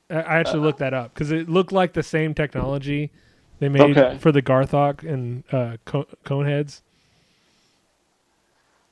I 0.10 0.16
I 0.16 0.40
actually 0.40 0.60
looked 0.62 0.80
that 0.80 0.94
up 0.94 1.14
because 1.14 1.32
it 1.32 1.50
looked 1.50 1.72
like 1.72 1.94
the 1.94 2.04
same 2.04 2.34
technology 2.34 3.12
they 3.60 3.70
made 3.70 3.98
Okay. 3.98 4.18
for 4.20 4.32
the 4.32 4.42
Garthok 4.42 5.04
and 5.08 5.44
uh, 5.52 5.78
Co- 5.86 6.08
Coneheads. 6.26 6.82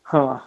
Huh. 0.04 0.40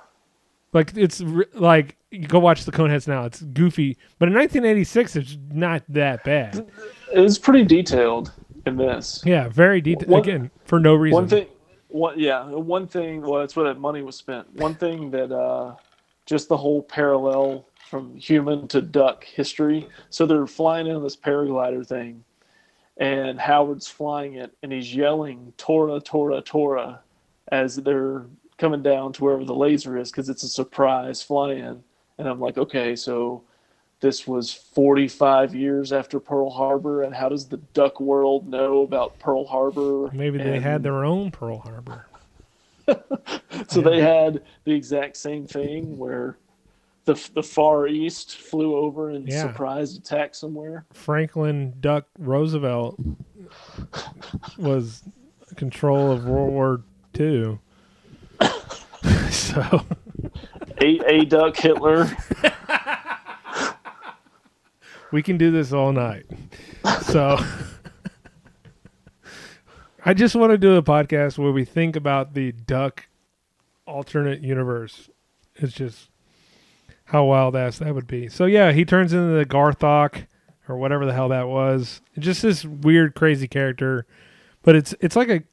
Like 0.72 0.92
it's 0.96 1.20
re- 1.20 1.44
like 1.54 1.96
you 2.10 2.26
go 2.26 2.38
watch 2.38 2.64
the 2.64 2.72
Coneheads 2.72 3.06
now. 3.06 3.24
It's 3.24 3.42
goofy, 3.42 3.96
but 4.18 4.28
in 4.28 4.34
1986, 4.34 5.16
it's 5.16 5.38
not 5.50 5.82
that 5.88 6.24
bad. 6.24 6.66
It 7.12 7.20
was 7.20 7.38
pretty 7.38 7.64
detailed 7.64 8.32
in 8.66 8.76
this. 8.76 9.22
Yeah, 9.24 9.48
very 9.48 9.80
detailed. 9.80 10.18
Again, 10.26 10.50
for 10.64 10.80
no 10.80 10.94
reason. 10.94 11.14
One 11.14 11.28
thing, 11.28 11.46
one 11.88 12.18
yeah, 12.18 12.44
one 12.46 12.86
thing. 12.86 13.20
Well, 13.20 13.40
that's 13.40 13.54
where 13.54 13.66
that 13.66 13.78
money 13.78 14.02
was 14.02 14.16
spent. 14.16 14.52
One 14.56 14.74
thing 14.74 15.10
that 15.10 15.30
uh, 15.30 15.74
just 16.26 16.48
the 16.48 16.56
whole 16.56 16.82
parallel 16.82 17.66
from 17.88 18.16
human 18.16 18.68
to 18.68 18.80
duck 18.80 19.24
history. 19.24 19.88
So 20.10 20.24
they're 20.26 20.46
flying 20.46 20.86
in 20.86 21.02
this 21.02 21.16
paraglider 21.16 21.86
thing, 21.86 22.24
and 22.96 23.38
Howard's 23.38 23.88
flying 23.88 24.34
it, 24.34 24.52
and 24.62 24.72
he's 24.72 24.94
yelling 24.94 25.52
"Tora, 25.56 26.00
Tora, 26.00 26.40
Tora," 26.40 27.00
as 27.48 27.76
they're 27.76 28.26
coming 28.58 28.82
down 28.82 29.12
to 29.14 29.24
wherever 29.24 29.44
the 29.44 29.54
laser 29.54 29.98
is 29.98 30.10
because 30.10 30.28
it's 30.28 30.42
a 30.44 30.48
surprise 30.48 31.22
fly-in. 31.22 31.82
And 32.18 32.28
I'm 32.28 32.38
like, 32.38 32.56
okay, 32.58 32.94
so 32.94 33.42
this 34.00 34.26
was 34.28 34.52
45 34.52 35.54
years 35.54 35.92
after 35.92 36.20
Pearl 36.20 36.48
Harbor, 36.50 37.02
and 37.02 37.14
how 37.14 37.28
does 37.28 37.48
the 37.48 37.56
duck 37.74 37.98
world 38.00 38.48
know 38.48 38.82
about 38.82 39.18
Pearl 39.18 39.44
Harbor? 39.46 40.10
Maybe 40.12 40.38
they 40.38 40.54
And- 40.56 40.62
had 40.62 40.82
their 40.82 41.04
own 41.04 41.30
Pearl 41.32 41.58
Harbor. 41.58 42.06
So 43.68 43.80
they 43.80 44.00
had 44.00 44.42
the 44.64 44.72
exact 44.72 45.16
same 45.16 45.46
thing 45.46 45.96
where 45.96 46.36
the 47.04 47.14
the 47.34 47.42
Far 47.42 47.86
East 47.86 48.36
flew 48.38 48.76
over 48.76 49.10
and 49.10 49.28
Yeah. 49.28 49.42
surprise 49.42 49.96
attack 49.96 50.34
somewhere. 50.34 50.84
Franklin 50.92 51.74
Duck 51.80 52.06
Roosevelt 52.18 52.98
was 54.58 55.02
control 55.56 56.12
of 56.12 56.24
World 56.24 56.52
War 56.52 56.82
II. 57.18 57.58
so 59.30 59.84
A 60.80 61.00
A 61.06 61.24
Duck 61.24 61.56
Hitler. 61.56 62.10
we 65.12 65.22
can 65.22 65.36
do 65.38 65.50
this 65.50 65.72
all 65.72 65.92
night. 65.92 66.26
So 67.02 67.38
I 70.04 70.14
just 70.14 70.34
want 70.34 70.50
to 70.50 70.58
do 70.58 70.74
a 70.74 70.82
podcast 70.82 71.38
where 71.38 71.52
we 71.52 71.64
think 71.64 71.94
about 71.94 72.34
the 72.34 72.50
duck 72.50 73.06
alternate 73.86 74.42
universe. 74.42 75.08
It's 75.54 75.72
just 75.72 76.10
how 77.04 77.24
wild 77.24 77.54
ass 77.54 77.78
that 77.78 77.94
would 77.94 78.08
be. 78.08 78.28
So 78.28 78.46
yeah, 78.46 78.72
he 78.72 78.84
turns 78.84 79.12
into 79.12 79.34
the 79.34 79.46
Garthok 79.46 80.26
or 80.68 80.76
whatever 80.76 81.06
the 81.06 81.12
hell 81.12 81.28
that 81.28 81.46
was. 81.46 82.00
Just 82.18 82.42
this 82.42 82.64
weird, 82.64 83.14
crazy 83.14 83.46
character. 83.46 84.04
But 84.62 84.74
it's 84.74 84.92
it's 85.00 85.14
like 85.14 85.28
a 85.28 85.44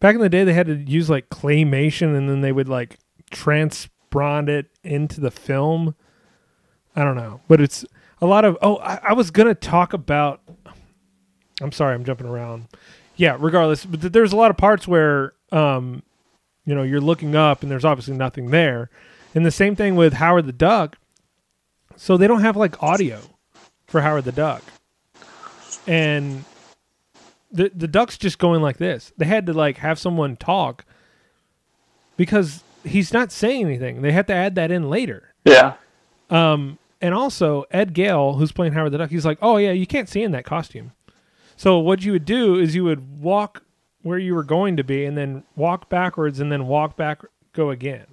back 0.00 0.14
in 0.14 0.20
the 0.20 0.28
day 0.28 0.44
they 0.44 0.52
had 0.52 0.66
to 0.66 0.76
use 0.76 1.08
like 1.08 1.30
claymation 1.30 2.14
and 2.14 2.28
then 2.28 2.42
they 2.42 2.52
would 2.52 2.68
like 2.68 2.98
transbrand 3.30 4.50
it 4.50 4.66
into 4.82 5.20
the 5.20 5.30
film. 5.30 5.94
I 6.94 7.04
don't 7.04 7.16
know, 7.16 7.40
but 7.48 7.60
it's 7.60 7.86
a 8.20 8.26
lot 8.26 8.44
of. 8.44 8.58
Oh, 8.60 8.76
I, 8.76 9.00
I 9.02 9.12
was 9.14 9.30
gonna 9.30 9.54
talk 9.54 9.94
about. 9.94 10.42
I'm 11.62 11.72
sorry, 11.72 11.94
I'm 11.94 12.04
jumping 12.04 12.26
around. 12.26 12.68
Yeah, 13.16 13.36
regardless, 13.38 13.84
but 13.84 14.00
th- 14.00 14.12
there's 14.12 14.32
a 14.32 14.36
lot 14.36 14.50
of 14.50 14.56
parts 14.56 14.88
where, 14.88 15.32
um, 15.52 16.02
you 16.64 16.74
know, 16.74 16.82
you're 16.82 17.00
looking 17.00 17.36
up 17.36 17.62
and 17.62 17.70
there's 17.70 17.84
obviously 17.84 18.14
nothing 18.16 18.50
there, 18.50 18.90
and 19.34 19.44
the 19.46 19.50
same 19.50 19.76
thing 19.76 19.96
with 19.96 20.14
Howard 20.14 20.46
the 20.46 20.52
Duck. 20.52 20.96
So 21.96 22.16
they 22.16 22.26
don't 22.26 22.40
have 22.40 22.56
like 22.56 22.82
audio 22.82 23.20
for 23.86 24.00
Howard 24.00 24.24
the 24.24 24.32
Duck, 24.32 24.62
and 25.86 26.44
the 27.52 27.70
the 27.74 27.86
duck's 27.86 28.18
just 28.18 28.38
going 28.38 28.62
like 28.62 28.78
this. 28.78 29.12
They 29.16 29.26
had 29.26 29.46
to 29.46 29.52
like 29.52 29.78
have 29.78 29.98
someone 29.98 30.36
talk 30.36 30.84
because 32.16 32.64
he's 32.82 33.12
not 33.12 33.30
saying 33.30 33.64
anything. 33.64 34.02
They 34.02 34.12
had 34.12 34.26
to 34.26 34.34
add 34.34 34.56
that 34.56 34.70
in 34.70 34.90
later. 34.90 35.34
Yeah. 35.44 35.74
Um, 36.30 36.78
and 37.00 37.14
also 37.14 37.64
Ed 37.70 37.92
Gale, 37.94 38.34
who's 38.34 38.50
playing 38.50 38.72
Howard 38.72 38.92
the 38.92 38.98
Duck, 38.98 39.10
he's 39.10 39.24
like, 39.26 39.38
"Oh 39.40 39.56
yeah, 39.56 39.72
you 39.72 39.86
can't 39.86 40.08
see 40.08 40.22
in 40.22 40.32
that 40.32 40.44
costume." 40.44 40.92
So 41.56 41.78
what 41.78 42.04
you 42.04 42.12
would 42.12 42.24
do 42.24 42.56
is 42.56 42.74
you 42.74 42.84
would 42.84 43.20
walk 43.20 43.62
where 44.02 44.18
you 44.18 44.34
were 44.34 44.44
going 44.44 44.76
to 44.76 44.84
be, 44.84 45.04
and 45.04 45.16
then 45.16 45.44
walk 45.56 45.88
backwards, 45.88 46.38
and 46.38 46.52
then 46.52 46.66
walk 46.66 46.96
back, 46.96 47.22
go 47.52 47.70
again. 47.70 48.06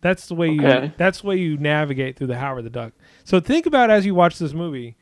That's 0.00 0.26
the 0.26 0.34
way 0.34 0.50
you. 0.50 0.92
That's 0.96 1.22
the 1.22 1.26
way 1.26 1.36
you 1.36 1.56
navigate 1.56 2.16
through 2.16 2.26
the 2.26 2.38
Howard 2.38 2.64
the 2.64 2.70
Duck. 2.70 2.92
So 3.24 3.40
think 3.40 3.66
about 3.66 3.90
as 3.90 4.04
you 4.04 4.14
watch 4.14 4.38
this 4.38 4.52
movie, 4.52 4.96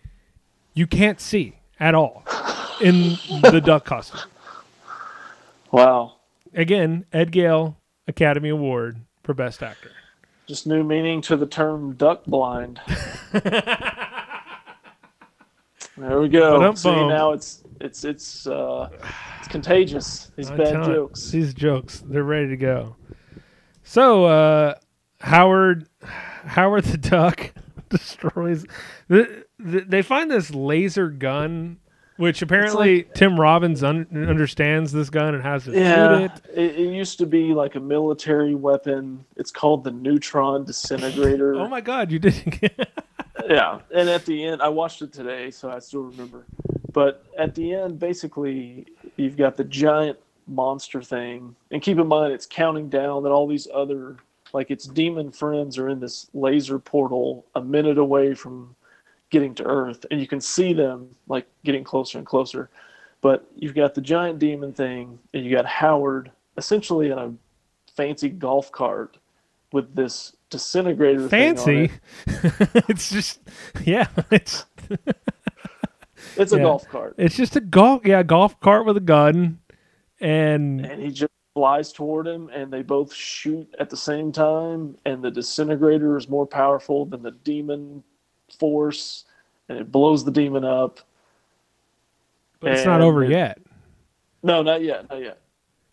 you 0.75 0.87
can't 0.87 1.21
see 1.21 1.59
at 1.81 1.95
all 1.95 2.25
in 2.81 3.19
the 3.43 3.61
duck 3.65 3.85
costume. 3.85 4.21
Wow. 5.73 6.17
Again, 6.55 7.07
Ed 7.13 7.33
Gale 7.33 7.77
Academy 8.07 8.51
Award 8.51 9.01
for 9.25 9.35
Best 9.35 9.63
Actor. 9.63 9.91
Just 10.47 10.67
new 10.67 10.85
meaning 10.85 11.21
to 11.23 11.37
the 11.37 11.47
term 11.47 11.95
duck 11.95 12.25
blind. 12.25 12.81
there 16.03 16.21
we 16.21 16.29
go. 16.29 16.75
See 16.75 16.91
now 16.91 17.33
it's 17.33 17.63
it's 17.81 18.05
it's 18.05 18.47
uh 18.47 18.89
it's 19.39 19.49
contagious. 19.49 20.31
These 20.37 20.51
I'm 20.51 20.57
bad 20.57 20.85
jokes. 20.85 21.31
These 21.31 21.55
jokes, 21.55 22.03
they're 22.07 22.25
ready 22.25 22.49
to 22.49 22.57
go. 22.57 22.97
So 23.83 24.25
uh 24.27 24.75
Howard 25.21 25.89
Howard 26.03 26.85
the 26.85 26.99
Duck 26.99 27.53
destroys 27.89 28.65
the, 29.09 29.45
the, 29.59 29.81
they 29.81 30.03
find 30.03 30.31
this 30.31 30.53
laser 30.55 31.09
gun 31.09 31.79
which 32.17 32.43
apparently 32.43 33.05
Tim 33.15 33.41
Robbins 33.41 33.83
un- 33.83 34.07
understands 34.13 34.93
this 34.93 35.11
gun 35.11 35.35
and 35.35 35.43
has 35.43 35.65
shoot 35.65 35.75
Yeah, 35.75 36.19
it. 36.19 36.31
it, 36.55 36.77
it 36.79 36.93
used 36.93 37.19
to 37.19 37.27
be 37.27 37.53
like 37.55 37.75
a 37.75 37.81
military 37.81 38.55
weapon. 38.55 39.25
It's 39.37 39.51
called 39.51 39.83
the 39.83 39.91
neutron 39.91 40.65
disintegrator. 40.65 41.55
Oh 41.55 41.69
my 41.69 41.81
god, 41.81 42.13
you 42.13 42.19
didn't 42.19 42.61
get 42.61 42.91
yeah, 43.53 43.81
and 43.95 44.09
at 44.09 44.25
the 44.25 44.45
end, 44.45 44.63
I 44.63 44.69
watched 44.69 45.03
it 45.03 45.13
today, 45.13 45.51
so 45.51 45.71
I 45.71 45.79
still 45.79 46.03
remember. 46.03 46.47
But 46.93 47.25
at 47.39 47.55
the 47.55 47.75
end, 47.75 47.99
basically, 47.99 48.87
you've 49.17 49.37
got 49.37 49.57
the 49.57 49.65
giant 49.65 50.19
monster 50.47 51.03
thing, 51.03 51.55
and 51.71 51.83
keep 51.83 51.99
in 51.99 52.07
mind 52.07 52.33
it's 52.33 52.47
counting 52.47 52.89
down 52.89 53.23
that 53.23 53.31
all 53.31 53.47
these 53.47 53.69
other, 53.73 54.17
like 54.53 54.71
its 54.71 54.87
demon 54.87 55.31
friends, 55.31 55.79
are 55.79 55.89
in 55.89 56.01
this 56.01 56.29
laser 56.35 56.79
portal 56.79 57.45
a 57.55 57.61
minute 57.61 57.99
away 57.99 58.35
from 58.35 58.75
getting 59.31 59.55
to 59.57 59.65
Earth, 59.65 60.05
and 60.11 60.21
you 60.21 60.27
can 60.27 60.41
see 60.41 60.73
them 60.73 61.09
like 61.29 61.47
getting 61.65 61.85
closer 61.85 62.19
and 62.19 62.27
closer. 62.27 62.71
But 63.21 63.47
you've 63.55 63.75
got 63.75 63.95
the 63.95 64.01
giant 64.01 64.39
demon 64.39 64.73
thing, 64.73 65.19
and 65.33 65.45
you 65.45 65.55
got 65.55 65.67
Howard 65.67 66.31
essentially 66.57 67.11
in 67.11 67.19
a 67.19 67.33
fancy 67.97 68.29
golf 68.29 68.73
cart 68.73 69.19
with 69.73 69.95
this 69.95 70.37
disintegrator 70.53 71.29
fancy. 71.29 71.91
it. 72.27 72.71
it's 72.89 73.11
just 73.11 73.41
yeah, 73.85 74.07
it's 74.31 74.65
It's 76.37 76.53
a 76.53 76.57
Yeah. 76.57 76.63
golf 76.63 76.89
cart. 76.89 77.15
it's 77.19 77.37
just 77.37 77.57
a 77.57 77.61
golf 77.61 78.07
yeah, 78.07 78.23
golf 78.23 78.59
cart 78.61 78.87
with 78.87 78.97
a 78.97 79.01
gun 79.01 79.59
and 80.21 80.87
and 80.87 81.03
he 81.03 81.11
just 81.11 81.33
flies 81.55 81.93
toward 81.93 82.27
him 82.27 82.49
and 82.53 82.73
they 82.73 82.81
both 82.83 83.13
shoot 83.13 83.69
at 83.79 83.91
the 83.91 83.97
same 83.97 84.33
time 84.33 84.97
and 85.05 85.23
the 85.23 85.31
disintegrator 85.31 86.17
is 86.17 86.29
more 86.29 86.47
powerful 86.47 87.05
than 87.05 87.23
the 87.23 87.33
demon 87.33 88.03
force 88.59 89.25
and 89.69 89.77
it 89.79 89.91
blows 89.93 90.25
the 90.25 90.31
demon 90.31 90.65
up 90.65 91.01
but 92.61 92.73
it's 92.73 92.85
not 92.87 93.01
over 93.03 93.25
it- 93.25 93.31
yet. 93.31 93.59
no 94.43 94.63
not 94.63 94.81
yet 94.83 95.09
not 95.11 95.21
yet 95.21 95.41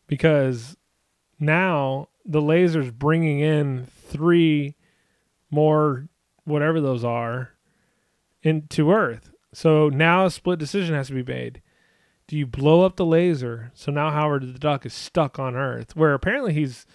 because 0.08 0.78
now 1.40 2.08
the 2.26 2.42
laser's 2.42 2.92
bringing 2.92 3.40
in 3.42 3.88
three 4.10 4.76
more 5.52 6.08
whatever 6.46 6.82
those 6.82 7.04
are 7.04 7.52
into 8.44 8.92
earth. 8.92 9.32
So 9.54 9.90
now 9.90 10.26
a 10.26 10.32
split 10.32 10.60
decision 10.60 10.96
has 10.96 11.08
to 11.08 11.14
be 11.14 11.24
made. 11.24 11.62
Do 12.28 12.38
you 12.38 12.46
blow 12.46 12.86
up 12.86 12.96
the 12.96 13.06
laser? 13.06 13.72
So 13.74 13.92
now 13.92 14.12
howard 14.12 14.44
the 14.54 14.60
duck 14.60 14.86
is 14.86 14.94
stuck 14.94 15.40
on 15.40 15.56
earth 15.56 15.96
where 15.96 16.14
apparently 16.14 16.54
he's 16.54 16.86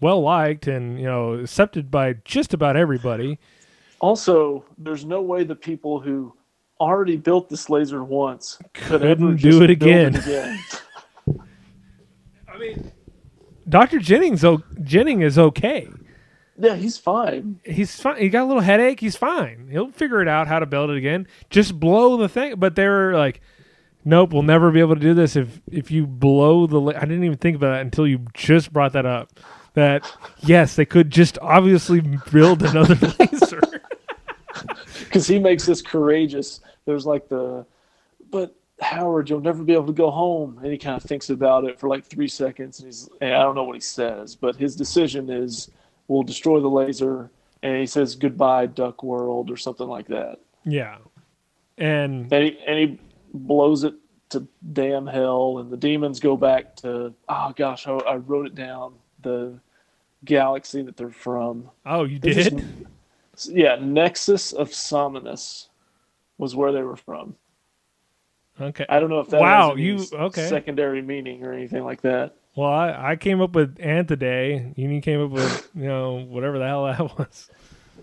well 0.00 0.22
liked 0.22 0.66
and 0.66 0.98
you 0.98 1.04
know 1.04 1.34
accepted 1.34 1.90
by 1.90 2.14
just 2.24 2.54
about 2.54 2.76
everybody. 2.76 3.38
Also 4.00 4.64
there's 4.78 5.04
no 5.04 5.20
way 5.20 5.44
the 5.44 5.54
people 5.54 6.00
who 6.00 6.32
already 6.80 7.18
built 7.18 7.50
this 7.50 7.68
laser 7.68 8.02
once 8.02 8.58
could 8.72 9.02
ever 9.02 9.14
Couldn't 9.14 9.36
just 9.36 9.58
do 9.58 9.64
it 9.64 9.66
build 9.66 9.70
again. 9.70 10.16
again. 10.16 10.58
i 12.48 12.56
mean 12.58 12.90
dr 13.68 13.98
jennings 13.98 14.42
o- 14.44 14.62
jennings 14.82 15.22
is 15.22 15.38
okay 15.38 15.86
yeah 16.60 16.74
he's 16.76 16.98
fine 16.98 17.58
he's 17.64 18.00
fine. 18.00 18.18
He 18.18 18.28
got 18.28 18.44
a 18.44 18.46
little 18.46 18.62
headache. 18.62 19.00
He's 19.00 19.16
fine. 19.16 19.68
He'll 19.70 19.90
figure 19.90 20.20
it 20.20 20.28
out 20.28 20.46
how 20.46 20.58
to 20.58 20.66
build 20.66 20.90
it 20.90 20.96
again. 20.96 21.26
Just 21.48 21.78
blow 21.78 22.16
the 22.16 22.28
thing. 22.28 22.56
But 22.56 22.76
they 22.76 22.86
were 22.86 23.14
like, 23.14 23.40
nope, 24.04 24.32
we'll 24.32 24.42
never 24.42 24.70
be 24.70 24.80
able 24.80 24.94
to 24.94 25.00
do 25.00 25.14
this 25.14 25.36
if 25.36 25.60
if 25.70 25.90
you 25.90 26.06
blow 26.06 26.66
the. 26.66 26.80
La- 26.80 26.96
I 26.96 27.00
didn't 27.00 27.24
even 27.24 27.38
think 27.38 27.56
about 27.56 27.70
that 27.70 27.80
until 27.80 28.06
you 28.06 28.26
just 28.34 28.72
brought 28.72 28.92
that 28.92 29.06
up. 29.06 29.30
That 29.74 30.10
yes, 30.40 30.76
they 30.76 30.84
could 30.84 31.10
just 31.10 31.38
obviously 31.40 32.00
build 32.32 32.62
another 32.62 32.94
laser. 33.18 33.60
because 35.04 35.26
he 35.26 35.38
makes 35.38 35.66
this 35.66 35.82
courageous. 35.82 36.60
There's 36.86 37.06
like 37.06 37.28
the, 37.28 37.64
but 38.30 38.54
Howard, 38.80 39.28
you'll 39.28 39.40
never 39.40 39.62
be 39.62 39.74
able 39.74 39.86
to 39.86 39.92
go 39.92 40.10
home. 40.10 40.58
And 40.62 40.72
he 40.72 40.78
kind 40.78 40.96
of 40.96 41.02
thinks 41.02 41.30
about 41.30 41.64
it 41.64 41.78
for 41.78 41.88
like 41.88 42.04
three 42.04 42.28
seconds, 42.28 42.80
and 42.80 42.86
he's, 42.86 43.08
and 43.20 43.34
I 43.34 43.42
don't 43.42 43.54
know 43.54 43.64
what 43.64 43.76
he 43.76 43.80
says, 43.80 44.34
but 44.34 44.56
his 44.56 44.74
decision 44.74 45.30
is, 45.30 45.70
we'll 46.10 46.24
destroy 46.24 46.58
the 46.60 46.68
laser, 46.68 47.30
and 47.62 47.76
he 47.78 47.86
says 47.86 48.16
goodbye, 48.16 48.66
Duck 48.66 49.02
World, 49.04 49.48
or 49.50 49.56
something 49.56 49.86
like 49.86 50.08
that. 50.08 50.40
yeah, 50.64 50.96
and 51.78 52.32
And 52.32 52.44
he 52.44 52.58
and 52.66 52.78
he 52.78 52.98
blows 53.32 53.84
it 53.84 53.94
to 54.30 54.46
damn 54.72 55.06
hell, 55.06 55.58
and 55.58 55.70
the 55.70 55.76
demons 55.76 56.18
go 56.20 56.36
back 56.36 56.74
to, 56.76 57.14
oh 57.28 57.52
gosh, 57.56 57.86
I, 57.86 57.92
I 57.92 58.16
wrote 58.16 58.46
it 58.46 58.54
down, 58.56 58.94
the 59.22 59.58
galaxy 60.24 60.82
that 60.82 60.96
they're 60.96 61.10
from. 61.10 61.70
oh, 61.86 62.04
you 62.04 62.18
They 62.18 62.32
just- 62.34 62.56
did. 62.56 62.86
yeah, 63.48 63.76
Nexus 63.80 64.52
of 64.52 64.70
Sominus 64.70 65.68
was 66.38 66.54
where 66.56 66.72
they 66.72 66.82
were 66.82 66.96
from. 66.96 67.36
Okay. 68.60 68.84
I 68.88 69.00
don't 69.00 69.08
know 69.10 69.20
if 69.20 69.28
that 69.28 69.40
Wow, 69.40 69.74
you- 69.76 70.04
okay. 70.12 70.46
secondary 70.48 71.02
meaning 71.02 71.44
or 71.44 71.52
anything 71.52 71.82
like 71.84 72.02
that. 72.02 72.34
Well, 72.56 72.70
I, 72.70 73.12
I 73.12 73.16
came 73.16 73.40
up 73.40 73.54
with 73.54 73.76
Antiday. 73.78 74.76
You 74.76 75.00
came 75.00 75.20
up 75.20 75.30
with 75.30 75.70
you 75.74 75.86
know 75.86 76.24
whatever 76.28 76.58
the 76.58 76.66
hell 76.66 76.84
that 76.86 77.00
was. 77.18 77.50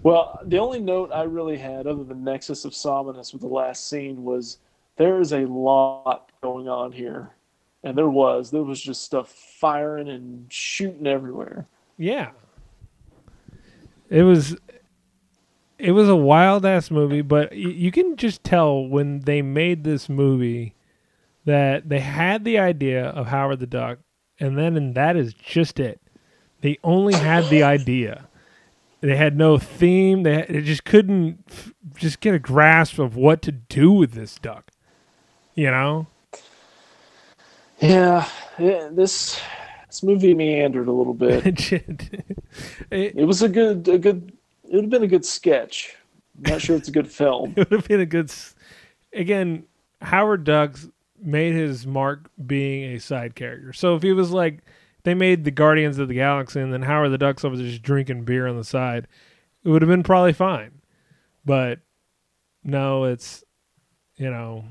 Well, 0.03 0.39
the 0.45 0.57
only 0.57 0.79
note 0.79 1.11
I 1.13 1.23
really 1.23 1.57
had 1.57 1.87
other 1.87 2.03
than 2.03 2.23
Nexus 2.23 2.65
of 2.65 2.73
Sominus 2.73 3.33
with 3.33 3.41
the 3.41 3.47
last 3.47 3.89
scene 3.89 4.23
was 4.23 4.59
there 4.95 5.19
is 5.21 5.33
a 5.33 5.45
lot 5.45 6.31
going 6.41 6.67
on 6.67 6.91
here. 6.91 7.31
And 7.83 7.97
there 7.97 8.09
was. 8.09 8.51
There 8.51 8.63
was 8.63 8.81
just 8.81 9.03
stuff 9.03 9.31
firing 9.31 10.09
and 10.09 10.51
shooting 10.51 11.07
everywhere. 11.07 11.67
Yeah. 11.97 12.31
It 14.09 14.23
was 14.23 14.55
it 15.79 15.91
was 15.91 16.09
a 16.09 16.15
wild 16.15 16.65
ass 16.65 16.89
movie, 16.89 17.21
but 17.21 17.53
you 17.53 17.91
can 17.91 18.15
just 18.15 18.43
tell 18.43 18.87
when 18.87 19.19
they 19.21 19.41
made 19.41 19.83
this 19.83 20.09
movie 20.09 20.73
that 21.45 21.87
they 21.87 21.99
had 21.99 22.43
the 22.43 22.57
idea 22.57 23.05
of 23.05 23.27
Howard 23.27 23.59
the 23.59 23.67
Duck 23.67 23.99
and 24.39 24.57
then 24.57 24.75
and 24.77 24.95
that 24.95 25.15
is 25.15 25.33
just 25.33 25.79
it. 25.79 25.99
They 26.61 26.77
only 26.83 27.13
had 27.13 27.45
the 27.49 27.63
idea. 27.63 28.27
They 29.01 29.15
had 29.15 29.37
no 29.37 29.57
theme. 29.59 30.23
They, 30.23 30.45
they 30.49 30.61
just 30.61 30.83
couldn't 30.83 31.43
f- 31.49 31.73
just 31.95 32.19
get 32.19 32.33
a 32.33 32.39
grasp 32.39 32.97
of 32.99 33.15
what 33.15 33.41
to 33.43 33.51
do 33.51 33.91
with 33.91 34.13
this 34.13 34.35
duck. 34.39 34.71
You 35.55 35.69
know? 35.71 36.07
Yeah, 37.79 38.27
yeah 38.57 38.89
this 38.91 39.39
this 39.87 40.01
movie 40.03 40.33
meandered 40.33 40.87
a 40.87 40.91
little 40.91 41.13
bit. 41.25 41.45
It. 41.71 42.01
It- 42.91 43.15
It 43.19 43.25
was 43.25 43.41
a 43.43 43.49
good 43.49 43.87
a 43.87 43.97
good 43.97 44.33
it 44.63 44.73
would 44.75 44.83
have 44.85 44.89
been 44.89 45.03
a 45.03 45.07
good 45.07 45.25
sketch. 45.25 45.95
I'm 46.45 46.51
not 46.53 46.61
sure 46.61 46.75
it's 46.75 46.87
a 46.89 46.91
good 46.91 47.07
film. 47.09 47.53
it 47.57 47.69
would 47.69 47.79
have 47.79 47.87
been 47.87 48.01
a 48.01 48.05
good. 48.05 48.31
Again, 49.13 49.63
Howard 50.01 50.43
Ducks 50.43 50.87
made 51.21 51.53
his 51.53 51.85
mark 51.85 52.29
being 52.45 52.95
a 52.95 52.99
side 52.99 53.35
character. 53.35 53.73
So 53.73 53.95
if 53.95 54.03
he 54.03 54.13
was 54.13 54.31
like, 54.31 54.59
they 55.03 55.13
made 55.13 55.43
the 55.43 55.51
Guardians 55.51 55.99
of 55.99 56.07
the 56.07 56.15
Galaxy, 56.15 56.59
and 56.59 56.73
then 56.73 56.81
Howard 56.81 57.11
the 57.11 57.17
Ducks 57.17 57.43
was 57.43 57.59
just 57.59 57.81
drinking 57.81 58.25
beer 58.25 58.47
on 58.47 58.57
the 58.57 58.63
side, 58.63 59.07
it 59.63 59.69
would 59.69 59.81
have 59.81 59.89
been 59.89 60.03
probably 60.03 60.33
fine. 60.33 60.81
But 61.45 61.79
no, 62.63 63.05
it's 63.05 63.43
you 64.17 64.29
know, 64.29 64.65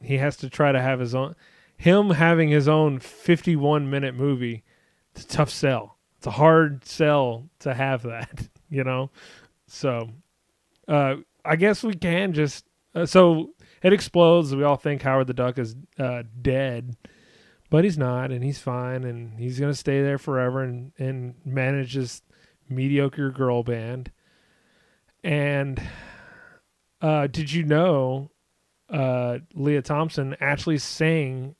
he 0.00 0.18
has 0.18 0.36
to 0.38 0.50
try 0.50 0.70
to 0.70 0.80
have 0.80 1.00
his 1.00 1.14
own. 1.14 1.34
Him 1.76 2.10
having 2.10 2.48
his 2.48 2.68
own 2.68 3.00
fifty-one 3.00 3.90
minute 3.90 4.14
movie, 4.14 4.62
it's 5.14 5.24
a 5.24 5.28
tough 5.28 5.50
sell. 5.50 5.98
It's 6.18 6.26
a 6.26 6.32
hard 6.32 6.84
sell 6.84 7.48
to 7.60 7.74
have 7.74 8.02
that, 8.02 8.48
you 8.70 8.84
know. 8.84 9.10
So 9.66 10.10
uh, 10.86 11.16
I 11.44 11.56
guess 11.56 11.82
we 11.82 11.94
can 11.94 12.32
just 12.34 12.66
uh, 12.94 13.06
so 13.06 13.50
it 13.82 13.92
explodes. 13.92 14.54
We 14.54 14.64
all 14.64 14.76
think 14.76 15.02
Howard 15.02 15.26
the 15.26 15.34
Duck 15.34 15.58
is 15.58 15.76
uh, 15.98 16.22
dead, 16.40 16.96
but 17.70 17.84
he's 17.84 17.98
not, 17.98 18.30
and 18.30 18.44
he's 18.44 18.58
fine, 18.58 19.04
and 19.04 19.38
he's 19.38 19.58
gonna 19.58 19.74
stay 19.74 20.02
there 20.02 20.18
forever 20.18 20.62
and 20.62 20.92
and 20.98 21.34
manage 21.44 21.94
this 21.94 22.22
mediocre 22.68 23.30
girl 23.30 23.62
band. 23.62 24.10
And 25.24 25.80
uh, 27.00 27.26
did 27.26 27.52
you 27.52 27.64
know 27.64 28.30
uh, 28.88 29.38
Lea 29.54 29.82
Thompson 29.82 30.36
actually 30.40 30.78
sang? 30.78 31.54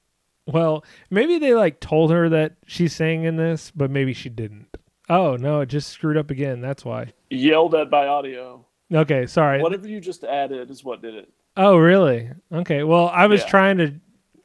Well, 0.46 0.84
maybe 1.10 1.38
they 1.38 1.54
like 1.54 1.80
told 1.80 2.10
her 2.10 2.28
that 2.28 2.56
she 2.66 2.88
sang 2.88 3.24
in 3.24 3.36
this, 3.36 3.70
but 3.74 3.90
maybe 3.90 4.12
she 4.12 4.28
didn't. 4.28 4.76
Oh 5.08 5.36
no, 5.36 5.60
it 5.60 5.66
just 5.66 5.90
screwed 5.90 6.16
up 6.16 6.30
again. 6.30 6.60
That's 6.60 6.84
why. 6.84 7.12
Yelled 7.30 7.74
at 7.74 7.90
by 7.90 8.06
audio. 8.06 8.64
Okay, 8.92 9.26
sorry. 9.26 9.62
Whatever 9.62 9.88
you 9.88 10.00
just 10.00 10.24
added 10.24 10.70
is 10.70 10.84
what 10.84 11.00
did 11.02 11.14
it. 11.14 11.32
Oh, 11.56 11.76
really? 11.76 12.30
Okay. 12.52 12.82
Well, 12.82 13.08
I 13.08 13.26
was 13.26 13.40
Yeah. 13.42 13.48
trying 13.48 13.78
to 13.78 13.94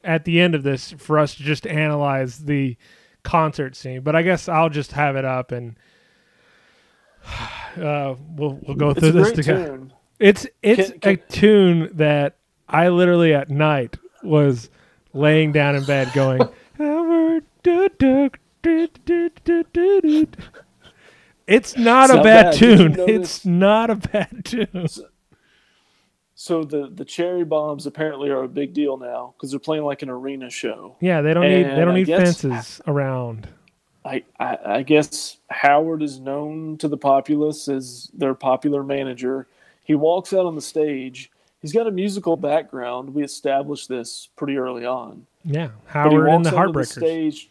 at 0.04 0.24
the 0.24 0.40
end 0.40 0.54
of 0.54 0.62
this 0.62 0.92
for 0.92 1.18
us 1.18 1.34
to 1.36 1.42
just 1.42 1.66
analyze 1.66 2.38
the 2.44 2.76
concert 3.24 3.76
scene, 3.76 4.00
but 4.02 4.14
I 4.16 4.22
guess 4.22 4.48
I'll 4.48 4.70
just 4.70 4.92
have 4.92 5.16
it 5.16 5.24
up 5.24 5.52
and 5.52 5.76
uh, 7.76 8.14
we'll 8.36 8.58
we'll 8.62 8.76
go 8.76 8.94
through 8.94 9.12
this 9.12 9.32
together. 9.32 9.66
tune. 9.68 9.92
It's 10.18 10.46
it's 10.62 10.90
Can- 10.92 11.00
can- 11.00 11.12
a 11.14 11.16
tune 11.16 11.90
that 11.94 12.36
I 12.68 12.88
literally 12.88 13.34
at 13.34 13.50
night 13.50 13.96
was 14.22 14.70
laying 15.12 15.52
down 15.52 15.76
in 15.76 15.84
bed 15.84 16.10
going. 16.14 16.40
It's 21.46 21.76
not 21.76 22.10
It's 22.10 22.12
a 22.12 22.16
not 22.16 22.24
bad 22.24 22.42
bad. 22.44 22.52
Tune. 22.54 22.96
It's 22.98 23.44
not 23.46 23.90
a 23.90 23.96
bad 23.96 24.44
tune. 24.44 24.88
So 24.88 25.07
the 26.46 26.88
the 26.94 27.04
cherry 27.04 27.44
bombs 27.44 27.86
apparently 27.86 28.30
are 28.30 28.44
a 28.44 28.48
big 28.48 28.72
deal 28.72 28.96
now 28.96 29.34
because 29.36 29.50
they're 29.50 29.58
playing 29.58 29.84
like 29.84 30.02
an 30.02 30.08
arena 30.08 30.48
show. 30.48 30.96
Yeah, 31.00 31.20
they 31.20 31.34
don't 31.34 31.42
need 31.48 31.64
they 31.64 31.76
don't 31.80 31.88
I 31.90 31.94
need 31.94 32.06
guess- 32.06 32.40
fences 32.42 32.80
around. 32.86 33.48
I, 34.04 34.22
I 34.38 34.58
I 34.64 34.82
guess 34.84 35.38
Howard 35.50 36.02
is 36.02 36.20
known 36.20 36.78
to 36.78 36.88
the 36.88 36.96
populace 36.96 37.68
as 37.68 38.08
their 38.14 38.34
popular 38.34 38.82
manager. 38.84 39.48
He 39.84 39.94
walks 39.96 40.32
out 40.32 40.46
on 40.46 40.54
the 40.54 40.62
stage. 40.62 41.30
He's 41.60 41.72
got 41.72 41.88
a 41.88 41.90
musical 41.90 42.36
background. 42.36 43.12
We 43.12 43.24
established 43.24 43.88
this 43.88 44.28
pretty 44.36 44.56
early 44.56 44.86
on. 44.86 45.26
Yeah, 45.44 45.70
Howard 45.86 46.28
and 46.28 46.44
the 46.44 46.50
Heartbreakers. 46.50 46.92
stage, 46.98 47.50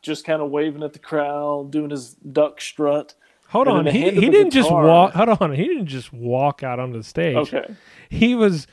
just 0.00 0.24
kind 0.24 0.40
of 0.40 0.50
waving 0.50 0.84
at 0.84 0.92
the 0.92 1.00
crowd, 1.00 1.72
doing 1.72 1.90
his 1.90 2.14
duck 2.14 2.60
strut. 2.60 3.14
Hold 3.48 3.68
on, 3.68 3.86
he, 3.86 4.10
he 4.10 4.28
didn't 4.28 4.50
just 4.50 4.70
walk. 4.70 5.12
Hold 5.14 5.28
on, 5.40 5.52
he 5.52 5.64
didn't 5.64 5.86
just 5.86 6.12
walk 6.12 6.62
out 6.62 6.80
onto 6.80 6.98
the 6.98 7.04
stage. 7.04 7.36
Okay. 7.36 7.74
he 8.08 8.34
was 8.34 8.66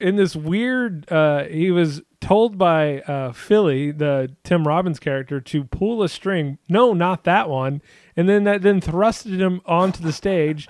in 0.00 0.16
this 0.16 0.34
weird. 0.34 1.10
Uh, 1.10 1.44
he 1.44 1.70
was 1.70 2.02
told 2.20 2.56
by 2.56 3.00
uh, 3.00 3.32
Philly, 3.32 3.90
the 3.90 4.34
Tim 4.44 4.66
Robbins 4.66 4.98
character, 4.98 5.40
to 5.40 5.64
pull 5.64 6.02
a 6.02 6.08
string. 6.08 6.58
No, 6.68 6.92
not 6.94 7.24
that 7.24 7.48
one. 7.48 7.82
And 8.16 8.28
then 8.28 8.44
that 8.44 8.62
then 8.62 8.80
thrusted 8.80 9.38
him 9.38 9.60
onto 9.66 10.02
the 10.02 10.12
stage. 10.12 10.68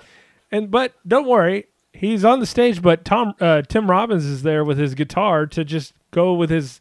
And 0.51 0.69
but 0.69 0.93
don't 1.07 1.27
worry, 1.27 1.67
he's 1.93 2.25
on 2.25 2.39
the 2.39 2.45
stage. 2.45 2.81
But 2.81 3.05
Tom 3.05 3.33
uh, 3.39 3.61
Tim 3.63 3.89
Robbins 3.89 4.25
is 4.25 4.43
there 4.43 4.63
with 4.63 4.77
his 4.77 4.95
guitar 4.95 5.45
to 5.47 5.63
just 5.63 5.93
go 6.11 6.33
with 6.33 6.49
his, 6.49 6.79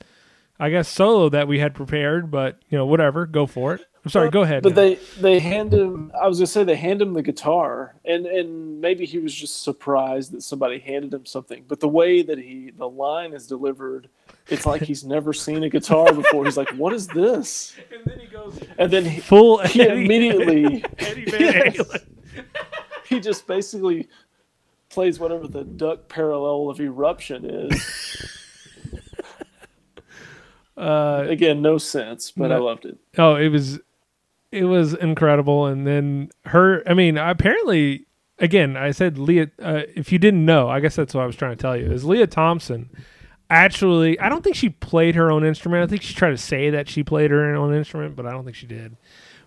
I 0.58 0.70
guess, 0.70 0.88
solo 0.88 1.28
that 1.28 1.46
we 1.48 1.60
had 1.60 1.74
prepared. 1.74 2.30
But 2.30 2.58
you 2.68 2.76
know, 2.76 2.86
whatever, 2.86 3.26
go 3.26 3.46
for 3.46 3.74
it. 3.74 3.86
I'm 4.04 4.10
sorry, 4.10 4.30
go 4.30 4.42
ahead. 4.42 4.64
But 4.64 4.70
now. 4.70 4.74
they 4.82 4.94
they 5.20 5.38
hand 5.38 5.72
him. 5.72 6.10
I 6.20 6.26
was 6.26 6.38
gonna 6.38 6.48
say 6.48 6.64
they 6.64 6.74
hand 6.74 7.00
him 7.00 7.12
the 7.14 7.22
guitar, 7.22 7.94
and 8.04 8.26
and 8.26 8.80
maybe 8.80 9.06
he 9.06 9.18
was 9.18 9.32
just 9.32 9.62
surprised 9.62 10.32
that 10.32 10.42
somebody 10.42 10.80
handed 10.80 11.14
him 11.14 11.24
something. 11.24 11.64
But 11.68 11.78
the 11.78 11.86
way 11.88 12.22
that 12.22 12.36
he 12.38 12.72
the 12.76 12.88
line 12.88 13.32
is 13.32 13.46
delivered, 13.46 14.08
it's 14.48 14.66
like 14.66 14.82
he's 14.82 15.04
never 15.04 15.32
seen 15.32 15.62
a 15.62 15.68
guitar 15.68 16.12
before. 16.12 16.44
He's 16.44 16.56
like, 16.56 16.70
"What 16.70 16.92
is 16.92 17.06
this?" 17.06 17.76
and 17.92 18.02
then 18.04 18.18
he 18.18 18.26
goes 18.26 18.58
And 18.76 18.90
then 18.92 19.04
he, 19.04 19.20
full 19.20 19.58
he 19.58 19.82
Eddie, 19.82 20.04
immediately 20.04 20.84
Eddie 20.98 21.24
Van 21.26 21.40
Yes. 21.40 21.76
Halen. 21.76 22.02
he 23.08 23.20
just 23.20 23.46
basically 23.46 24.08
plays 24.88 25.20
whatever 25.20 25.46
the 25.46 25.62
duck 25.62 26.08
parallel 26.08 26.70
of 26.70 26.80
eruption 26.80 27.44
is. 27.44 28.28
Uh, 30.74 31.26
Again, 31.28 31.60
no 31.60 31.76
sense, 31.78 32.30
but 32.32 32.50
I 32.50 32.56
loved 32.56 32.86
it. 32.86 32.96
Oh, 33.18 33.36
it 33.36 33.48
was 33.48 33.78
it 34.52 34.64
was 34.64 34.94
incredible 34.94 35.66
and 35.66 35.86
then 35.86 36.30
her 36.44 36.82
I 36.88 36.94
mean, 36.94 37.18
apparently 37.18 38.06
again, 38.38 38.76
I 38.76 38.90
said 38.92 39.18
Lea 39.18 39.48
uh, 39.60 39.82
if 39.96 40.12
you 40.12 40.18
didn't 40.18 40.44
know, 40.44 40.68
I 40.68 40.80
guess 40.80 40.94
that's 40.96 41.14
what 41.14 41.22
I 41.22 41.26
was 41.26 41.36
trying 41.36 41.56
to 41.56 41.60
tell 41.60 41.76
you. 41.76 41.90
Is 41.90 42.04
Lea 42.04 42.26
Thompson 42.26 42.90
actually 43.50 44.18
I 44.20 44.28
don't 44.28 44.42
think 44.44 44.56
she 44.56 44.68
played 44.68 45.14
her 45.14 45.30
own 45.30 45.44
instrument. 45.44 45.82
I 45.82 45.86
think 45.86 46.02
she 46.02 46.14
tried 46.14 46.30
to 46.30 46.38
say 46.38 46.70
that 46.70 46.88
she 46.88 47.02
played 47.02 47.30
her 47.30 47.54
own 47.54 47.74
instrument, 47.74 48.14
but 48.14 48.26
I 48.26 48.30
don't 48.30 48.44
think 48.44 48.56
she 48.56 48.66
did. 48.66 48.96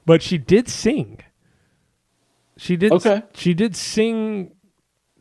But 0.06 0.22
she 0.22 0.38
did 0.38 0.68
sing. 0.70 1.22
She 2.58 2.76
did 2.78 2.92
Okay. 2.92 3.24
she 3.34 3.54
did 3.54 3.76
sing 3.76 4.52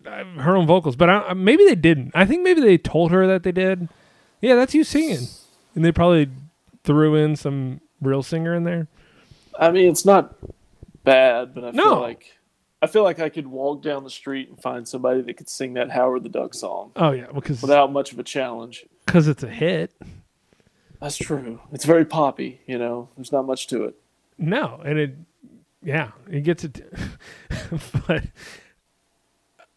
uh, 0.06 0.24
her 0.40 0.56
own 0.56 0.66
vocals, 0.66 0.96
but 0.96 1.08
I, 1.10 1.32
maybe 1.32 1.64
they 1.64 1.74
didn't. 1.74 2.12
I 2.14 2.26
think 2.26 2.42
maybe 2.42 2.60
they 2.60 2.78
told 2.78 3.10
her 3.10 3.26
that 3.26 3.42
they 3.42 3.52
did. 3.52 3.88
Yeah, 4.40 4.54
that's 4.54 4.74
you 4.74 4.84
singing, 4.84 5.26
and 5.74 5.84
they 5.84 5.90
probably 5.92 6.28
threw 6.84 7.14
in 7.14 7.34
some 7.34 7.80
real 8.00 8.22
singer 8.22 8.54
in 8.54 8.64
there. 8.64 8.88
I 9.58 9.70
mean, 9.70 9.88
it's 9.90 10.04
not 10.04 10.34
bad, 11.04 11.54
but 11.54 11.64
I 11.64 11.70
No. 11.70 11.82
feel 11.82 12.00
like 12.00 12.38
I 12.82 12.86
feel 12.86 13.02
like 13.02 13.18
I 13.18 13.30
could 13.30 13.46
walk 13.46 13.82
down 13.82 14.04
the 14.04 14.10
street 14.10 14.48
and 14.50 14.60
find 14.60 14.86
somebody 14.86 15.22
that 15.22 15.36
could 15.38 15.48
sing 15.48 15.74
that 15.74 15.90
Howard 15.90 16.22
the 16.22 16.28
Duck 16.28 16.52
song 16.52 16.92
Oh 16.96 17.12
yeah, 17.12 17.26
because 17.34 17.62
without 17.62 17.90
much 17.92 18.12
of 18.12 18.18
a 18.18 18.22
challenge. 18.22 18.84
because 19.06 19.26
it's 19.28 19.42
a 19.42 19.48
hit. 19.48 19.92
That's 21.00 21.16
true. 21.16 21.60
It's 21.72 21.84
very 21.84 22.04
poppy, 22.04 22.60
you 22.66 22.78
know. 22.78 23.08
There's 23.16 23.32
not 23.32 23.46
much 23.46 23.66
to 23.68 23.84
it. 23.84 23.94
No, 24.38 24.80
and 24.84 24.98
it, 24.98 25.14
yeah, 25.82 26.10
it 26.30 26.42
gets 26.42 26.64
it. 26.64 26.82
but 28.06 28.24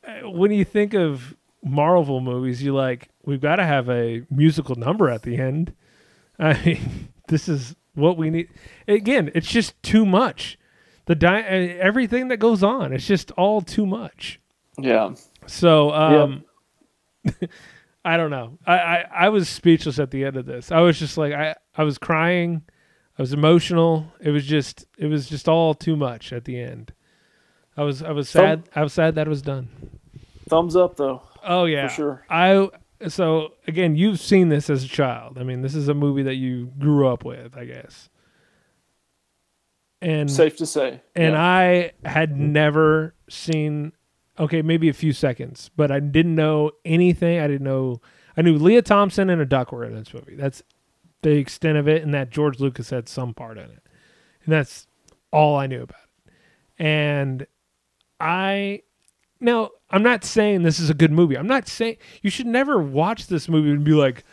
uh, 0.08 0.30
when 0.30 0.52
you 0.52 0.66
think 0.66 0.94
of 0.94 1.36
Marvel 1.64 2.20
movies, 2.22 2.62
you 2.64 2.74
like 2.74 3.10
we've 3.24 3.42
got 3.42 3.58
to 3.58 3.66
have 3.66 3.90
a 3.90 4.24
musical 4.30 4.76
number 4.76 5.10
at 5.10 5.24
the 5.24 5.38
end. 5.38 5.74
I 6.40 6.62
mean, 6.66 7.10
this 7.30 7.48
is 7.50 7.76
what 7.98 8.18
we 8.18 8.30
need. 8.30 8.50
Again, 8.88 9.32
it's 9.34 9.48
just 9.48 9.82
too 9.84 10.06
much. 10.06 10.58
The 11.06 11.16
di- 11.16 11.42
uh, 11.42 11.82
everything 11.82 12.28
that 12.30 12.38
goes 12.38 12.64
on, 12.64 12.94
it's 12.94 13.08
just 13.08 13.32
all 13.32 13.62
too 13.62 13.86
much. 13.86 14.40
Yeah. 14.78 15.16
So, 15.46 15.92
um, 15.92 16.44
I 18.06 18.18
don't 18.18 18.30
know. 18.30 18.58
I, 18.66 18.74
I, 18.74 19.06
I 19.14 19.30
was 19.30 19.50
speechless 19.50 20.00
at 20.00 20.12
the 20.12 20.26
end 20.26 20.38
of 20.38 20.46
this. 20.46 20.72
I 20.72 20.80
was 20.82 21.00
just 21.00 21.18
like, 21.18 21.34
I, 21.34 21.56
I 21.76 21.84
was 21.84 21.98
crying. 21.98 22.62
I 23.18 23.22
was 23.22 23.34
emotional. 23.34 24.12
It 24.20 24.30
was 24.30 24.46
just, 24.46 24.86
it 24.98 25.08
was 25.08 25.28
just 25.28 25.50
all 25.50 25.74
too 25.74 25.96
much 25.96 26.32
at 26.32 26.46
the 26.46 26.60
end. 26.60 26.94
I 27.76 27.84
was, 27.84 28.04
I 28.04 28.12
was 28.12 28.30
sad. 28.30 28.70
I 28.76 28.84
was 28.84 28.94
sad 28.94 29.16
that 29.16 29.28
it 29.28 29.30
was 29.30 29.42
done. 29.42 29.70
Thumbs 30.50 30.76
up 30.76 30.96
though. 30.98 31.22
Oh 31.44 31.66
yeah, 31.66 31.88
sure. 31.88 32.26
I, 32.30 32.70
so 33.08 33.54
again, 33.68 33.96
you've 33.96 34.20
seen 34.20 34.50
this 34.50 34.70
as 34.70 34.84
a 34.84 34.88
child. 34.88 35.38
I 35.38 35.44
mean, 35.44 35.62
this 35.62 35.76
is 35.76 35.88
a 35.88 35.94
movie 35.94 36.24
that 36.24 36.36
you 36.36 36.72
grew 36.80 37.08
up 37.08 37.24
with, 37.24 37.56
I 37.58 37.66
guess. 37.66 38.10
And 40.02 40.30
Safe 40.30 40.58
to 40.58 40.66
say. 40.66 41.02
and 41.16 41.34
Yeah. 41.34 41.42
I 41.42 41.92
had 42.08 42.38
never 42.38 43.16
seen 43.30 43.94
okay, 44.40 44.62
maybe 44.62 44.88
a 44.88 44.94
few 44.94 45.14
seconds, 45.14 45.72
but 45.76 45.92
I 45.92 46.00
didn't 46.00 46.36
know 46.36 46.72
anything. 46.86 47.40
I 47.40 47.48
didn't 47.48 47.64
know 47.64 48.02
I 48.38 48.44
knew 48.44 48.58
Lea 48.58 48.82
Thompson 48.84 49.32
and 49.32 49.42
a 49.42 49.46
duck 49.46 49.72
were 49.72 49.84
in 49.84 49.96
this 49.96 50.14
movie. 50.14 50.36
That's 50.36 50.62
the 51.24 51.32
extent 51.32 51.78
of 51.78 51.88
it, 51.88 52.04
and 52.04 52.14
that 52.14 52.30
George 52.30 52.60
Lucas 52.60 52.92
had 52.92 53.10
some 53.10 53.34
part 53.34 53.58
in 53.58 53.66
it. 53.66 53.82
And 54.46 54.54
that's 54.54 54.86
all 55.32 55.56
I 55.58 55.66
knew 55.66 55.82
about 55.82 55.98
it. 56.28 56.34
And 56.78 57.48
I 58.20 58.84
now 59.40 59.72
I'm 59.90 60.04
not 60.04 60.24
saying 60.24 60.64
this 60.64 60.80
is 60.80 60.90
a 60.90 60.94
good 60.94 61.12
movie. 61.12 61.38
I'm 61.38 61.48
not 61.48 61.68
saying 61.68 61.98
you 62.22 62.30
should 62.30 62.48
never 62.48 62.82
watch 62.82 63.28
this 63.28 63.48
movie 63.48 63.72
and 63.72 63.84
be 63.84 63.94
like, 63.94 64.24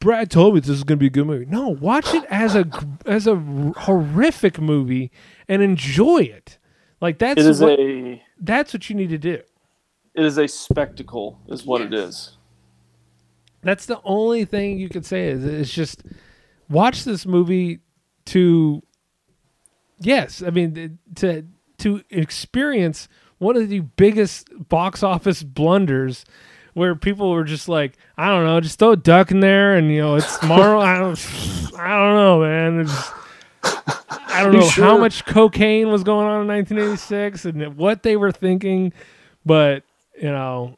Brad 0.00 0.30
told 0.30 0.54
me 0.54 0.60
this 0.60 0.70
is 0.70 0.84
going 0.84 0.98
to 0.98 1.00
be 1.00 1.06
a 1.06 1.10
good 1.10 1.26
movie. 1.26 1.46
No, 1.46 1.68
watch 1.68 2.12
it 2.14 2.24
as 2.30 2.54
a 2.54 2.66
as 3.06 3.26
a 3.26 3.36
horrific 3.36 4.60
movie 4.60 5.10
and 5.48 5.62
enjoy 5.62 6.18
it. 6.18 6.58
Like 7.00 7.18
that's 7.18 7.40
it 7.40 7.46
is 7.46 7.60
what, 7.60 7.78
a 7.78 8.22
that's 8.40 8.72
what 8.72 8.88
you 8.88 8.96
need 8.96 9.10
to 9.10 9.18
do. 9.18 9.40
it 10.14 10.24
is 10.24 10.38
a 10.38 10.48
spectacle 10.48 11.40
is 11.48 11.64
what 11.64 11.80
it 11.80 11.92
is. 11.92 12.36
That's 13.62 13.86
the 13.86 14.00
only 14.04 14.44
thing 14.44 14.78
you 14.78 14.88
could 14.88 15.06
say 15.06 15.28
is 15.28 15.44
it's 15.44 15.72
just 15.72 16.02
watch 16.68 17.04
this 17.04 17.26
movie 17.26 17.80
to 18.26 18.82
yes, 19.98 20.42
I 20.42 20.50
mean 20.50 20.98
to 21.16 21.46
to 21.78 22.02
experience 22.10 23.08
one 23.44 23.56
of 23.56 23.68
the 23.68 23.80
biggest 23.80 24.48
box 24.68 25.02
office 25.02 25.42
blunders 25.42 26.24
where 26.72 26.96
people 26.96 27.30
were 27.30 27.44
just 27.44 27.68
like, 27.68 27.96
I 28.16 28.28
don't 28.28 28.44
know, 28.44 28.60
just 28.60 28.78
throw 28.78 28.92
a 28.92 28.96
duck 28.96 29.30
in 29.30 29.40
there 29.40 29.76
and 29.76 29.90
you 29.90 30.00
know, 30.00 30.16
it's 30.16 30.38
tomorrow. 30.40 30.80
I 30.80 30.98
don't 30.98 31.18
I 31.78 31.88
don't 31.98 32.14
know, 32.14 32.40
man. 32.40 32.80
It's, 32.80 33.10
I 34.34 34.42
don't 34.42 34.52
know 34.52 34.68
how 34.68 34.98
much 34.98 35.24
cocaine 35.24 35.88
was 35.88 36.02
going 36.02 36.26
on 36.26 36.42
in 36.42 36.48
1986 36.48 37.44
and 37.44 37.76
what 37.76 38.02
they 38.02 38.16
were 38.16 38.32
thinking, 38.32 38.92
but 39.44 39.84
you 40.16 40.30
know, 40.30 40.76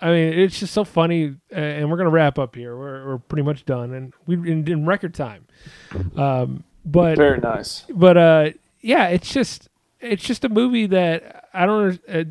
I 0.00 0.10
mean, 0.10 0.32
it's 0.32 0.60
just 0.60 0.72
so 0.72 0.84
funny, 0.84 1.34
and 1.50 1.90
we're 1.90 1.96
gonna 1.96 2.10
wrap 2.10 2.38
up 2.38 2.54
here. 2.54 2.76
We're 2.76 3.06
we're 3.06 3.18
pretty 3.18 3.42
much 3.42 3.64
done, 3.64 3.92
and 3.92 4.12
we 4.26 4.34
in, 4.34 4.66
in 4.68 4.86
record 4.86 5.12
time. 5.14 5.46
Um, 6.16 6.64
but 6.84 7.16
Very 7.16 7.38
nice. 7.40 7.84
but 7.90 8.16
uh, 8.16 8.50
yeah, 8.80 9.08
it's 9.08 9.32
just 9.32 9.68
it's 10.00 10.22
just 10.22 10.44
a 10.44 10.48
movie 10.48 10.86
that 10.86 11.48
I 11.52 11.66
don't. 11.66 12.00
Uh, 12.08 12.24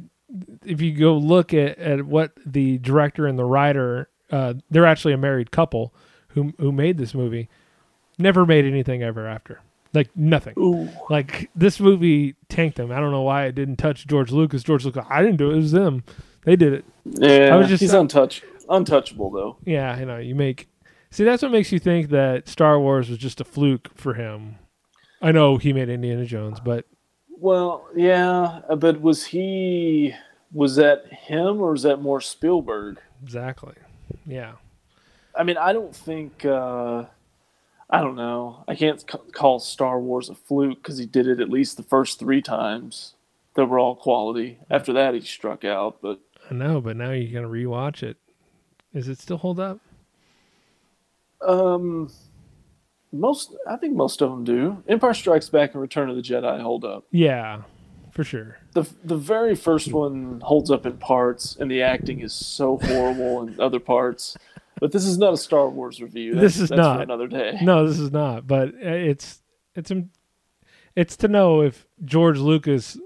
if 0.65 0.81
you 0.81 0.93
go 0.93 1.15
look 1.17 1.53
at, 1.53 1.77
at 1.77 2.05
what 2.05 2.33
the 2.45 2.77
director 2.79 3.27
and 3.27 3.39
the 3.39 3.45
writer, 3.45 4.09
uh, 4.31 4.55
they're 4.69 4.85
actually 4.85 5.13
a 5.13 5.17
married 5.17 5.51
couple 5.51 5.93
who 6.29 6.53
who 6.59 6.71
made 6.71 6.97
this 6.97 7.13
movie. 7.13 7.49
Never 8.19 8.45
made 8.45 8.65
anything 8.65 9.03
ever 9.03 9.27
after, 9.27 9.61
like 9.93 10.09
nothing. 10.15 10.53
Ooh. 10.57 10.89
Like 11.09 11.49
this 11.55 11.79
movie 11.79 12.35
tanked 12.49 12.77
them. 12.77 12.91
I 12.91 12.99
don't 12.99 13.11
know 13.11 13.21
why 13.21 13.45
it 13.45 13.55
didn't 13.55 13.77
touch 13.77 14.07
George 14.07 14.31
Lucas. 14.31 14.63
George 14.63 14.85
Lucas, 14.85 15.05
I 15.09 15.21
didn't 15.21 15.37
do 15.37 15.51
it. 15.51 15.53
It 15.53 15.57
was 15.57 15.71
them. 15.71 16.03
They 16.43 16.55
did 16.55 16.73
it. 16.73 16.85
Yeah. 17.05 17.53
I 17.53 17.57
was 17.57 17.67
just- 17.67 17.81
he's 17.81 17.93
untouch 17.93 18.41
untouchable 18.69 19.29
though. 19.31 19.57
Yeah, 19.65 19.97
you 19.99 20.05
know, 20.05 20.17
you 20.17 20.33
make 20.35 20.67
see 21.11 21.23
that's 21.23 21.41
what 21.43 21.51
makes 21.51 21.71
you 21.71 21.79
think 21.79 22.09
that 22.09 22.47
Star 22.49 22.79
Wars 22.79 23.07
was 23.09 23.17
just 23.17 23.39
a 23.39 23.43
fluke 23.45 23.89
for 23.95 24.15
him. 24.15 24.55
I 25.21 25.31
know 25.31 25.57
he 25.57 25.73
made 25.73 25.89
Indiana 25.89 26.25
Jones, 26.25 26.59
but 26.59 26.85
Well, 27.39 27.87
yeah, 27.95 28.61
uh, 28.67 28.75
but 28.75 28.99
was 29.01 29.25
he 29.25 30.13
was 30.51 30.75
that 30.77 31.05
him 31.11 31.61
or 31.61 31.71
was 31.71 31.83
that 31.83 32.01
more 32.01 32.19
Spielberg? 32.21 32.99
exactly, 33.23 33.75
yeah, 34.25 34.53
I 35.35 35.43
mean, 35.43 35.57
I 35.57 35.71
don't 35.73 35.95
think 35.95 36.45
uh, 36.45 37.05
I 37.89 38.01
don't 38.01 38.15
know. 38.15 38.63
I 38.67 38.75
can't 38.75 38.99
c- 38.99 39.31
call 39.33 39.59
Star 39.59 39.99
Wars 39.99 40.29
a 40.29 40.35
fluke 40.35 40.81
because 40.81 40.97
he 40.97 41.05
did 41.05 41.27
it 41.27 41.39
at 41.39 41.49
least 41.49 41.77
the 41.77 41.83
first 41.83 42.17
three 42.19 42.41
times. 42.41 43.13
That 43.55 43.65
were 43.65 43.79
all 43.79 43.95
quality. 43.95 44.59
After 44.69 44.93
that, 44.93 45.15
he 45.15 45.21
struck 45.21 45.65
out. 45.65 45.97
But 46.01 46.19
I 46.51 46.53
know. 46.53 46.79
But 46.79 46.95
now 46.95 47.09
you're 47.11 47.33
gonna 47.41 47.51
rewatch 47.51 48.03
it. 48.03 48.17
Is 48.93 49.07
it 49.07 49.19
still 49.19 49.37
hold 49.37 49.59
up? 49.59 49.79
um, 51.41 52.11
most 53.11 53.55
I 53.67 53.75
think 53.77 53.95
most 53.95 54.21
of 54.21 54.29
them 54.29 54.43
do. 54.43 54.83
Empire 54.87 55.13
Strikes 55.13 55.49
Back 55.49 55.73
and 55.73 55.81
Return 55.81 56.09
of 56.09 56.15
the 56.15 56.21
Jedi 56.21 56.61
hold 56.61 56.85
up. 56.85 57.05
Yeah, 57.11 57.61
for 58.11 58.23
sure. 58.23 58.57
the 58.73 58.87
The 59.03 59.17
very 59.17 59.55
first 59.55 59.91
one 59.93 60.41
holds 60.43 60.69
up 60.71 60.85
in 60.85 60.97
parts, 60.97 61.55
and 61.59 61.69
the 61.69 61.81
acting 61.81 62.19
is 62.21 62.33
so 62.33 62.77
horrible 62.83 63.43
in 63.43 63.55
other 63.59 63.79
parts. 63.79 64.37
But 64.79 64.91
this 64.91 65.05
is 65.05 65.17
not 65.17 65.33
a 65.33 65.37
Star 65.37 65.69
Wars 65.69 66.01
review. 66.01 66.35
This 66.35 66.57
is 66.59 66.69
that's 66.69 66.77
not. 66.77 67.01
another 67.01 67.27
day. 67.27 67.57
No, 67.61 67.87
this 67.87 67.97
is 67.97 68.11
not. 68.11 68.45
But 68.45 68.69
uh, 68.69 68.89
it's 68.89 69.41
it's 69.75 69.91
it's 70.95 71.17
to 71.17 71.27
know 71.27 71.61
if 71.61 71.87
George 72.05 72.37
Lucas 72.37 72.97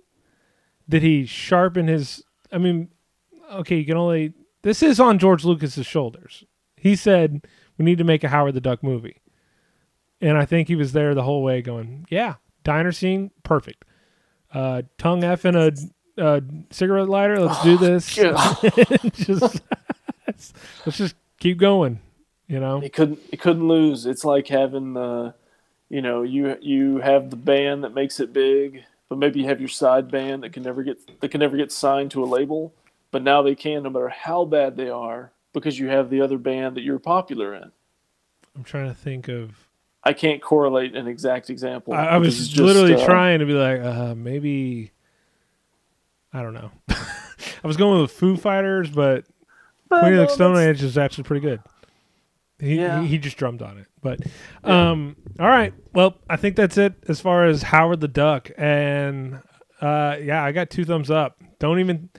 did 0.89 1.03
he 1.03 1.25
sharpen 1.25 1.87
his. 1.87 2.23
I 2.51 2.57
mean, 2.57 2.89
okay, 3.53 3.77
you 3.77 3.85
can 3.85 3.97
only. 3.97 4.33
This 4.63 4.83
is 4.83 4.99
on 4.99 5.17
George 5.17 5.45
Lucas's 5.45 5.85
shoulders. 5.85 6.43
He 6.75 6.95
said 6.95 7.47
we 7.77 7.85
need 7.85 7.97
to 7.99 8.03
make 8.03 8.23
a 8.23 8.29
Howard 8.29 8.53
the 8.53 8.61
Duck 8.61 8.83
movie, 8.83 9.21
and 10.21 10.37
I 10.37 10.45
think 10.45 10.67
he 10.67 10.75
was 10.75 10.93
there 10.93 11.13
the 11.15 11.23
whole 11.23 11.43
way, 11.43 11.61
going, 11.61 12.05
"Yeah, 12.09 12.35
diner 12.63 12.91
scene, 12.91 13.31
perfect. 13.43 13.83
Uh, 14.53 14.83
tongue 14.97 15.23
f 15.23 15.45
and 15.45 15.57
a 15.57 15.73
uh, 16.17 16.41
cigarette 16.69 17.09
lighter. 17.09 17.39
Let's 17.39 17.63
do 17.63 17.77
this. 17.77 18.15
Just 19.13 19.61
let's 20.85 20.97
just 20.97 21.15
keep 21.39 21.57
going." 21.57 21.99
You 22.47 22.59
know. 22.59 22.79
He 22.81 22.89
couldn't. 22.89 23.19
He 23.29 23.37
couldn't 23.37 23.67
lose. 23.67 24.05
It's 24.05 24.25
like 24.25 24.47
having 24.47 24.93
the, 24.93 25.33
you 25.89 26.01
know, 26.01 26.23
you 26.23 26.57
you 26.61 26.97
have 26.97 27.29
the 27.29 27.37
band 27.37 27.83
that 27.83 27.93
makes 27.93 28.19
it 28.19 28.33
big, 28.33 28.83
but 29.07 29.17
maybe 29.17 29.39
you 29.39 29.47
have 29.47 29.59
your 29.59 29.69
side 29.69 30.11
band 30.11 30.43
that 30.43 30.51
can 30.51 30.63
never 30.63 30.83
get 30.83 31.21
that 31.21 31.29
can 31.29 31.39
never 31.39 31.55
get 31.55 31.71
signed 31.71 32.11
to 32.11 32.23
a 32.23 32.25
label, 32.25 32.73
but 33.09 33.23
now 33.23 33.41
they 33.41 33.55
can, 33.55 33.83
no 33.83 33.89
matter 33.89 34.09
how 34.09 34.43
bad 34.43 34.75
they 34.75 34.89
are, 34.89 35.31
because 35.53 35.79
you 35.79 35.87
have 35.87 36.09
the 36.09 36.21
other 36.21 36.37
band 36.37 36.75
that 36.75 36.81
you're 36.81 36.99
popular 36.99 37.55
in. 37.55 37.71
I'm 38.55 38.63
trying 38.63 38.89
to 38.89 38.93
think 38.93 39.29
of. 39.29 39.67
I 40.03 40.13
can't 40.13 40.41
correlate 40.41 40.95
an 40.95 41.07
exact 41.07 41.49
example. 41.49 41.93
I, 41.93 42.05
I 42.05 42.17
was 42.17 42.49
just, 42.49 42.59
literally 42.59 42.95
uh, 42.95 43.05
trying 43.05 43.39
to 43.39 43.45
be 43.45 43.53
like, 43.53 43.81
uh, 43.81 44.15
maybe. 44.15 44.91
I 46.33 46.41
don't 46.41 46.53
know. 46.53 46.71
I 46.89 47.67
was 47.67 47.77
going 47.77 48.01
with 48.01 48.11
Foo 48.11 48.37
Fighters, 48.37 48.89
but 48.89 49.25
Queen 49.89 50.13
of 50.13 50.27
the 50.27 50.33
Stone 50.33 50.57
Age 50.57 50.81
is 50.81 50.97
actually 50.97 51.25
pretty 51.25 51.41
good. 51.41 51.61
He, 52.59 52.75
Yeah. 52.75 53.01
he 53.01 53.07
he 53.07 53.17
just 53.17 53.37
drummed 53.37 53.61
on 53.61 53.79
it, 53.79 53.87
but 54.01 54.19
um, 54.63 55.15
all 55.39 55.49
right. 55.49 55.73
Well, 55.93 56.15
I 56.29 56.37
think 56.37 56.55
that's 56.55 56.77
it 56.77 56.93
as 57.07 57.19
far 57.19 57.45
as 57.45 57.63
Howard 57.63 57.99
the 58.01 58.07
Duck, 58.07 58.51
and 58.55 59.41
uh, 59.81 60.17
yeah, 60.21 60.43
I 60.43 60.51
got 60.51 60.69
two 60.69 60.85
thumbs 60.85 61.09
up. 61.09 61.41
Don't 61.59 61.79
even, 61.79 62.09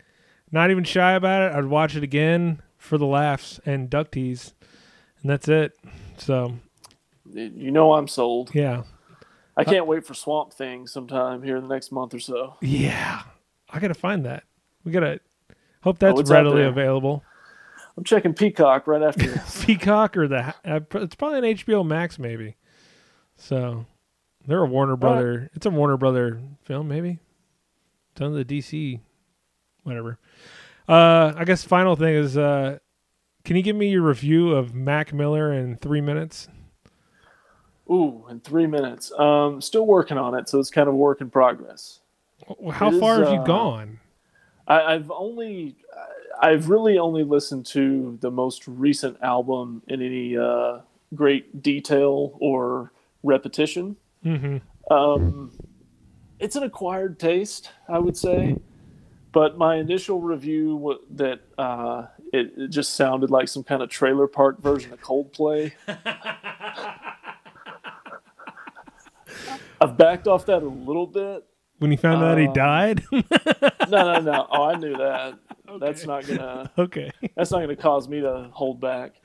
not 0.51 0.71
even 0.71 0.83
shy 0.85 1.13
about 1.13 1.43
it. 1.43 1.57
I'd 1.57 1.67
watch 1.67 1.95
it 1.97 2.03
again 2.03 2.61
for 2.77 2.99
the 2.99 3.07
laughs 3.07 3.61
and 3.65 3.89
duck 3.89 4.11
tease, 4.11 4.53
and 5.23 5.31
that's 5.31 5.49
it. 5.49 5.73
So 6.19 6.57
You 7.35 7.71
know 7.71 7.95
I'm 7.95 8.09
sold. 8.09 8.51
yeah, 8.55 8.83
I 9.57 9.65
can't 9.65 9.87
wait 9.87 10.07
for 10.07 10.15
Swamp 10.15 10.53
Thing 10.53 10.87
sometime 10.87 11.43
here 11.43 11.57
in 11.57 11.67
the 11.67 11.75
next 11.75 11.93
month 11.93 12.15
or 12.15 12.21
so. 12.21 12.57
Yeah, 12.61 13.23
I 13.71 13.81
gotta 13.81 13.95
find 13.95 14.25
that. 14.27 14.45
We 14.85 14.93
gotta 14.93 15.21
hope 15.83 15.99
that's 15.99 16.21
Oh, 16.21 16.35
readily 16.35 16.63
available. 16.65 17.25
I'm 17.97 18.05
checking 18.05 18.33
Peacock 18.33 18.87
right 18.87 19.03
after 19.03 19.27
this. 19.27 19.65
Peacock 19.67 20.17
or 20.17 20.27
the 20.29 20.55
uh, 20.65 20.81
it's 20.95 21.15
probably 21.15 21.39
an 21.51 21.57
HBO 21.57 21.87
Max 21.87 22.19
maybe. 22.19 22.57
So 23.37 23.87
they're 24.47 24.63
a 24.63 24.67
Warner 24.67 24.97
Brother. 24.97 25.51
It's 25.55 25.67
a 25.67 25.71
Warner 25.71 25.97
Brother 25.97 26.41
film 26.65 26.89
maybe. 26.89 27.19
Done 28.15 28.35
the 28.35 28.45
DC, 28.45 29.01
whatever. 29.85 30.19
Uh, 30.89 31.33
I 31.37 31.45
guess 31.45 31.65
final 31.65 31.97
thing 31.97 32.15
is, 32.15 32.37
uh, 32.37 32.79
can 33.45 33.57
you 33.57 33.63
give 33.63 33.77
me 33.77 33.89
your 33.91 34.03
review 34.03 34.51
of 34.53 34.75
Mac 34.75 35.13
Miller 35.13 35.53
in 35.53 35.77
three 35.77 36.01
minutes? 36.01 36.49
Ooh, 37.91 38.25
in 38.31 38.41
three 38.41 38.67
minutes. 38.67 39.13
Um, 39.19 39.61
still 39.61 39.87
working 39.87 40.17
on 40.19 40.35
it, 40.35 40.49
so 40.49 40.59
it's 40.59 40.71
kind 40.71 40.89
of 40.89 40.95
a 40.95 40.97
work 40.97 41.21
in 41.21 41.31
progress. 41.31 42.01
How 42.71 42.89
It 42.89 42.95
is, 42.95 43.01
far 43.01 43.19
have 43.25 43.33
you 43.33 43.41
uh, 43.41 43.45
gone? 43.45 43.99
I, 44.67 44.95
I've 44.95 45.11
only, 45.11 45.77
I've 46.41 46.69
really 46.69 46.99
only 46.99 47.25
listened 47.25 47.67
to 47.67 48.19
the 48.21 48.31
most 48.31 48.67
recent 48.69 49.17
album 49.23 49.83
in 49.89 50.01
any 50.01 50.37
uh, 50.37 50.79
great 51.15 51.63
detail 51.63 52.37
or 52.41 52.93
repetition. 53.23 53.97
hmm 54.23 54.59
Um, 54.91 55.53
it's 56.39 56.57
an 56.57 56.63
acquired 56.63 57.19
taste, 57.19 57.71
I 57.89 57.99
would 57.99 58.17
say. 58.17 58.57
But 59.33 59.57
my 59.57 59.77
initial 59.77 60.21
review 60.21 60.77
wa- 60.77 60.99
that 61.13 61.41
uh, 61.57 62.07
it, 62.33 62.53
it 62.57 62.69
just 62.69 62.95
sounded 62.97 63.31
like 63.31 63.49
some 63.49 63.65
kind 63.65 63.83
of 63.83 63.89
trailer 63.89 64.27
park 64.27 64.61
version 64.61 64.93
of 64.93 65.01
Coldplay. 65.01 65.73
I've 69.81 69.97
backed 69.97 70.27
off 70.29 70.47
that 70.47 70.63
a 70.63 70.67
little 70.69 71.07
bit. 71.07 71.45
When 71.79 71.91
he 71.91 71.97
found 71.97 72.23
out 72.23 72.39
he 72.39 72.47
Um, 72.47 72.53
died. 72.55 73.03
No, 73.89 74.15
no, 74.15 74.21
no. 74.21 74.47
Oh, 74.51 74.65
I 74.65 74.77
knew 74.77 74.97
that. 74.97 75.39
That's 75.81 76.07
not 76.07 76.27
gonna. 76.27 76.71
okay. 76.79 77.11
That's 77.37 77.51
not 77.51 77.61
gonna 77.61 77.77
cause 77.77 78.09
me 78.09 78.21
to 78.21 78.49
hold 78.53 78.81
back. 78.81 79.17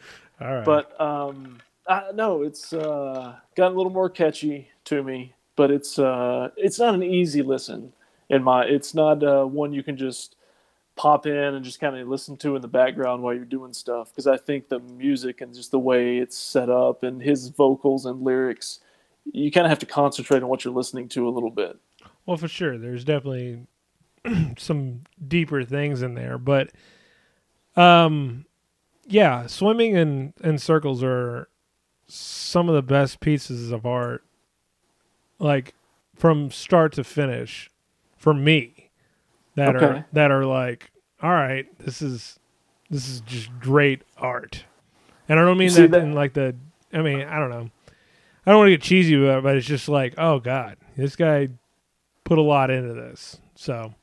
All 0.42 0.56
right. 0.56 0.66
But 0.66 1.00
um, 1.00 1.60
I, 1.88 2.12
no, 2.14 2.42
it's 2.44 2.74
uh, 2.74 3.36
gotten 3.56 3.74
a 3.74 3.78
little 3.78 3.92
more 3.94 4.10
catchy 4.10 4.70
to 4.86 5.04
me. 5.04 5.34
But 5.56 5.72
it's 5.72 5.98
uh, 6.00 6.50
it's 6.58 6.80
not 6.80 6.96
an 6.96 7.04
easy 7.04 7.42
listen. 7.44 7.94
In 8.30 8.44
my, 8.44 8.66
it's 8.66 8.94
not 8.94 9.24
uh, 9.24 9.46
one 9.46 9.72
you 9.72 9.84
can 9.84 9.96
just 9.96 10.36
pop 10.98 11.26
in 11.28 11.34
and 11.38 11.64
just 11.64 11.80
kind 11.80 11.96
of 11.96 12.08
listen 12.08 12.36
to 12.38 12.56
in 12.58 12.62
the 12.62 12.68
background 12.68 13.24
while 13.24 13.34
you're 13.34 13.46
doing 13.46 13.72
stuff. 13.72 14.10
Because 14.12 14.28
I 14.28 14.36
think 14.38 14.68
the 14.68 14.80
music 14.80 15.40
and 15.42 15.54
just 15.54 15.72
the 15.72 15.80
way 15.80 16.18
it's 16.18 16.38
set 16.38 16.70
up 16.70 17.04
and 17.04 17.22
his 17.22 17.48
vocals 17.50 18.06
and 18.06 18.22
lyrics, 18.22 18.80
you 19.34 19.52
kind 19.52 19.66
of 19.66 19.70
have 19.70 19.80
to 19.80 19.86
concentrate 19.86 20.42
on 20.44 20.50
what 20.50 20.64
you're 20.66 20.74
listening 20.74 21.10
to 21.10 21.28
a 21.28 21.32
little 21.32 21.50
bit. 21.52 21.78
Well, 22.26 22.38
for 22.38 22.48
sure, 22.48 22.78
there's 22.78 23.04
definitely 23.04 23.68
some 24.58 25.02
deeper 25.28 25.64
things 25.64 26.02
in 26.02 26.14
there, 26.14 26.38
but 26.38 26.72
um, 27.76 28.46
yeah, 29.06 29.48
swimming 29.48 29.96
in 29.96 30.34
in 30.44 30.58
circles 30.58 31.04
are 31.04 31.48
some 32.08 32.70
of 32.70 32.76
the 32.76 32.82
best 32.82 33.20
pieces 33.20 33.72
of 33.72 33.86
art, 33.86 34.24
like 35.40 35.74
from 36.16 36.50
start 36.52 36.94
to 36.94 37.04
finish, 37.04 37.70
for 38.18 38.34
me, 38.34 38.90
that 39.56 39.76
are 39.76 40.06
that 40.14 40.32
are 40.32 40.46
like, 40.46 40.92
all 41.22 41.32
right, 41.32 41.66
this 41.80 42.02
is 42.02 42.40
this 42.90 43.08
is 43.08 43.22
just 43.22 43.50
great 43.60 44.02
art, 44.18 44.66
and 45.30 45.40
I 45.40 45.44
don't 45.46 45.58
mean 45.58 45.70
that, 45.74 45.92
that- 45.92 46.04
in 46.04 46.14
like 46.14 46.34
the, 46.34 46.56
I 46.94 47.02
mean, 47.02 47.22
I 47.22 47.40
don't 47.40 47.50
know. 47.50 47.70
I 48.48 48.52
don't 48.52 48.60
want 48.60 48.68
to 48.68 48.78
get 48.78 48.82
cheesy 48.82 49.14
about 49.14 49.40
it, 49.40 49.44
but 49.44 49.58
it's 49.58 49.68
just 49.68 49.90
like, 49.90 50.14
oh 50.18 50.40
god, 50.40 50.78
this 50.96 51.18
guy 51.18 51.50
put 52.24 52.38
a 52.38 52.42
lot 52.42 52.72
into 52.72 52.94
this. 52.94 53.42
So 53.56 53.94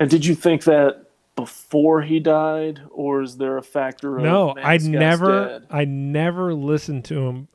And 0.00 0.10
did 0.10 0.26
you 0.26 0.34
think 0.34 0.64
that 0.64 1.04
before 1.36 2.02
he 2.02 2.18
died, 2.18 2.80
or 2.90 3.22
is 3.22 3.36
there 3.36 3.56
a 3.56 3.62
factor 3.62 4.16
of 4.16 4.24
no, 4.24 4.56
I 4.58 4.78
never, 4.78 5.46
dead? 5.46 5.66
I 5.70 5.84
never 5.84 6.52
listened 6.52 7.04
to 7.06 7.28
him. 7.28 7.46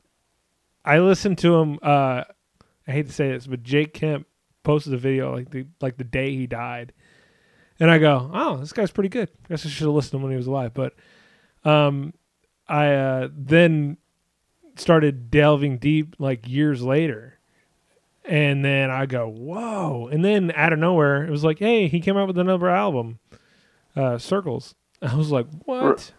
I 0.82 0.98
listened 1.00 1.36
to 1.38 1.56
him. 1.56 1.78
uh 1.82 2.24
I 2.88 2.92
hate 2.92 3.08
to 3.08 3.12
say 3.12 3.28
this, 3.28 3.46
but 3.46 3.62
Jake 3.62 3.92
Kemp 3.92 4.26
posted 4.62 4.94
a 4.94 4.96
video 4.96 5.34
like 5.34 5.50
the 5.50 5.66
like 5.82 5.98
the 5.98 6.04
day 6.04 6.34
he 6.34 6.46
died, 6.46 6.94
and 7.78 7.90
I 7.90 7.98
go, 7.98 8.30
oh, 8.32 8.56
this 8.56 8.72
guy's 8.72 8.90
pretty 8.90 9.10
good. 9.10 9.28
I 9.44 9.48
guess 9.50 9.66
I 9.66 9.68
should 9.68 9.84
have 9.84 9.94
listened 9.94 10.12
to 10.12 10.16
him 10.16 10.22
when 10.22 10.32
he 10.32 10.38
was 10.38 10.46
alive. 10.46 10.72
But 10.72 10.94
um, 11.64 12.14
I 12.66 12.92
uh, 12.92 13.28
then 13.36 13.98
started 14.76 15.30
delving 15.30 15.78
deep 15.78 16.16
like 16.18 16.48
years 16.48 16.82
later. 16.82 17.38
And 18.24 18.64
then 18.64 18.90
I 18.90 19.06
go, 19.06 19.28
whoa. 19.28 20.08
And 20.10 20.24
then 20.24 20.52
out 20.56 20.72
of 20.72 20.78
nowhere, 20.80 21.24
it 21.24 21.30
was 21.30 21.44
like, 21.44 21.60
hey, 21.60 21.86
he 21.86 22.00
came 22.00 22.16
out 22.16 22.26
with 22.26 22.38
another 22.38 22.68
album, 22.68 23.20
uh, 23.94 24.18
Circles. 24.18 24.74
I 25.02 25.14
was 25.14 25.30
like, 25.30 25.46
what? 25.64 26.12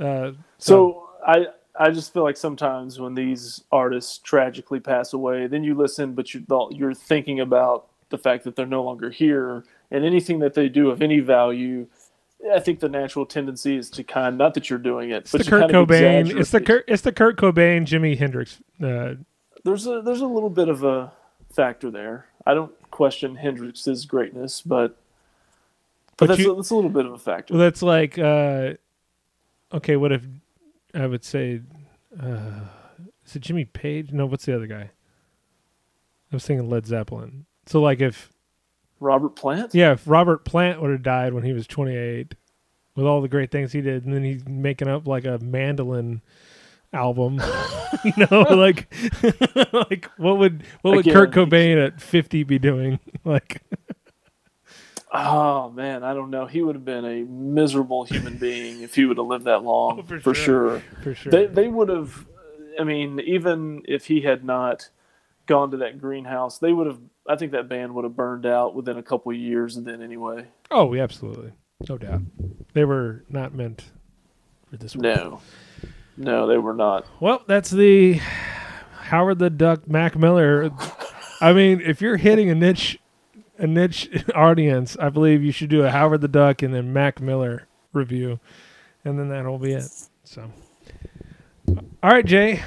Uh, 0.00 0.32
So 0.58 1.08
I 1.26 1.46
I 1.78 1.90
just 1.90 2.12
feel 2.12 2.24
like 2.24 2.36
sometimes 2.36 2.98
when 2.98 3.14
these 3.14 3.62
artists 3.70 4.18
tragically 4.18 4.80
pass 4.80 5.12
away, 5.12 5.46
then 5.46 5.62
you 5.62 5.74
listen, 5.74 6.14
but 6.14 6.34
you 6.34 6.44
you're 6.72 6.94
thinking 6.94 7.38
about 7.38 7.86
the 8.10 8.18
fact 8.18 8.44
that 8.44 8.56
they're 8.56 8.66
no 8.66 8.82
longer 8.82 9.10
here, 9.10 9.64
and 9.90 10.04
anything 10.04 10.40
that 10.40 10.54
they 10.54 10.68
do 10.68 10.90
of 10.90 11.02
any 11.02 11.20
value. 11.20 11.86
I 12.54 12.60
think 12.60 12.80
the 12.80 12.88
natural 12.88 13.26
tendency 13.26 13.76
is 13.76 13.90
to 13.90 14.04
kind 14.04 14.38
not 14.38 14.54
that 14.54 14.70
you're 14.70 14.78
doing 14.78 15.10
it, 15.10 15.16
it's 15.22 15.32
but 15.32 15.44
the 15.44 15.50
Kurt 15.50 15.60
kind 15.62 15.74
of 15.74 15.88
Cobain. 15.88 16.38
It's 16.38 16.50
the 16.50 16.60
Kurt. 16.60 16.84
It's 16.88 17.02
the 17.02 17.12
Kurt 17.12 17.36
Cobain, 17.36 17.82
Jimi 17.84 18.16
Hendrix. 18.16 18.58
Uh, 18.82 19.14
There's 19.64 19.86
a 19.86 20.00
there's 20.02 20.20
a 20.20 20.26
little 20.26 20.50
bit 20.50 20.68
of 20.68 20.84
a 20.84 21.12
factor 21.52 21.90
there. 21.90 22.26
I 22.46 22.54
don't 22.54 22.72
question 22.90 23.34
Hendrix's 23.36 24.06
greatness, 24.06 24.62
but 24.62 24.96
But 26.16 26.16
but, 26.16 26.26
that's, 26.28 26.40
you- 26.40 26.52
a, 26.52 26.56
that's 26.56 26.70
a 26.70 26.74
little 26.74 26.90
bit 26.90 27.06
of 27.06 27.12
a 27.12 27.18
factor. 27.18 27.54
well, 27.54 27.60
that's 27.62 27.82
like, 27.82 28.18
uh, 28.18 28.74
okay, 29.72 29.96
what 29.96 30.12
if 30.12 30.22
I 30.94 31.06
would 31.06 31.24
say, 31.24 31.60
uh, 32.22 32.60
is 33.26 33.36
it 33.36 33.40
Jimmy 33.40 33.64
Page? 33.66 34.12
No, 34.12 34.26
what's 34.26 34.46
the 34.46 34.54
other 34.54 34.66
guy? 34.66 34.90
I 36.32 36.36
was 36.36 36.46
thinking 36.46 36.68
Led 36.70 36.86
Zeppelin. 36.86 37.46
So 37.66 37.80
like 37.82 38.00
if 38.00 38.30
Robert 39.00 39.30
Plant. 39.36 39.74
Yeah, 39.74 39.92
if 39.92 40.02
Robert 40.06 40.44
Plant 40.44 40.80
would 40.80 40.90
have 40.90 41.02
died 41.02 41.32
when 41.32 41.44
he 41.44 41.52
was 41.52 41.66
28, 41.66 42.34
with 42.96 43.06
all 43.06 43.20
the 43.20 43.28
great 43.28 43.50
things 43.50 43.72
he 43.72 43.80
did, 43.80 44.04
and 44.04 44.12
then 44.14 44.24
he's 44.24 44.46
making 44.46 44.88
up 44.88 45.06
like 45.06 45.24
a 45.24 45.38
mandolin 45.38 46.20
album, 46.92 47.40
you 48.04 48.12
know, 48.30 48.40
like, 48.50 48.92
like 49.72 50.06
what 50.16 50.38
would 50.38 50.64
what 50.82 50.96
would 50.96 51.04
Kurt 51.04 51.30
Cobain 51.30 51.84
at 51.84 52.00
50 52.00 52.42
be 52.44 52.58
doing? 52.58 52.98
Like, 53.24 53.62
Oh 55.12 55.70
man, 55.70 56.04
I 56.04 56.12
don't 56.12 56.30
know. 56.30 56.46
He 56.46 56.60
would 56.60 56.74
have 56.74 56.84
been 56.84 57.04
a 57.04 57.22
miserable 57.24 58.04
human 58.04 58.36
being 58.36 58.82
if 58.82 58.94
he 58.94 59.06
would 59.06 59.16
have 59.16 59.26
lived 59.26 59.44
that 59.46 59.62
long, 59.62 60.00
Oh, 60.00 60.02
for 60.02 60.20
for, 60.20 60.34
sure. 60.34 60.80
sure. 60.80 60.82
for 61.02 61.14
sure. 61.14 61.32
They 61.32 61.46
they 61.46 61.68
would 61.68 61.88
have. 61.88 62.26
I 62.78 62.84
mean, 62.84 63.18
even 63.20 63.82
if 63.86 64.06
he 64.06 64.20
had 64.20 64.44
not 64.44 64.90
gone 65.48 65.72
to 65.72 65.78
that 65.78 66.00
greenhouse, 66.00 66.58
they 66.58 66.72
would 66.72 66.86
have. 66.86 67.00
I 67.28 67.36
think 67.36 67.52
that 67.52 67.68
band 67.68 67.94
would 67.94 68.04
have 68.04 68.14
burned 68.14 68.46
out 68.46 68.74
within 68.74 68.98
a 68.98 69.02
couple 69.02 69.32
years, 69.32 69.76
and 69.76 69.84
then 69.84 70.00
anyway. 70.00 70.46
oh, 70.70 70.94
absolutely, 70.94 71.52
no 71.88 71.98
doubt. 71.98 72.22
They 72.74 72.84
were 72.84 73.24
not 73.28 73.54
meant 73.54 73.84
for 74.70 74.76
this. 74.76 74.94
No, 74.94 75.40
no, 76.16 76.46
they 76.46 76.58
were 76.58 76.74
not. 76.74 77.06
Well, 77.18 77.42
that's 77.46 77.70
the 77.70 78.20
Howard 78.92 79.40
the 79.40 79.50
Duck 79.50 79.88
Mac 79.88 80.16
Miller. 80.16 80.70
I 81.40 81.52
mean, 81.52 81.80
if 81.80 82.00
you're 82.00 82.16
hitting 82.16 82.50
a 82.50 82.54
niche 82.54 82.98
a 83.58 83.66
niche 83.66 84.08
audience, 84.34 84.96
I 84.98 85.08
believe 85.08 85.42
you 85.42 85.52
should 85.52 85.70
do 85.70 85.82
a 85.82 85.90
Howard 85.90 86.20
the 86.20 86.28
Duck 86.28 86.62
and 86.62 86.72
then 86.72 86.92
Mac 86.92 87.20
Miller 87.20 87.66
review. 87.92 88.38
And 89.04 89.18
then 89.18 89.28
that'll 89.28 89.58
be 89.58 89.72
it. 89.72 89.90
So 90.24 90.50
All 91.68 92.10
right, 92.10 92.24
Jay. 92.24 92.62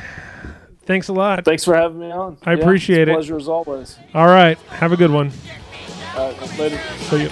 Thanks 0.86 1.08
a 1.08 1.14
lot. 1.14 1.46
Thanks 1.46 1.64
for 1.64 1.76
having 1.76 2.00
me 2.00 2.12
on. 2.12 2.38
I 2.44 2.54
appreciate 2.54 3.08
it's 3.08 3.10
a 3.10 3.12
it. 3.12 3.16
Pleasure 3.16 3.38
as 3.38 3.48
always. 3.48 3.98
All 4.14 4.28
right. 4.28 4.58
Have 4.70 4.92
a 4.92 4.98
good 4.98 5.12
one. 5.12 5.32
All 6.16 6.32
right, 6.32 6.60
later. 6.60 6.80
See 7.10 7.24
you. 7.24 7.30